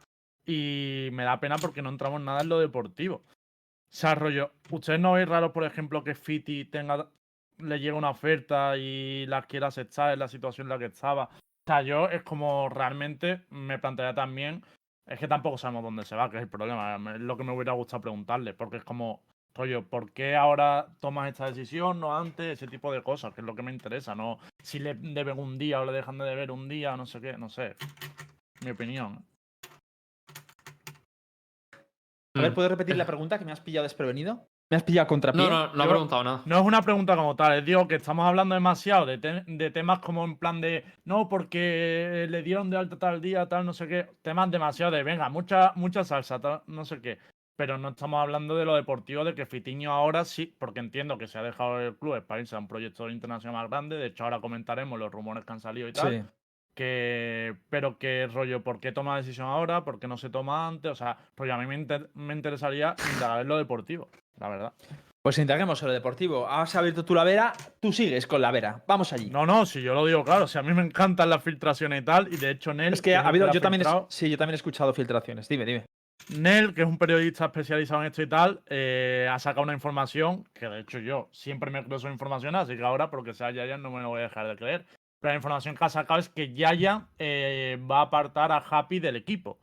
y 0.47 1.09
me 1.11 1.25
da 1.25 1.39
pena 1.39 1.57
porque 1.57 1.81
no 1.81 1.89
entramos 1.89 2.21
nada 2.21 2.41
en 2.41 2.49
lo 2.49 2.59
deportivo. 2.59 3.17
O 3.17 3.95
sea, 3.95 4.15
rollo, 4.15 4.53
¿ustedes 4.71 4.99
no 4.99 5.13
veis 5.13 5.27
raro, 5.27 5.53
por 5.53 5.65
ejemplo, 5.65 6.03
que 6.03 6.15
Fiti 6.15 6.65
tenga, 6.65 7.09
le 7.57 7.79
llegue 7.79 7.91
una 7.91 8.09
oferta 8.09 8.77
y 8.77 9.25
la 9.27 9.43
quiera 9.43 9.67
aceptar 9.67 10.13
en 10.13 10.19
la 10.19 10.27
situación 10.27 10.65
en 10.65 10.69
la 10.69 10.79
que 10.79 10.85
estaba? 10.85 11.25
O 11.25 11.67
sea, 11.67 11.81
yo 11.81 12.07
es 12.09 12.23
como 12.23 12.69
realmente 12.69 13.41
me 13.49 13.77
plantearía 13.77 14.15
también, 14.15 14.63
es 15.05 15.19
que 15.19 15.27
tampoco 15.27 15.57
sabemos 15.57 15.83
dónde 15.83 16.05
se 16.05 16.15
va, 16.15 16.29
que 16.29 16.37
es 16.37 16.43
el 16.43 16.49
problema, 16.49 16.95
es 16.95 17.21
lo 17.21 17.37
que 17.37 17.43
me 17.43 17.51
hubiera 17.51 17.73
gustado 17.73 18.01
preguntarle, 18.01 18.53
porque 18.53 18.77
es 18.77 18.83
como, 18.85 19.21
rollo, 19.53 19.83
¿por 19.83 20.11
qué 20.13 20.35
ahora 20.35 20.87
tomas 21.01 21.29
esta 21.29 21.47
decisión, 21.47 21.99
no 21.99 22.15
antes? 22.15 22.45
Ese 22.45 22.67
tipo 22.67 22.91
de 22.93 23.03
cosas, 23.03 23.33
que 23.33 23.41
es 23.41 23.47
lo 23.47 23.55
que 23.55 23.63
me 23.63 23.71
interesa, 23.71 24.15
no 24.15 24.37
si 24.61 24.79
le 24.79 24.93
deben 24.93 25.39
un 25.39 25.57
día 25.57 25.81
o 25.81 25.85
le 25.85 25.91
dejan 25.91 26.17
de 26.17 26.25
deber 26.25 26.51
un 26.51 26.69
día, 26.69 26.95
no 26.95 27.05
sé 27.05 27.19
qué, 27.19 27.37
no 27.37 27.49
sé. 27.49 27.75
Mi 28.63 28.71
opinión. 28.71 29.25
A 32.38 32.41
ver, 32.41 32.51
Mm. 32.51 32.53
¿puedes 32.55 32.71
repetir 32.71 32.95
la 32.95 33.05
pregunta 33.05 33.38
que 33.39 33.45
me 33.45 33.51
has 33.51 33.59
pillado 33.61 33.83
desprevenido? 33.83 34.47
¿Me 34.69 34.75
has 34.77 34.83
pillado 34.83 35.07
contra 35.07 35.31
No, 35.31 35.49
no, 35.49 35.73
no 35.73 35.83
ha 35.83 35.88
preguntado 35.88 36.23
nada. 36.25 36.41
No 36.45 36.57
es 36.57 36.61
una 36.63 36.81
pregunta 36.81 37.15
como 37.15 37.35
tal, 37.38 37.57
es 37.59 37.65
digo 37.65 37.88
que 37.88 37.95
estamos 37.95 38.25
hablando 38.27 38.53
demasiado 38.55 39.05
de, 39.05 39.17
te- 39.17 39.43
de 39.45 39.71
temas 39.71 39.99
como 39.99 40.25
en 40.25 40.38
plan 40.38 40.59
de 40.59 40.83
no, 41.05 41.29
porque 41.29 42.27
le 42.29 42.43
dieron 42.43 42.69
de 42.69 42.77
alta 42.77 42.97
tal 42.99 43.21
día, 43.21 43.47
tal, 43.47 43.65
no 43.65 43.71
sé 43.73 43.88
qué. 43.88 44.07
Temas 44.21 44.51
demasiado 44.51 44.91
de 44.91 45.03
venga, 45.03 45.29
mucha, 45.29 45.71
mucha 45.75 46.03
salsa, 46.03 46.39
tal, 46.39 46.61
no 46.67 46.83
sé 46.85 46.99
qué. 47.01 47.17
Pero 47.55 47.77
no 47.77 47.89
estamos 47.89 48.21
hablando 48.21 48.55
de 48.55 48.65
lo 48.65 48.75
deportivo, 48.75 49.23
de 49.23 49.33
que 49.33 49.45
Fitiño 49.45 49.91
ahora 49.91 50.25
sí, 50.25 50.53
porque 50.59 50.79
entiendo 50.79 51.17
que 51.17 51.27
se 51.27 51.39
ha 51.39 51.43
dejado 51.43 51.79
el 51.79 51.95
club 51.95 52.21
para 52.25 52.41
irse 52.41 52.55
a 52.55 52.59
un 52.59 52.67
proyecto 52.67 53.09
internacional 53.09 53.61
más 53.63 53.69
grande. 53.69 53.95
De 53.97 54.07
hecho, 54.07 54.25
ahora 54.25 54.41
comentaremos 54.41 54.99
los 54.99 55.11
rumores 55.11 55.43
que 55.45 55.53
han 55.53 55.59
salido 55.59 55.88
y 55.88 55.93
tal. 55.93 56.11
Sí. 56.11 56.23
Que 56.78 57.55
pero 57.69 57.97
que 57.97 58.30
rollo, 58.32 58.63
¿por 58.63 58.80
qué 58.80 58.91
toma 58.91 59.13
la 59.13 59.17
decisión 59.21 59.47
ahora? 59.47 59.84
¿Por 59.84 59.99
qué 59.99 60.07
no 60.07 60.15
se 60.15 60.30
toma 60.30 60.67
antes? 60.67 60.91
O 60.91 60.95
sea, 60.95 61.17
rollo, 61.36 61.55
a 61.55 61.57
mí 61.57 61.65
me, 61.65 61.75
inter- 61.75 62.09
me 62.13 62.34
interesaría 62.34 62.95
indagar 63.15 63.41
en 63.41 63.47
lo 63.47 63.57
deportivo, 63.57 64.09
la 64.39 64.47
verdad. 64.47 64.73
Pues 65.23 65.39
indaguemos 65.39 65.82
en 65.82 65.88
lo 65.89 65.93
deportivo. 65.93 66.47
Has 66.47 66.75
abierto 66.75 67.03
tú 67.03 67.13
la 67.15 67.23
vera, 67.25 67.51
tú 67.82 67.91
sigues 67.91 68.28
con 68.28 68.41
la 68.41 68.51
vera. 68.51 68.84
Vamos 68.88 69.11
allí. 69.11 69.30
No, 69.30 69.45
no, 69.45 69.65
si 69.65 69.82
yo 69.82 69.93
lo 69.93 70.05
digo 70.05 70.23
claro, 70.23 70.47
si 70.47 70.57
a 70.57 70.61
mí 70.61 70.71
me 70.73 70.84
encantan 70.84 71.30
las 71.30 71.43
filtraciones 71.43 72.01
y 72.01 72.05
tal, 72.05 72.32
y 72.32 72.38
de 72.38 72.51
hecho 72.51 72.73
Nel, 72.73 72.93
es 72.93 73.01
que 73.01 73.15
ha 73.15 73.28
habido, 73.28 73.51
yo 73.51 73.59
también, 73.59 73.84
sí, 74.07 74.30
yo 74.30 74.38
también 74.38 74.53
he 74.53 74.55
escuchado 74.55 74.93
filtraciones. 74.93 75.49
Dime, 75.49 75.65
dime. 75.65 75.86
Nel, 76.38 76.73
que 76.73 76.82
es 76.84 76.88
un 76.88 76.97
periodista 76.97 77.45
especializado 77.45 78.01
en 78.01 78.07
esto 78.07 78.21
y 78.21 78.28
tal, 78.28 78.61
eh, 78.67 79.28
ha 79.32 79.39
sacado 79.39 79.63
una 79.63 79.73
información 79.73 80.43
que 80.53 80.67
de 80.67 80.82
hecho 80.82 80.99
yo 80.99 81.30
siempre 81.32 81.71
me 81.71 81.84
creo 81.84 81.97
esa 81.97 82.09
información, 82.11 82.55
así 82.55 82.78
que 82.78 82.84
ahora, 82.84 83.09
porque 83.09 83.34
sea 83.34 83.51
Yaya, 83.51 83.78
no 83.78 83.91
me 83.91 84.01
lo 84.01 84.09
voy 84.09 84.19
a 84.19 84.23
dejar 84.23 84.47
de 84.47 84.55
creer. 84.55 84.86
Pero 85.20 85.32
la 85.32 85.38
información 85.38 85.76
que 85.76 85.86
ha 85.86 85.89
sacado 85.89 86.20
es 86.20 86.30
que 86.30 86.53
Yaya 86.53 87.07
eh, 87.18 87.80
va 87.89 87.99
a 87.99 88.03
apartar 88.03 88.51
a 88.51 88.57
Happy 88.57 88.99
del 88.99 89.15
equipo. 89.15 89.59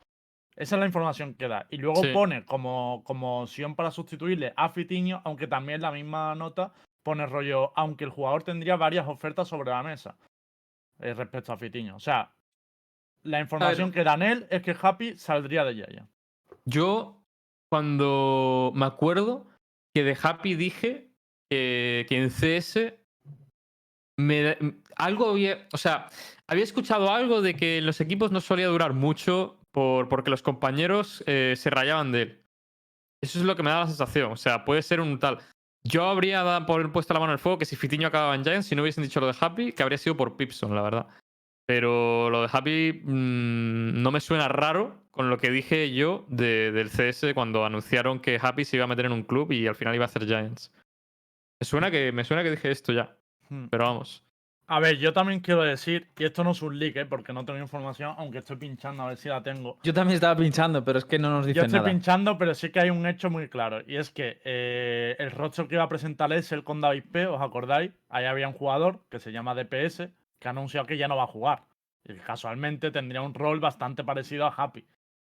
Esa 0.57 0.77
es 0.77 0.81
la 0.81 0.87
información 0.87 1.35
que 1.35 1.49
da. 1.49 1.67
Y 1.71 1.79
luego 1.79 2.03
Sí. 2.03 2.13
pone 2.13 2.45
como, 2.45 3.03
como 3.05 3.43
opción 3.43 3.75
para 3.75 3.91
sustituirle 3.91 4.53
a 4.57 4.69
Fitiño, 4.69 5.21
aunque 5.25 5.47
también 5.47 5.81
la 5.81 5.91
misma 5.91 6.35
nota 6.35 6.73
pone 7.03 7.27
rollo, 7.27 7.73
aunque 7.77 8.05
el 8.05 8.11
jugador 8.11 8.43
tendría 8.45 8.77
varias 8.77 9.07
ofertas 9.09 9.49
sobre 9.49 9.71
la 9.71 9.83
mesa 9.83 10.17
eh, 11.01 11.13
respecto 11.15 11.53
a 11.53 11.57
Fitiño. 11.59 11.97
O 11.97 12.01
sea, 12.01 12.33
la 13.25 13.41
información 13.41 13.91
que 13.93 14.05
da 14.05 14.17
Nel 14.17 14.47
es 14.51 14.63
que 14.63 14.77
Happy 14.81 15.17
saldría 15.19 15.65
de 15.65 15.77
Yaya. 15.77 16.09
Yo, 16.65 17.21
cuando 17.71 18.73
me 18.75 18.87
acuerdo 18.87 19.47
que 19.95 20.03
de 20.05 20.17
Happy 20.21 20.55
dije 20.55 21.11
que, 21.51 22.07
que 22.09 22.23
en 22.23 22.31
CS 22.31 22.95
me, 24.17 24.57
algo 24.97 25.31
había. 25.31 25.67
O 25.73 25.79
sea, 25.79 26.09
había 26.47 26.65
escuchado 26.65 27.11
algo 27.13 27.43
de 27.43 27.55
que 27.55 27.81
los 27.81 28.01
equipos 28.01 28.31
no 28.33 28.41
solía 28.41 28.69
durar 28.69 28.93
mucho 28.93 29.59
por, 29.73 30.09
porque 30.09 30.31
los 30.31 30.43
compañeros 30.43 31.23
eh, 31.27 31.55
se 31.57 31.71
rayaban 31.71 32.13
de 32.13 32.23
él. 32.23 32.41
Eso 33.23 33.39
es 33.39 33.45
lo 33.45 33.57
que 33.57 33.63
me 33.63 33.71
da 33.71 33.81
la 33.81 33.87
sensación. 33.87 34.33
O 34.33 34.37
sea, 34.37 34.65
puede 34.65 34.83
ser 34.83 35.01
un 35.01 35.19
tal. 35.19 35.39
Yo 35.83 36.05
habría 36.05 36.65
puesto 36.67 37.13
la 37.13 37.21
mano 37.21 37.33
en 37.33 37.35
el 37.35 37.39
fuego 37.39 37.59
que 37.59 37.67
si 37.67 37.77
Fitiño 37.77 38.09
acababa 38.09 38.35
en 38.35 38.45
Giants, 38.45 38.67
si 38.67 38.75
no 38.75 38.83
hubiesen 38.83 39.05
dicho 39.05 39.21
lo 39.21 39.27
de 39.27 39.37
Happy, 39.39 39.73
que 39.73 39.83
habría 39.83 39.99
sido 39.99 40.17
por 40.17 40.37
Pipson, 40.37 40.75
la 40.75 40.83
verdad. 40.83 41.07
Pero 41.67 42.31
lo 42.31 42.43
de 42.43 42.49
Happy 42.53 43.03
mm, 43.05 44.03
no 44.03 44.11
me 44.11 44.21
suena 44.21 44.49
raro 44.49 45.03
con 45.11 45.31
lo 45.31 45.39
que 45.39 45.51
dije 45.51 45.93
yo 45.95 46.27
de- 46.29 46.73
del 46.73 46.91
CS 46.91 47.35
cuando 47.35 47.65
anunciaron 47.65 48.21
que 48.21 48.39
Happy 48.41 48.65
se 48.65 48.77
iba 48.77 48.85
a 48.85 48.89
meter 48.89 49.07
en 49.07 49.13
un 49.13 49.23
club 49.23 49.53
y 49.53 49.67
al 49.67 49.75
final 49.75 49.95
iba 49.95 50.05
a 50.05 50.09
hacer 50.09 50.27
Giants. 50.27 50.73
Me 51.61 51.67
suena 51.67 51.91
que, 51.91 52.13
me 52.13 52.25
suena 52.25 52.43
que 52.43 52.51
dije 52.51 52.71
esto 52.71 52.93
ya, 52.93 53.17
Hmm. 53.49 53.67
pero 53.71 53.85
vamos. 53.85 54.23
A 54.67 54.81
ver, 54.81 54.97
yo 54.97 55.13
también 55.13 55.41
quiero 55.41 55.63
decir, 55.63 56.09
y 56.19 56.25
esto 56.25 56.43
no 56.43 56.53
es 56.53 56.63
un 56.63 56.79
leak, 56.79 56.97
¿eh? 56.97 57.05
porque 57.05 57.35
no 57.35 57.45
tengo 57.45 57.59
información, 57.59 58.15
aunque 58.17 58.39
estoy 58.39 58.57
pinchando 58.57 59.03
a 59.03 59.09
ver 59.09 59.19
si 59.19 59.29
la 59.29 59.43
tengo. 59.43 59.77
Yo 59.83 59.93
también 59.93 60.15
estaba 60.15 60.35
pinchando, 60.37 60.83
pero 60.83 60.99
es 60.99 61.05
que 61.05 61.19
no 61.19 61.29
nos 61.29 61.45
Yo 61.45 61.49
dicen 61.49 61.67
estoy 61.67 61.81
nada. 61.81 61.91
pinchando, 61.91 62.39
pero 62.39 62.55
sí 62.55 62.71
que 62.71 62.81
hay 62.81 62.89
un 62.89 63.07
hecho 63.07 63.29
muy 63.29 63.49
claro. 63.51 63.83
Y 63.87 63.97
es 63.97 64.11
que 64.11 64.41
eh, 64.43 65.17
el 65.19 65.33
roster 65.33 65.69
que 65.69 65.75
iba 65.75 65.85
a 65.85 65.89
presentar 65.91 66.33
es 66.33 66.51
el 66.53 66.65
con 66.65 66.81
David 66.81 67.05
P, 67.13 67.27
¿os 67.27 67.43
acordáis? 67.43 67.93
Ahí 68.09 68.25
había 68.25 68.49
un 68.49 68.55
jugador 68.55 69.05
que 69.11 69.19
se 69.21 69.33
llama 69.33 69.55
DPS 69.55 70.09
que 70.39 70.49
ha 70.49 70.53
anunciado 70.53 70.87
que 70.87 70.97
ya 70.97 71.09
no 71.09 71.17
va 71.17 71.25
a 71.25 71.27
jugar. 71.27 71.65
Y 72.03 72.15
casualmente 72.15 72.91
tendría 72.91 73.21
un 73.21 73.35
rol 73.35 73.61
bastante 73.61 74.03
parecido 74.03 74.47
a 74.47 74.55
Happy. 74.55 74.87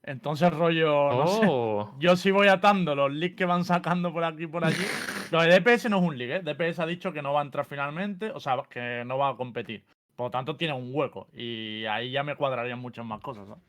Entonces, 0.03 0.53
rollo, 0.53 1.12
no 1.12 1.26
sé. 1.26 1.46
Oh, 1.49 1.94
Yo 1.99 2.16
sí 2.16 2.30
voy 2.30 2.49
atando 2.49 2.94
los 2.94 3.12
leaks 3.12 3.36
que 3.36 3.44
van 3.44 3.64
sacando 3.64 4.12
por 4.12 4.24
aquí 4.24 4.44
y 4.44 4.46
por 4.46 4.64
allí. 4.64 4.76
Lo 5.30 5.42
de 5.42 5.61
DPS 5.61 5.90
no 5.90 5.99
es 5.99 6.05
un 6.05 6.16
leak, 6.16 6.30
¿eh? 6.30 6.55
DPS 6.55 6.78
ha 6.78 6.86
dicho 6.86 7.12
que 7.12 7.20
no 7.20 7.32
va 7.34 7.40
a 7.40 7.44
entrar 7.44 7.66
finalmente, 7.66 8.30
o 8.30 8.40
sea, 8.40 8.62
que 8.70 9.05
no 9.05 9.18
va 9.18 9.30
a 9.30 9.36
competir. 9.36 9.84
Por 10.16 10.26
lo 10.26 10.30
tanto, 10.30 10.57
tiene 10.57 10.72
un 10.72 10.90
hueco. 10.94 11.28
Y 11.34 11.84
ahí 11.84 12.11
ya 12.11 12.22
me 12.22 12.36
cuadrarían 12.36 12.78
muchas 12.78 13.05
más 13.05 13.20
cosas, 13.20 13.46
¿no? 13.46 13.61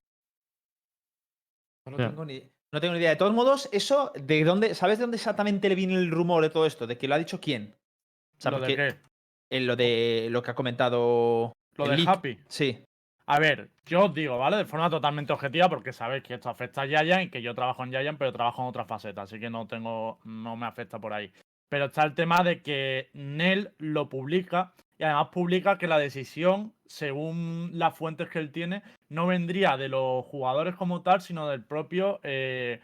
No 1.86 1.98
tengo, 1.98 2.24
ni, 2.24 2.44
no 2.72 2.80
tengo 2.80 2.94
ni 2.94 3.00
idea. 3.00 3.10
De 3.10 3.16
todos 3.16 3.34
modos, 3.34 3.68
eso, 3.72 4.12
¿de 4.16 4.44
dónde, 4.44 4.76
¿sabes 4.76 5.00
de 5.00 5.04
dónde 5.04 5.18
exactamente 5.18 5.68
le 5.70 5.76
viene 5.76 5.96
el 5.96 6.12
rumor 6.12 6.42
de 6.42 6.50
todo 6.50 6.66
esto? 6.66 6.88
¿De 6.88 6.98
que 6.98 7.08
lo 7.08 7.16
ha 7.16 7.20
dicho 7.20 7.42
quién? 7.42 7.76
O 8.38 8.42
sea, 8.42 8.52
¿Lo 8.52 8.60
de 8.60 8.76
qué? 8.76 8.96
en 9.50 9.68
lo 9.68 9.76
de 9.76 10.28
lo 10.30 10.42
que 10.42 10.52
ha 10.52 10.56
comentado. 10.56 11.54
Lo 11.76 11.88
de 11.88 11.98
leak. 11.98 12.08
Happy. 12.08 12.40
Sí. 12.48 12.84
A 13.32 13.38
ver, 13.38 13.70
yo 13.86 14.06
os 14.06 14.14
digo, 14.16 14.40
¿vale? 14.40 14.58
De 14.58 14.66
forma 14.66 14.90
totalmente 14.90 15.32
objetiva, 15.32 15.70
porque 15.70 15.94
sabéis 15.94 16.24
que 16.24 16.34
esto 16.34 16.50
afecta 16.50 16.82
a 16.82 16.88
Giant 16.88 17.28
y 17.28 17.30
que 17.30 17.44
yo 17.44 17.54
trabajo 17.54 17.84
en 17.84 17.92
Giant, 17.92 18.18
pero 18.18 18.34
trabajo 18.34 18.64
en 18.64 18.70
otra 18.70 18.86
faceta, 18.86 19.22
así 19.22 19.40
que 19.40 19.52
no 19.52 19.68
tengo, 19.68 20.18
no 20.24 20.56
me 20.56 20.66
afecta 20.66 20.98
por 20.98 21.14
ahí. 21.14 21.32
Pero 21.70 21.86
está 21.86 22.04
el 22.06 22.16
tema 22.16 22.42
de 22.42 22.64
que 22.64 23.12
Nel 23.14 23.70
lo 23.78 24.10
publica 24.10 24.74
y 24.98 25.04
además 25.04 25.28
publica 25.28 25.78
que 25.78 25.86
la 25.88 26.00
decisión, 26.00 26.74
según 26.88 27.70
las 27.74 27.96
fuentes 27.96 28.30
que 28.30 28.40
él 28.40 28.52
tiene, 28.52 28.82
no 29.10 29.28
vendría 29.28 29.78
de 29.78 29.90
los 29.90 30.26
jugadores 30.26 30.76
como 30.76 31.04
tal, 31.04 31.22
sino 31.22 31.48
del 31.48 31.64
propio, 31.64 32.20
eh, 32.24 32.82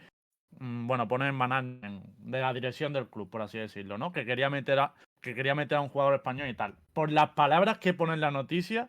mm, 0.60 0.86
bueno, 0.86 1.08
pone 1.08 1.26
en 1.26 1.34
management, 1.34 2.04
de 2.18 2.40
la 2.40 2.54
dirección 2.54 2.92
del 2.92 3.08
club, 3.08 3.28
por 3.28 3.42
así 3.42 3.58
decirlo, 3.58 3.98
¿no? 3.98 4.12
Que 4.12 4.24
quería 4.24 4.48
meter 4.48 4.78
a, 4.78 4.94
que 5.20 5.34
quería 5.34 5.56
meter 5.56 5.78
a 5.78 5.80
un 5.80 5.88
jugador 5.88 6.14
español 6.14 6.48
y 6.48 6.54
tal. 6.54 6.76
Por 6.92 7.10
las 7.10 7.30
palabras 7.30 7.78
que 7.78 7.94
pone 7.94 8.14
en 8.14 8.20
la 8.20 8.30
noticia, 8.30 8.88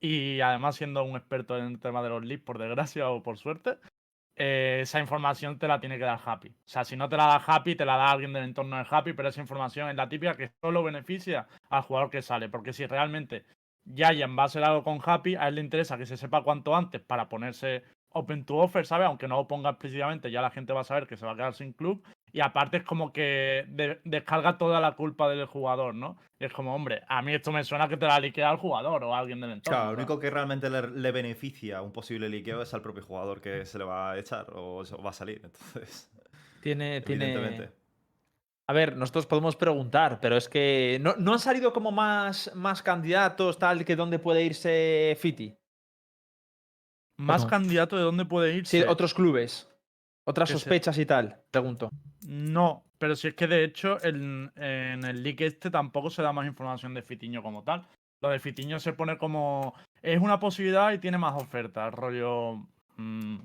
y 0.00 0.40
además 0.40 0.76
siendo 0.76 1.02
un 1.04 1.16
experto 1.16 1.56
en 1.56 1.64
el 1.66 1.80
tema 1.80 2.02
de 2.02 2.08
los 2.10 2.24
leaks, 2.24 2.44
por 2.44 2.58
desgracia 2.58 3.08
o 3.10 3.22
por 3.22 3.38
suerte, 3.38 3.78
eh, 4.38 4.80
esa 4.82 5.00
información 5.00 5.58
te 5.58 5.66
la 5.66 5.80
tiene 5.80 5.98
que 5.98 6.04
dar 6.04 6.20
Happy. 6.22 6.48
O 6.48 6.68
sea, 6.68 6.84
si 6.84 6.96
no 6.96 7.08
te 7.08 7.16
la 7.16 7.26
da 7.26 7.42
Happy, 7.46 7.74
te 7.74 7.86
la 7.86 7.96
da 7.96 8.10
alguien 8.10 8.32
del 8.32 8.44
entorno 8.44 8.76
de 8.76 8.86
Happy, 8.88 9.14
pero 9.14 9.30
esa 9.30 9.40
información 9.40 9.88
es 9.88 9.96
la 9.96 10.08
típica 10.08 10.34
que 10.34 10.52
solo 10.60 10.82
beneficia 10.82 11.46
al 11.70 11.82
jugador 11.82 12.10
que 12.10 12.20
sale. 12.20 12.50
Porque 12.50 12.74
si 12.74 12.84
realmente 12.86 13.46
Giant 13.94 14.38
va 14.38 14.42
a 14.42 14.46
hacer 14.46 14.62
algo 14.62 14.84
con 14.84 15.00
Happy, 15.02 15.36
a 15.36 15.48
él 15.48 15.54
le 15.54 15.62
interesa 15.62 15.96
que 15.96 16.04
se 16.04 16.18
sepa 16.18 16.42
cuanto 16.42 16.76
antes 16.76 17.00
para 17.00 17.28
ponerse 17.28 17.82
open 18.10 18.44
to 18.44 18.56
offer, 18.56 18.84
¿sabes? 18.86 19.06
Aunque 19.06 19.28
no 19.28 19.36
lo 19.36 19.48
ponga 19.48 19.70
explícitamente, 19.70 20.30
ya 20.30 20.42
la 20.42 20.50
gente 20.50 20.72
va 20.72 20.82
a 20.82 20.84
saber 20.84 21.06
que 21.06 21.16
se 21.16 21.24
va 21.24 21.32
a 21.32 21.36
quedar 21.36 21.54
sin 21.54 21.72
club. 21.72 22.04
Y 22.36 22.40
aparte 22.42 22.76
es 22.76 22.82
como 22.82 23.14
que 23.14 23.64
de- 23.66 23.98
descarga 24.04 24.58
toda 24.58 24.78
la 24.78 24.92
culpa 24.92 25.26
del 25.30 25.46
jugador, 25.46 25.94
¿no? 25.94 26.18
Y 26.38 26.44
es 26.44 26.52
como, 26.52 26.74
hombre, 26.74 27.00
a 27.08 27.22
mí 27.22 27.32
esto 27.32 27.50
me 27.50 27.64
suena 27.64 27.88
que 27.88 27.96
te 27.96 28.04
la 28.04 28.20
liquea 28.20 28.50
al 28.50 28.58
jugador 28.58 29.04
o 29.04 29.14
a 29.14 29.18
alguien 29.20 29.40
del 29.40 29.52
entorno. 29.52 29.74
Claro, 29.78 29.92
lo 29.92 29.96
único 29.96 30.20
que 30.20 30.28
realmente 30.28 30.68
le, 30.68 30.82
le 30.86 31.12
beneficia 31.12 31.80
un 31.80 31.92
posible 31.92 32.28
liqueo 32.28 32.60
es 32.60 32.74
al 32.74 32.82
propio 32.82 33.02
jugador 33.02 33.40
que 33.40 33.64
se 33.64 33.78
le 33.78 33.84
va 33.84 34.10
a 34.12 34.18
echar 34.18 34.48
o 34.52 34.84
va 35.02 35.08
a 35.08 35.12
salir. 35.14 35.40
Entonces, 35.42 36.12
Tiene, 36.62 37.00
tiene. 37.00 37.24
evidentemente. 37.24 37.72
A 38.68 38.72
ver, 38.74 38.98
nosotros 38.98 39.24
podemos 39.24 39.56
preguntar, 39.56 40.18
pero 40.20 40.36
es 40.36 40.50
que 40.50 40.98
no, 41.00 41.14
no 41.16 41.32
han 41.32 41.38
salido 41.38 41.72
como 41.72 41.90
más, 41.90 42.50
más 42.54 42.82
candidatos, 42.82 43.58
tal, 43.58 43.82
que 43.82 43.96
dónde 43.96 44.18
puede 44.18 44.44
irse 44.44 45.16
Fiti. 45.18 45.56
Más 47.16 47.44
no? 47.44 47.48
candidato 47.48 47.96
de 47.96 48.02
dónde 48.02 48.26
puede 48.26 48.54
irse. 48.56 48.82
Sí, 48.82 48.86
otros 48.86 49.14
clubes. 49.14 49.72
Otras 50.28 50.50
sospechas 50.50 50.98
y 50.98 51.06
tal, 51.06 51.40
pregunto. 51.50 51.88
No, 52.28 52.82
pero 52.98 53.14
si 53.14 53.28
es 53.28 53.34
que 53.34 53.46
de 53.46 53.62
hecho 53.62 54.02
en, 54.04 54.50
en 54.56 55.04
el 55.04 55.22
leak 55.22 55.40
este 55.42 55.70
tampoco 55.70 56.10
se 56.10 56.22
da 56.22 56.32
más 56.32 56.46
información 56.46 56.92
de 56.92 57.02
Fitiño 57.02 57.40
como 57.42 57.62
tal. 57.62 57.86
Lo 58.20 58.30
de 58.30 58.40
Fitiño 58.40 58.80
se 58.80 58.92
pone 58.94 59.16
como. 59.16 59.74
Es 60.02 60.20
una 60.20 60.40
posibilidad 60.40 60.92
y 60.92 60.98
tiene 60.98 61.18
más 61.18 61.40
ofertas. 61.40 61.94
Rollo. 61.94 62.56
mm, 62.96 63.36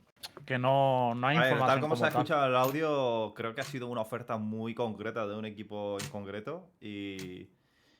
que 0.45 0.57
no, 0.57 1.13
no 1.15 1.27
hay 1.27 1.37
ver, 1.37 1.47
información. 1.47 1.67
tal 1.67 1.79
como 1.81 1.95
se 1.95 2.05
ha 2.05 2.07
escuchado 2.07 2.47
el 2.47 2.55
audio, 2.55 3.33
creo 3.35 3.53
que 3.53 3.61
ha 3.61 3.65
sido 3.65 3.87
una 3.87 4.01
oferta 4.01 4.37
muy 4.37 4.73
concreta 4.73 5.27
de 5.27 5.35
un 5.35 5.45
equipo 5.45 5.97
en 5.99 6.07
concreto 6.09 6.69
y, 6.79 7.49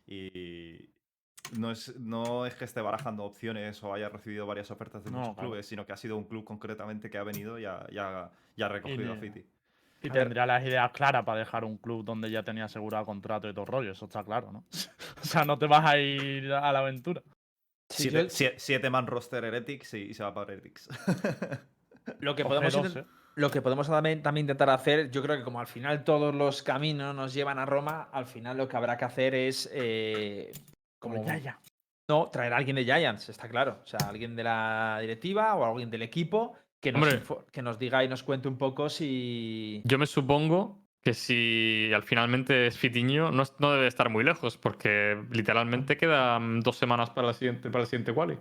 y 0.08 0.90
no, 1.58 1.72
es, 1.72 1.96
no 2.00 2.46
es 2.46 2.56
que 2.56 2.66
esté 2.66 2.82
barajando 2.82 3.24
opciones 3.24 3.84
o 3.84 3.94
haya 3.94 4.10
recibido 4.10 4.46
varias 4.46 4.72
ofertas 4.72 5.04
de 5.04 5.12
No, 5.12 5.18
muchos 5.18 5.34
claro. 5.36 5.50
clubes, 5.50 5.66
sino 5.68 5.86
que 5.86 5.94
ha 5.94 5.98
sido 5.98 6.16
un 6.18 6.26
club 6.26 6.44
concretamente 6.44 7.10
que 7.10 7.18
ha 7.18 7.24
venido 7.24 7.60
y 7.60 7.66
ha, 7.66 7.86
y 7.90 7.98
ha- 7.98 8.30
y 8.56 8.62
ha 8.64 8.68
recogido 8.68 9.14
a 9.14 9.16
Fiti. 9.18 9.44
Y 10.04 10.10
A 10.10 10.14
ver. 10.14 10.24
tendría 10.24 10.46
las 10.46 10.64
ideas 10.64 10.92
claras 10.92 11.24
para 11.24 11.40
dejar 11.40 11.64
un 11.64 11.78
club 11.78 12.04
donde 12.04 12.32
ya 12.32 12.42
tenía 12.44 12.66
asegurado 12.66 13.06
contrato 13.06 13.48
y 13.48 13.52
todo 13.54 13.62
el 13.66 13.72
rollo. 13.72 13.92
Eso 13.92 14.06
está 14.06 14.24
claro, 14.24 14.52
¿no? 14.52 14.66
o 15.22 15.26
sea, 15.26 15.46
no 15.46 15.58
te 15.60 15.68
vas 15.68 15.86
a 15.86 15.98
ir 16.00 16.52
a 16.52 16.72
la 16.72 16.80
aventura. 16.80 17.22
Sí, 17.90 18.04
siete, 18.10 18.24
yo- 18.24 18.30
sie- 18.30 18.54
siete 18.58 18.90
man 18.90 19.06
roster 19.08 19.44
Heretics 19.44 19.94
y, 19.96 19.98
y 20.04 20.14
se 20.14 20.24
va 20.24 20.34
para 20.34 20.54
Heretics. 20.54 20.88
Lo 22.20 22.36
que 22.36 22.44
podemos, 22.46 22.74
G2, 22.76 22.86
intent- 22.86 23.04
¿eh? 23.04 23.06
lo 23.36 23.52
que 23.52 23.62
podemos 23.62 23.88
también, 23.88 24.22
también 24.24 24.46
intentar 24.46 24.70
hacer, 24.72 25.12
yo 25.12 25.22
creo 25.22 25.38
que 25.38 25.44
como 25.44 25.60
al 25.60 25.68
final 25.68 26.04
todos 26.04 26.34
los 26.34 26.64
caminos 26.64 27.16
nos 27.16 27.34
llevan 27.34 27.60
a 27.60 27.66
Roma, 27.66 28.10
al 28.12 28.26
final 28.26 28.58
lo 28.58 28.68
que 28.68 28.76
habrá 28.76 28.98
que 28.98 29.06
hacer 29.06 29.36
es 29.36 29.70
eh, 29.72 30.52
como 31.00 31.16
Como 31.18 31.28
ya, 31.28 31.38
ya. 31.38 31.60
no 32.10 32.30
traer 32.30 32.54
a 32.54 32.58
alguien 32.58 32.76
de 32.76 32.84
Giants, 32.86 33.30
está 33.30 33.48
claro. 33.48 33.80
O 33.84 33.88
sea, 33.88 34.00
alguien 34.10 34.36
de 34.36 34.44
la 34.44 34.98
directiva 35.00 35.56
o 35.56 35.64
alguien 35.64 35.90
del 35.92 36.02
equipo 36.02 36.56
que 36.82 36.92
nos, 36.92 37.02
Hombre. 37.02 37.18
info- 37.20 37.46
que 37.52 37.62
nos 37.62 37.80
diga 37.80 38.04
y 38.04 38.08
nos 38.10 38.24
cuente 38.24 38.48
un 38.50 38.58
poco 38.58 38.90
si. 38.90 39.82
Yo 39.86 39.98
me 39.98 40.08
supongo 40.08 40.82
que 41.02 41.14
si 41.14 41.90
al 41.96 42.04
finalmente 42.04 42.68
es 42.68 42.78
Fitiño, 42.78 43.32
no, 43.32 43.44
no 43.60 43.72
debe 43.72 43.88
estar 43.88 44.10
muy 44.10 44.24
lejos, 44.24 44.58
porque 44.58 45.18
literalmente 45.32 45.98
quedan 45.98 46.60
dos 46.60 46.76
semanas 46.78 47.10
para, 47.12 47.28
la 47.28 47.34
siguiente, 47.34 47.70
para 47.72 47.84
el 47.84 47.88
siguiente 47.88 48.14
quali. 48.14 48.38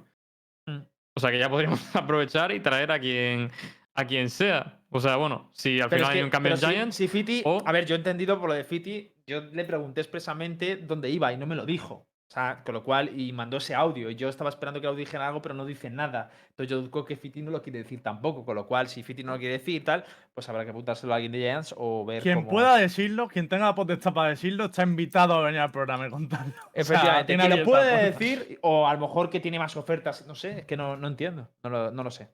Mm. 0.66 0.80
O 1.14 1.20
sea 1.20 1.30
que 1.30 1.38
ya 1.38 1.48
podríamos 1.48 1.80
aprovechar 1.96 2.52
y 2.52 2.60
traer 2.60 2.92
a 2.92 2.98
quien, 3.00 3.50
a 3.94 4.04
quien 4.06 4.28
sea. 4.28 4.80
O 4.90 5.00
sea, 5.00 5.16
bueno, 5.16 5.50
si 5.54 5.80
al 5.80 5.88
Pero 5.88 6.00
final 6.00 6.12
es 6.12 6.18
hay 6.18 6.24
un 6.24 6.30
cambio 6.30 6.52
en 6.52 6.58
si- 6.58 6.66
Giants, 6.66 6.96
Si 6.96 7.08
Fiti, 7.08 7.42
o- 7.44 7.62
a 7.64 7.72
ver, 7.72 7.86
yo 7.86 7.94
he 7.94 7.98
entendido 7.98 8.38
por 8.38 8.48
lo 8.48 8.54
de 8.54 8.64
Fiti, 8.64 9.14
yo 9.26 9.40
le 9.42 9.64
pregunté 9.64 10.00
expresamente 10.00 10.76
dónde 10.76 11.08
iba 11.10 11.32
y 11.32 11.36
no 11.38 11.46
me 11.46 11.54
lo 11.56 11.64
dijo. 11.64 12.09
O 12.30 12.32
sea, 12.32 12.62
con 12.64 12.76
lo 12.76 12.84
cual, 12.84 13.10
y 13.18 13.32
mandó 13.32 13.56
ese 13.56 13.74
audio. 13.74 14.08
Y 14.08 14.14
yo 14.14 14.28
estaba 14.28 14.50
esperando 14.50 14.80
que 14.80 14.86
lo 14.86 14.94
dijera 14.94 15.26
algo, 15.26 15.42
pero 15.42 15.52
no 15.52 15.64
dice 15.64 15.90
nada. 15.90 16.30
Entonces 16.50 16.70
yo 16.70 16.80
dudo 16.80 17.04
que 17.04 17.16
Fiti 17.16 17.42
no 17.42 17.50
lo 17.50 17.60
quiere 17.60 17.80
decir 17.80 18.04
tampoco. 18.04 18.44
Con 18.44 18.54
lo 18.54 18.68
cual, 18.68 18.86
si 18.86 19.02
Fiti 19.02 19.24
no 19.24 19.32
lo 19.32 19.38
quiere 19.40 19.58
decir 19.58 19.74
y 19.74 19.80
tal, 19.80 20.04
pues 20.32 20.48
habrá 20.48 20.62
que 20.62 20.70
apuntárselo 20.70 21.12
a 21.12 21.16
alguien 21.16 21.32
de 21.32 21.38
Giants 21.38 21.74
o 21.76 22.04
ver 22.04 22.22
Quien 22.22 22.36
cómo- 22.36 22.50
pueda 22.50 22.76
decirlo, 22.76 23.26
quien 23.26 23.48
tenga 23.48 23.64
la 23.66 23.74
potestad 23.74 24.14
para 24.14 24.28
decirlo, 24.28 24.66
está 24.66 24.84
invitado 24.84 25.34
a 25.34 25.42
venir 25.42 25.58
al 25.58 25.72
programa 25.72 26.06
y 26.06 26.10
contarlo. 26.10 26.52
O 26.56 26.70
sea, 26.72 26.74
Efectivamente, 26.74 27.36
quien 27.36 27.50
lo 27.58 27.64
puede 27.64 28.04
decir, 28.12 28.60
o 28.62 28.86
a 28.86 28.94
lo 28.94 29.00
mejor 29.00 29.28
que 29.28 29.40
tiene 29.40 29.58
más 29.58 29.76
ofertas, 29.76 30.24
no 30.28 30.36
sé, 30.36 30.60
es 30.60 30.64
que 30.66 30.76
no, 30.76 30.96
no 30.96 31.08
entiendo. 31.08 31.48
No 31.64 31.70
lo, 31.70 31.90
no 31.90 32.04
lo 32.04 32.12
sé. 32.12 32.30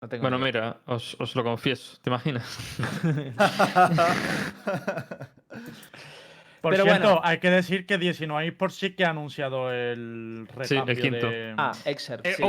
No 0.00 0.08
tengo 0.08 0.22
bueno, 0.22 0.38
idea. 0.38 0.46
mira, 0.46 0.76
os, 0.86 1.14
os 1.20 1.36
lo 1.36 1.44
confieso, 1.44 1.98
¿te 2.00 2.08
imaginas? 2.08 2.56
Por 6.66 6.72
Pero 6.72 6.82
cierto, 6.82 7.06
bueno. 7.06 7.20
hay 7.22 7.38
que 7.38 7.48
decir 7.48 7.86
que 7.86 7.96
19 7.96 8.50
por 8.50 8.72
sí 8.72 8.90
que 8.96 9.04
ha 9.04 9.10
anunciado 9.10 9.72
el 9.72 10.48
Sí, 10.64 10.74
el 10.74 10.80
recambio 10.80 10.96
quinto. 11.00 11.30
de, 11.30 11.54
Ah, 11.56 11.70
Excerpt. 11.84 12.26
Eh, 12.26 12.32
sí. 12.34 12.42
de 12.42 12.48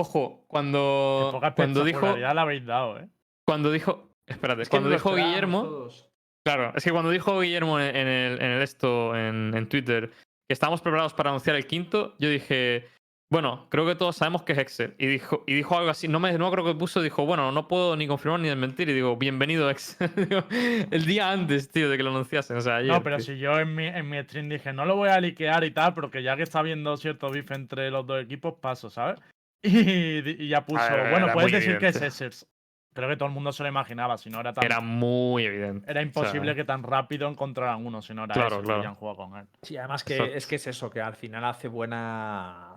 ojo, 0.00 0.44
cuando, 0.48 1.28
poca 1.30 1.54
cuando 1.54 1.84
dijo. 1.84 1.98
espectacularidad 1.98 2.34
le 2.34 2.40
habéis 2.40 2.66
dado, 2.66 2.98
¿eh? 2.98 3.08
Cuando 3.46 3.70
dijo. 3.70 4.10
Espérate, 4.26 4.62
Es 4.62 4.68
que 4.68 4.72
cuando 4.72 4.90
dijo 4.90 5.14
Guillermo. 5.14 5.62
todos. 5.62 6.10
Claro, 6.44 6.72
es 6.74 6.82
que 6.82 6.90
cuando 6.90 7.10
dijo 7.10 7.38
Guillermo 7.38 7.78
en 7.78 7.94
en 7.94 8.08
el, 8.08 8.42
en 8.42 8.50
el 8.50 8.62
esto, 8.62 9.14
en, 9.14 9.52
en 9.54 9.68
Twitter, 9.68 10.08
que 10.10 10.52
estábamos 10.54 10.80
preparados 10.80 11.14
para 11.14 11.30
anunciar 11.30 11.54
el 11.54 11.68
quinto, 11.68 12.16
yo 12.18 12.28
dije, 12.30 12.88
bueno, 13.32 13.66
creo 13.68 13.86
que 13.86 13.94
todos 13.94 14.16
sabemos 14.16 14.42
que 14.42 14.52
es 14.52 14.58
Excel. 14.58 14.94
Y 14.98 15.06
dijo, 15.06 15.44
y 15.46 15.54
dijo 15.54 15.78
algo 15.78 15.90
así, 15.90 16.08
no 16.08 16.18
me 16.18 16.32
no 16.36 16.50
creo 16.50 16.64
que 16.64 16.74
puso, 16.74 17.00
dijo, 17.00 17.24
bueno, 17.24 17.52
no 17.52 17.68
puedo 17.68 17.94
ni 17.96 18.08
confirmar 18.08 18.40
ni 18.40 18.48
desmentir. 18.48 18.88
Y 18.88 18.92
digo, 18.92 19.16
bienvenido 19.16 19.70
Excel. 19.70 20.10
Digo, 20.28 20.42
el 20.50 21.06
día 21.06 21.30
antes, 21.30 21.70
tío, 21.70 21.88
de 21.88 21.96
que 21.96 22.02
lo 22.02 22.10
anunciasen. 22.10 22.56
O 22.56 22.60
sea, 22.60 22.76
ayer, 22.76 22.90
No, 22.92 23.02
pero 23.04 23.16
tío. 23.18 23.26
si 23.26 23.38
yo 23.38 23.58
en 23.60 23.74
mi, 23.74 23.86
en 23.86 24.08
mi 24.08 24.20
stream 24.22 24.48
dije, 24.48 24.72
no 24.72 24.84
lo 24.84 24.96
voy 24.96 25.10
a 25.10 25.20
liquear 25.20 25.62
y 25.64 25.70
tal, 25.70 25.94
porque 25.94 26.22
ya 26.24 26.36
que 26.36 26.42
está 26.42 26.58
habiendo 26.58 26.96
cierto 26.96 27.30
beef 27.30 27.50
entre 27.52 27.90
los 27.92 28.04
dos 28.06 28.20
equipos, 28.20 28.54
paso, 28.60 28.90
¿sabes? 28.90 29.20
Y, 29.62 30.44
y 30.44 30.48
ya 30.48 30.64
puso, 30.64 30.82
ver, 30.90 31.10
bueno, 31.10 31.28
puedes 31.34 31.52
decir 31.52 31.78
que 31.78 31.88
es 31.88 31.96
evidente. 31.96 32.06
Essers. 32.06 32.46
Creo 32.92 33.08
que 33.08 33.16
todo 33.16 33.28
el 33.28 33.34
mundo 33.34 33.52
se 33.52 33.62
lo 33.62 33.68
imaginaba, 33.68 34.18
si 34.18 34.30
no 34.30 34.40
era 34.40 34.52
tan. 34.52 34.64
Era 34.64 34.80
muy 34.80 35.44
evidente. 35.44 35.88
Era 35.88 36.02
imposible 36.02 36.46
sea, 36.46 36.54
que 36.56 36.64
tan 36.64 36.82
rápido 36.82 37.28
encontraran 37.28 37.86
uno, 37.86 38.02
si 38.02 38.12
no 38.12 38.24
era 38.24 38.34
Claro, 38.34 38.48
Essers 38.56 38.64
claro. 38.64 38.80
y 38.80 38.82
ya 38.82 38.88
han 38.88 38.94
jugado 38.96 39.16
con 39.18 39.36
él. 39.38 39.46
Sí, 39.62 39.76
además 39.76 40.02
que 40.02 40.14
Exacto. 40.14 40.34
es 40.36 40.46
que 40.48 40.56
es 40.56 40.66
eso, 40.66 40.90
que 40.90 41.00
al 41.00 41.14
final 41.14 41.44
hace 41.44 41.68
buena, 41.68 42.69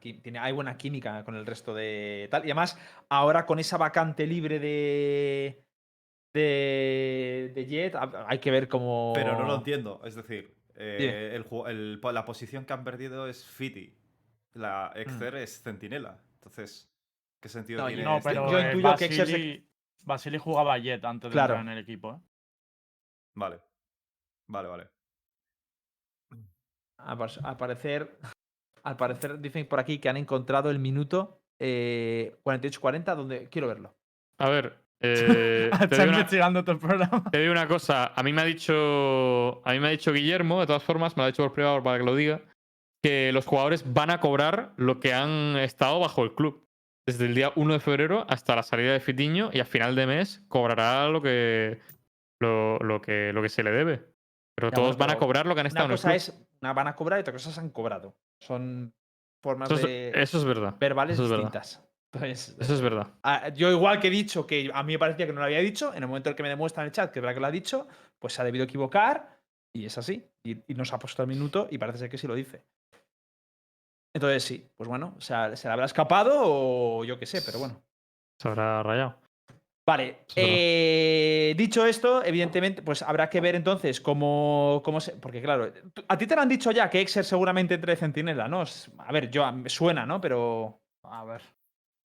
tiene, 0.00 0.38
hay 0.38 0.52
buena 0.52 0.76
química 0.76 1.24
con 1.24 1.34
el 1.36 1.46
resto 1.46 1.74
de 1.74 2.28
tal. 2.30 2.42
Y 2.42 2.46
además, 2.50 2.78
ahora 3.08 3.46
con 3.46 3.58
esa 3.58 3.76
vacante 3.76 4.26
libre 4.26 4.58
de 4.58 5.64
de, 6.32 7.50
de 7.54 7.66
Jet, 7.66 7.94
ha- 7.96 8.26
hay 8.28 8.38
que 8.38 8.50
ver 8.50 8.68
cómo. 8.68 9.12
Pero 9.14 9.36
no 9.38 9.46
lo 9.46 9.56
entiendo. 9.56 10.00
Es 10.04 10.14
decir, 10.14 10.56
eh, 10.76 11.32
el 11.34 11.44
ju- 11.44 11.68
el- 11.68 12.00
la 12.00 12.24
posición 12.24 12.64
que 12.64 12.72
han 12.72 12.84
perdido 12.84 13.26
es 13.28 13.44
Fiti. 13.44 13.96
La 14.52 14.92
Exer 14.94 15.34
es 15.36 15.62
Centinela. 15.62 16.22
Entonces, 16.34 16.88
¿qué 17.40 17.48
sentido 17.48 17.82
No, 17.82 17.88
tiene? 17.88 18.02
No, 18.04 18.16
este? 18.18 18.28
pero 18.30 18.50
yo 18.50 18.58
eh, 18.58 18.66
intuyo 18.66 18.94
que 18.96 19.04
Exer 19.06 19.26
se- 19.26 19.32
Basili, 19.32 19.70
Basili 20.02 20.38
jugaba 20.38 20.78
Jet 20.78 21.04
antes 21.04 21.30
de 21.30 21.32
Claro. 21.32 21.54
entrar 21.54 21.72
en 21.72 21.78
el 21.78 21.82
equipo. 21.84 22.14
¿eh? 22.14 22.20
Vale. 23.34 23.60
Vale, 24.48 24.68
vale. 24.68 24.88
Al 26.98 27.16
par- 27.18 27.30
al 27.44 27.56
parecer, 27.56 28.18
al 28.82 28.96
parecer 28.96 29.40
dicen 29.40 29.66
por 29.66 29.80
aquí 29.80 29.98
que 29.98 30.08
han 30.08 30.16
encontrado 30.16 30.70
el 30.70 30.78
minuto 30.78 31.40
eh, 31.58 32.36
48-40, 32.44 33.14
donde 33.14 33.48
quiero 33.48 33.68
verlo. 33.68 33.94
A 34.38 34.48
ver, 34.48 34.78
eh, 35.00 35.70
te, 35.88 35.94
una, 35.96 36.06
investigando 36.06 36.62
todo 36.64 36.72
el 36.72 36.80
programa. 36.80 37.24
te 37.30 37.38
digo 37.38 37.52
una 37.52 37.68
cosa. 37.68 38.12
A 38.14 38.22
mí 38.22 38.32
me 38.32 38.40
ha 38.42 38.44
dicho. 38.44 39.60
A 39.66 39.72
mí 39.72 39.80
me 39.80 39.88
ha 39.88 39.90
dicho 39.90 40.12
Guillermo, 40.12 40.60
de 40.60 40.66
todas 40.66 40.82
formas, 40.82 41.16
me 41.16 41.22
lo 41.22 41.24
ha 41.24 41.26
dicho 41.28 41.42
por 41.42 41.52
privado 41.52 41.82
para 41.82 41.98
que 41.98 42.04
lo 42.04 42.16
diga. 42.16 42.40
Que 43.02 43.32
los 43.32 43.46
jugadores 43.46 43.92
van 43.92 44.10
a 44.10 44.20
cobrar 44.20 44.72
lo 44.76 45.00
que 45.00 45.14
han 45.14 45.56
estado 45.56 46.00
bajo 46.00 46.24
el 46.24 46.34
club. 46.34 46.66
Desde 47.06 47.26
el 47.26 47.34
día 47.34 47.52
1 47.56 47.74
de 47.74 47.80
febrero 47.80 48.26
hasta 48.28 48.54
la 48.54 48.62
salida 48.62 48.92
de 48.92 49.00
Fitiño 49.00 49.50
y 49.52 49.60
a 49.60 49.64
final 49.64 49.96
de 49.96 50.06
mes 50.06 50.44
cobrará 50.48 51.08
lo 51.08 51.22
que. 51.22 51.80
lo, 52.40 52.78
lo 52.78 53.00
que, 53.00 53.32
lo 53.32 53.42
que 53.42 53.48
se 53.48 53.62
le 53.62 53.70
debe. 53.70 54.09
Pero 54.60 54.72
todos 54.72 54.96
van 54.96 55.10
a 55.10 55.18
cobrar 55.18 55.46
lo 55.46 55.54
que 55.54 55.60
han 55.60 55.66
estado 55.66 55.86
Una 55.86 55.94
en 55.94 55.98
el 55.98 55.98
cosa 55.98 56.08
club. 56.08 56.16
es, 56.16 56.46
una 56.60 56.72
van 56.72 56.88
a 56.88 56.94
cobrar 56.96 57.18
y 57.18 57.22
otra 57.22 57.32
cosa 57.32 57.50
se 57.50 57.60
han 57.60 57.70
cobrado. 57.70 58.14
Son 58.40 58.94
formas 59.42 59.70
Eso 59.70 59.80
es, 59.80 59.86
de 59.86 60.12
eso 60.22 60.38
es 60.38 60.44
verdad. 60.44 60.76
verbales 60.78 61.14
eso 61.14 61.24
es 61.24 61.30
verdad. 61.30 61.44
distintas. 61.44 61.86
Entonces, 62.12 62.56
Eso 62.58 62.74
es 62.74 62.80
verdad. 62.80 63.06
Ah, 63.22 63.50
Yo 63.50 63.70
igual 63.70 64.00
que 64.00 64.08
he 64.08 64.10
dicho 64.10 64.44
que 64.46 64.68
a 64.74 64.82
mí 64.82 64.94
me 64.94 64.98
parecía 64.98 65.26
que 65.26 65.32
no 65.32 65.38
lo 65.40 65.46
había 65.46 65.60
dicho, 65.60 65.94
en 65.94 66.02
el 66.02 66.08
momento 66.08 66.28
en 66.28 66.32
el 66.32 66.36
que 66.36 66.42
me 66.42 66.48
demuestra 66.48 66.82
en 66.82 66.86
el 66.88 66.92
chat 66.92 67.12
que 67.12 67.20
es 67.20 67.22
verdad 67.22 67.34
que 67.34 67.40
lo 67.40 67.46
ha 67.46 67.50
dicho, 67.52 67.86
pues 68.18 68.32
se 68.32 68.42
ha 68.42 68.44
debido 68.44 68.64
equivocar 68.64 69.38
y 69.72 69.86
es 69.86 69.96
así. 69.96 70.26
Y, 70.44 70.58
y 70.72 70.74
nos 70.74 70.92
ha 70.92 70.98
puesto 70.98 71.22
el 71.22 71.28
minuto 71.28 71.68
y 71.70 71.78
parece 71.78 71.98
ser 71.98 72.10
que 72.10 72.18
sí 72.18 72.26
lo 72.26 72.34
dice. 72.34 72.64
Entonces 74.14 74.42
sí, 74.42 74.68
pues 74.76 74.88
bueno, 74.88 75.14
o 75.16 75.20
sea, 75.20 75.54
se 75.56 75.68
le 75.68 75.72
habrá 75.72 75.86
escapado 75.86 76.32
o 76.42 77.04
yo 77.04 77.16
qué 77.18 77.26
sé, 77.26 77.42
pero 77.42 77.60
bueno. 77.60 77.80
Se 78.40 78.48
habrá 78.48 78.82
rayado. 78.82 79.16
Vale, 79.90 80.18
eh, 80.36 81.52
dicho 81.56 81.84
esto, 81.84 82.24
evidentemente, 82.24 82.80
pues 82.80 83.02
habrá 83.02 83.28
que 83.28 83.40
ver 83.40 83.56
entonces 83.56 84.00
cómo, 84.00 84.82
cómo 84.84 85.00
se. 85.00 85.12
Porque 85.16 85.42
claro, 85.42 85.72
a 86.06 86.16
ti 86.16 86.26
te 86.28 86.36
lo 86.36 86.42
han 86.42 86.48
dicho 86.48 86.70
ya 86.70 86.88
que 86.88 87.00
Exer 87.00 87.24
seguramente 87.24 87.74
entre 87.74 87.96
centinela, 87.96 88.46
¿no? 88.46 88.62
Es- 88.62 88.88
A 88.98 89.10
ver, 89.10 89.30
yo 89.30 89.50
me 89.52 89.68
suena, 89.68 90.06
¿no? 90.06 90.20
Pero. 90.20 90.80
A 91.02 91.24
ver. 91.24 91.40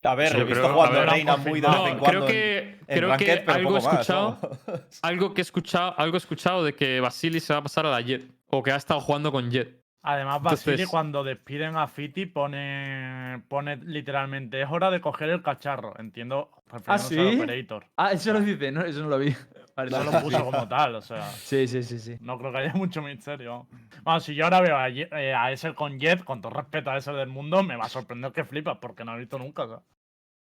A 0.04 0.16
ver, 0.16 0.36
he 0.36 0.44
visto 0.46 0.62
creo- 0.62 0.74
jugando 0.74 0.98
a 0.98 1.00
ver, 1.02 1.10
Reina 1.10 1.38
muy 1.38 1.62
de 1.62 1.68
no, 1.68 1.84
vez 1.84 1.92
en 1.94 2.00
cuando. 2.00 2.26
creo 2.26 2.26
que, 2.26 2.60
en 2.88 2.98
creo 2.98 3.10
Ranked, 3.10 3.26
que 3.26 3.38
pero 3.42 3.54
algo 3.54 3.70
he 3.78 3.82
más, 3.82 3.94
escuchado. 3.94 4.38
¿no? 4.42 4.74
Algo 5.04 5.34
que 5.36 5.42
he 5.42 5.44
escuchado, 5.44 5.94
algo 5.98 6.16
he 6.16 6.18
escuchado 6.18 6.64
de 6.64 6.74
que 6.74 7.00
Basili 7.00 7.40
se 7.40 7.54
va 7.54 7.60
a 7.60 7.64
pasar 7.64 7.86
a 7.86 7.92
la 7.92 8.02
Jet. 8.02 8.24
O 8.48 8.64
que 8.64 8.72
ha 8.72 8.76
estado 8.78 9.00
jugando 9.00 9.32
con 9.32 9.52
Jet. 9.52 9.85
Además, 10.06 10.42
Basili, 10.42 10.74
Entonces- 10.74 10.90
cuando 10.90 11.24
despiden 11.24 11.76
a 11.78 11.88
Fiti, 11.88 12.26
pone, 12.26 13.42
pone 13.48 13.78
literalmente: 13.78 14.62
es 14.62 14.68
hora 14.70 14.92
de 14.92 15.02
coger 15.02 15.30
el 15.30 15.42
cacharro. 15.42 15.94
Entiendo, 16.00 16.52
refiriéndose 16.68 17.20
al 17.20 17.30
¿sí? 17.32 17.38
operator. 17.42 17.86
Ah, 17.98 18.12
eso 18.12 18.32
lo 18.34 18.40
dice, 18.42 18.72
¿no? 18.72 18.82
Eso 18.82 19.02
no 19.02 19.10
lo 19.10 19.18
vi. 19.20 19.34
Vale, 19.76 19.90
Eso 19.92 20.04
lo 20.10 20.22
puso 20.22 20.46
como 20.46 20.68
tal, 20.70 20.96
o 20.96 21.02
sea. 21.02 21.24
Sí, 21.24 21.68
sí, 21.68 21.84
sí, 21.84 22.00
sí. 22.00 22.16
No 22.22 22.38
creo 22.38 22.52
que 22.54 22.60
haya 22.60 22.74
mucho 22.76 23.02
misterio. 23.02 23.68
Bueno, 24.04 24.22
si 24.22 24.34
yo 24.34 24.46
ahora 24.46 24.62
veo 24.62 24.78
a, 24.78 24.88
Ye- 24.90 25.10
eh, 25.12 25.34
a 25.34 25.52
ese 25.52 25.74
con 25.74 26.00
Jet, 26.00 26.24
con 26.24 26.40
todo 26.42 26.54
respeto 26.54 26.92
a 26.92 26.98
ese 26.98 27.12
del 27.12 27.28
mundo, 27.28 27.62
me 27.62 27.76
va 27.76 27.86
a 27.86 27.90
sorprender 27.90 28.32
que 28.32 28.46
flipas, 28.46 28.78
porque 28.80 29.04
no 29.04 29.12
lo 29.12 29.18
he 29.18 29.22
visto 29.22 29.38
nunca. 29.38 29.68
sea. 29.68 29.80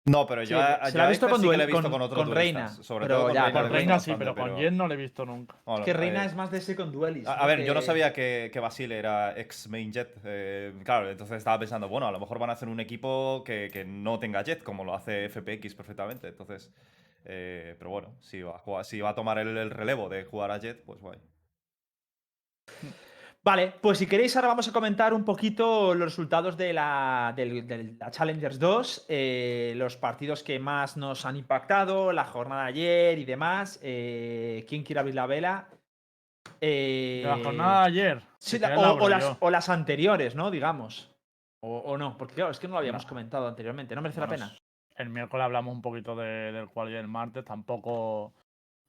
No, 0.07 0.25
pero 0.25 0.45
Sí, 0.45 0.51
yo 0.51 0.61
a- 0.61 0.89
se 0.89 0.97
la 0.97 1.05
he 1.05 1.09
visto 1.09 1.27
con 1.27 1.41
sí 1.41 1.49
que 1.49 1.55
he 1.55 1.65
visto 1.65 1.81
con- 1.81 1.91
con 1.91 2.01
otros 2.01 2.23
con 2.25 2.33
Reina, 2.33 2.69
Sobre 2.69 3.05
pero 3.05 3.15
todo 3.17 3.25
con 3.25 3.33
ya, 3.35 3.43
Reina. 3.45 3.61
Con 3.61 3.71
Reina 3.71 3.99
sí, 3.99 4.15
pero 4.17 4.33
con 4.35 4.55
Jet 4.57 4.71
no 4.71 4.87
lo 4.87 4.93
he 4.93 4.97
visto 4.97 5.25
nunca. 5.25 5.57
Bueno, 5.65 5.83
que 5.83 5.91
Reina 5.91 6.23
eh, 6.23 6.27
es 6.27 6.35
más 6.35 6.49
de 6.49 6.61
second 6.61 6.93
duelist. 6.93 7.27
A, 7.27 7.33
a 7.33 7.45
ver, 7.45 7.65
yo 7.65 7.73
no 7.73 7.81
sabía 7.81 8.13
que, 8.13 8.49
que 8.53 8.59
Basile 8.61 8.97
era 8.97 9.37
ex 9.37 9.67
main 9.67 9.91
jet. 9.91 10.15
eh, 10.23 10.73
claro, 10.85 11.09
entonces 11.11 11.37
estaba 11.37 11.59
pensando, 11.59 11.89
bueno, 11.89 12.07
a 12.07 12.11
lo 12.11 12.19
mejor 12.21 12.39
van 12.39 12.49
a 12.49 12.53
hacer 12.53 12.69
un 12.69 12.79
equipo 12.79 13.43
que, 13.45 13.69
que 13.71 13.83
no 13.83 14.17
tenga 14.17 14.41
jet, 14.43 14.63
como 14.63 14.85
lo 14.85 14.93
hace 14.95 15.25
FPX 15.29 15.75
perfectamente. 15.75 16.29
Entonces, 16.29 16.71
eh, 17.25 17.75
pero 17.77 17.89
bueno, 17.89 18.13
si 18.21 18.41
va, 18.41 18.55
a 18.55 18.59
jugar- 18.59 18.85
si 18.85 19.01
va 19.01 19.09
a 19.09 19.15
tomar 19.15 19.37
el, 19.39 19.57
el 19.57 19.69
relevo 19.71 20.07
de 20.07 20.23
jugar 20.23 20.51
a 20.51 20.57
jet, 20.59 20.83
pues 20.85 21.01
guay. 21.01 21.19
Vale, 23.47 23.73
pues 23.79 23.97
si 23.99 24.07
queréis 24.07 24.35
ahora 24.35 24.49
vamos 24.49 24.67
a 24.67 24.73
comentar 24.73 25.13
un 25.13 25.23
poquito 25.23 25.95
los 25.95 26.07
resultados 26.09 26.57
de 26.57 26.73
la, 26.73 27.31
del- 27.33 27.65
de 27.65 27.95
la 27.97 28.11
Challengers 28.11 28.59
2, 28.59 29.05
eh, 29.07 29.73
los 29.77 29.95
partidos 29.95 30.43
que 30.43 30.59
más 30.59 30.97
nos 30.97 31.25
han 31.25 31.37
impactado, 31.37 32.11
la 32.11 32.25
jornada 32.25 32.63
de 32.63 32.67
ayer 32.69 33.19
y 33.19 33.23
demás. 33.23 33.79
Eh, 33.81 34.65
¿Quién 34.67 34.83
quiere 34.83 34.99
abrir 34.99 35.15
la 35.15 35.27
vela? 35.27 35.69
Eh, 36.59 37.21
De 37.23 37.29
la 37.29 37.41
jornada 37.41 37.81
de 37.83 37.87
ayer. 37.87 38.21
sí, 38.37 38.59
la- 38.59 38.77
o, 38.77 39.07
las, 39.07 39.37
o 39.39 39.49
las 39.49 39.69
anteriores, 39.69 40.35
¿no? 40.35 40.51
Digamos. 40.51 41.09
O, 41.61 41.77
o 41.77 41.97
no, 41.97 42.17
porque 42.17 42.35
claro, 42.35 42.51
es 42.51 42.59
que 42.59 42.67
no 42.67 42.73
lo 42.73 42.79
habíamos 42.79 43.03
No. 43.03 43.09
comentado 43.09 43.47
anteriormente, 43.47 43.95
no 43.95 44.01
merece 44.01 44.19
la 44.19 44.27
pena. 44.27 44.57
El 44.97 45.07
miércoles 45.09 45.45
hablamos 45.45 45.73
un 45.73 45.81
poquito 45.81 46.17
de- 46.17 46.51
del 46.51 46.67
quali 46.67 46.91
del 46.91 47.07
martes, 47.07 47.45
tampoco. 47.45 48.33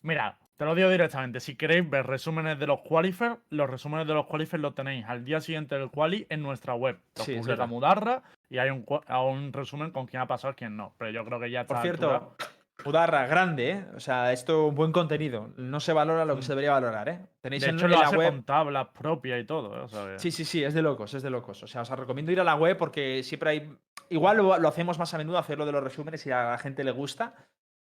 Mira, 0.02 0.36
te 0.58 0.64
lo 0.66 0.74
digo 0.74 0.90
directamente. 0.90 1.40
Si 1.40 1.56
queréis 1.56 1.88
ver 1.88 2.06
resúmenes 2.06 2.58
de 2.58 2.66
los 2.66 2.80
qualifiers, 2.80 3.36
los 3.48 3.70
resúmenes 3.70 4.06
de 4.06 4.12
los 4.12 4.26
qualifiers 4.26 4.60
los 4.60 4.74
tenéis 4.74 5.06
al 5.08 5.24
día 5.24 5.40
siguiente 5.40 5.78
del 5.78 5.90
quali 5.90 6.26
en 6.28 6.42
nuestra 6.42 6.74
web. 6.74 6.98
Los 7.16 7.24
Sí, 7.24 7.32
es 7.36 7.40
publica. 7.40 7.66
Mudarra 7.66 8.22
y 8.50 8.58
hay 8.58 8.68
un, 8.70 8.84
un 8.86 9.52
resumen 9.54 9.90
con 9.92 10.06
quién 10.06 10.20
ha 10.20 10.26
pasado 10.26 10.52
y 10.52 10.56
quién 10.56 10.76
no. 10.76 10.92
Pero 10.98 11.10
yo 11.12 11.24
creo 11.24 11.40
que 11.40 11.50
ya 11.50 11.62
está. 11.62 11.74
Por 11.74 11.82
cierto, 11.82 12.36
Udarra, 12.84 13.26
grande, 13.26 13.70
¿eh? 13.70 13.84
O 13.96 14.00
sea, 14.00 14.32
esto 14.32 14.70
buen 14.70 14.92
contenido. 14.92 15.50
No 15.56 15.80
se 15.80 15.92
valora 15.92 16.24
lo 16.24 16.36
que 16.36 16.42
se 16.42 16.52
debería 16.52 16.70
valorar, 16.70 17.08
¿eh? 17.08 17.18
Tenéis 17.40 17.62
De 17.64 17.70
en, 17.70 17.74
hecho, 17.76 17.86
en 17.86 17.90
lo 17.92 17.98
la 18.00 18.06
hace 18.06 18.16
web. 18.16 18.30
con 18.30 18.44
tablas 18.44 18.86
propias 18.96 19.40
y 19.40 19.44
todo. 19.44 19.76
¿eh? 19.76 19.80
O 19.80 19.88
sea, 19.88 20.06
que- 20.12 20.18
Sí, 20.20 20.30
sí, 20.30 20.44
sí, 20.44 20.62
es 20.62 20.74
de 20.74 20.82
locos, 20.82 21.12
es 21.14 21.22
de 21.24 21.30
locos. 21.30 21.60
O 21.62 21.66
sea, 21.66 21.80
os 21.82 21.90
recomiendo 21.90 22.30
ir 22.30 22.40
a 22.40 22.44
la 22.44 22.54
web 22.54 22.76
porque 22.76 23.22
siempre 23.24 23.50
hay. 23.50 23.76
Igual 24.10 24.36
lo, 24.36 24.58
lo 24.58 24.68
hacemos 24.68 24.96
más 24.98 25.12
a 25.12 25.18
menudo, 25.18 25.38
hacerlo 25.38 25.66
de 25.66 25.72
los 25.72 25.82
resúmenes 25.82 26.24
y 26.26 26.30
a 26.30 26.50
la 26.50 26.58
gente 26.58 26.84
le 26.84 26.92
gusta, 26.92 27.34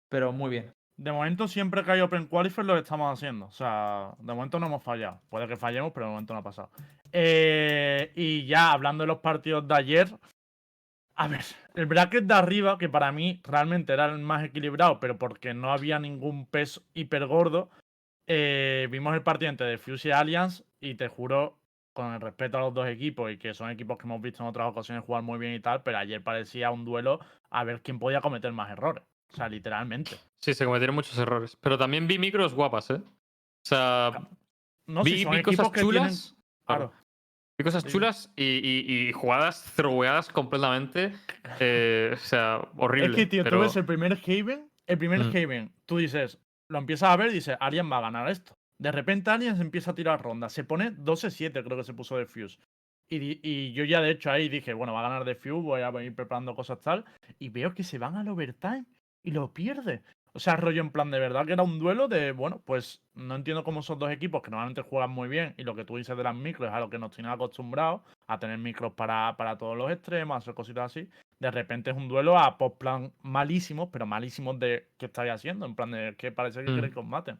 pero 0.08 0.32
muy 0.32 0.48
bien. 0.50 0.72
De 0.96 1.12
momento, 1.12 1.46
siempre 1.46 1.84
que 1.84 1.92
hay 1.92 2.00
Open 2.00 2.26
Qualifier 2.26 2.64
lo 2.66 2.78
estamos 2.78 3.12
haciendo. 3.12 3.46
O 3.46 3.50
sea, 3.50 4.14
de 4.18 4.32
momento 4.32 4.58
no 4.58 4.66
hemos 4.66 4.82
fallado. 4.82 5.20
Puede 5.28 5.46
que 5.46 5.56
fallemos, 5.56 5.92
pero 5.92 6.06
de 6.06 6.12
momento 6.12 6.32
no 6.32 6.40
ha 6.40 6.42
pasado. 6.42 6.70
Eh, 7.12 8.12
y 8.14 8.46
ya 8.46 8.72
hablando 8.72 9.02
de 9.02 9.08
los 9.08 9.18
partidos 9.18 9.68
de 9.68 9.74
ayer. 9.74 10.08
A 11.18 11.28
ver, 11.28 11.44
el 11.74 11.86
bracket 11.86 12.24
de 12.24 12.34
arriba, 12.34 12.78
que 12.78 12.88
para 12.88 13.10
mí 13.12 13.40
realmente 13.44 13.92
era 13.92 14.06
el 14.06 14.18
más 14.18 14.44
equilibrado, 14.44 15.00
pero 15.00 15.18
porque 15.18 15.54
no 15.54 15.72
había 15.72 15.98
ningún 15.98 16.46
peso 16.46 16.82
hiper 16.94 17.26
gordo. 17.26 17.70
eh, 18.26 18.88
vimos 18.90 19.14
el 19.14 19.22
partido 19.22 19.50
entre 19.50 19.66
Defuse 19.66 20.08
y 20.08 20.12
Alliance. 20.12 20.64
Y 20.80 20.94
te 20.94 21.08
juro, 21.08 21.58
con 21.92 22.14
el 22.14 22.20
respeto 22.20 22.58
a 22.58 22.60
los 22.62 22.74
dos 22.74 22.86
equipos, 22.88 23.30
y 23.30 23.38
que 23.38 23.54
son 23.54 23.70
equipos 23.70 23.98
que 23.98 24.04
hemos 24.04 24.20
visto 24.20 24.42
en 24.42 24.48
otras 24.48 24.68
ocasiones 24.68 25.04
jugar 25.04 25.22
muy 25.22 25.38
bien 25.38 25.54
y 25.54 25.60
tal, 25.60 25.82
pero 25.82 25.98
ayer 25.98 26.22
parecía 26.22 26.70
un 26.70 26.84
duelo 26.84 27.20
a 27.50 27.64
ver 27.64 27.82
quién 27.82 27.98
podía 27.98 28.20
cometer 28.20 28.52
más 28.52 28.70
errores. 28.70 29.02
O 29.32 29.36
sea, 29.36 29.48
literalmente. 29.48 30.16
Sí, 30.38 30.54
se 30.54 30.64
cometieron 30.64 30.94
muchos 30.94 31.16
errores. 31.18 31.56
Pero 31.60 31.76
también 31.78 32.06
vi 32.06 32.18
micros 32.18 32.54
guapas, 32.54 32.90
¿eh? 32.90 32.94
O 33.02 33.68
sea, 33.68 34.28
No, 34.86 35.02
vi, 35.02 35.18
si 35.18 35.22
son 35.24 35.36
vi 35.36 35.42
cosas 35.42 35.72
tienen- 35.72 35.90
chulas. 35.90 36.36
Claro. 36.66 36.92
Vi 37.58 37.64
cosas 37.64 37.82
Sí. 37.82 37.88
chulas 37.90 38.32
y, 38.36 38.44
y- 38.44 39.08
y 39.08 39.12
jugadas 39.12 39.72
throweadas 39.74 40.28
completamente. 40.28 41.12
eh, 41.60 42.10
o 42.14 42.16
sea, 42.18 42.60
horrible. 42.76 43.10
Es 43.10 43.16
que, 43.16 43.26
tío, 43.26 43.44
pero... 43.44 43.56
tú 43.58 43.62
ves 43.62 43.76
el 43.76 43.84
primer 43.84 44.12
Haven, 44.26 44.70
el 44.86 44.98
primer 44.98 45.20
Mm. 45.24 45.28
Haven, 45.30 45.72
tú 45.86 45.96
dices, 45.98 46.38
lo 46.68 46.78
empiezas 46.78 47.10
a 47.10 47.16
ver 47.16 47.30
y 47.30 47.34
dices, 47.34 47.56
Alien 47.60 47.90
va 47.90 47.98
a 47.98 48.02
ganar 48.02 48.28
esto. 48.28 48.56
De 48.78 48.92
repente 48.92 49.30
Alien 49.30 49.56
se 49.56 49.62
empieza 49.62 49.92
a 49.92 49.94
tirar 49.94 50.22
rondas, 50.22 50.52
se 50.52 50.64
pone 50.64 50.90
12-7, 50.92 51.64
creo 51.64 51.76
que 51.78 51.84
se 51.84 51.94
puso 51.94 52.16
de 52.18 52.26
Fuse. 52.26 52.58
Y, 53.08 53.40
y 53.48 53.72
yo 53.72 53.84
ya 53.84 54.00
de 54.02 54.10
hecho 54.10 54.30
ahí 54.30 54.48
dije, 54.48 54.74
bueno, 54.74 54.92
va 54.92 55.00
a 55.00 55.08
ganar 55.08 55.24
de 55.24 55.34
Fuse, 55.36 55.50
voy 55.62 55.80
a 55.80 56.02
ir 56.04 56.14
preparando 56.14 56.54
cosas 56.54 56.80
tal. 56.80 57.04
Y 57.38 57.48
veo 57.48 57.72
que 57.72 57.84
se 57.84 57.98
van 57.98 58.16
al 58.16 58.28
overtime 58.28 58.84
y 59.26 59.32
lo 59.32 59.52
pierde. 59.52 60.00
O 60.32 60.38
sea, 60.38 60.56
rollo 60.56 60.82
en 60.82 60.90
plan 60.90 61.10
de 61.10 61.18
verdad 61.18 61.46
que 61.46 61.54
era 61.54 61.62
un 61.62 61.78
duelo 61.78 62.08
de, 62.08 62.30
bueno, 62.32 62.60
pues 62.64 63.02
no 63.14 63.34
entiendo 63.34 63.64
cómo 63.64 63.82
son 63.82 63.98
dos 63.98 64.10
equipos 64.10 64.42
que 64.42 64.50
normalmente 64.50 64.82
juegan 64.82 65.10
muy 65.10 65.28
bien 65.28 65.54
y 65.56 65.64
lo 65.64 65.74
que 65.74 65.84
tú 65.84 65.96
dices 65.96 66.16
de 66.16 66.22
las 66.22 66.34
micros 66.34 66.68
es 66.68 66.74
a 66.74 66.80
lo 66.80 66.90
que 66.90 66.98
nos 66.98 67.10
tienen 67.12 67.32
acostumbrados, 67.32 68.02
a 68.28 68.38
tener 68.38 68.58
micros 68.58 68.92
para, 68.92 69.34
para 69.36 69.56
todos 69.56 69.76
los 69.76 69.90
extremos, 69.90 70.36
hacer 70.36 70.54
cositas 70.54 70.92
así. 70.92 71.08
De 71.40 71.50
repente 71.50 71.90
es 71.90 71.96
un 71.96 72.06
duelo 72.08 72.38
a 72.38 72.56
post 72.58 72.76
plan 72.76 73.12
malísimos, 73.22 73.88
pero 73.90 74.04
malísimos 74.06 74.58
de 74.60 74.90
qué 74.98 75.06
estáis 75.06 75.32
haciendo, 75.32 75.64
en 75.66 75.74
plan 75.74 75.90
de 75.90 76.14
que 76.16 76.30
parece 76.32 76.62
que 76.64 76.70
Mm. 76.70 76.74
queréis 76.74 76.92
que 76.94 77.00
os 77.00 77.06
maten. 77.06 77.38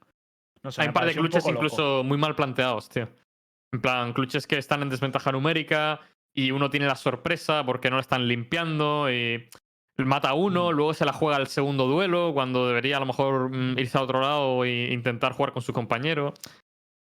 No 0.62 0.72
sé, 0.72 0.80
Hay 0.82 0.88
un 0.88 0.94
par 0.94 1.04
de 1.06 1.12
clutches 1.12 1.44
loco. 1.44 1.54
incluso 1.54 2.02
muy 2.02 2.16
mal 2.16 2.34
planteados, 2.34 2.88
tío. 2.88 3.08
En 3.72 3.80
plan, 3.82 4.12
clutches 4.14 4.46
que 4.46 4.56
están 4.56 4.80
en 4.82 4.88
desventaja 4.88 5.30
numérica 5.32 6.00
y 6.32 6.50
uno 6.50 6.70
tiene 6.70 6.86
la 6.86 6.96
sorpresa 6.96 7.64
porque 7.64 7.90
no 7.90 7.96
lo 7.96 8.00
están 8.00 8.26
limpiando 8.26 9.10
y 9.12 9.48
mata 10.04 10.30
a 10.30 10.34
uno, 10.34 10.70
Mm. 10.70 10.74
luego 10.74 10.94
se 10.94 11.04
la 11.06 11.12
juega 11.12 11.36
al 11.36 11.46
segundo 11.46 11.86
duelo 11.86 12.32
cuando 12.34 12.68
debería 12.68 12.98
a 12.98 13.00
lo 13.00 13.06
mejor 13.06 13.50
mm, 13.50 13.78
irse 13.78 13.96
a 13.96 14.02
otro 14.02 14.20
lado 14.20 14.64
e 14.64 14.92
intentar 14.92 15.32
jugar 15.32 15.52
con 15.52 15.62
su 15.62 15.72
compañero. 15.72 16.34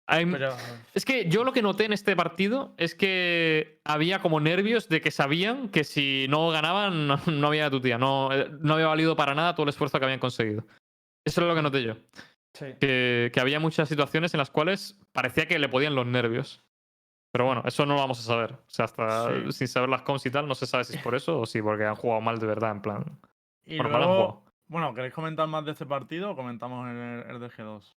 Hay- 0.07 0.25
Pero, 0.25 0.55
Es 0.95 1.05
que 1.05 1.29
yo 1.29 1.43
lo 1.43 1.51
que 1.53 1.61
noté 1.61 1.85
en 1.85 1.93
este 1.93 2.15
partido 2.15 2.73
es 2.77 2.95
que 2.95 3.79
había 3.83 4.19
como 4.21 4.39
nervios 4.39 4.89
de 4.89 5.01
que 5.01 5.11
sabían 5.11 5.69
que 5.69 5.83
si 5.83 6.25
no 6.29 6.49
ganaban 6.49 7.07
no, 7.07 7.19
no 7.27 7.47
había 7.47 7.69
tu 7.69 7.79
tía, 7.81 7.97
no, 7.97 8.31
eh, 8.33 8.49
no 8.61 8.73
había 8.75 8.87
valido 8.87 9.15
para 9.15 9.35
nada 9.35 9.53
todo 9.53 9.63
el 9.65 9.69
esfuerzo 9.69 9.99
que 9.99 10.05
habían 10.05 10.19
conseguido. 10.19 10.65
Eso 11.25 11.41
es 11.41 11.47
lo 11.47 11.53
que 11.55 11.61
noté 11.61 11.83
yo. 11.83 11.95
Sí. 12.55 12.65
Que, 12.79 13.29
que 13.31 13.39
había 13.39 13.59
muchas 13.59 13.87
situaciones 13.87 14.33
en 14.33 14.39
las 14.39 14.49
cuales 14.49 14.99
parecía 15.11 15.47
que 15.47 15.59
le 15.59 15.69
podían 15.69 15.93
los 15.93 16.07
nervios. 16.07 16.63
Pero 17.31 17.45
bueno, 17.45 17.61
eso 17.65 17.85
no 17.85 17.93
lo 17.93 17.99
vamos 17.99 18.19
a 18.19 18.23
saber. 18.23 18.53
O 18.53 18.69
sea, 18.69 18.85
hasta 18.85 19.27
Sí. 19.45 19.51
sin 19.51 19.67
saber 19.67 19.89
las 19.89 20.01
comps 20.01 20.25
y 20.25 20.31
tal, 20.31 20.47
no 20.47 20.55
se 20.55 20.65
sabe 20.65 20.83
si 20.83 20.95
es 20.97 21.01
por 21.03 21.13
eso 21.15 21.39
o 21.41 21.45
si 21.45 21.61
porque 21.61 21.85
han 21.85 21.95
jugado 21.95 22.21
mal 22.21 22.39
de 22.39 22.47
verdad, 22.47 22.71
en 22.71 22.81
plan. 22.81 23.19
Y 23.65 23.77
Bueno, 23.77 23.91
mal 23.91 24.01
han 24.01 24.07
luego, 24.07 24.23
jugado. 24.31 24.51
bueno, 24.67 24.93
¿queréis 24.95 25.13
comentar 25.13 25.47
más 25.47 25.63
de 25.65 25.71
este 25.71 25.85
partido 25.85 26.31
o 26.31 26.35
comentamos 26.35 26.87
el, 26.89 26.97
el 27.29 27.39
de 27.39 27.49
G2? 27.51 27.95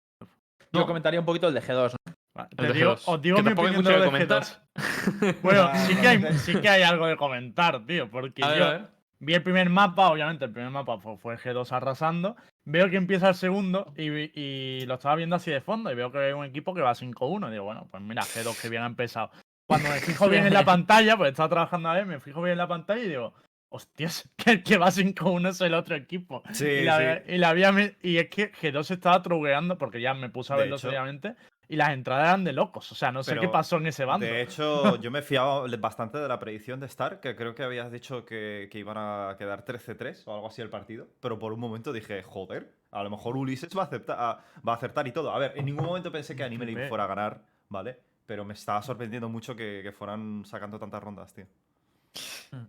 Yo 0.74 0.80
No. 0.82 0.86
comentaría 0.86 1.20
un 1.20 1.26
poquito 1.26 1.48
el 1.48 1.54
de 1.54 1.62
G2. 1.62 1.92
¿no? 2.06 2.14
Vale, 2.34 2.48
El 2.52 2.58
te 2.58 2.64
de 2.68 2.74
digo- 2.74 2.96
G2, 2.96 3.04
os 3.08 3.22
digo 3.22 3.38
que 3.38 3.44
mi 3.44 3.52
opinión 3.52 3.76
mucho 3.76 3.90
de 3.90 4.00
de 4.00 4.06
comentar. 4.06 4.44
G2. 4.44 5.42
Bueno, 5.42 5.70
sí 5.88 5.96
que, 5.96 6.08
hay, 6.08 6.18
sí 6.40 6.62
que 6.62 6.70
hay 6.70 6.84
algo 6.84 7.08
de 7.08 7.16
comentar, 7.18 7.86
tío, 7.86 8.10
porque 8.12 8.44
A 8.44 8.56
yo 8.56 8.66
ver. 8.70 8.88
Vi 9.22 9.36
el 9.36 9.44
primer 9.44 9.70
mapa, 9.70 10.10
obviamente 10.10 10.46
el 10.46 10.52
primer 10.52 10.72
mapa 10.72 10.98
fue, 10.98 11.16
fue 11.18 11.38
G2 11.38 11.72
arrasando, 11.72 12.36
veo 12.66 12.90
que 12.90 12.98
empieza 12.98 13.30
el 13.30 13.36
segundo 13.36 13.94
y, 13.96 14.10
y 14.10 14.86
lo 14.88 14.96
estaba 14.96 15.16
viendo 15.16 15.36
así 15.36 15.52
de 15.52 15.62
fondo 15.62 15.92
y 15.92 15.96
veo 15.96 16.12
que 16.12 16.18
hay 16.18 16.34
un 16.34 16.46
equipo 16.46 16.74
que 16.74 16.82
va 16.82 16.94
5-1 16.94 17.48
y 17.48 17.52
digo, 17.52 17.64
bueno, 17.64 17.88
pues 17.90 18.04
mira, 18.04 18.24
G2 18.24 18.60
que 18.60 18.70
bien 18.70 18.84
ha 18.84 18.88
empezado. 18.88 19.32
Cuando 19.68 19.90
me 19.90 20.00
fijo 20.00 20.28
bien 20.28 20.46
en 20.46 20.54
la 20.54 20.66
pantalla, 20.66 21.16
pues 21.16 21.32
estaba 21.32 21.50
trabajando 21.50 21.90
a 21.90 21.94
ver, 21.94 22.06
me 22.06 22.20
fijo 22.20 22.42
bien 22.42 22.54
en 22.54 22.58
la 22.58 22.68
pantalla 22.68 23.04
y 23.04 23.10
digo, 23.10 23.34
hostias, 23.70 24.28
que 24.38 24.52
el 24.52 24.64
que 24.64 24.78
va 24.78 24.88
5-1 24.88 25.50
es 25.50 25.62
el 25.62 25.76
otro 25.76 25.96
equipo. 25.96 26.42
Sí, 26.52 26.66
y, 26.66 26.84
la, 26.84 27.18
sí. 27.18 27.34
y 27.34 27.38
la 27.38 27.50
había 27.50 27.72
y 28.02 28.18
es 28.18 28.30
que 28.30 28.52
G2 28.52 28.84
se 28.84 28.96
estaba 28.96 29.22
trugueando 29.22 29.78
porque 29.78 30.02
ya 30.02 30.14
me 30.14 30.30
puse 30.30 30.52
a 30.52 30.58
verlo 30.58 30.78
seriamente 30.78 31.36
y 31.72 31.78
las 31.78 31.92
entradas 31.92 32.28
eran 32.28 32.44
de 32.44 32.52
locos. 32.52 32.92
O 32.92 32.96
sea, 32.96 33.14
no 33.14 33.24
sé 33.24 33.32
Pero, 33.32 33.42
qué 33.44 33.48
pasó 33.48 33.78
en 33.78 33.88
ese 33.88 34.04
bando. 34.04 34.26
De 34.26 34.42
hecho, 34.42 34.98
yo 34.98 35.10
me 35.10 35.22
le- 35.22 35.78
bastante 35.78 36.18
de 36.18 36.28
la 36.28 36.38
predicción 36.38 36.82
de 36.82 36.86
Star, 36.88 37.22
que 37.22 37.34
creo 37.36 37.56
que 37.56 37.64
habías 37.64 37.90
dicho 37.92 38.26
que, 38.26 38.68
que 38.70 38.78
iban 38.78 38.98
a 38.98 39.36
quedar 39.38 39.64
13-3 39.64 40.24
o 40.26 40.34
algo 40.34 40.48
así 40.48 40.62
el 40.62 40.70
partido. 40.70 41.08
Pero 41.22 41.40
por 41.40 41.54
un 41.54 41.62
momento 41.62 41.94
dije, 41.94 42.24
joder, 42.24 42.74
a 42.92 43.04
lo 43.04 43.10
mejor 43.10 43.38
Ulises 43.38 43.70
va 43.76 43.84
a, 43.84 43.86
aceptar, 43.86 44.18
a- 44.20 44.40
va 44.68 44.74
a 44.74 44.76
acertar 44.76 45.08
y 45.08 45.14
todo. 45.14 45.32
A 45.34 45.40
ver, 45.40 45.54
en 45.56 45.66
ningún 45.66 45.86
momento 45.86 46.12
pensé 46.12 46.36
que 46.36 46.44
Animal 46.44 46.88
fuera 46.90 47.06
a 47.06 47.08
ganar, 47.08 47.42
¿vale? 47.70 47.98
Pero 48.26 48.44
me 48.44 48.54
estaba 48.54 48.82
sorprendiendo 48.82 49.30
mucho 49.30 49.56
que, 49.56 49.80
que 49.82 49.94
fueran 49.94 50.44
sacando 50.46 50.78
tantas 50.78 51.02
rondas, 51.02 51.34
tío. 51.34 51.46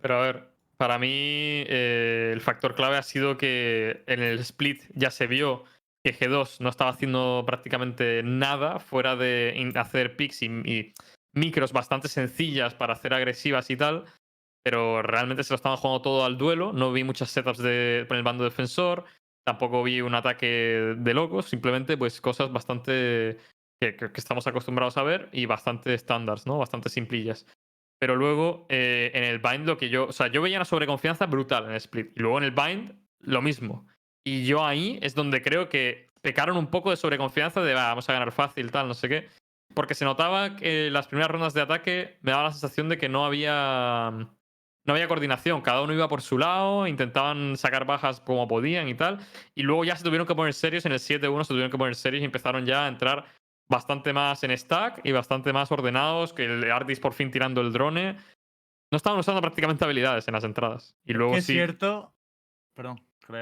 Pero 0.01 0.17
a 0.17 0.21
ver, 0.21 0.47
para 0.77 0.97
mí 0.97 1.09
eh, 1.11 2.31
el 2.33 2.41
factor 2.41 2.73
clave 2.73 2.97
ha 2.97 3.03
sido 3.03 3.37
que 3.37 4.03
en 4.07 4.21
el 4.21 4.39
split 4.39 4.83
ya 4.93 5.11
se 5.11 5.27
vio 5.27 5.65
que 6.03 6.13
G2 6.13 6.59
no 6.59 6.69
estaba 6.69 6.91
haciendo 6.91 7.43
prácticamente 7.45 8.21
nada 8.23 8.79
fuera 8.79 9.15
de 9.15 9.71
hacer 9.75 10.15
picks 10.15 10.43
y, 10.43 10.93
micros 11.35 11.73
bastante 11.73 12.09
sencillas 12.09 12.75
para 12.75 12.93
hacer 12.93 13.13
agresivas 13.13 13.69
y 13.71 13.77
tal. 13.77 14.05
Pero 14.63 15.01
realmente 15.01 15.43
se 15.43 15.51
lo 15.53 15.55
estaban 15.55 15.77
jugando 15.77 16.01
todo 16.01 16.25
al 16.25 16.37
duelo. 16.37 16.73
No 16.73 16.91
vi 16.91 17.03
muchas 17.03 17.31
setups 17.31 17.57
de, 17.57 18.05
el 18.09 18.23
bando 18.23 18.43
defensor. 18.43 19.03
Tampoco 19.45 19.83
vi 19.83 20.01
un 20.01 20.15
ataque 20.15 20.95
de 20.97 21.13
locos. 21.13 21.47
Simplemente, 21.47 21.97
pues, 21.97 22.21
cosas 22.21 22.51
bastante 22.51 23.37
que 23.79 24.11
estamos 24.15 24.47
acostumbrados 24.47 24.95
a 24.95 25.03
ver 25.03 25.27
y 25.33 25.45
bastante 25.45 25.93
estándares, 25.93 26.45
¿no? 26.45 26.57
Bastante 26.57 26.89
simplillas. 26.89 27.45
Pero 27.99 28.15
luego 28.15 28.65
eh, 28.69 29.11
en 29.13 29.23
el 29.23 29.39
bind 29.39 29.65
lo 29.65 29.77
que 29.77 29.89
yo. 29.89 30.07
O 30.07 30.11
sea, 30.13 30.27
yo 30.27 30.41
veía 30.41 30.57
una 30.57 30.65
sobreconfianza 30.65 31.25
brutal 31.25 31.65
en 31.65 31.71
el 31.71 31.77
split. 31.77 32.11
Y 32.15 32.19
luego 32.19 32.37
en 32.37 32.43
el 32.43 32.51
bind, 32.51 32.93
lo 33.19 33.41
mismo. 33.41 33.87
Y 34.25 34.45
yo 34.45 34.65
ahí 34.65 34.99
es 35.01 35.15
donde 35.15 35.41
creo 35.41 35.69
que 35.69 36.07
pecaron 36.21 36.57
un 36.57 36.67
poco 36.67 36.89
de 36.89 36.97
sobreconfianza 36.97 37.61
de 37.61 37.73
"Va, 37.73 37.87
vamos 37.89 38.07
a 38.09 38.13
ganar 38.13 38.31
fácil, 38.31 38.71
tal, 38.71 38.87
no 38.87 38.93
sé 38.93 39.09
qué. 39.09 39.29
Porque 39.73 39.95
se 39.95 40.05
notaba 40.05 40.55
que 40.55 40.89
las 40.91 41.07
primeras 41.07 41.31
rondas 41.31 41.53
de 41.53 41.61
ataque 41.61 42.17
me 42.21 42.31
daba 42.31 42.43
la 42.43 42.51
sensación 42.51 42.89
de 42.89 42.97
que 42.97 43.09
no 43.09 43.25
había. 43.25 44.11
No 44.85 44.93
había 44.93 45.07
coordinación. 45.07 45.61
Cada 45.61 45.81
uno 45.81 45.93
iba 45.93 46.09
por 46.09 46.21
su 46.21 46.37
lado, 46.37 46.87
intentaban 46.87 47.55
sacar 47.55 47.85
bajas 47.85 48.19
como 48.19 48.47
podían 48.49 48.89
y 48.89 48.95
tal. 48.95 49.19
Y 49.55 49.63
luego 49.63 49.85
ya 49.85 49.95
se 49.95 50.03
tuvieron 50.03 50.27
que 50.27 50.35
poner 50.35 50.53
serios. 50.53 50.85
En 50.85 50.91
el 50.91 50.99
7-1 50.99 51.45
se 51.45 51.49
tuvieron 51.53 51.71
que 51.71 51.77
poner 51.77 51.95
serios 51.95 52.21
y 52.21 52.25
empezaron 52.25 52.65
ya 52.65 52.85
a 52.85 52.87
entrar 52.89 53.25
bastante 53.69 54.11
más 54.11 54.43
en 54.43 54.55
stack 54.57 54.99
y 55.05 55.13
bastante 55.13 55.53
más 55.53 55.71
ordenados. 55.71 56.33
Que 56.33 56.45
el 56.45 56.69
Artis 56.69 56.99
por 56.99 57.13
fin 57.13 57.31
tirando 57.31 57.61
el 57.61 57.71
drone. 57.71 58.17
No 58.91 58.97
estaban 58.97 59.17
usando 59.17 59.39
prácticamente 59.41 59.85
habilidades 59.85 60.27
en 60.27 60.33
las 60.33 60.43
entradas. 60.43 60.95
Y 61.05 61.13
luego 61.13 61.37
es 61.37 61.45
sí. 61.45 61.53
cierto. 61.53 62.13
Perdón. 62.75 63.01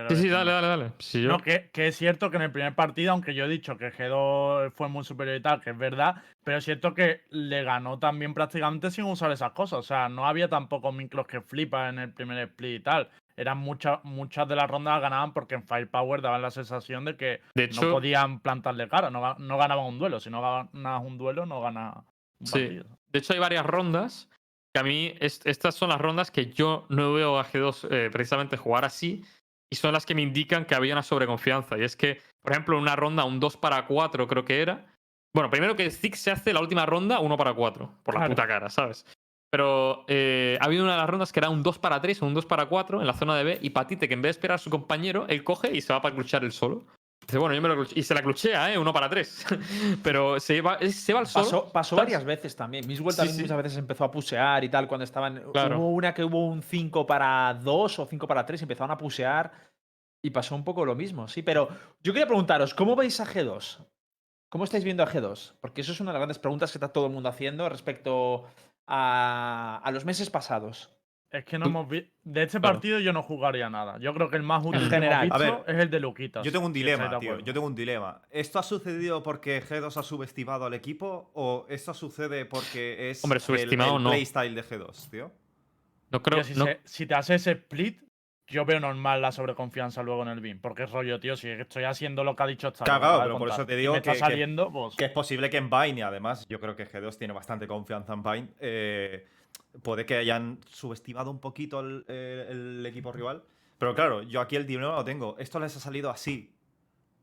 Sí, 0.09 0.15
sí, 0.15 0.29
dale, 0.29 0.51
dale, 0.51 0.67
dale. 0.67 0.91
Yo- 0.99 1.29
No, 1.29 1.39
que, 1.39 1.69
que 1.73 1.87
es 1.87 1.95
cierto 1.97 2.29
que 2.29 2.37
en 2.37 2.43
el 2.43 2.51
primer 2.51 2.75
partido, 2.75 3.11
aunque 3.11 3.33
yo 3.33 3.45
he 3.45 3.49
dicho 3.49 3.77
que 3.77 3.91
G2 3.91 4.71
fue 4.73 4.87
muy 4.89 5.03
superior 5.03 5.35
y 5.37 5.41
tal, 5.41 5.59
que 5.61 5.71
es 5.71 5.77
verdad, 5.77 6.21
pero 6.43 6.57
es 6.57 6.65
cierto 6.65 6.93
que 6.93 7.21
le 7.29 7.63
ganó 7.63 7.97
también 7.99 8.33
prácticamente 8.33 8.91
sin 8.91 9.05
usar 9.05 9.31
esas 9.31 9.51
cosas. 9.53 9.79
O 9.79 9.83
sea, 9.83 10.07
no 10.07 10.27
había 10.27 10.47
tampoco 10.49 10.91
micros 10.91 11.25
que 11.27 11.41
flipan 11.41 11.95
en 11.95 11.99
el 11.99 12.13
primer 12.13 12.37
split 12.47 12.81
y 12.81 12.83
tal. 12.83 13.09
Eran 13.35 13.57
muchas, 13.57 14.03
muchas 14.03 14.47
de 14.47 14.55
las 14.55 14.69
rondas 14.69 15.01
ganaban 15.01 15.33
porque 15.33 15.55
en 15.55 15.63
Firepower 15.63 16.21
daban 16.21 16.41
la 16.43 16.51
sensación 16.51 17.05
de 17.05 17.15
que 17.17 17.41
De 17.55 17.67
no 17.69 17.81
podían 17.91 18.39
plantarle 18.39 18.87
cara, 18.87 19.09
no, 19.09 19.35
no 19.35 19.57
ganaban 19.57 19.85
un 19.85 19.97
duelo. 19.99 20.19
Si 20.19 20.29
no 20.29 20.41
ganas 20.41 21.01
un 21.03 21.17
duelo, 21.17 21.45
no 21.45 21.59
ganas 21.61 21.95
un 22.39 22.45
Sí. 22.47 22.59
partido. 22.59 22.85
de 23.11 23.19
hecho 23.19 23.33
hay 23.33 23.39
varias 23.39 23.65
rondas 23.65 24.29
que 24.73 24.79
a 24.79 24.83
mí 24.83 25.13
es- 25.19 25.41
estas 25.45 25.75
son 25.75 25.89
las 25.89 25.99
rondas 25.99 26.31
que 26.31 26.45
yo 26.51 26.85
no 26.89 27.13
veo 27.13 27.37
a 27.39 27.43
G2 27.45 27.85
eh, 27.91 28.09
precisamente 28.11 28.55
jugar 28.57 28.85
así 28.85 29.23
y 29.71 29.77
son 29.77 29.93
las 29.93 30.05
que 30.05 30.13
me 30.13 30.21
indican 30.21 30.65
que 30.65 30.75
había 30.75 30.93
una 30.93 31.01
sobreconfianza. 31.01 31.77
Y 31.77 31.83
es 31.83 31.95
que, 31.95 32.19
por 32.41 32.51
ejemplo, 32.51 32.75
en 32.75 32.81
una 32.83 32.95
ronda, 32.95 33.23
un 33.23 33.39
2 33.39 33.57
para 33.57 33.87
4 33.87 34.27
creo 34.27 34.45
que 34.45 34.61
era. 34.61 34.85
Bueno, 35.33 35.49
primero 35.49 35.75
que 35.77 35.89
Zig 35.89 36.17
se 36.17 36.29
hace 36.29 36.53
la 36.53 36.59
última 36.59 36.85
ronda 36.85 37.19
1 37.19 37.37
para 37.37 37.53
4, 37.53 37.89
por 38.03 38.19
la 38.19 38.27
puta 38.27 38.45
cara, 38.45 38.69
¿sabes? 38.69 39.05
Pero 39.49 40.03
eh, 40.07 40.57
ha 40.59 40.65
habido 40.65 40.83
una 40.83 40.93
de 40.93 40.99
las 40.99 41.09
rondas 41.09 41.31
que 41.31 41.39
era 41.39 41.49
un 41.49 41.63
2 41.63 41.79
para 41.79 42.01
3 42.01 42.21
o 42.21 42.25
un 42.25 42.33
2 42.33 42.45
para 42.45 42.65
4 42.65 42.99
en 42.99 43.07
la 43.07 43.13
zona 43.13 43.35
de 43.37 43.43
B 43.45 43.59
y 43.61 43.69
Patite, 43.69 44.09
que 44.09 44.13
en 44.13 44.21
vez 44.21 44.29
de 44.29 44.39
esperar 44.39 44.55
a 44.55 44.57
su 44.57 44.69
compañero, 44.69 45.25
él 45.29 45.43
coge 45.45 45.71
y 45.73 45.81
se 45.81 45.93
va 45.93 46.01
para 46.01 46.15
cluchar 46.15 46.43
el 46.43 46.51
solo. 46.51 46.85
Dice, 47.31 47.39
bueno, 47.39 47.55
yo 47.55 47.61
me 47.61 47.69
lo 47.69 47.85
Y 47.95 48.03
se 48.03 48.13
la 48.13 48.21
cluchea, 48.21 48.73
¿eh? 48.73 48.77
Uno 48.77 48.91
para 48.91 49.09
3. 49.09 49.45
Pero 50.03 50.37
se 50.37 50.59
va, 50.59 50.77
se 50.79 51.13
va 51.13 51.21
al 51.21 51.27
solo. 51.27 51.69
Pasó, 51.71 51.95
varias 51.95 52.25
veces 52.25 52.53
también. 52.57 52.85
Miswell 52.85 53.15
también 53.15 53.37
sí. 53.37 53.43
muchas 53.43 53.63
veces 53.63 53.77
empezó 53.77 54.03
a 54.03 54.11
pusear 54.11 54.65
y 54.65 54.69
tal 54.69 54.85
cuando 54.85 55.05
estaban. 55.05 55.41
Claro. 55.53 55.79
Hubo 55.79 55.91
una 55.91 56.13
que 56.13 56.25
hubo 56.25 56.45
un 56.45 56.61
5 56.61 57.07
para 57.07 57.53
2 57.53 57.99
o 57.99 58.05
5 58.05 58.27
para 58.27 58.45
3 58.45 58.59
y 58.59 58.63
empezaron 58.65 58.91
a 58.91 58.97
pusear 58.97 59.49
y 60.21 60.29
pasó 60.31 60.55
un 60.55 60.65
poco 60.65 60.83
lo 60.83 60.93
mismo, 60.93 61.29
sí. 61.29 61.41
Pero 61.41 61.69
yo 62.03 62.11
quería 62.11 62.27
preguntaros, 62.27 62.73
¿cómo 62.73 62.97
veis 62.97 63.21
a 63.21 63.25
G2? 63.25 63.77
¿Cómo 64.49 64.65
estáis 64.65 64.83
viendo 64.83 65.01
a 65.01 65.07
G2? 65.07 65.53
Porque 65.61 65.79
eso 65.79 65.93
es 65.93 66.01
una 66.01 66.11
de 66.11 66.15
las 66.15 66.19
grandes 66.19 66.39
preguntas 66.39 66.73
que 66.73 66.79
está 66.79 66.89
todo 66.89 67.05
el 67.05 67.13
mundo 67.13 67.29
haciendo 67.29 67.69
respecto 67.69 68.43
a, 68.87 69.79
a 69.81 69.91
los 69.91 70.03
meses 70.03 70.29
pasados. 70.29 70.89
Es 71.31 71.45
que 71.45 71.57
no 71.57 71.67
hemos 71.67 71.87
vi- 71.87 72.11
De 72.23 72.43
este 72.43 72.59
Claro. 72.59 72.75
partido 72.75 72.99
yo 72.99 73.13
no 73.13 73.23
jugaría 73.23 73.69
nada. 73.69 73.97
Yo 73.99 74.13
creo 74.13 74.29
que 74.29 74.35
el 74.35 74.43
más 74.43 74.65
útil 74.65 74.81
que 74.81 74.89
general. 74.89 75.27
hemos 75.27 75.39
visto 75.39 75.63
ver, 75.65 75.75
es 75.75 75.81
el 75.83 75.89
de 75.89 75.99
Luquitas. 76.01 76.45
Yo 76.45 76.51
tengo 76.51 76.65
un 76.65 76.73
dilema, 76.73 77.19
tío. 77.19 77.39
Yo 77.39 77.53
tengo 77.53 77.65
un 77.67 77.75
dilema. 77.75 78.21
¿Esto 78.29 78.59
ha 78.59 78.63
sucedido 78.63 79.23
porque 79.23 79.63
G2 79.63 79.95
ha 79.97 80.03
subestimado 80.03 80.65
al 80.65 80.73
equipo 80.73 81.31
o 81.33 81.65
esto 81.69 81.93
sucede 81.93 82.45
porque 82.45 83.09
es 83.09 83.23
Hombre, 83.23 83.37
el- 83.37 83.41
subestimado 83.41 83.97
el, 83.97 84.03
no. 84.03 84.09
playstyle 84.09 84.55
de 84.55 84.63
G2, 84.63 85.09
tío? 85.09 85.31
No 86.11 86.21
creo. 86.21 86.41
Tío, 86.41 86.53
si, 86.53 86.59
no- 86.59 86.65
se- 86.65 86.81
si 86.83 87.05
te 87.05 87.15
haces 87.15 87.41
ese 87.41 87.51
split, 87.51 88.01
yo 88.47 88.65
veo 88.65 88.81
normal 88.81 89.21
la 89.21 89.31
sobreconfianza 89.31 90.03
luego 90.03 90.23
en 90.23 90.27
el 90.27 90.41
BIM. 90.41 90.59
Porque 90.59 90.83
es 90.83 90.91
rollo, 90.91 91.17
tío, 91.21 91.37
si 91.37 91.47
estoy 91.47 91.85
haciendo 91.85 92.25
lo 92.25 92.35
que 92.35 92.43
ha 92.43 92.47
dicho 92.47 92.67
esta 92.67 92.83
Claro, 92.83 93.19
que 93.19 93.23
pero 93.23 93.37
por 93.37 93.47
eso 93.47 93.65
te 93.65 93.77
digo 93.77 93.95
está 93.95 94.11
que- 94.11 94.17
que- 94.17 94.19
saliendo, 94.19 94.69
pues. 94.69 94.97
Que 94.97 95.05
es 95.05 95.11
posible 95.11 95.49
que 95.49 95.55
en 95.55 95.69
Vine, 95.69 95.99
y 95.99 96.01
además, 96.01 96.45
yo 96.49 96.59
creo 96.59 96.75
que 96.75 96.85
G2 96.85 97.17
tiene 97.17 97.33
bastante 97.33 97.65
confianza 97.67 98.11
en 98.11 98.21
Vine. 98.23 98.47
eh, 98.59 99.25
puede 99.83 100.05
que 100.05 100.15
hayan 100.15 100.59
subestimado 100.69 101.31
un 101.31 101.39
poquito 101.39 101.79
el, 101.79 102.05
eh, 102.07 102.47
el 102.49 102.85
equipo 102.85 103.11
rival. 103.11 103.43
Pero 103.77 103.95
claro, 103.95 104.21
yo 104.21 104.41
aquí 104.41 104.55
el 104.55 104.67
dilema 104.67 104.95
lo 104.95 105.03
tengo. 105.03 105.35
Esto 105.39 105.59
les 105.59 105.75
ha 105.75 105.79
salido 105.79 106.09
así. 106.09 106.55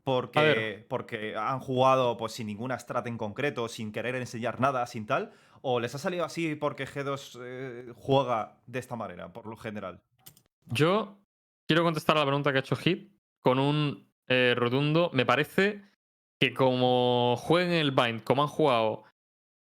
Porque, 0.02 0.86
porque 0.88 1.36
han 1.36 1.60
jugado 1.60 2.16
pues, 2.16 2.32
sin 2.32 2.46
ninguna 2.46 2.78
strat 2.78 3.06
en 3.06 3.18
concreto, 3.18 3.68
sin 3.68 3.92
querer 3.92 4.14
enseñar 4.14 4.58
nada, 4.58 4.86
sin 4.86 5.04
tal. 5.04 5.32
O 5.60 5.80
les 5.80 5.94
ha 5.94 5.98
salido 5.98 6.24
así 6.24 6.54
porque 6.54 6.86
G2 6.86 7.38
eh, 7.42 7.92
juega 7.94 8.56
de 8.66 8.78
esta 8.78 8.96
manera, 8.96 9.30
por 9.32 9.46
lo 9.46 9.56
general. 9.56 10.00
Yo 10.64 11.18
quiero 11.66 11.84
contestar 11.84 12.16
a 12.16 12.20
la 12.20 12.26
pregunta 12.26 12.52
que 12.52 12.58
ha 12.58 12.60
hecho 12.60 12.76
Hit 12.76 13.12
con 13.40 13.58
un 13.58 14.08
eh, 14.28 14.54
rotundo. 14.56 15.10
Me 15.12 15.26
parece 15.26 15.82
que 16.40 16.54
como 16.54 17.36
jueguen 17.36 17.72
el 17.72 17.90
Bind, 17.90 18.22
como 18.22 18.42
han 18.42 18.48
jugado 18.48 19.04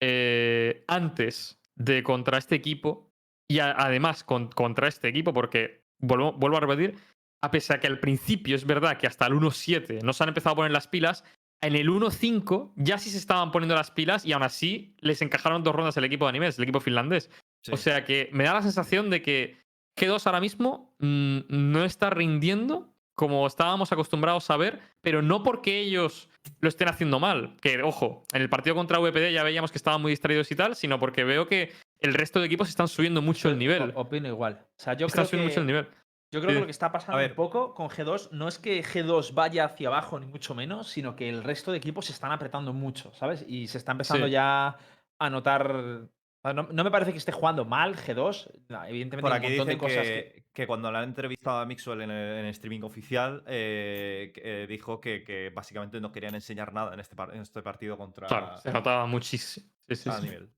eh, 0.00 0.84
antes 0.86 1.58
de 1.76 2.02
contra 2.02 2.38
este 2.38 2.54
equipo, 2.56 3.08
y 3.48 3.60
a- 3.60 3.72
además 3.72 4.24
con- 4.24 4.48
contra 4.48 4.88
este 4.88 5.08
equipo, 5.08 5.32
porque 5.32 5.84
vuelvo, 5.98 6.32
vuelvo 6.32 6.56
a 6.56 6.60
repetir, 6.60 6.96
a 7.42 7.50
pesar 7.50 7.78
que 7.80 7.86
al 7.86 8.00
principio 8.00 8.56
es 8.56 8.66
verdad 8.66 8.96
que 8.98 9.06
hasta 9.06 9.26
el 9.26 9.34
1.7 9.34 10.00
no 10.02 10.12
se 10.12 10.22
han 10.24 10.28
empezado 10.30 10.54
a 10.54 10.56
poner 10.56 10.72
las 10.72 10.88
pilas, 10.88 11.22
en 11.62 11.74
el 11.76 11.88
1.5 11.88 12.72
ya 12.76 12.98
sí 12.98 13.10
se 13.10 13.18
estaban 13.18 13.50
poniendo 13.52 13.74
las 13.74 13.90
pilas 13.90 14.24
y 14.26 14.32
aún 14.32 14.42
así 14.42 14.94
les 14.98 15.22
encajaron 15.22 15.62
dos 15.62 15.74
rondas 15.74 15.96
el 15.96 16.04
equipo 16.04 16.24
de 16.26 16.30
animes, 16.30 16.58
el 16.58 16.64
equipo 16.64 16.80
finlandés. 16.80 17.30
O 17.72 17.76
sea 17.76 18.04
que 18.04 18.28
me 18.32 18.44
da 18.44 18.54
la 18.54 18.62
sensación 18.62 19.10
de 19.10 19.22
que 19.22 19.56
G2 19.98 20.26
ahora 20.26 20.40
mismo 20.40 20.94
mm, 20.98 21.38
no 21.48 21.84
está 21.84 22.10
rindiendo 22.10 22.94
como 23.16 23.46
estábamos 23.46 23.90
acostumbrados 23.92 24.48
a 24.50 24.56
ver, 24.56 24.80
pero 25.00 25.22
no 25.22 25.42
porque 25.42 25.80
ellos 25.80 26.28
lo 26.60 26.68
estén 26.68 26.88
haciendo 26.88 27.18
mal. 27.18 27.56
Que, 27.60 27.82
ojo, 27.82 28.22
en 28.32 28.42
el 28.42 28.48
partido 28.48 28.76
contra 28.76 28.98
VPD 29.00 29.32
ya 29.32 29.42
veíamos 29.42 29.72
que 29.72 29.78
estaban 29.78 30.00
muy 30.02 30.12
distraídos 30.12 30.50
y 30.52 30.54
tal, 30.54 30.76
sino 30.76 31.00
porque 31.00 31.24
veo 31.24 31.48
que 31.48 31.72
el 31.98 32.14
resto 32.14 32.38
de 32.40 32.46
equipos 32.46 32.68
están 32.68 32.88
subiendo 32.88 33.22
mucho 33.22 33.48
el 33.48 33.58
nivel. 33.58 33.92
O- 33.96 34.02
opino 34.02 34.28
igual. 34.28 34.60
O 34.78 34.82
sea, 34.82 34.92
yo 34.94 35.06
Están 35.06 35.24
creo 35.24 35.30
subiendo 35.30 35.48
que, 35.48 35.52
mucho 35.52 35.60
el 35.62 35.66
nivel. 35.66 35.88
Yo 36.32 36.40
creo 36.40 36.50
Sí. 36.50 36.54
que 36.56 36.60
lo 36.60 36.66
que 36.66 36.70
está 36.72 36.92
pasando 36.92 37.24
un 37.24 37.34
poco 37.34 37.72
con 37.74 37.88
G2 37.88 38.30
no 38.32 38.48
es 38.48 38.58
que 38.58 38.82
G2 38.84 39.32
vaya 39.32 39.64
hacia 39.64 39.88
abajo, 39.88 40.20
ni 40.20 40.26
mucho 40.26 40.54
menos, 40.54 40.88
sino 40.88 41.16
que 41.16 41.28
el 41.28 41.42
resto 41.42 41.70
de 41.72 41.78
equipos 41.78 42.06
se 42.06 42.12
están 42.12 42.32
apretando 42.32 42.72
mucho, 42.72 43.12
¿sabes? 43.14 43.44
Y 43.48 43.68
se 43.68 43.78
está 43.78 43.92
empezando 43.92 44.26
Sí. 44.26 44.32
ya 44.32 44.76
a 45.18 45.30
notar 45.30 46.08
No, 46.54 46.68
no 46.70 46.84
me 46.84 46.90
parece 46.90 47.12
que 47.12 47.18
esté 47.18 47.32
jugando 47.32 47.64
mal 47.64 47.96
G2. 47.96 48.50
no, 48.68 48.84
evidentemente 48.84 49.22
Por 49.22 49.32
hay 49.32 49.38
aquí 49.38 49.46
un 49.46 49.52
montón 49.52 49.66
de 49.68 49.74
dicen 49.74 49.78
cosas 49.78 50.06
que, 50.06 50.32
que... 50.34 50.44
que 50.52 50.66
cuando 50.66 50.90
la 50.92 50.98
han 51.00 51.04
entrevistado 51.08 51.58
a 51.60 51.66
Mixwell 51.66 52.00
en 52.02 52.10
el, 52.10 52.38
en 52.38 52.44
el 52.46 52.50
streaming 52.50 52.82
oficial, 52.82 53.42
eh, 53.46 54.32
eh, 54.36 54.66
dijo 54.68 55.00
que, 55.00 55.22
que 55.24 55.50
básicamente 55.54 56.00
no 56.00 56.12
querían 56.12 56.34
enseñar 56.34 56.72
nada 56.72 56.94
en 56.94 57.00
este, 57.00 57.16
par- 57.16 57.34
en 57.34 57.42
este 57.42 57.62
partido 57.62 57.96
contra 57.96 58.26
Claro, 58.28 58.56
se 58.58 58.72
notaba 58.72 59.06
muchísimo. 59.06 59.66
Sí, 59.88 59.96
sí, 59.96 60.08
a 60.10 60.14
sí. 60.18 60.22
nivel. 60.24 60.50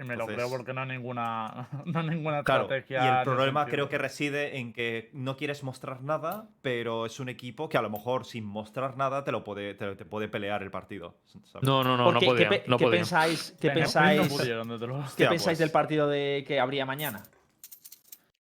Y 0.00 0.04
me 0.04 0.16
lo 0.16 0.26
creo 0.26 0.48
porque 0.48 0.72
no 0.72 0.80
hay 0.80 0.88
ninguna, 0.88 1.68
no 1.84 2.00
hay 2.00 2.06
ninguna 2.08 2.42
Claro, 2.42 2.62
y 2.62 2.64
estrategia. 2.64 3.18
el 3.18 3.24
problema 3.24 3.66
creo 3.66 3.88
que 3.88 3.98
reside 3.98 4.56
en 4.58 4.72
que 4.72 5.10
no 5.12 5.36
quieres 5.36 5.62
mostrar 5.62 6.02
nada, 6.02 6.48
pero 6.62 7.04
es 7.06 7.20
un 7.20 7.28
equipo 7.28 7.68
que 7.68 7.76
a 7.76 7.82
lo 7.82 7.90
mejor 7.90 8.24
sin 8.24 8.44
mostrar 8.44 8.96
nada 8.96 9.24
te 9.24 9.32
lo 9.32 9.44
puede, 9.44 9.74
te, 9.74 9.94
te 9.96 10.04
puede 10.04 10.28
pelear 10.28 10.62
el 10.62 10.70
partido. 10.70 11.18
¿sabes? 11.26 11.62
No, 11.62 11.84
no, 11.84 11.96
no, 11.96 12.04
¿Por 12.04 12.14
no 12.14 12.20
qué- 12.20 12.26
¿Qué, 12.48 12.64
no 12.66 12.78
pensáis, 12.78 13.54
qué 13.60 13.68
Split 13.68 13.84
pensáis, 13.84 14.22
No 14.22 14.28
pudieron, 14.38 14.68
qué 15.16 15.26
pensáis 15.26 15.42
pues. 15.44 15.58
del 15.58 15.70
partido 15.70 16.08
de, 16.08 16.44
que 16.46 16.58
habría 16.60 16.86
mañana? 16.86 17.22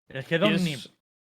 Don 0.09 0.22
Pienso- 0.24 0.64
Nip, 0.64 0.80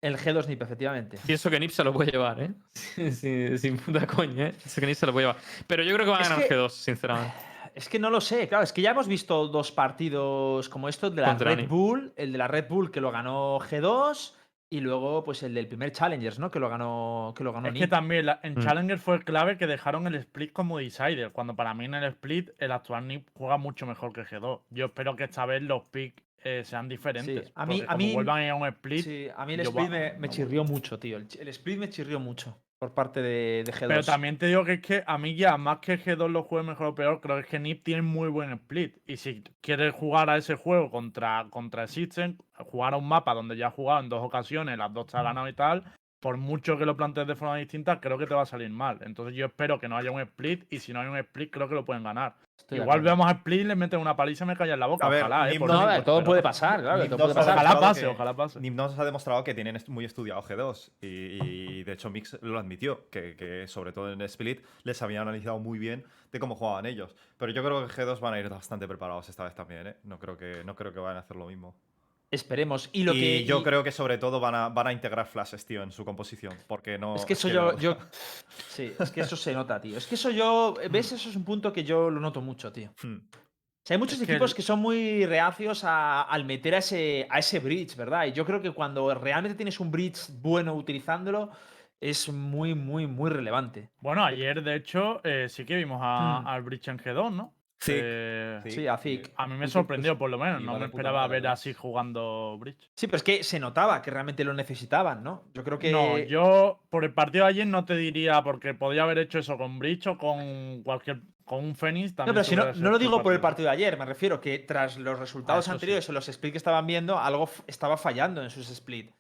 El 0.02 0.18
G2 0.18 0.48
NIP, 0.48 0.62
efectivamente. 0.62 1.18
Pienso 1.26 1.50
que 1.50 1.60
Nip 1.60 1.72
se 1.72 1.84
lo 1.84 1.94
puede 1.94 2.12
llevar, 2.12 2.42
¿eh? 2.42 2.52
Sí, 3.12 3.58
sin 3.58 3.78
puta 3.78 4.06
coña, 4.08 4.48
¿eh? 4.48 4.52
Pienso 4.52 4.82
que 4.82 4.88
Nip 4.88 4.96
se 4.96 5.06
lo 5.06 5.14
puede 5.14 5.28
llevar. 5.28 5.42
Pero 5.68 5.84
yo 5.84 5.94
creo 5.96 6.06
que 6.06 6.12
va 6.12 6.18
a 6.20 6.24
ganar 6.30 6.48
que- 6.48 6.54
G2, 6.56 6.70
sinceramente. 6.70 7.34
Es 7.76 7.90
que 7.90 8.00
no 8.00 8.10
lo 8.10 8.22
sé, 8.22 8.48
claro, 8.48 8.64
es 8.64 8.72
que 8.74 8.82
ya 8.82 8.92
hemos 8.92 9.08
visto 9.08 9.48
dos 9.48 9.72
partidos 9.72 10.70
como 10.70 10.90
estos, 10.90 11.10
el 11.12 11.16
de 11.16 11.22
la 11.24 11.28
Contra 11.30 11.56
Red. 11.56 11.68
Bull, 11.68 12.14
el 12.16 12.32
de 12.32 12.38
la 12.38 12.48
Red 12.48 12.68
Bull 12.70 12.92
que 12.92 13.02
lo 13.02 13.12
ganó 13.12 13.60
G2 13.60 14.36
y 14.70 14.80
luego 14.80 15.24
pues 15.24 15.44
el 15.44 15.54
del 15.54 15.68
primer 15.68 15.92
Challengers, 15.92 16.40
¿no? 16.40 16.50
Que 16.52 16.60
lo 16.60 16.70
ganó, 16.70 17.34
que 17.38 17.44
lo 17.44 17.54
ganó 17.54 17.68
es 17.68 17.74
que 17.76 17.88
también 17.88 18.26
la- 18.26 18.40
en 18.44 18.54
Mm. 18.56 18.60
Challenger 18.62 18.98
fue 19.00 19.24
clave 19.24 19.58
que 19.58 19.68
dejaron 19.68 20.08
el 20.08 20.16
split 20.16 20.52
como 20.52 20.78
decider. 20.80 21.32
Cuando 21.32 21.56
para 21.56 21.74
mí 21.74 21.86
en 21.86 21.94
el 21.96 22.04
split 22.06 22.50
el 22.58 22.72
actual 22.72 23.08
Nip 23.08 23.28
juega 23.34 23.58
mucho 23.58 23.86
mejor 23.86 24.14
que 24.14 24.24
G2. 24.24 24.62
Yo 24.72 24.86
espero 24.86 25.16
que 25.16 25.26
esta 25.26 25.46
vez 25.46 25.62
los 25.62 25.84
picks 25.92 26.22
eh, 26.46 26.64
sean 26.66 26.90
diferentes. 26.90 27.52
a 27.56 27.66
mí- 27.66 27.84
a 27.88 27.96
mí- 27.96 28.14
vuelvan 28.14 28.40
a 28.40 28.44
ir 28.44 28.50
a 28.50 28.56
un 28.56 28.68
split. 28.68 29.04
Sí, 29.06 29.28
a 29.34 29.46
mí 29.46 29.54
el 29.54 29.64
yo 29.64 29.70
split 29.70 29.86
va- 29.86 29.90
me, 29.90 30.14
me 30.20 30.28
no, 30.28 30.34
chirrió 30.34 30.64
mucho, 30.66 31.00
tío. 31.00 31.16
El, 31.18 31.28
el 31.40 31.48
split 31.48 31.78
me 31.80 31.90
chirrió 31.90 32.20
mucho 32.20 32.58
por 32.84 32.94
parte 32.94 33.22
de, 33.22 33.64
de 33.66 33.72
G2. 33.72 33.88
Pero 33.88 34.04
también 34.04 34.38
te 34.38 34.48
digo 34.48 34.66
que 34.66 34.74
es 34.74 34.82
que 34.82 35.04
a 35.08 35.18
mí 35.18 35.36
ya, 35.36 35.56
más 35.56 35.78
que 35.78 35.98
G2 35.98 36.28
lo 36.28 36.44
juegue 36.44 36.68
mejor 36.68 36.88
o 36.88 36.96
peor, 36.96 37.22
creo 37.22 37.38
que 37.38 37.44
es 37.44 37.48
que 37.48 37.58
Nip 37.58 37.82
tiene 37.82 38.02
muy 38.02 38.28
buen 38.28 38.52
split. 38.52 38.98
Y 39.08 39.16
si 39.16 39.42
quieres 39.62 39.94
jugar 39.94 40.30
a 40.30 40.36
ese 40.36 40.56
juego 40.56 40.92
contra, 40.92 41.48
contra 41.50 41.88
System, 41.88 42.38
jugar 42.58 42.94
a 42.94 42.98
un 42.98 43.08
mapa 43.08 43.34
donde 43.34 43.56
ya 43.56 43.68
has 43.68 43.74
jugado 43.74 44.02
en 44.02 44.10
dos 44.10 44.22
ocasiones, 44.22 44.78
las 44.78 44.92
dos 44.92 45.08
te 45.08 45.16
has 45.16 45.24
ganado 45.24 45.48
y 45.48 45.54
tal, 45.54 45.86
por 46.24 46.38
mucho 46.38 46.78
que 46.78 46.86
lo 46.86 46.96
plantees 46.96 47.28
de 47.28 47.36
forma 47.36 47.58
distinta, 47.58 48.00
creo 48.00 48.18
que 48.18 48.26
te 48.26 48.34
va 48.34 48.44
a 48.44 48.46
salir 48.46 48.70
mal. 48.70 48.98
Entonces 49.02 49.36
yo 49.36 49.46
espero 49.46 49.78
que 49.78 49.90
no 49.90 49.98
haya 49.98 50.10
un 50.10 50.22
split 50.22 50.64
y 50.72 50.80
si 50.80 50.94
no 50.94 51.02
hay 51.02 51.08
un 51.10 51.18
split, 51.18 51.52
creo 51.52 51.68
que 51.68 51.76
lo 51.76 51.84
pueden 51.84 52.02
ganar. 52.02 52.36
Estoy 52.58 52.78
Igual 52.80 53.02
vemos 53.02 53.28
a 53.28 53.32
split 53.32 53.60
y 53.60 53.64
le 53.66 53.76
meten 53.76 54.00
una 54.00 54.16
paliza 54.16 54.46
y 54.46 54.48
me 54.48 54.56
callan 54.56 54.80
la 54.80 54.86
boca. 54.86 55.06
A 55.06 55.10
ver, 55.10 55.20
ojalá, 55.24 55.52
eh, 55.52 55.60
no- 55.60 55.68
No, 55.68 56.04
todo 56.04 56.20
pero- 56.20 56.26
puede 56.26 56.42
pasar, 56.42 56.80
claro, 56.80 57.06
todo 57.10 57.18
puede 57.18 57.34
pasar. 57.34 57.54
Ojalá 57.56 57.70
demostrado 57.70 57.82
pase, 57.82 58.02
que- 58.02 58.08
ojalá 58.08 58.34
pase. 58.38 58.60
Nip 58.62 58.74
nos 58.74 58.98
ha 58.98 59.04
demostrado 59.04 59.44
que 59.44 59.54
tienen 59.54 59.78
muy 59.90 60.06
estudiado 60.06 60.42
G2 60.44 60.92
y, 61.02 61.08
y, 61.08 61.84
de 61.84 61.92
hecho 61.92 62.10
Mix 62.10 62.38
lo 62.42 62.58
admitió, 62.58 63.10
que, 63.10 63.36
que 63.36 63.68
sobre 63.68 63.92
todo 63.92 64.10
en 64.14 64.22
Split 64.22 64.62
les 64.84 65.02
habían 65.02 65.24
analizado 65.24 65.60
muy 65.60 65.78
bien 65.78 66.06
de 66.32 66.40
cómo 66.40 66.56
jugaban 66.56 66.86
ellos. 66.86 67.18
Pero 67.38 67.52
yo 67.52 67.62
creo 67.66 67.86
que 67.86 67.92
G2 67.94 68.22
van 68.22 68.36
a 68.36 68.40
ir 68.40 68.48
bastante 68.48 68.88
preparados 68.88 69.28
esta 69.28 69.44
vez 69.44 69.56
también, 69.56 69.88
¿eh? 69.88 69.96
No 70.06 70.18
creo 70.20 70.38
que, 70.38 70.64
no 70.64 70.74
creo 70.74 70.94
que 70.94 71.00
vayan 71.00 71.18
a 71.18 71.20
hacer 71.20 71.36
lo 71.36 71.48
mismo. 71.48 71.76
Esperemos. 72.34 72.90
Y 72.92 73.04
lo 73.04 73.14
y 73.14 73.20
que 73.20 73.44
yo 73.46 73.60
y- 73.60 73.64
creo 73.64 73.84
que 73.84 73.92
sobre 73.92 74.18
todo 74.18 74.40
van 74.40 74.56
a, 74.56 74.70
van 74.70 74.88
a 74.88 74.94
integrar 74.94 75.28
flashes, 75.28 75.66
tío, 75.66 75.84
en 75.84 75.92
su 75.92 76.04
composición, 76.04 76.54
porque 76.68 76.98
no... 76.98 77.16
Es 77.16 77.26
que 77.26 77.34
eso 77.34 77.48
yo, 77.48 77.78
yo. 77.78 77.98
Sí, 78.70 78.92
es 79.00 79.12
que 79.12 79.22
eso 79.22 79.36
se 79.36 79.54
nota, 79.54 79.80
tío. 79.80 79.98
Es 79.98 80.08
que 80.08 80.16
eso 80.16 80.30
yo. 80.32 80.74
¿Ves? 80.90 81.12
Eso 81.12 81.30
es 81.30 81.36
un 81.36 81.46
punto 81.46 81.72
que 81.72 81.84
yo 81.84 82.10
lo 82.10 82.20
noto 82.20 82.42
mucho, 82.42 82.72
tío. 82.72 82.92
Hmm. 83.04 83.18
O 83.18 83.86
sea, 83.86 83.96
hay 83.96 84.00
muchos 84.00 84.20
Es 84.20 84.28
equipos 84.30 84.56
que 84.56 84.62
son 84.62 84.80
muy 84.80 85.26
reacios 85.26 85.84
a- 85.84 86.24
al 86.24 86.46
meter 86.46 86.76
a 86.76 86.78
ese, 86.80 87.28
a 87.30 87.40
ese 87.40 87.60
bridge, 87.60 87.96
¿verdad? 87.96 88.26
Y 88.26 88.32
yo 88.32 88.46
creo 88.46 88.62
que 88.62 88.72
cuando 88.72 89.14
realmente 89.14 89.56
tienes 89.56 89.80
un 89.80 89.92
bridge 89.92 90.30
bueno 90.42 90.74
utilizándolo, 90.74 91.52
es 92.02 92.30
muy, 92.30 92.74
muy, 92.74 93.08
muy 93.08 93.30
relevante. 93.30 93.90
Bueno, 94.00 94.26
ayer 94.26 94.64
de 94.64 94.76
hecho 94.76 95.22
eh, 95.24 95.48
sí 95.50 95.66
que 95.66 95.76
vimos 95.76 96.00
a- 96.02 96.40
Hmm. 96.42 96.48
al 96.48 96.64
Bridge 96.64 96.88
en 96.88 96.98
G2, 96.98 97.32
¿no? 97.34 97.54
Sí, 97.84 97.92
Eh, 97.96 98.62
Sí, 98.68 98.88
a 98.88 98.98
Zik. 98.98 99.32
A 99.36 99.46
mí 99.46 99.56
me 99.58 99.68
Sí, 99.68 99.74
sorprendió, 99.74 100.12
pues, 100.14 100.20
por 100.20 100.30
lo 100.30 100.38
menos. 100.38 100.62
No 100.62 100.80
me 100.80 100.86
esperaba 100.86 101.22
madre, 101.22 101.34
ver 101.34 101.44
¿no? 101.44 101.50
así 101.52 101.74
jugando 101.74 102.58
Bridge. 102.60 102.90
Sí, 102.96 103.08
pero 103.08 103.18
es 103.18 103.24
que 103.24 103.44
se 103.44 103.60
notaba 103.60 104.02
que 104.02 104.10
realmente 104.12 104.44
lo 104.44 104.54
necesitaban, 104.54 105.24
¿no? 105.24 105.44
Yo 105.54 105.64
creo 105.64 105.78
que. 105.80 105.92
No, 105.92 106.18
yo 106.18 106.80
por 106.90 107.04
el 107.04 107.14
partido 107.14 107.46
de 107.46 107.52
ayer 107.52 107.68
no 107.68 107.84
te 107.84 107.96
diría, 107.96 108.42
porque 108.44 108.74
podía 108.74 109.04
haber 109.04 109.18
hecho 109.18 109.40
eso 109.40 109.58
con 109.58 109.80
Bridge 109.80 110.08
o 110.08 110.18
con 110.18 110.82
cualquier. 110.84 111.22
con 111.44 111.60
un 111.66 111.76
Fénix 111.76 112.12
No, 112.12 112.16
también. 112.16 112.36
pero 112.36 112.44
si 112.46 112.56
no, 112.56 112.74
no 112.74 112.92
lo 112.92 112.98
digo 113.00 113.22
por 113.22 113.34
el 113.34 113.42
partido 113.42 113.68
de 113.68 113.74
ayer, 113.74 113.98
me 113.98 114.06
refiero 114.06 114.40
que 114.40 114.60
tras 114.60 114.98
los 114.98 115.20
resultados 115.20 115.66
sí. 115.66 115.72
anteriores 115.72 116.08
o 116.10 116.14
los 116.14 116.26
splits 116.26 116.54
que 116.54 116.58
estaban 116.58 116.88
viendo, 116.88 117.20
algo 117.20 117.50
estaba 117.68 117.98
fallando 117.98 118.42
en 118.42 118.50
sus 118.50 118.68
splits. 118.68 119.14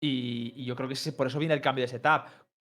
Y, 0.00 0.52
y 0.56 0.64
yo 0.64 0.74
creo 0.76 0.88
que 0.88 0.94
por 1.12 1.26
eso 1.26 1.38
viene 1.38 1.52
el 1.54 1.60
cambio 1.60 1.82
de 1.82 1.88
setup. 1.88 2.22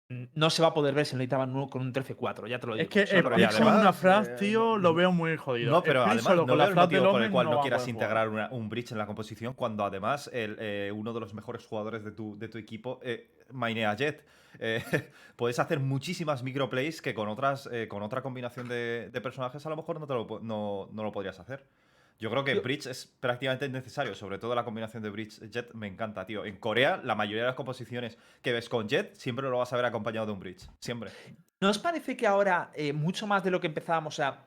No 0.09 0.51
se 0.51 0.63
va 0.63 0.69
a 0.69 0.75
poder 0.75 0.95
ver 0.95 1.05
si 1.05 1.15
lo 1.15 1.19
necesitaban 1.19 1.51
uno 1.57 1.69
con 1.69 1.83
un 1.83 1.93
13-4, 1.93 2.47
ya 2.47 2.61
te 2.61 2.67
lo 2.69 2.75
digo. 2.77 2.83
Es 2.85 2.89
que 2.89 3.01
el 3.17 3.25
con 3.25 3.33
una 3.35 3.93
flash, 3.93 4.27
eh, 4.29 4.35
tío, 4.39 4.79
lo 4.79 4.95
veo 4.95 5.11
muy 5.11 5.37
jodido. 5.37 5.73
No, 5.73 5.83
pero 5.83 6.03
además 6.05 6.23
solo 6.23 6.43
no 6.43 6.47
con 6.47 6.47
veo 6.47 6.57
la 6.59 6.65
el 6.71 6.75
motivo 6.77 7.11
por 7.11 7.23
el 7.23 7.31
cual 7.33 7.47
no 7.47 7.61
quieras 7.63 7.83
integrar 7.89 8.29
una- 8.29 8.49
un 8.53 8.69
bridge 8.69 8.93
en 8.93 8.99
la 8.99 9.07
composición 9.07 9.55
cuando 9.55 9.85
además 9.85 10.31
el, 10.33 10.57
eh, 10.61 10.93
uno 10.95 11.13
de 11.13 11.19
los 11.19 11.35
mejores 11.35 11.67
jugadores 11.67 12.05
de 12.05 12.13
tu, 12.13 12.39
de 12.39 12.47
tu 12.49 12.57
equipo 12.57 13.01
eh, 13.03 13.31
mainea 13.53 13.95
Jet. 13.97 14.25
Eh, 14.61 14.81
puedes 15.37 15.59
hacer 15.59 15.81
muchísimas 15.81 16.45
microplays 16.45 17.03
que 17.03 17.13
con 17.13 17.29
otras 17.29 17.69
eh, 17.73 17.89
con 17.89 18.03
otra 18.05 18.23
combinación 18.23 18.69
de, 18.69 19.11
de 19.13 19.21
personajes 19.21 19.67
a 19.67 19.71
lo 19.71 19.77
mejor 19.77 19.99
no, 19.99 20.07
te 20.07 20.15
lo, 20.15 20.25
po- 20.27 20.39
no, 20.41 20.89
no 20.93 21.03
lo 21.03 21.11
podrías 21.11 21.41
hacer. 21.41 21.65
Yo 22.19 22.31
creo 22.31 22.45
que 22.45 22.55
Yo- 22.55 22.63
Bridge 22.63 22.87
es 22.87 23.07
prácticamente 23.21 23.69
necesario, 23.69 24.15
sobre 24.15 24.39
todo 24.39 24.55
la 24.55 24.65
combinación 24.65 25.03
de 25.03 25.11
Bridge 25.11 25.41
Jet 25.51 25.73
me 25.75 25.87
encanta, 25.87 26.25
tío. 26.25 26.45
En 26.45 26.57
Corea, 26.57 27.01
la 27.05 27.15
mayoría 27.15 27.43
de 27.43 27.49
las 27.49 27.57
composiciones 27.57 28.17
que 28.43 28.53
ves 28.53 28.69
con 28.69 28.89
Jet 28.89 29.15
siempre 29.15 29.49
lo 29.51 29.59
vas 29.59 29.73
a 29.73 29.77
ver 29.77 29.85
acompañado 29.85 30.27
de 30.27 30.33
un 30.33 30.41
Bridge. 30.41 30.67
Siempre. 30.81 31.11
¿No 31.61 31.69
os 31.71 31.79
parece 31.79 32.17
que 32.17 32.27
ahora, 32.27 32.71
eh, 32.75 32.93
mucho 32.93 33.27
más 33.27 33.45
de 33.45 33.51
lo 33.51 33.61
que 33.61 33.67
empezábamos, 33.67 34.15
o 34.15 34.17
sea, 34.17 34.47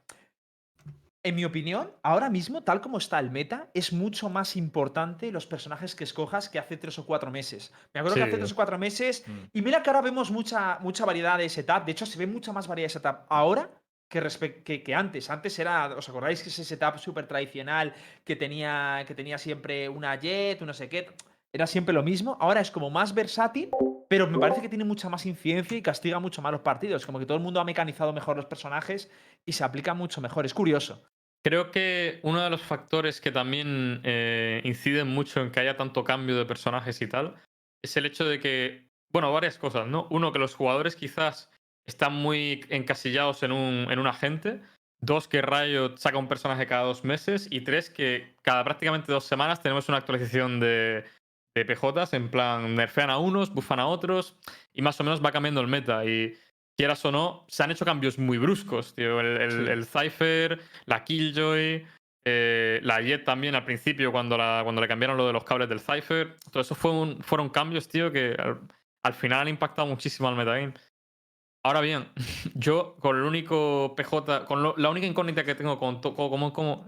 en 1.22 1.36
mi 1.36 1.44
opinión, 1.44 1.92
ahora 2.02 2.30
mismo, 2.30 2.64
tal 2.64 2.80
como 2.80 2.98
está 2.98 3.20
el 3.20 3.30
meta, 3.30 3.70
es 3.74 3.92
mucho 3.92 4.30
más 4.30 4.56
importante 4.56 5.32
los 5.34 5.46
personajes 5.46 5.94
que 5.94 6.06
escojas 6.06 6.48
que 6.48 6.60
hace 6.60 6.78
tres 6.78 6.98
o 6.98 7.06
cuatro 7.06 7.30
meses. 7.30 7.74
Me 7.94 8.00
acuerdo 8.00 8.16
que 8.16 8.24
hace 8.24 8.38
tres 8.38 8.52
o 8.54 8.56
cuatro 8.56 8.78
meses, 8.80 9.26
Mm. 9.28 9.32
y 9.52 9.62
mira 9.62 9.84
que 9.84 9.90
ahora 9.90 10.02
vemos 10.02 10.32
mucha, 10.32 10.80
mucha 10.80 11.04
variedad 11.06 11.38
de 11.38 11.50
setup, 11.50 11.84
de 11.86 11.92
hecho 11.92 12.06
se 12.06 12.18
ve 12.18 12.26
mucha 12.26 12.54
más 12.54 12.68
variedad 12.70 12.86
de 12.88 12.94
setup 12.94 13.26
ahora 13.28 13.70
que, 14.10 14.94
antes. 14.96 15.30
Antes 15.30 15.60
era, 15.60 15.96
¿os 15.96 16.10
acordáis 16.10 16.42
que 16.42 16.50
ese 16.50 16.66
setup 16.66 16.98
súper 16.98 17.28
tradicional 17.28 17.94
que 18.26 18.36
tenía, 18.36 19.04
que 19.08 19.16
tenía 19.16 19.38
siempre 19.38 19.88
una 19.88 20.16
jet, 20.20 20.60
un 20.62 20.68
no 20.68 20.74
sé 20.74 20.90
qué? 20.90 21.08
Era 21.54 21.68
siempre 21.68 21.94
lo 21.94 22.04
mismo. 22.04 22.38
Ahora 22.40 22.62
es 22.62 22.72
como 22.72 22.90
más 22.90 23.14
versátil, 23.14 23.70
pero 24.08 24.28
me 24.28 24.40
parece 24.40 24.62
que 24.62 24.70
tiene 24.70 24.84
mucha 24.84 25.10
más 25.10 25.26
incidencia 25.26 25.78
y 25.78 25.82
castiga 25.82 26.20
mucho 26.20 26.42
más 26.42 26.52
los 26.52 26.62
partidos. 26.62 27.06
Como 27.06 27.20
que 27.20 27.26
todo 27.26 27.38
el 27.38 27.44
mundo 27.44 27.60
ha 27.60 27.66
mecanizado 27.66 28.12
mejor 28.12 28.36
los 28.36 28.46
personajes 28.46 29.12
y 29.46 29.54
se 29.54 29.64
aplica 29.64 29.94
mucho 29.94 30.22
mejor. 30.22 30.46
Es 30.46 30.54
curioso. 30.54 31.04
Creo 31.44 31.72
que 31.72 32.20
uno 32.24 32.42
de 32.42 32.50
los 32.50 32.62
factores 32.62 33.22
que 33.22 33.32
también 33.32 34.02
eh, 34.04 34.62
inciden 34.66 35.08
mucho 35.08 35.42
en 35.42 35.52
que 35.52 35.62
haya 35.62 35.78
tanto 35.78 36.04
cambio 36.04 36.38
de 36.38 36.46
personajes 36.46 37.02
y 37.02 37.08
tal 37.08 37.36
es 37.82 37.96
el 37.96 38.06
hecho 38.06 38.26
de 38.26 38.40
que, 38.40 38.90
bueno, 39.10 39.32
varias 39.32 39.58
cosas, 39.58 39.88
¿no? 39.88 40.08
Uno, 40.10 40.32
que 40.34 40.40
los 40.40 40.54
jugadores 40.54 40.96
quizás 40.96 41.50
están 41.90 42.14
muy 42.14 42.66
encasillados 42.70 43.44
en 43.44 43.52
un, 43.52 43.92
en 43.92 44.00
un 44.00 44.08
agente. 44.08 44.62
Dos, 45.02 45.28
que 45.28 45.42
Riot 45.42 45.98
saca 45.98 46.18
un 46.18 46.28
personaje 46.28 46.68
cada 46.68 46.84
dos 46.84 47.04
meses. 47.04 47.48
Y 47.52 47.62
tres, 47.62 47.90
que 47.90 48.36
cada 48.42 48.64
prácticamente 48.64 49.12
dos 49.12 49.26
semanas 49.26 49.62
tenemos 49.62 49.88
una 49.90 49.98
actualización 49.98 50.60
de, 50.60 51.04
de 51.56 51.66
PJs, 51.66 52.14
en 52.14 52.30
plan, 52.30 52.76
nerfean 52.76 53.10
a 53.10 53.18
unos, 53.18 53.54
bufan 53.54 53.80
a 53.80 53.88
otros, 53.88 54.36
y 54.74 54.82
más 54.82 55.00
o 55.00 55.04
menos 55.04 55.24
va 55.24 55.32
cambiando 55.32 55.62
el 55.62 55.68
meta. 55.68 56.04
Y 56.06 56.34
quieras 56.78 57.04
o 57.06 57.12
no, 57.12 57.46
se 57.48 57.64
han 57.64 57.72
hecho 57.72 57.86
cambios 57.86 58.18
muy 58.20 58.38
bruscos, 58.38 58.94
tío. 58.96 59.20
El, 59.22 59.38
el, 59.42 59.52
Sí. 59.52 59.72
el 59.72 59.86
Cypher, 59.86 60.60
la 60.86 61.04
Killjoy, 61.06 61.86
eh, 62.26 62.80
la 62.84 63.02
Jet 63.02 63.24
también 63.24 63.56
al 63.56 63.64
principio, 63.64 64.12
cuando, 64.12 64.38
la, 64.38 64.62
cuando 64.64 64.82
le 64.82 64.88
cambiaron 64.88 65.16
lo 65.18 65.28
de 65.28 65.34
los 65.34 65.44
cables 65.46 65.70
del 65.70 65.80
Cypher. 65.80 66.36
Todo 66.52 66.62
eso 66.62 66.76
fue 66.76 66.92
un- 66.92 67.22
fueron 67.24 67.50
cambios, 67.50 67.88
tío, 67.88 68.12
que 68.12 68.36
al, 68.38 68.60
al 69.06 69.14
final 69.14 69.40
han 69.42 69.48
impactado 69.48 69.88
muchísimo 69.88 70.28
al 70.28 70.36
metagame. 70.36 70.74
Ahora 71.64 71.82
bien, 71.82 72.08
yo 72.56 72.96
con 73.00 73.18
el 73.18 73.24
único 73.24 73.94
PJ, 73.96 74.46
con 74.46 74.64
lo- 74.64 74.76
la 74.78 74.90
única 74.90 75.08
incógnita 75.08 75.44
que 75.44 75.56
tengo 75.56 75.78
con, 75.80 76.02
to- 76.02 76.16
con 76.16 76.32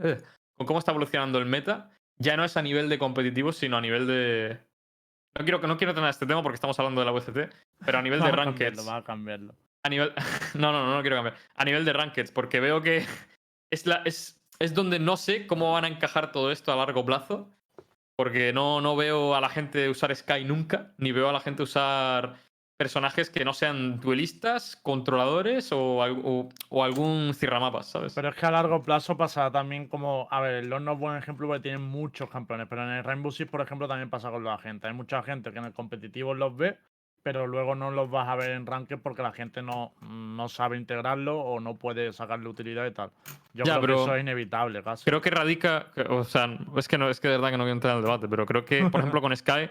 eh, 0.04 0.22
con 0.58 0.68
cómo 0.68 0.80
está 0.80 0.92
evolucionando 0.92 1.40
el 1.40 1.46
meta, 1.46 1.90
ya 2.18 2.38
no 2.38 2.44
es 2.46 2.56
a 2.58 2.62
nivel 2.62 2.88
de 2.90 3.00
competitivo, 3.00 3.52
sino 3.52 3.78
a 3.78 3.82
nivel 3.82 4.08
de. 4.08 4.60
No 5.38 5.46
quiero, 5.46 5.60
no 5.66 5.78
quiero 5.78 5.94
tener 5.94 6.10
este 6.10 6.26
tema 6.26 6.44
porque 6.44 6.56
estamos 6.56 6.78
hablando 6.80 7.02
de 7.02 7.06
la 7.06 7.12
VCT, 7.12 7.54
pero 7.86 7.98
a 7.98 8.02
nivel 8.02 8.20
de 8.22 8.32
Va 8.32 8.42
a 8.42 8.46
cambiarlo, 8.46 8.92
a 8.92 9.04
cambiarlo. 9.04 9.56
A 9.84 9.90
nivel. 9.90 10.14
No, 10.54 10.72
no, 10.72 10.86
no, 10.86 10.96
no 10.96 11.02
quiero 11.02 11.16
cambiar. 11.16 11.38
A 11.56 11.66
nivel 11.66 11.86
de 11.86 11.94
rankeds, 11.94 12.32
porque 12.32 12.60
veo 12.60 12.82
que 12.82 13.06
es, 13.72 13.86
la, 13.88 14.02
es, 14.06 14.42
es 14.60 14.74
donde 14.74 15.00
no 15.00 15.16
sé 15.18 15.48
cómo 15.48 15.72
van 15.72 15.86
a 15.86 15.88
encajar 15.88 16.32
todo 16.32 16.52
esto 16.52 16.72
a 16.72 16.76
largo 16.76 17.06
plazo. 17.06 17.50
Porque 18.18 18.54
no, 18.54 18.82
no 18.82 18.96
veo 18.96 19.34
a 19.36 19.42
la 19.42 19.50
gente 19.50 19.90
usar 19.90 20.16
Sky 20.16 20.44
nunca, 20.44 20.94
ni 20.98 21.12
veo 21.12 21.30
a 21.30 21.34
la 21.34 21.40
gente 21.40 21.64
usar 21.64 22.36
personajes 22.82 23.30
que 23.30 23.46
no 23.46 23.54
sean 23.54 24.00
duelistas, 24.00 24.76
controladores 24.82 25.72
o, 25.72 26.00
o- 26.00 26.50
o 26.70 26.84
algún 26.84 27.36
cirramapas, 27.36 27.92
¿sabes? 27.92 28.14
Pero 28.16 28.30
es 28.30 28.36
que 28.36 28.44
a 28.48 28.50
largo 28.50 28.82
plazo 28.82 29.16
pasará 29.16 29.52
también 29.52 29.88
como. 29.88 30.28
A 30.32 30.42
ver, 30.42 30.66
los 30.66 30.82
no 30.82 30.94
es 30.94 31.00
buen 31.00 31.16
ejemplo 31.16 31.46
porque 31.48 31.62
tienen 31.62 31.84
muchos 31.84 32.28
campeones. 32.28 32.66
Pero 32.68 32.82
en 32.84 32.90
el 32.90 33.04
Rainbow 33.04 33.32
Six, 33.32 33.52
por 33.52 33.62
ejemplo, 33.62 33.88
también 33.88 34.10
pasa 34.10 34.32
con 34.32 34.44
la 34.44 34.58
gente. 34.58 34.88
Hay 34.88 34.94
mucha 34.94 35.22
gente 35.22 35.52
que 35.52 35.60
en 35.60 35.66
el 35.66 35.74
competitivo 35.74 36.34
los 36.34 36.58
ve, 36.58 36.76
pero 37.22 37.46
luego 37.46 37.76
no 37.76 37.92
los 37.92 38.10
vas 38.10 38.28
a 38.28 38.36
ver 38.36 38.50
en 38.50 38.66
Ranked 38.66 38.98
porque 38.98 39.22
la 39.22 39.32
gente 39.32 39.62
no, 39.62 39.94
no 40.02 40.50
sabe 40.50 40.76
integrarlo 40.78 41.40
o 41.40 41.60
no 41.60 41.76
puede 41.78 42.12
sacarle 42.14 42.50
utilidad 42.50 42.88
y 42.88 42.92
tal. 42.92 43.12
Yo 43.54 43.64
Ya, 43.64 43.74
creo 43.74 43.82
pero 43.82 43.96
que 43.98 44.02
eso 44.02 44.16
es 44.16 44.22
inevitable 44.22 44.82
casi. 44.82 45.06
Creo 45.06 45.22
que 45.22 45.30
radica, 45.30 45.86
o 46.10 46.24
sea, 46.24 46.50
es 46.78 46.88
que 46.88 46.98
no, 46.98 47.12
es 47.12 47.20
que 47.20 47.28
de 47.28 47.36
verdad 47.36 47.52
que 47.52 47.58
no 47.58 47.64
quiero 47.66 47.74
entrar 47.74 47.94
en 47.94 48.00
el 48.00 48.06
debate, 48.06 48.28
pero 48.28 48.48
creo 48.48 48.66
que, 48.66 48.90
por 48.90 49.02
ejemplo, 49.02 49.22
con 49.22 49.38
Sky, 49.38 49.70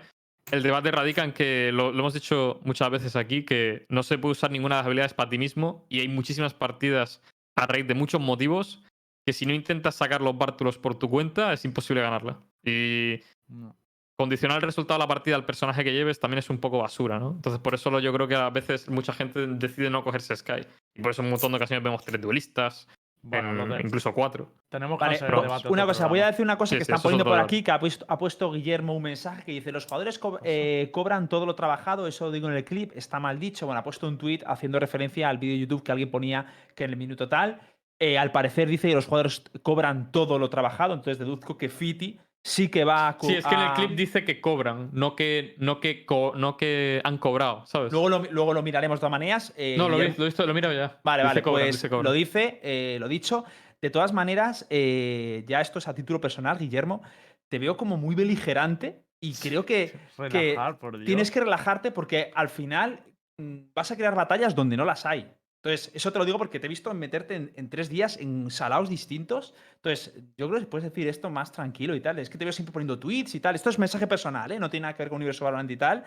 el 0.50 0.62
debate 0.62 0.90
radica 0.90 1.24
en 1.24 1.32
que, 1.32 1.70
lo, 1.72 1.92
lo 1.92 1.98
hemos 2.00 2.14
dicho 2.14 2.60
muchas 2.64 2.90
veces 2.90 3.16
aquí, 3.16 3.44
que 3.44 3.86
no 3.88 4.02
se 4.02 4.18
puede 4.18 4.32
usar 4.32 4.50
ninguna 4.50 4.76
de 4.76 4.78
las 4.80 4.86
habilidades 4.86 5.14
para 5.14 5.30
ti 5.30 5.38
mismo 5.38 5.86
y 5.88 6.00
hay 6.00 6.08
muchísimas 6.08 6.54
partidas 6.54 7.22
a 7.56 7.66
raíz 7.66 7.86
de 7.86 7.94
muchos 7.94 8.20
motivos 8.20 8.82
que 9.26 9.32
si 9.32 9.46
no 9.46 9.52
intentas 9.52 9.94
sacar 9.96 10.20
los 10.22 10.36
bártulos 10.36 10.78
por 10.78 10.94
tu 10.98 11.08
cuenta 11.10 11.52
es 11.52 11.64
imposible 11.64 12.02
ganarla. 12.02 12.40
Y 12.64 13.20
No. 13.48 13.76
condicionar 14.18 14.56
el 14.58 14.62
resultado 14.62 14.98
de 14.98 15.04
la 15.04 15.08
partida 15.08 15.34
al 15.34 15.46
personaje 15.46 15.82
que 15.82 15.92
lleves 15.92 16.20
también 16.20 16.38
es 16.40 16.50
un 16.50 16.58
poco 16.58 16.78
basura, 16.78 17.18
¿no? 17.18 17.30
Entonces, 17.32 17.60
por 17.60 17.74
eso 17.74 17.98
yo 18.00 18.12
creo 18.12 18.28
que 18.28 18.34
a 18.34 18.50
veces 18.50 18.88
mucha 18.90 19.12
gente 19.14 19.46
decide 19.46 19.88
no 19.88 20.04
cogerse 20.04 20.36
Sky. 20.36 20.60
Y 20.94 21.00
por 21.00 21.12
eso 21.12 21.22
en 21.22 21.26
un 21.26 21.30
montón 21.32 21.52
de 21.52 21.56
ocasiones 21.56 21.82
vemos 21.82 22.04
tres 22.04 22.20
duelistas, 22.20 22.86
Bueno, 23.22 23.76
en- 23.76 23.86
incluso 23.86 24.14
cuatro. 24.14 24.50
tenemos 24.70 24.98
que 24.98 25.04
Vale, 25.04 25.16
hacer 25.16 25.26
pero 25.28 25.38
el 25.42 25.48
debate 25.48 25.68
Una 25.68 25.84
cosa, 25.84 26.06
voy 26.06 26.20
a 26.20 26.22
programa. 26.22 26.30
decir 26.30 26.44
una 26.44 26.56
cosa 26.58 26.70
Sí, 26.70 26.78
que 26.78 26.84
sí, 26.84 26.90
están 26.90 26.96
es 26.96 27.02
poniendo 27.02 27.24
por 27.24 27.32
debate. 27.34 27.54
aquí, 27.54 27.62
que 27.62 27.70
ha 27.70 27.78
puesto, 27.78 28.06
ha 28.08 28.16
puesto 28.18 28.50
Guillermo 28.52 28.94
un 28.96 29.02
mensaje 29.02 29.44
que 29.44 29.52
dice, 29.52 29.72
los 29.72 29.84
jugadores 29.84 30.18
co- 30.18 30.40
eh, 30.42 30.88
cobran 30.92 31.28
todo 31.28 31.44
lo 31.44 31.54
trabajado, 31.54 32.06
eso 32.06 32.26
lo 32.26 32.30
digo 32.32 32.48
en 32.48 32.54
el 32.54 32.64
clip, 32.64 32.92
está 32.94 33.20
mal 33.20 33.38
dicho. 33.38 33.66
Bueno, 33.66 33.80
ha 33.80 33.84
puesto 33.84 34.08
un 34.08 34.16
tweet 34.16 34.40
haciendo 34.46 34.78
referencia 34.80 35.28
al 35.28 35.36
vídeo 35.38 35.54
de 35.54 35.60
YouTube 35.60 35.82
que 35.82 35.92
alguien 35.92 36.10
ponía 36.10 36.46
que 36.74 36.84
en 36.84 36.90
el 36.90 36.96
minuto 36.96 37.28
tal, 37.28 37.60
eh, 37.98 38.16
al 38.16 38.32
parecer 38.32 38.68
dice 38.68 38.88
que 38.88 38.94
los 38.94 39.04
jugadores 39.04 39.42
cobran 39.62 40.10
todo 40.12 40.38
lo 40.38 40.48
trabajado, 40.48 40.94
entonces 40.94 41.18
deduzco 41.18 41.58
que 41.58 41.68
Fiti 41.68 42.18
sí 42.42 42.68
que 42.68 42.84
va 42.84 43.08
a... 43.08 43.16
Sí, 43.20 43.34
es 43.34 43.46
que 43.46 43.54
en 43.54 43.60
el 43.60 43.72
clip 43.74 43.90
dice 43.92 44.24
que 44.24 44.40
cobran, 44.40 44.90
no 44.92 45.14
que, 45.16 45.54
no 45.58 45.80
que, 45.80 46.04
co- 46.04 46.32
no 46.36 46.56
que 46.56 47.00
han 47.04 47.18
cobrado, 47.18 47.66
¿sabes? 47.66 47.92
Luego 47.92 48.08
lo, 48.08 48.24
luego 48.30 48.54
lo 48.54 48.62
miraremos 48.62 48.98
de 48.98 49.00
todas 49.00 49.10
maneras. 49.10 49.52
eh, 49.56 49.76
no, 49.78 49.88
lo, 49.88 49.98
vi- 49.98 50.14
lo 50.16 50.24
he 50.24 50.26
visto, 50.26 50.44
lo 50.44 50.52
he 50.52 50.54
mirado 50.54 50.74
ya. 50.74 51.00
Vale, 51.04 51.22
Dice 51.22 51.28
vale, 51.28 51.42
cobran, 51.42 51.64
pues 51.68 51.82
dice 51.82 51.88
lo 52.02 52.12
dice, 52.12 52.60
eh, 52.62 52.96
lo 53.00 53.08
dicho. 53.08 53.44
De 53.80 53.88
todas 53.90 54.12
maneras, 54.12 54.66
eh, 54.68 55.44
ya 55.48 55.60
esto 55.60 55.78
es 55.78 55.88
a 55.88 55.94
título 55.94 56.20
personal, 56.20 56.58
Guillermo, 56.58 57.02
te 57.48 57.58
veo 57.58 57.76
como 57.76 57.96
muy 57.96 58.14
beligerante 58.14 59.04
y 59.20 59.34
creo 59.34 59.64
que 59.64 59.92
que 60.28 60.28
Relajar, 60.52 60.78
tienes 61.04 61.30
que 61.30 61.40
relajarte 61.40 61.90
porque 61.90 62.30
al 62.34 62.48
final 62.50 63.04
mm, 63.38 63.72
vas 63.74 63.90
a 63.90 63.96
crear 63.96 64.14
batallas 64.14 64.54
donde 64.54 64.76
no 64.76 64.84
las 64.84 65.06
hay. 65.06 65.32
Entonces, 65.62 65.90
eso 65.94 66.10
te 66.10 66.18
lo 66.18 66.24
digo 66.24 66.38
porque 66.38 66.58
te 66.58 66.66
he 66.66 66.68
visto 66.68 66.92
meterte 66.94 67.34
en, 67.34 67.52
en 67.54 67.68
tres 67.68 67.90
días 67.90 68.16
en 68.16 68.50
salados 68.50 68.88
distintos. 68.88 69.54
Entonces, 69.76 70.14
yo 70.38 70.48
creo 70.48 70.58
que 70.60 70.66
puedes 70.66 70.88
decir 70.90 71.06
esto 71.06 71.28
más 71.28 71.52
tranquilo 71.52 71.94
y 71.94 72.00
tal. 72.00 72.18
Es 72.18 72.30
que 72.30 72.38
te 72.38 72.46
veo 72.46 72.52
siempre 72.52 72.72
poniendo 72.72 72.98
tweets 72.98 73.34
y 73.34 73.40
tal. 73.40 73.54
Esto 73.54 73.68
es 73.68 73.78
mensaje 73.78 74.06
personal, 74.06 74.50
¿eh? 74.52 74.58
No 74.58 74.70
tiene 74.70 74.82
nada 74.84 74.94
que 74.94 75.02
ver 75.02 75.10
con 75.10 75.16
Universo 75.16 75.44
Valorant 75.44 75.70
y 75.70 75.76
tal. 75.76 76.02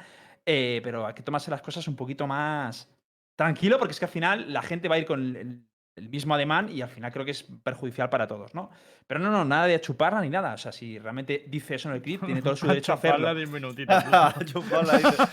eh, 0.45 0.81
pero 0.83 1.05
hay 1.05 1.13
que 1.13 1.21
tomarse 1.23 1.51
las 1.51 1.61
cosas 1.61 1.87
un 1.87 1.95
poquito 1.95 2.25
más 2.27 2.89
tranquilo 3.35 3.77
porque 3.79 3.91
es 3.93 3.99
que 3.99 4.05
al 4.05 4.11
final 4.11 4.51
la 4.51 4.61
gente 4.61 4.87
va 4.89 4.95
a 4.95 4.99
ir 4.99 5.05
con 5.05 5.19
el, 5.21 5.35
el- 5.95 6.09
mismo 6.09 6.33
ademán 6.33 6.69
y 6.69 6.81
al 6.81 6.89
final 6.89 7.11
creo 7.13 7.23
que 7.23 7.31
es 7.31 7.43
perjudicial 7.43 8.09
para 8.09 8.27
todos, 8.27 8.55
¿no? 8.55 8.71
Pero 9.05 9.19
no, 9.19 9.29
no, 9.29 9.45
nada 9.45 9.67
de 9.67 9.79
chuparla 9.79 10.21
ni 10.21 10.29
nada. 10.29 10.55
O 10.55 10.57
sea, 10.57 10.71
si 10.71 10.97
realmente 10.97 11.45
dice 11.47 11.75
eso 11.75 11.87
en 11.89 11.95
el 11.95 12.01
clip, 12.01 12.25
tiene 12.25 12.41
todo 12.41 12.55
su 12.55 12.65
derecho 12.73 12.91
a 12.93 12.95
hacerlo. 12.95 13.17
Chuparla 13.19 13.37
10 13.37 13.49
minutitos. 13.51 14.03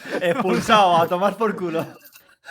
Expulsado, 0.20 0.96
a 0.98 1.08
tomar 1.08 1.36
por 1.38 1.56
culo. 1.56 1.86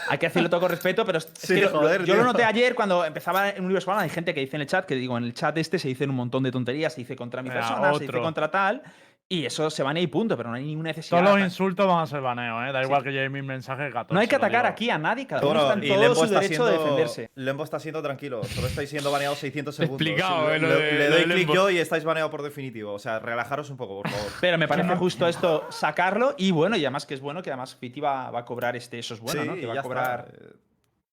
Hay 0.08 0.18
que 0.18 0.28
decirlo 0.28 0.50
todo 0.50 0.62
con 0.62 0.70
respeto, 0.70 1.06
pero 1.06 1.18
es 1.18 1.26
Sí, 1.38 1.56
que 1.56 1.62
lo- 1.62 1.70
joder, 1.72 2.06
yo 2.06 2.14
lo 2.16 2.22
tío. 2.22 2.32
noté 2.32 2.44
ayer 2.44 2.76
cuando 2.76 3.04
empezaba 3.06 3.50
en 3.50 3.64
Universo 3.66 3.88
Valorant, 3.88 4.10
Hay 4.10 4.14
gente 4.14 4.34
que 4.34 4.40
dice 4.42 4.56
en 4.56 4.62
el 4.62 4.68
chat, 4.68 4.86
que 4.86 4.96
digo, 4.96 5.18
en 5.18 5.24
el 5.24 5.34
chat 5.34 5.58
este 5.58 5.80
se 5.80 5.88
dicen 5.88 6.10
un 6.10 6.16
montón 6.16 6.44
de 6.44 6.52
tonterías, 6.52 6.94
se 6.94 7.02
dice 7.02 7.16
contra 7.16 7.42
mi 7.42 7.50
Ah, 7.50 7.54
persona, 7.54 7.94
se 7.96 8.06
dice 8.06 8.20
contra 8.22 8.50
tal, 8.52 8.82
y 9.32 9.46
eso 9.46 9.70
se 9.70 9.84
banea 9.84 10.02
y 10.02 10.08
punto, 10.08 10.36
pero 10.36 10.50
no 10.50 10.56
hay 10.56 10.64
ninguna 10.66 10.90
necesidad. 10.90 11.22
Todos 11.24 11.36
los 11.38 11.46
insultos 11.46 11.86
van 11.88 12.00
a 12.00 12.08
ser 12.08 12.20
baneos, 12.20 12.68
¿eh? 12.68 12.72
Da 12.72 12.80
Sí. 12.82 12.86
igual 12.88 13.04
que 13.04 13.12
lleve 13.12 13.30
mis 13.30 13.44
mensajes 13.44 13.94
14. 13.94 14.12
no 14.16 14.20
hay 14.20 14.28
que 14.28 14.36
atacar 14.36 14.66
aquí 14.66 14.90
a 14.90 14.98
nadie, 14.98 15.28
cada 15.28 15.42
uno 15.42 15.50
Bueno, 15.50 15.62
está 15.70 15.74
en 15.86 15.88
todo 15.94 16.02
Lembo 16.02 16.16
su 16.16 16.24
está 16.26 16.40
derecho 16.40 16.66
de 16.66 16.72
siendo, 16.72 16.84
defenderse. 16.86 17.30
Lembo 17.36 17.64
está 17.64 17.80
siendo 17.80 18.02
tranquilo. 18.02 18.44
Solo 18.44 18.66
estáis 18.68 18.90
siendo 18.90 19.12
baneados 19.12 19.38
600 19.38 19.76
segundos. 19.76 20.02
Explicado, 20.02 20.50
le, 20.50 20.56
eh, 20.56 20.60
lo 20.60 20.68
le- 20.68 20.76
de- 20.76 21.10
doy 21.10 21.24
de 21.26 21.34
clic 21.36 21.54
yo 21.54 21.70
y 21.70 21.78
estáis 21.78 22.04
baneados 22.04 22.32
por 22.32 22.42
definitivo. 22.42 22.92
O 22.94 23.00
sea, 23.00 23.20
relajaros 23.20 23.70
un 23.70 23.78
poco, 23.78 24.02
por 24.02 24.10
favor. 24.10 24.32
Pero 24.42 24.58
me 24.58 24.68
parece 24.68 24.96
justo 24.96 25.28
esto 25.28 25.68
sacarlo 25.70 26.34
y 26.38 26.50
bueno, 26.50 26.76
y 26.76 26.80
además 26.86 27.06
que 27.06 27.14
es 27.14 27.22
bueno, 27.22 27.44
que 27.44 27.52
además 27.52 27.76
Fiti 27.76 28.00
va, 28.00 28.32
va 28.32 28.40
a 28.40 28.46
cobrar 28.46 28.76
este, 28.76 28.98
eso 28.98 29.14
es 29.14 29.20
bueno, 29.20 29.44
sí, 29.44 29.48
¿no? 29.48 29.56
Que 29.56 29.68
va 29.68 29.80
a 29.80 29.84
cobrar. 29.84 30.26
está. 30.34 30.56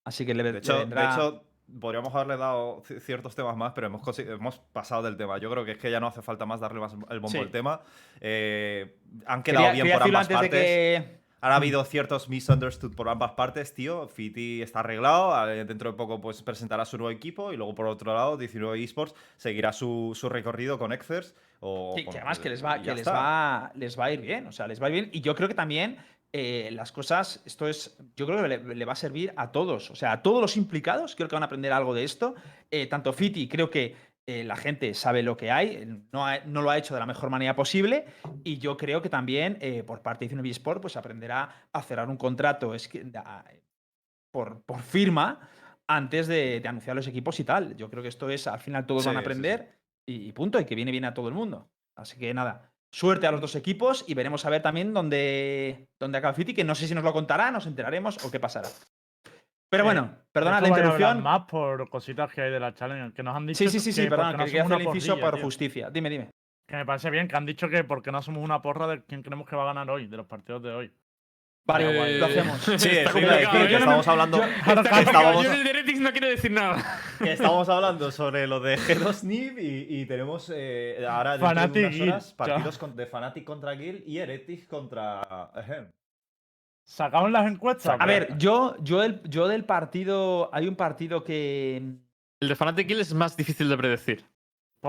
Así 0.05 0.24
que 0.24 0.34
le, 0.34 0.43
De 0.43 0.52
le 0.52 0.59
hecho, 0.59 0.86
de 0.86 1.05
hecho, 1.05 1.43
podríamos 1.80 2.14
haberle 2.14 2.36
dado 2.36 2.82
ci- 2.84 3.01
ciertos 3.01 3.34
temas 3.34 3.56
más, 3.56 3.72
pero 3.72 3.86
hemos, 3.88 4.18
hemos 4.18 4.59
pasado 4.59 5.02
del 5.02 5.16
tema. 5.16 5.38
Yo 5.38 5.51
creo 5.51 5.64
que 5.64 5.72
es 5.72 5.78
que 5.78 5.90
ya 5.90 6.01
no 6.01 6.06
hace 6.06 6.22
falta 6.22 6.47
más 6.47 6.60
darle 6.60 6.80
más 6.80 6.93
el 6.93 7.20
bombo 7.20 7.28
Sí. 7.28 7.38
al 7.38 7.51
tema. 7.51 7.80
Eh, 8.20 8.97
han 9.26 9.43
quedado 9.43 9.66
Quería- 9.66 9.72
bien 9.72 9.84
quería 9.86 9.98
por 9.98 10.06
ambas 10.09 10.28
partes. 10.28 10.51
que. 10.51 11.26
Han 11.43 11.52
habido 11.52 11.84
ciertos 11.84 12.28
misunderstood 12.28 12.94
por 12.97 13.09
ambas 13.09 13.32
partes, 13.32 13.72
tío. 13.74 14.09
Fiti 14.09 14.62
está 14.62 14.80
arreglado. 14.80 15.47
Dentro 15.47 15.93
de 15.93 15.97
poco 15.97 16.20
pues 16.20 16.43
presentará 16.43 16.84
su 16.86 16.97
nuevo 16.97 17.10
equipo. 17.10 17.52
Y 17.52 17.56
luego, 17.56 17.74
por 17.74 17.86
otro 17.86 18.12
lado, 18.14 18.36
19 18.36 18.82
Esports 18.82 19.14
seguirá 19.36 19.72
su, 19.72 20.12
su 20.18 20.28
recorrido 20.28 20.78
con 20.78 20.93
Exers. 20.93 21.36
O 21.60 21.94
Sí, 21.97 22.05
con- 22.05 22.12
que 22.14 22.18
además 22.18 22.38
que 22.40 22.48
les 22.48 22.64
va, 22.64 22.80
que 22.80 22.94
les 22.94 23.06
va, 23.06 23.70
les 23.74 23.98
va 24.01 24.05
a 24.06 24.10
ir 24.12 24.20
bien. 24.22 24.47
O 24.47 24.52
sea, 24.52 24.66
les 24.66 24.82
va 24.82 24.86
a 24.86 24.90
ir 24.90 24.94
bien. 24.94 25.10
Y 25.12 25.20
yo 25.20 25.34
creo 25.36 25.47
que 25.47 25.55
también 25.55 25.98
eh, 26.38 26.70
las 26.72 26.92
cosas, 26.92 27.42
esto 27.46 27.66
es, 27.66 27.96
yo 28.14 28.26
creo 28.26 28.42
que 28.42 28.48
le, 28.48 28.74
le 28.74 28.84
va 28.84 28.92
a 28.92 28.96
servir 28.96 29.32
a 29.36 29.50
todos. 29.52 29.90
O 29.90 29.94
sea, 29.96 30.12
a 30.12 30.22
todos 30.22 30.40
los 30.40 30.56
implicados, 30.56 31.14
creo 31.16 31.28
que 31.28 31.34
van 31.36 31.42
a 31.42 31.46
aprender 31.46 31.72
algo 31.72 31.94
de 31.94 32.04
esto. 32.04 32.34
Eh, 32.70 32.86
tanto 32.86 33.12
Fiti, 33.12 33.48
creo 33.48 33.70
que 33.70 33.94
eh, 34.26 34.44
la 34.44 34.56
gente 34.56 34.92
sabe 34.94 35.22
lo 35.22 35.36
que 35.36 35.50
hay, 35.50 35.86
no, 36.12 36.26
ha- 36.26 36.40
no 36.44 36.60
lo 36.60 36.70
ha 36.70 36.76
hecho 36.78 36.94
de 36.94 37.00
la 37.00 37.06
mejor 37.06 37.30
manera 37.30 37.54
posible. 37.56 38.04
Y 38.44 38.58
yo 38.58 38.76
creo 38.76 39.00
que 39.00 39.08
también 39.08 39.58
por 39.86 40.02
parte 40.02 40.24
de 40.24 40.28
Cinebi 40.30 40.50
Sport, 40.50 40.82
pues 40.82 40.96
aprenderá 40.96 41.68
a 41.72 41.82
cerrar 41.82 42.08
un 42.10 42.16
contrato 42.16 42.74
es 42.74 42.88
que, 42.88 43.04
por, 44.30 44.62
por 44.62 44.82
firma 44.82 45.48
antes 45.88 46.26
de, 46.26 46.60
de 46.60 46.68
anunciar 46.68 46.96
los 46.96 47.06
equipos 47.06 47.38
y 47.40 47.44
tal. 47.44 47.76
Yo 47.76 47.88
creo 47.90 48.02
que 48.02 48.08
esto 48.08 48.28
es, 48.28 48.46
al 48.46 48.60
final 48.60 48.86
todos 48.86 49.06
van 49.06 49.16
a 49.16 49.20
Sí, 49.20 49.24
sí, 49.24 49.32
sí. 49.32 49.38
aprender 49.40 49.78
y, 50.06 50.28
y 50.28 50.32
punto, 50.32 50.58
y 50.60 50.64
que 50.64 50.74
viene 50.74 50.90
bien 50.90 51.04
a 51.04 51.14
todo 51.14 51.28
el 51.28 51.34
mundo. 51.34 51.70
Así 51.94 52.18
que 52.18 52.34
nada, 52.34 52.72
suerte 52.90 53.26
a 53.26 53.32
los 53.32 53.40
dos 53.40 53.54
equipos 53.56 54.04
y 54.06 54.14
veremos 54.14 54.44
a 54.44 54.50
ver 54.50 54.62
también 54.62 54.94
dónde, 54.94 55.88
dónde 55.98 56.18
acaba 56.18 56.34
Fiti, 56.34 56.54
que 56.54 56.64
no 56.64 56.74
sé 56.74 56.86
si 56.88 56.94
nos 56.94 57.04
lo 57.04 57.12
contará, 57.12 57.50
nos 57.50 57.66
enteraremos 57.66 58.24
o 58.24 58.30
qué 58.30 58.40
pasará. 58.40 58.68
Pero 59.68 59.84
bueno, 59.84 60.16
perdona 60.32 60.60
la 60.60 60.68
interrupción. 60.68 61.22
más 61.22 61.42
por 61.42 61.88
cositas 61.90 62.32
que 62.32 62.40
hay 62.40 62.50
de 62.50 62.60
la 62.60 62.72
challenge. 62.72 63.14
Que 63.14 63.22
nos 63.22 63.36
han 63.36 63.46
dicho 63.46 63.58
Sí, 63.58 63.68
sí, 63.68 63.80
sí, 63.80 63.92
sí, 63.92 64.02
que 64.04 64.10
perdón, 64.10 64.32
que 64.32 64.36
no 64.38 64.44
hacer 64.44 64.56
el 64.56 64.82
inciso 64.82 65.12
porrilla, 65.12 65.20
por 65.20 65.34
tío. 65.34 65.44
justicia. 65.44 65.90
Dime, 65.90 66.08
dime. 66.08 66.30
Que 66.66 66.76
me 66.76 66.86
parece 66.86 67.10
bien, 67.10 67.28
que 67.28 67.36
han 67.36 67.46
dicho 67.46 67.68
que 67.68 67.84
porque 67.84 68.12
no 68.12 68.22
somos 68.22 68.42
una 68.42 68.62
porra 68.62 68.86
de 68.86 69.04
quién 69.04 69.22
creemos 69.22 69.48
que 69.48 69.56
va 69.56 69.64
a 69.64 69.66
ganar 69.66 69.90
hoy, 69.90 70.06
de 70.06 70.16
los 70.16 70.26
partidos 70.26 70.62
de 70.62 70.70
hoy. 70.70 70.92
Vale, 71.66 72.16
Eh, 72.16 72.18
lo 72.18 72.26
hacemos. 72.26 72.60
Sí, 72.60 72.72
Está 72.74 73.10
eso 73.10 73.18
iba 73.18 73.32
a 73.32 73.36
decir, 73.38 73.60
¿eh? 73.60 73.66
que 73.66 73.72
Yo 73.72 73.78
no 73.80 73.86
me- 73.86 73.93
estamos 73.98 74.09
hablando. 74.09 74.40
Claro, 74.64 74.82
estábamos, 75.01 75.44
Yo 75.44 75.52
Heretics 75.52 76.01
no 76.01 76.12
quiero 76.12 76.28
decir 76.28 76.51
nada. 76.52 77.01
que 77.18 77.32
estábamos 77.32 77.68
hablando 77.68 78.12
sobre 78.12 78.47
lo 78.47 78.60
de 78.60 78.78
G2 78.78 79.22
NIP 79.24 79.59
y, 79.59 79.86
y 80.02 80.06
tenemos 80.06 80.52
eh, 80.55 81.05
ahora 81.09 81.38
Fnatic 81.38 81.72
de 81.72 81.80
unas 81.80 81.93
Guild, 81.94 82.09
horas 82.10 82.34
partidos 82.34 82.78
con- 82.78 82.94
de 82.97 83.06
Fnatic 83.06 83.44
contra 83.44 83.72
Guild 83.72 84.02
y 84.06 84.18
Heretics 84.18 84.66
contra. 84.68 85.51
Ejem. 85.56 85.90
¿Sacamos 86.84 87.32
las 87.32 87.51
encuestas? 87.51 87.97
A 87.98 88.06
ver, 88.06 88.38
yo, 88.38 88.76
yo, 88.80 89.02
el, 89.02 89.20
yo 89.24 89.48
del 89.48 89.64
partido. 89.64 90.48
Hay 90.52 90.68
un 90.68 90.76
partido 90.76 91.24
que. 91.24 91.78
El 92.38 92.48
de 92.48 92.55
Fnatic 92.55 92.86
Kill 92.86 93.01
es 93.01 93.12
más 93.12 93.36
difícil 93.36 93.68
de 93.68 93.76
predecir. 93.76 94.24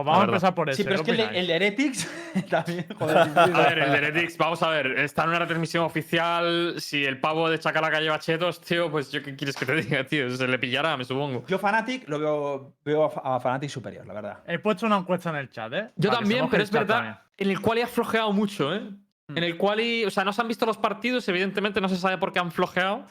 Pues 0.04 0.06
vamos 0.06 0.22
a 0.22 0.26
empezar 0.26 0.56
por 0.56 0.70
eso. 0.70 0.78
Sí, 0.78 0.84
pero 0.84 0.96
es 0.96 1.02
que 1.02 1.12
el 1.12 1.18
de, 1.18 1.40
el 1.40 1.50
Heretics 1.50 2.10
también. 2.50 2.86
Joder, 2.98 3.18
A 3.38 3.46
ver, 3.70 3.80
el 3.80 3.92
de 3.92 3.98
Heretics, 4.08 4.38
vamos 4.38 4.62
a 4.64 4.70
ver, 4.70 4.88
está 5.00 5.24
en 5.24 5.30
una 5.30 5.40
retransmisión 5.40 5.84
oficial. 5.86 6.76
Si 6.78 7.04
el 7.06 7.20
pavo 7.20 7.50
de 7.50 7.60
Chacalaca 7.60 8.00
lleva 8.00 8.20
chetos, 8.20 8.62
tío, 8.62 8.90
pues 8.92 9.12
yo 9.12 9.22
qué 9.24 9.36
quieres 9.36 9.56
que 9.56 9.66
te 9.66 9.76
diga, 9.76 10.04
tío. 10.06 10.30
Se 10.36 10.48
le 10.48 10.60
pillará, 10.60 10.96
me 10.98 11.06
supongo. 11.06 11.44
Yo, 11.48 11.60
Fanatic, 11.60 12.08
lo 12.10 12.20
veo, 12.20 12.74
veo 12.86 13.04
a 13.06 13.10
Fa- 13.10 13.36
a 13.36 13.40
Fanatic 13.40 13.70
superior, 13.70 14.06
la 14.06 14.14
verdad. 14.14 14.40
He 14.48 14.60
puesto 14.60 14.86
una 14.86 14.98
encuesta 14.98 15.30
en 15.30 15.36
el 15.38 15.50
chat, 15.50 15.74
¿eh? 15.74 15.90
Yo 15.96 16.10
Para 16.10 16.22
también, 16.22 16.48
pero 16.50 16.64
es 16.64 16.72
verdad. 16.72 16.96
también. 16.96 17.16
En 17.38 17.50
el 17.52 17.60
cual 17.62 17.82
ha 17.82 17.88
flojeado 17.88 18.32
mucho, 18.34 18.74
¿eh? 18.74 18.80
Mm. 19.28 19.38
En 19.38 19.44
el 19.44 19.58
cual, 19.58 19.80
o 20.06 20.10
sea, 20.10 20.24
no 20.24 20.32
se 20.34 20.42
han 20.42 20.48
visto 20.48 20.66
los 20.66 20.78
partidos, 20.78 21.28
evidentemente 21.28 21.82
no 21.82 21.90
se 21.90 21.98
sabe 21.98 22.18
por 22.18 22.32
qué 22.32 22.40
han 22.40 22.52
flojeado, 22.52 23.06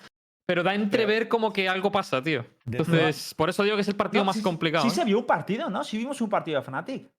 pero 0.47 0.63
da 0.63 0.71
a 0.71 0.75
entrever 0.75 1.29
como 1.29 1.53
que 1.53 1.69
algo 1.69 1.91
pasa, 1.91 2.23
tío. 2.23 2.47
Entonces, 2.65 3.35
por 3.35 3.51
eso 3.51 3.63
digo 3.65 3.77
que 3.77 3.83
es 3.83 3.89
el 3.89 3.97
partido 3.97 4.23
No, 4.23 4.27
más 4.27 4.37
sí- 4.37 4.43
complicado. 4.43 4.83
Sí 4.85 4.89
¿eh? 4.89 4.95
se 4.95 5.05
vio 5.05 5.19
un 5.19 5.27
partido, 5.27 5.69
¿no? 5.69 5.83
Sí 5.85 5.99
vimos 5.99 6.21
un 6.21 6.29
partido 6.31 6.61
de 6.61 6.65
Fnatic. 6.65 7.11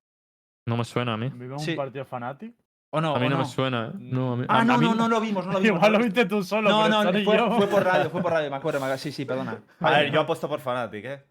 No 0.65 0.77
me 0.77 0.85
suena 0.85 1.13
a 1.13 1.17
mí. 1.17 1.29
¿Vivimos 1.29 1.63
Sí. 1.63 1.71
un 1.71 1.77
partido 1.77 2.05
Fanatic? 2.05 2.53
¿O 2.89 3.01
no? 3.01 3.15
A 3.15 3.19
mí 3.19 3.27
o 3.27 3.29
no, 3.29 3.37
me 3.39 3.45
suena, 3.45 3.87
¿eh? 3.87 3.97
No, 3.99 4.33
a 4.33 4.35
mí, 4.37 4.45
Ah, 4.47 4.59
a- 4.61 4.65
no, 4.65 4.73
a 4.73 4.77
mí 4.77 4.85
no, 4.85 4.95
no 4.95 5.07
lo 5.09 5.19
vimos, 5.19 5.45
no 5.45 5.53
lo 5.53 5.59
vimos. 5.61 5.77
Igual 5.77 5.91
lo 5.93 5.99
viste 5.99 6.25
tú 6.25 6.41
solo. 6.41 6.69
No, 6.69 6.83
pero 6.83 7.03
no, 7.03 7.23
fue, 7.23 7.57
fue 7.57 7.67
por 7.67 7.83
radio, 7.83 8.09
fue 8.09 8.21
por 8.21 8.31
radio, 8.31 8.49
me 8.49 8.55
acuerdo, 8.55 8.79
me 8.79 8.85
acuerdo. 8.85 9.01
Sí, 9.03 9.11
sí, 9.11 9.25
perdona. 9.25 9.61
A 9.81 9.91
ver, 9.91 10.11
yo 10.11 10.21
apuesto 10.21 10.47
por 10.47 10.61
Fnatic, 10.61 11.05
¿eh? 11.05 11.23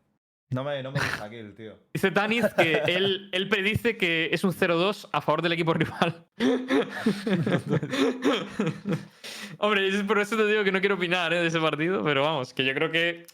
No 0.50 0.62
me, 0.62 0.80
no 0.82 0.92
me 0.92 1.00
gusta 1.00 1.24
aquí 1.24 1.36
el 1.36 1.54
tío. 1.54 1.76
Dice 1.92 2.10
Taniz 2.12 2.44
que 2.56 2.82
él, 2.86 3.28
él 3.32 3.48
predice 3.48 3.96
que 3.96 4.28
es 4.32 4.44
un 4.44 4.52
0-2 4.52 5.08
a 5.12 5.20
favor 5.20 5.42
del 5.42 5.52
equipo 5.52 5.74
rival. 5.74 6.24
Hombre, 9.58 9.88
es 9.88 10.02
por 10.04 10.18
eso 10.18 10.36
te 10.36 10.46
digo 10.46 10.64
que 10.64 10.72
no 10.72 10.80
quiero 10.80 10.94
opinar 10.96 11.32
¿eh? 11.32 11.40
de 11.40 11.46
ese 11.48 11.60
partido, 11.60 12.02
pero 12.04 12.22
vamos, 12.22 12.52
que 12.54 12.64
yo 12.64 12.74
creo 12.74 12.90
que. 12.90 13.26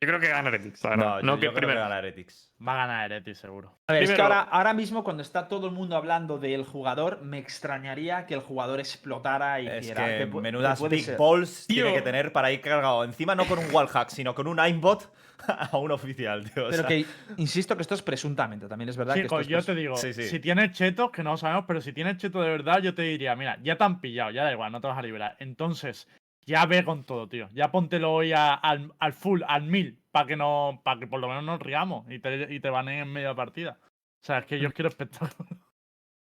Yo 0.00 0.06
creo 0.06 0.20
que 0.20 0.28
gana 0.28 0.48
Heretics. 0.50 0.84
No, 0.84 0.96
No, 0.96 1.20
yo, 1.20 1.40
que 1.40 1.46
yo 1.46 1.48
creo 1.50 1.52
que 1.52 1.56
primero. 1.58 1.80
gana 1.80 1.98
Heretics. 1.98 2.52
Va 2.64 2.74
a 2.74 2.86
ganar 2.86 3.10
Heretics, 3.10 3.38
seguro. 3.38 3.76
A 3.88 3.94
ver, 3.94 4.04
es 4.04 4.12
que 4.12 4.22
ahora, 4.22 4.42
ahora 4.42 4.72
mismo, 4.72 5.02
cuando 5.02 5.24
está 5.24 5.48
todo 5.48 5.66
el 5.66 5.72
mundo 5.72 5.96
hablando 5.96 6.38
del 6.38 6.64
jugador, 6.64 7.20
me 7.22 7.38
extrañaría 7.38 8.24
que 8.26 8.34
el 8.34 8.40
jugador 8.40 8.78
explotara 8.78 9.60
y 9.60 9.66
Es 9.66 9.82
hiciera. 9.86 10.06
que 10.18 10.26
menudas 10.26 10.80
big 10.88 11.02
ser. 11.04 11.16
balls 11.18 11.66
Tío. 11.66 11.82
tiene 11.82 11.98
que 11.98 12.02
tener 12.02 12.32
para 12.32 12.52
ir 12.52 12.60
cargado. 12.60 13.02
Encima 13.02 13.34
no 13.34 13.44
con 13.46 13.58
un 13.58 13.66
wallhack, 13.74 14.10
sino 14.10 14.36
con 14.36 14.46
un 14.46 14.60
aimbot 14.60 15.10
a 15.72 15.76
un 15.78 15.90
oficial, 15.92 16.44
tío. 16.50 16.66
o 16.66 16.70
Pero 16.70 16.82
sea, 16.82 16.88
que, 16.88 17.06
insisto 17.36 17.76
que 17.76 17.82
esto 17.82 17.94
es 17.94 18.02
presuntamente, 18.02 18.66
también 18.68 18.88
es 18.88 18.96
verdad 18.96 19.14
que 19.14 19.20
esto 19.22 19.40
es 19.40 19.48
yo 19.48 19.58
pres- 19.58 19.66
te 19.66 19.74
digo, 19.74 19.96
Sí, 19.96 20.12
sí. 20.12 20.24
si 20.24 20.40
tienes 20.40 20.72
chetos, 20.72 21.10
que 21.10 21.22
no 21.22 21.30
lo 21.32 21.36
sabemos, 21.36 21.64
pero 21.66 21.80
si 21.80 21.92
tienes 21.92 22.16
chetos 22.16 22.42
de 22.44 22.50
verdad, 22.50 22.80
yo 22.82 22.94
te 22.94 23.02
diría, 23.02 23.34
mira, 23.36 23.58
ya 23.62 23.76
te 23.76 23.84
han 23.84 24.00
pillado, 24.00 24.30
ya 24.30 24.44
da 24.44 24.52
igual, 24.52 24.72
no 24.72 24.80
te 24.80 24.86
vas 24.88 24.98
a 24.98 25.02
liberar. 25.02 25.36
Entonces, 25.38 26.08
ya 26.46 26.64
ve 26.66 26.84
con 26.84 27.04
todo, 27.04 27.28
tío. 27.28 27.48
Ya 27.52 27.70
póntelo 27.70 28.12
hoy 28.12 28.32
a- 28.32 28.54
al, 28.54 28.92
al 28.98 29.12
full, 29.12 29.42
al 29.46 29.64
mil, 29.64 29.98
para 30.10 30.26
que 30.26 30.36
no, 30.36 30.80
para 30.84 30.98
que 31.00 31.06
por 31.06 31.20
lo 31.20 31.28
menos 31.28 31.44
nos 31.44 31.60
riamos 31.60 32.10
y 32.10 32.18
te, 32.18 32.52
y 32.52 32.60
te 32.60 32.70
baneen 32.70 33.00
en 33.02 33.12
media 33.12 33.34
partida. 33.34 33.78
O 33.82 34.24
sea, 34.24 34.38
es 34.38 34.46
que 34.46 34.58
yo 34.58 34.70
quiero 34.72 34.88
espectáculo. 34.88 35.48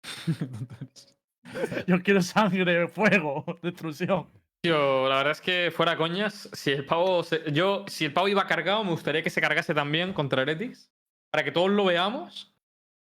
yo 1.88 2.02
quiero 2.04 2.22
sangre, 2.22 2.88
fuego, 2.88 3.46
destrucción. 3.62 4.28
Tío, 4.62 5.08
la 5.08 5.18
verdad 5.18 5.32
es 5.32 5.42
que 5.42 5.72
fuera 5.72 5.96
coñas, 5.98 6.50
si 6.54 6.72
el 6.72 6.86
pavo. 6.86 7.24
se- 7.24 7.52
yo, 7.52 7.86
si 7.88 8.06
el 8.06 8.14
pavo 8.14 8.28
iba 8.28 8.46
cargado, 8.48 8.84
me 8.84 8.92
gustaría 8.92 9.22
que 9.24 9.30
se 9.30 9.40
cargase 9.42 9.74
también 9.74 10.14
contra 10.14 10.42
Heretics. 10.42 10.92
Para 11.32 11.44
que 11.44 11.52
todos 11.52 11.70
lo 11.70 11.86
veamos. 11.86 12.54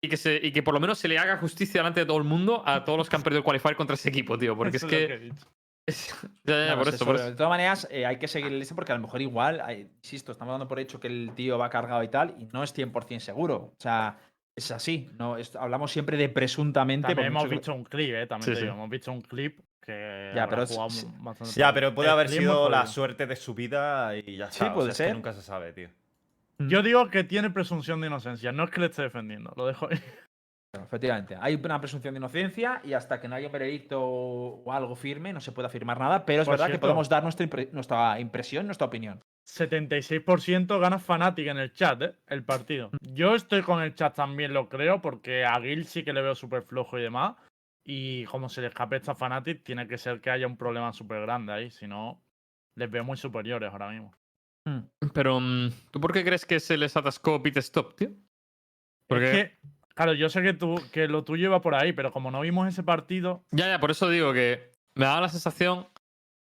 Y 0.02 0.08
que, 0.08 0.16
se, 0.16 0.40
y 0.42 0.54
que 0.54 0.64
por 0.64 0.74
lo 0.74 0.80
menos 0.80 0.98
se 0.98 1.10
le 1.10 1.18
haga 1.20 1.36
justicia 1.38 1.82
delante 1.82 2.00
de 2.02 2.06
todo 2.06 2.18
el 2.18 2.24
mundo 2.24 2.64
a 2.66 2.86
todos 2.86 2.98
los 2.98 3.10
que 3.10 3.18
han 3.18 3.22
perdido 3.24 3.40
el 3.40 3.44
qualifier 3.44 3.76
contra 3.76 3.96
ese 3.96 4.08
equipo, 4.08 4.38
tío. 4.38 4.56
Porque 4.56 4.78
Eso 4.78 4.88
es 4.88 4.92
que. 4.94 5.32
ya, 5.86 5.94
ya, 6.46 6.66
ya, 6.68 6.76
No, 6.76 6.78
por 6.84 6.94
eso, 6.94 7.06
por 7.06 7.16
eso. 7.16 7.26
De 7.26 7.36
todas 7.36 7.50
maneras, 7.50 7.86
eh, 7.92 8.06
hay 8.06 8.18
que 8.18 8.30
seguir 8.30 8.54
el 8.54 8.66
porque 8.76 8.94
a 8.94 8.96
lo 8.96 9.02
mejor 9.02 9.22
igual, 9.22 9.62
eh, 9.68 9.90
insisto, 9.98 10.32
estamos 10.32 10.54
dando 10.54 10.70
por 10.70 10.80
hecho 10.80 11.02
que 11.02 11.08
el 11.08 11.32
tío 11.36 11.58
va 11.58 11.70
cargado 11.70 12.02
y 12.04 12.08
tal, 12.08 12.36
y 12.40 12.46
no 12.46 12.64
es 12.64 12.74
100% 12.74 13.20
seguro. 13.20 13.56
O 13.56 13.76
sea, 13.78 14.18
es 14.56 14.72
así. 14.72 15.10
No, 15.18 15.36
es- 15.36 15.56
hablamos 15.58 15.92
siempre 15.92 16.16
de 16.16 16.30
presuntamente. 16.30 17.08
También 17.08 17.28
hemos 17.28 17.44
mucho 17.44 17.56
visto 17.58 17.74
un 17.74 17.84
clip, 17.84 18.14
eh, 18.16 18.26
también 18.28 18.46
Sí, 18.46 18.52
te 18.52 18.56
sí. 18.58 18.62
digo, 18.64 18.76
hemos 18.76 18.90
visto 18.90 19.12
un 19.12 19.22
clip 19.22 19.60
que 19.94 20.32
Ya, 20.36 20.48
pero 20.48 20.64
es- 20.64 20.70
jugado 20.72 20.90
sí. 20.90 21.08
bastante 21.20 21.54
Ya, 21.60 21.74
pero 21.74 21.94
puede 21.96 22.10
El 22.10 22.14
haber 22.14 22.30
sido 22.30 22.70
la 22.70 22.86
suerte 22.86 23.26
de 23.26 23.36
su 23.36 23.54
vida 23.54 24.16
y 24.16 24.38
ya 24.38 24.50
Sí, 24.52 24.64
está. 24.64 24.72
o 24.72 24.76
puede 24.76 24.86
sea, 24.88 24.92
es 24.92 24.98
que 24.98 25.04
ser. 25.06 25.14
nunca 25.16 25.34
se 25.34 25.42
sabe, 25.42 25.74
tío. 25.74 25.90
Yo 26.60 26.82
digo 26.84 27.08
que 27.10 27.24
tiene 27.24 27.50
presunción 27.50 28.02
de 28.02 28.08
inocencia, 28.08 28.52
no 28.52 28.66
es 28.66 28.70
que 28.72 28.82
le 28.82 28.88
esté 28.88 29.02
defendiendo, 29.04 29.54
lo 29.56 29.66
dejo 29.66 29.88
ahí. 29.90 29.98
Bueno, 30.74 30.86
Efectivamente, 30.86 31.36
hay 31.42 31.56
una 31.56 31.80
presunción 31.80 32.14
de 32.14 32.20
inocencia 32.20 32.80
y 32.84 32.94
hasta 32.94 33.20
que 33.20 33.28
no 33.28 33.36
haya 33.36 33.48
un 33.48 33.54
veredicto 33.54 34.00
o 34.04 34.72
algo 34.72 34.96
firme 34.96 35.34
no 35.34 35.42
se 35.42 35.52
puede 35.52 35.68
afirmar 35.68 36.00
nada, 36.00 36.26
pero 36.26 36.44
es 36.44 36.46
Por 36.48 36.54
verdad 36.60 36.72
que 36.72 36.78
podemos 36.78 37.10
dar 37.10 37.24
nuestra, 37.24 37.46
impre- 37.48 37.72
nuestra 37.72 38.20
impresión, 38.20 38.68
nuestra 38.68 38.86
opinión. 38.86 39.20
76% 39.48 40.80
gana 40.80 41.00
Fnatic 41.00 41.48
en 41.48 41.58
el 41.58 41.74
chat, 41.74 42.02
¿eh? 42.04 42.14
El 42.28 42.44
partido. 42.44 42.92
Yo 43.02 43.34
estoy 43.36 43.62
con 43.64 43.82
el 43.82 43.96
chat 43.96 44.14
también, 44.16 44.54
lo 44.54 44.70
creo, 44.70 45.02
porque 45.02 45.44
a 45.44 45.60
Gil 45.60 45.86
sí 45.86 46.04
que 46.04 46.14
le 46.14 46.22
veo 46.22 46.36
súper 46.36 46.62
flojo 46.62 47.00
y 47.00 47.02
demás. 47.02 47.36
Y 47.92 48.24
como 48.26 48.50
se 48.50 48.62
le 48.62 48.68
escape 48.68 48.98
esta 48.98 49.16
Fnatic, 49.16 49.64
tiene 49.64 49.88
que 49.88 49.98
ser 49.98 50.22
que 50.22 50.30
haya 50.30 50.46
un 50.46 50.58
problema 50.58 50.94
súper 50.94 51.22
grande 51.22 51.54
ahí. 51.54 51.72
Si 51.72 51.88
no, 51.88 52.24
les 52.76 52.92
veo 52.92 53.04
muy 53.04 53.18
superiores 53.18 53.72
ahora 53.72 53.90
mismo. 53.90 54.14
Pero, 55.12 55.40
mm, 55.40 55.72
¿tú 55.90 56.00
por 56.00 56.14
qué 56.14 56.24
crees 56.24 56.46
que 56.46 56.60
se 56.60 56.78
les 56.78 56.96
atascó 56.96 57.42
Pit 57.42 57.58
Stop, 57.58 57.96
tío? 57.96 58.10
Porque. 59.08 59.26
Es 59.26 59.32
que, 59.32 59.58
claro, 59.96 60.14
yo 60.14 60.30
sé 60.30 60.44
que, 60.44 60.54
tú, 60.54 60.76
que 60.92 61.08
lo 61.08 61.24
tuyo 61.24 61.46
iba 61.46 61.62
por 61.62 61.74
ahí, 61.74 61.92
pero 61.92 62.12
como 62.12 62.30
no 62.30 62.42
vimos 62.42 62.68
ese 62.68 62.84
partido, 62.84 63.44
Ya, 63.50 63.68
ya, 63.68 63.80
por 63.80 63.90
eso 63.90 64.08
digo 64.08 64.34
que 64.34 64.70
me 64.94 65.06
da 65.06 65.20
la 65.20 65.30
sensación 65.30 65.88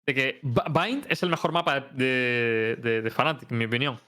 de 0.06 0.14
que 0.14 0.40
Bind 0.44 1.08
es 1.10 1.24
el 1.24 1.32
mejor 1.32 1.54
mapa 1.54 1.80
de, 1.80 2.78
de, 2.80 3.02
de 3.02 3.10
Fnatic, 3.10 3.52
en 3.52 3.58
mi 3.58 3.66
opinión. 3.66 4.00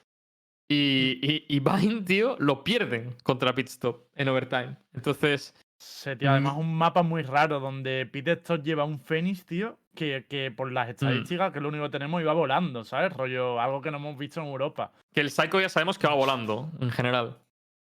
Y, 0.69 1.17
y, 1.23 1.45
y 1.47 1.59
Bind, 1.59 2.05
tío, 2.05 2.35
lo 2.37 2.63
pierden 2.63 3.15
contra 3.23 3.55
Pitstop 3.55 4.05
en 4.13 4.27
overtime. 4.27 4.77
Entonces, 4.93 5.55
se 5.77 6.15
tío, 6.15 6.31
además 6.31 6.55
Mm. 6.55 6.59
un 6.59 6.75
mapa 6.75 7.03
muy 7.03 7.23
raro 7.23 7.59
donde 7.59 8.05
Pete 8.11 8.33
Stock 8.33 8.61
lleva 8.63 8.83
un 8.85 8.99
Fénix, 8.99 9.45
tío, 9.45 9.77
que, 9.95 10.25
que 10.29 10.51
por 10.51 10.69
Mm. 10.71 10.73
las 10.73 10.89
estadísticas, 10.89 11.51
que 11.51 11.59
es 11.59 11.63
lo 11.63 11.69
único 11.69 11.83
que 11.85 11.89
tenemos, 11.91 12.21
iba 12.21 12.33
volando, 12.33 12.83
¿sabes? 12.83 13.11
Rollo, 13.13 13.59
algo 13.59 13.81
que 13.81 13.91
no 13.91 13.97
hemos 13.97 14.17
visto 14.17 14.39
en 14.41 14.47
Europa. 14.47 14.91
que 15.13 15.21
el 15.21 15.29
Psycho 15.29 15.59
ya 15.61 15.69
sabemos 15.69 15.97
que 15.99 16.07
va 16.07 16.13
volando, 16.15 16.71
en 16.79 16.89
general. 16.91 17.37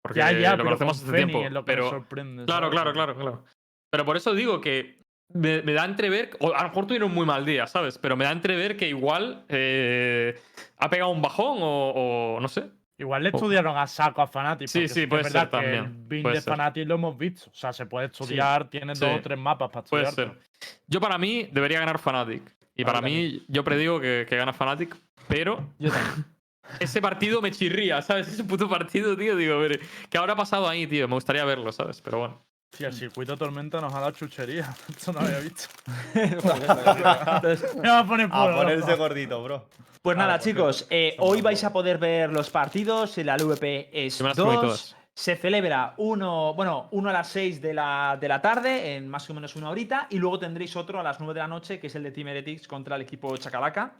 Porque 0.02 0.20
ya, 0.20 0.30
ya, 0.32 0.50
lo 0.52 0.58
pero 0.58 0.64
conocemos 0.78 1.00
con 1.00 1.08
hace 1.08 1.16
Fénix 1.18 1.32
tiempo. 1.32 1.46
es 1.46 1.52
lo 1.52 1.64
que 1.64 1.72
me 1.72 1.76
pero, 1.76 1.90
sorprende. 1.90 2.44
Claro, 2.44 2.70
claro, 2.70 2.92
claro, 2.92 3.14
claro. 3.16 3.44
Pero 3.90 4.04
por 4.04 4.16
eso 4.16 4.34
digo 4.34 4.60
que 4.60 4.98
me, 5.34 5.62
me 5.62 5.72
da 5.72 5.84
entrever, 5.84 6.30
o 6.40 6.54
a 6.54 6.62
lo 6.62 6.68
mejor 6.68 6.86
tuvieron 6.86 7.08
un 7.10 7.14
muy 7.16 7.26
mal 7.26 7.44
día, 7.44 7.66
¿sabes? 7.66 7.98
Pero 7.98 8.16
me 8.16 8.24
da 8.24 8.30
entrever 8.32 8.76
que 8.76 8.88
igual 8.88 9.44
eh, 9.48 10.38
ha 10.78 10.88
pegado 10.88 11.10
un 11.10 11.20
bajón 11.20 11.58
o, 11.60 12.36
o 12.36 12.40
no 12.40 12.48
sé. 12.48 12.70
Igual 12.98 13.22
le 13.22 13.30
Oh. 13.32 13.36
estudiaron 13.36 13.76
a 13.76 13.86
saco 13.86 14.20
a 14.22 14.26
Fnatic. 14.26 14.66
Sí, 14.68 14.88
sí, 14.88 15.02
que 15.02 15.08
puede 15.08 15.22
es 15.22 15.32
verdad 15.32 15.42
ser 15.42 15.50
que 15.50 15.56
también, 15.66 15.84
El 15.84 16.08
bin 16.08 16.22
puede 16.22 16.34
de 16.36 16.40
ser. 16.42 16.54
Fnatic 16.54 16.86
lo 16.88 16.94
hemos 16.96 17.16
visto. 17.16 17.48
O 17.50 17.54
sea, 17.54 17.72
se 17.72 17.86
puede 17.86 18.06
estudiar, 18.06 18.68
tiene 18.68 18.94
Sí. 18.96 19.04
dos 19.04 19.18
o 19.18 19.22
tres 19.22 19.38
mapas 19.38 19.70
para 19.70 19.84
Puede 19.86 20.04
estudiar. 20.04 20.34
ser. 20.34 20.78
Yo 20.88 21.00
para 21.00 21.16
mí 21.18 21.48
debería 21.52 21.78
ganar 21.78 21.98
Fnatic. 21.98 22.42
Y 22.74 22.84
para 22.84 23.00
mí, 23.00 23.44
yo 23.48 23.64
predigo 23.64 24.00
que, 24.00 24.26
que 24.28 24.36
gana 24.36 24.52
Fnatic, 24.52 24.96
pero 25.28 25.72
Yo 25.78 25.90
también. 25.90 26.24
ese 26.80 27.00
partido 27.00 27.40
me 27.40 27.50
chirría, 27.50 28.02
¿sabes? 28.02 28.28
Ese 28.28 28.44
puto 28.44 28.68
partido, 28.68 29.16
tío, 29.16 29.36
digo, 29.36 29.54
a 29.54 29.58
ver, 29.58 29.80
¿qué 30.10 30.18
habrá 30.18 30.34
pasado 30.36 30.68
ahí, 30.68 30.86
tío? 30.86 31.06
Me 31.08 31.14
gustaría 31.14 31.44
verlo, 31.44 31.70
¿sabes? 31.72 32.00
Pero 32.02 32.18
bueno. 32.18 32.47
Sí, 32.72 32.84
el 32.84 32.92
circuito 32.92 33.36
tormenta 33.36 33.80
nos 33.80 33.92
ha 33.94 34.00
dado 34.00 34.12
chuchería. 34.12 34.74
Esto 34.88 35.12
no 35.12 35.20
había 35.20 35.40
visto. 35.40 35.68
Me 36.14 37.88
va 37.88 37.98
a 38.00 38.06
poner 38.06 38.28
A 38.30 38.44
por 38.44 38.54
ponerse 38.54 38.94
gordito, 38.94 39.42
bro. 39.42 39.68
Pues 40.02 40.16
nada, 40.16 40.34
por 40.38 40.44
chicos, 40.44 40.86
eh, 40.90 41.16
hoy 41.18 41.40
vais 41.40 41.62
a 41.64 41.72
poder 41.72 41.98
ver 41.98 42.30
los 42.30 42.50
partidos. 42.50 43.16
La 43.18 43.36
LVP 43.36 43.90
es 43.92 44.18
Yo 44.18 44.24
me 44.24 44.30
las 44.30 44.38
comí 44.38 44.54
2. 44.54 44.62
todas. 44.62 44.96
Se 45.12 45.34
celebra 45.36 45.94
uno, 45.96 46.54
bueno, 46.54 46.88
uno 46.92 47.10
a 47.10 47.12
las 47.12 47.26
6 47.28 47.60
de 47.60 47.74
la, 47.74 48.16
de 48.20 48.28
la 48.28 48.40
tarde, 48.40 48.94
en 48.94 49.08
más 49.08 49.28
o 49.28 49.34
menos 49.34 49.56
una 49.56 49.68
horita, 49.70 50.06
y 50.10 50.18
luego 50.18 50.38
tendréis 50.38 50.76
otro 50.76 51.00
a 51.00 51.02
las 51.02 51.18
9 51.18 51.34
de 51.34 51.40
la 51.40 51.48
noche, 51.48 51.80
que 51.80 51.88
es 51.88 51.94
el 51.96 52.04
de 52.04 52.12
Team 52.12 52.28
Heretics 52.28 52.68
contra 52.68 52.94
el 52.94 53.02
equipo 53.02 53.36
Chacalaca. 53.36 53.94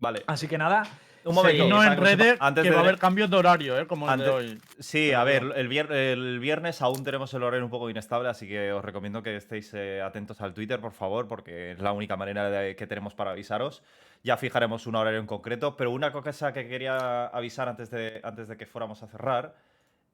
Vale. 0.00 0.24
Así 0.26 0.48
que 0.48 0.58
nada. 0.58 0.82
Un 1.24 1.34
momento. 1.34 1.68
No 1.68 1.82
en 1.82 1.96
redes 1.98 2.36
antes 2.40 2.62
que 2.62 2.68
de- 2.70 2.74
va 2.74 2.82
a 2.82 2.84
haber 2.84 2.98
cambios 2.98 3.30
de 3.30 3.36
horario, 3.36 3.78
¿eh? 3.78 3.86
Como 3.86 4.10
el 4.10 4.18
de 4.18 4.24
Antes- 4.26 4.34
hoy. 4.52 4.60
Sí, 4.78 5.12
a 5.12 5.24
ver, 5.24 5.42
el, 5.56 5.68
vier- 5.68 5.90
el 5.92 6.38
viernes 6.38 6.82
aún 6.82 7.02
tenemos 7.04 7.32
el 7.34 7.42
horario 7.42 7.64
un 7.64 7.70
poco 7.70 7.88
inestable, 7.90 8.28
así 8.28 8.46
que 8.46 8.72
os 8.72 8.84
recomiendo 8.84 9.22
que 9.22 9.36
estéis 9.36 9.72
eh, 9.74 10.02
atentos 10.02 10.40
al 10.40 10.52
Twitter, 10.54 10.80
por 10.80 10.92
favor, 10.92 11.26
porque 11.28 11.72
es 11.72 11.78
la 11.80 11.92
única 11.92 12.16
manera 12.16 12.50
de- 12.50 12.76
que 12.76 12.86
tenemos 12.86 13.14
para 13.14 13.30
avisaros. 13.30 13.82
Ya 14.22 14.36
fijaremos 14.36 14.86
un 14.86 14.96
horario 14.96 15.20
en 15.20 15.26
concreto, 15.26 15.76
pero 15.76 15.90
una 15.90 16.12
cosa 16.12 16.52
que 16.52 16.66
quería 16.68 17.26
avisar 17.26 17.68
antes 17.68 17.90
de, 17.90 18.20
antes 18.22 18.48
de 18.48 18.56
que 18.56 18.66
fuéramos 18.66 19.02
a 19.02 19.06
cerrar 19.06 19.54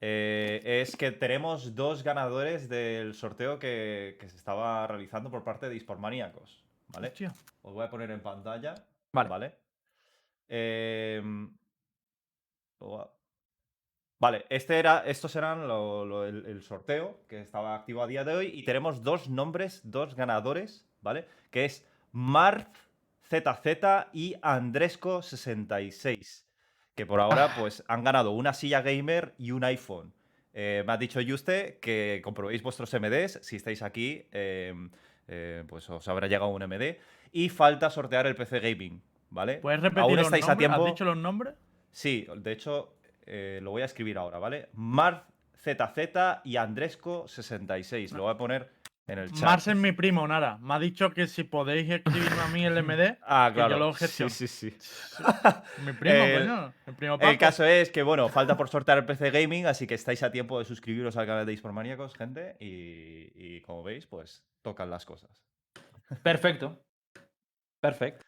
eh, 0.01 0.81
es 0.81 0.95
que 0.95 1.11
tenemos 1.11 1.75
dos 1.75 2.03
ganadores 2.03 2.67
del 2.69 3.13
sorteo 3.13 3.59
que, 3.59 4.17
que 4.19 4.27
se 4.29 4.35
estaba 4.35 4.87
realizando 4.87 5.29
por 5.29 5.43
parte 5.43 5.67
de 5.67 5.73
Dispormaníacos, 5.73 6.63
¿vale? 6.89 7.09
Hostia. 7.09 7.33
Os 7.61 7.73
voy 7.73 7.85
a 7.85 7.89
poner 7.89 8.09
en 8.11 8.19
pantalla. 8.21 8.73
Vale. 9.13 9.29
¿Vale? 9.29 9.55
Em, 10.53 11.49
a- 12.81 13.09
Vale, 14.19 14.45
este 14.49 14.77
era, 14.77 15.03
estos 15.07 15.35
eran 15.35 15.67
lo- 15.67 16.05
lo- 16.05 16.25
el, 16.25 16.45
el 16.45 16.61
sorteo 16.61 17.21
que 17.27 17.41
estaba 17.41 17.73
activo 17.73 18.03
a 18.03 18.07
día 18.07 18.23
de 18.23 18.35
hoy 18.35 18.51
y 18.53 18.63
tenemos 18.63 19.01
dos 19.01 19.29
nombres, 19.29 19.81
dos 19.83 20.13
ganadores, 20.13 20.85
¿vale? 21.01 21.25
Que 21.49 21.65
es 21.65 21.83
Marv 22.11 22.67
ZZ 23.27 24.09
y 24.13 24.35
Andresco66, 24.41 26.43
que 26.95 27.05
por 27.07 27.19
ahora 27.19 27.55
pues 27.57 27.83
han 27.87 28.03
ganado 28.03 28.31
una 28.31 28.53
silla 28.53 28.81
gamer 28.81 29.33
y 29.39 29.51
un 29.51 29.63
iPhone. 29.63 30.13
Eh, 30.53 30.83
me 30.85 30.93
ha 30.93 30.97
dicho 30.97 31.19
Juste 31.25 31.79
que 31.81 32.21
comprobéis 32.23 32.61
vuestros 32.61 32.93
MDs, 32.93 33.39
si 33.41 33.55
estáis 33.55 33.81
aquí, 33.81 34.27
em, 34.31 34.91
eh, 35.27 35.63
pues 35.67 35.89
os 35.89 36.07
habrá 36.07 36.27
llegado 36.27 36.49
un 36.49 36.61
MD. 36.61 36.99
Y 37.31 37.49
falta 37.49 37.89
sortear 37.89 38.27
el 38.27 38.35
PC 38.35 38.59
Gaming, 38.59 39.01
¿vale? 39.31 39.57
¿Puedes 39.57 39.79
repetir 39.81 40.03
Aún 40.03 40.15
los 40.17 40.25
estáis 40.27 40.47
a 40.47 40.55
tiempo. 40.55 40.85
¿Has 40.85 40.91
dicho 40.91 41.03
los 41.05 41.17
nombres? 41.17 41.55
Sí, 41.91 42.27
de 42.37 42.51
hecho, 42.51 42.95
eh, 43.25 43.59
lo 43.61 43.71
voy 43.71 43.81
a 43.81 43.85
escribir 43.85 44.17
ahora, 44.17 44.37
¿vale? 44.37 44.69
Marv 44.73 45.23
ZZ 45.57 46.41
y 46.43 46.53
Andresco66. 46.55 48.11
Lo 48.13 48.23
voy 48.23 48.33
a 48.33 48.37
poner 48.37 48.69
en 49.07 49.19
el 49.19 49.31
chat. 49.31 49.41
Mars 49.43 49.67
es 49.67 49.75
mi 49.75 49.91
primo, 49.91 50.27
Nara. 50.27 50.57
Me 50.59 50.73
ha 50.75 50.79
dicho 50.79 51.11
que 51.11 51.27
si 51.27 51.43
podéis 51.43 51.89
escribirme 51.89 52.41
a 52.41 52.47
mí 52.47 52.65
el 52.65 52.81
MD, 52.83 53.17
Ah, 53.23 53.51
que 53.53 53.59
yo 53.59 53.65
claro. 53.67 53.79
lo 53.79 53.93
sí, 53.93 53.99
gestiono. 53.99 54.29
sí, 54.29 54.47
sí. 54.47 54.73
mi 55.85 55.93
primo, 55.93 56.15
El- 56.23 56.39
coño. 56.47 56.73
El 56.87 56.95
primo 56.95 57.17
El 57.19 57.37
caso 57.37 57.63
es 57.65 57.91
que, 57.91 58.03
bueno, 58.03 58.29
falta 58.29 58.55
por 58.57 58.69
sortear 58.69 58.97
el 58.99 59.05
PC 59.05 59.31
Gaming, 59.31 59.65
así 59.65 59.85
que 59.87 59.95
estáis 59.95 60.23
a 60.23 60.31
tiempo 60.31 60.57
de 60.59 60.65
suscribiros 60.65 61.17
al 61.17 61.25
canal 61.25 61.45
de 61.45 61.51
Dispormaníacos, 61.51 62.15
gente. 62.15 62.55
Y, 62.59 63.31
y 63.35 63.61
como 63.61 63.83
veis, 63.83 64.07
pues 64.07 64.43
tocan 64.63 64.89
las 64.89 65.05
cosas. 65.05 65.43
Perfecto. 66.23 66.81
Perfecto. 67.81 68.23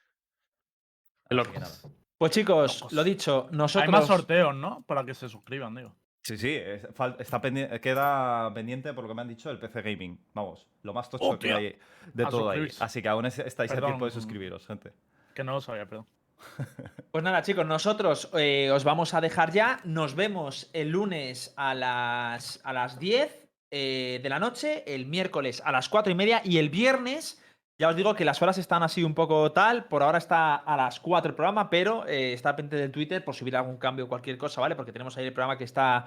Pues 2.17 2.31
chicos, 2.31 2.79
Locos. 2.81 2.93
lo 2.93 3.03
dicho, 3.03 3.47
nosotros. 3.51 3.83
Hay 3.87 3.91
más 3.91 4.07
sorteos, 4.07 4.55
¿no? 4.55 4.83
Para 4.87 5.03
que 5.05 5.13
se 5.13 5.27
suscriban, 5.27 5.75
digo. 5.75 5.93
Sí, 6.23 6.37
sí, 6.37 6.51
es- 6.55 6.83
está 7.19 7.41
pendi- 7.41 7.79
queda 7.81 8.53
pendiente 8.53 8.93
por 8.93 9.03
lo 9.03 9.09
que 9.09 9.13
me 9.15 9.21
han 9.23 9.27
dicho 9.27 9.49
el 9.51 9.59
PC 9.59 9.81
Gaming. 9.81 10.17
Vamos, 10.33 10.65
lo 10.83 10.93
más 10.93 11.09
tocho 11.09 11.37
que 11.37 11.51
hay 11.53 11.75
de 12.13 12.23
A 12.25 12.29
todo 12.29 12.49
ahí. 12.49 12.67
Así 12.79 13.01
que 13.01 13.09
aún 13.09 13.25
es- 13.25 13.39
estáis 13.39 13.71
a 13.71 13.75
tiempo 13.75 14.05
de 14.05 14.11
Perdón. 14.11 14.11
suscribiros, 14.11 14.65
gente. 14.65 14.93
Que 15.35 15.43
no 15.43 15.51
lo 15.53 15.61
sabía, 15.61 15.85
perdón. 15.85 16.05
Pues 17.11 17.23
nada, 17.23 17.41
chicos, 17.41 17.65
nosotros 17.65 18.29
eh, 18.33 18.71
os 18.71 18.83
vamos 18.85 19.13
a 19.13 19.21
dejar 19.21 19.51
ya. 19.51 19.79
Nos 19.83 20.15
vemos 20.15 20.69
el 20.73 20.89
lunes 20.89 21.53
a 21.57 21.75
las, 21.75 22.59
a 22.63 22.73
las 22.73 22.97
10 22.99 23.47
eh, 23.69 24.19
de 24.23 24.29
la 24.29 24.39
noche, 24.39 24.83
el 24.87 25.05
miércoles 25.05 25.61
a 25.65 25.71
las 25.71 25.89
4 25.89 26.11
y 26.11 26.15
media 26.15 26.41
y 26.43 26.57
el 26.57 26.69
viernes. 26.69 27.42
Ya 27.79 27.89
os 27.89 27.95
digo 27.95 28.13
que 28.13 28.23
las 28.23 28.41
horas 28.41 28.57
están 28.57 28.83
así 28.83 29.03
un 29.03 29.15
poco 29.15 29.51
tal. 29.51 29.85
Por 29.85 30.03
ahora 30.03 30.17
está 30.17 30.55
a 30.55 30.77
las 30.77 30.99
4 30.99 31.29
el 31.29 31.35
programa, 31.35 31.69
pero 31.69 32.07
eh, 32.07 32.33
está 32.33 32.55
pendiente 32.55 32.77
del 32.77 32.91
Twitter 32.91 33.23
por 33.23 33.35
si 33.35 33.43
hubiera 33.43 33.59
algún 33.59 33.77
cambio 33.77 34.05
o 34.05 34.07
cualquier 34.07 34.37
cosa, 34.37 34.61
¿vale? 34.61 34.75
Porque 34.75 34.91
tenemos 34.91 35.17
ahí 35.17 35.25
el 35.25 35.33
programa 35.33 35.57
que 35.57 35.63
está 35.63 36.05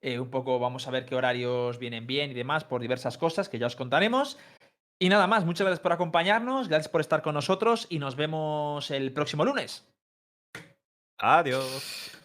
eh, 0.00 0.20
un 0.20 0.30
poco. 0.30 0.58
Vamos 0.58 0.86
a 0.86 0.90
ver 0.90 1.04
qué 1.06 1.16
horarios 1.16 1.78
vienen 1.78 2.06
bien 2.06 2.30
y 2.30 2.34
demás 2.34 2.64
por 2.64 2.80
diversas 2.80 3.18
cosas 3.18 3.48
que 3.48 3.58
ya 3.58 3.66
os 3.66 3.76
contaremos. 3.76 4.38
Y 5.00 5.08
nada 5.08 5.26
más, 5.26 5.44
muchas 5.44 5.64
gracias 5.64 5.80
por 5.80 5.92
acompañarnos, 5.92 6.68
gracias 6.68 6.88
por 6.88 7.00
estar 7.00 7.22
con 7.22 7.34
nosotros 7.34 7.86
y 7.88 7.98
nos 7.98 8.16
vemos 8.16 8.90
el 8.90 9.12
próximo 9.12 9.44
lunes. 9.44 9.86
Adiós. 11.18 12.17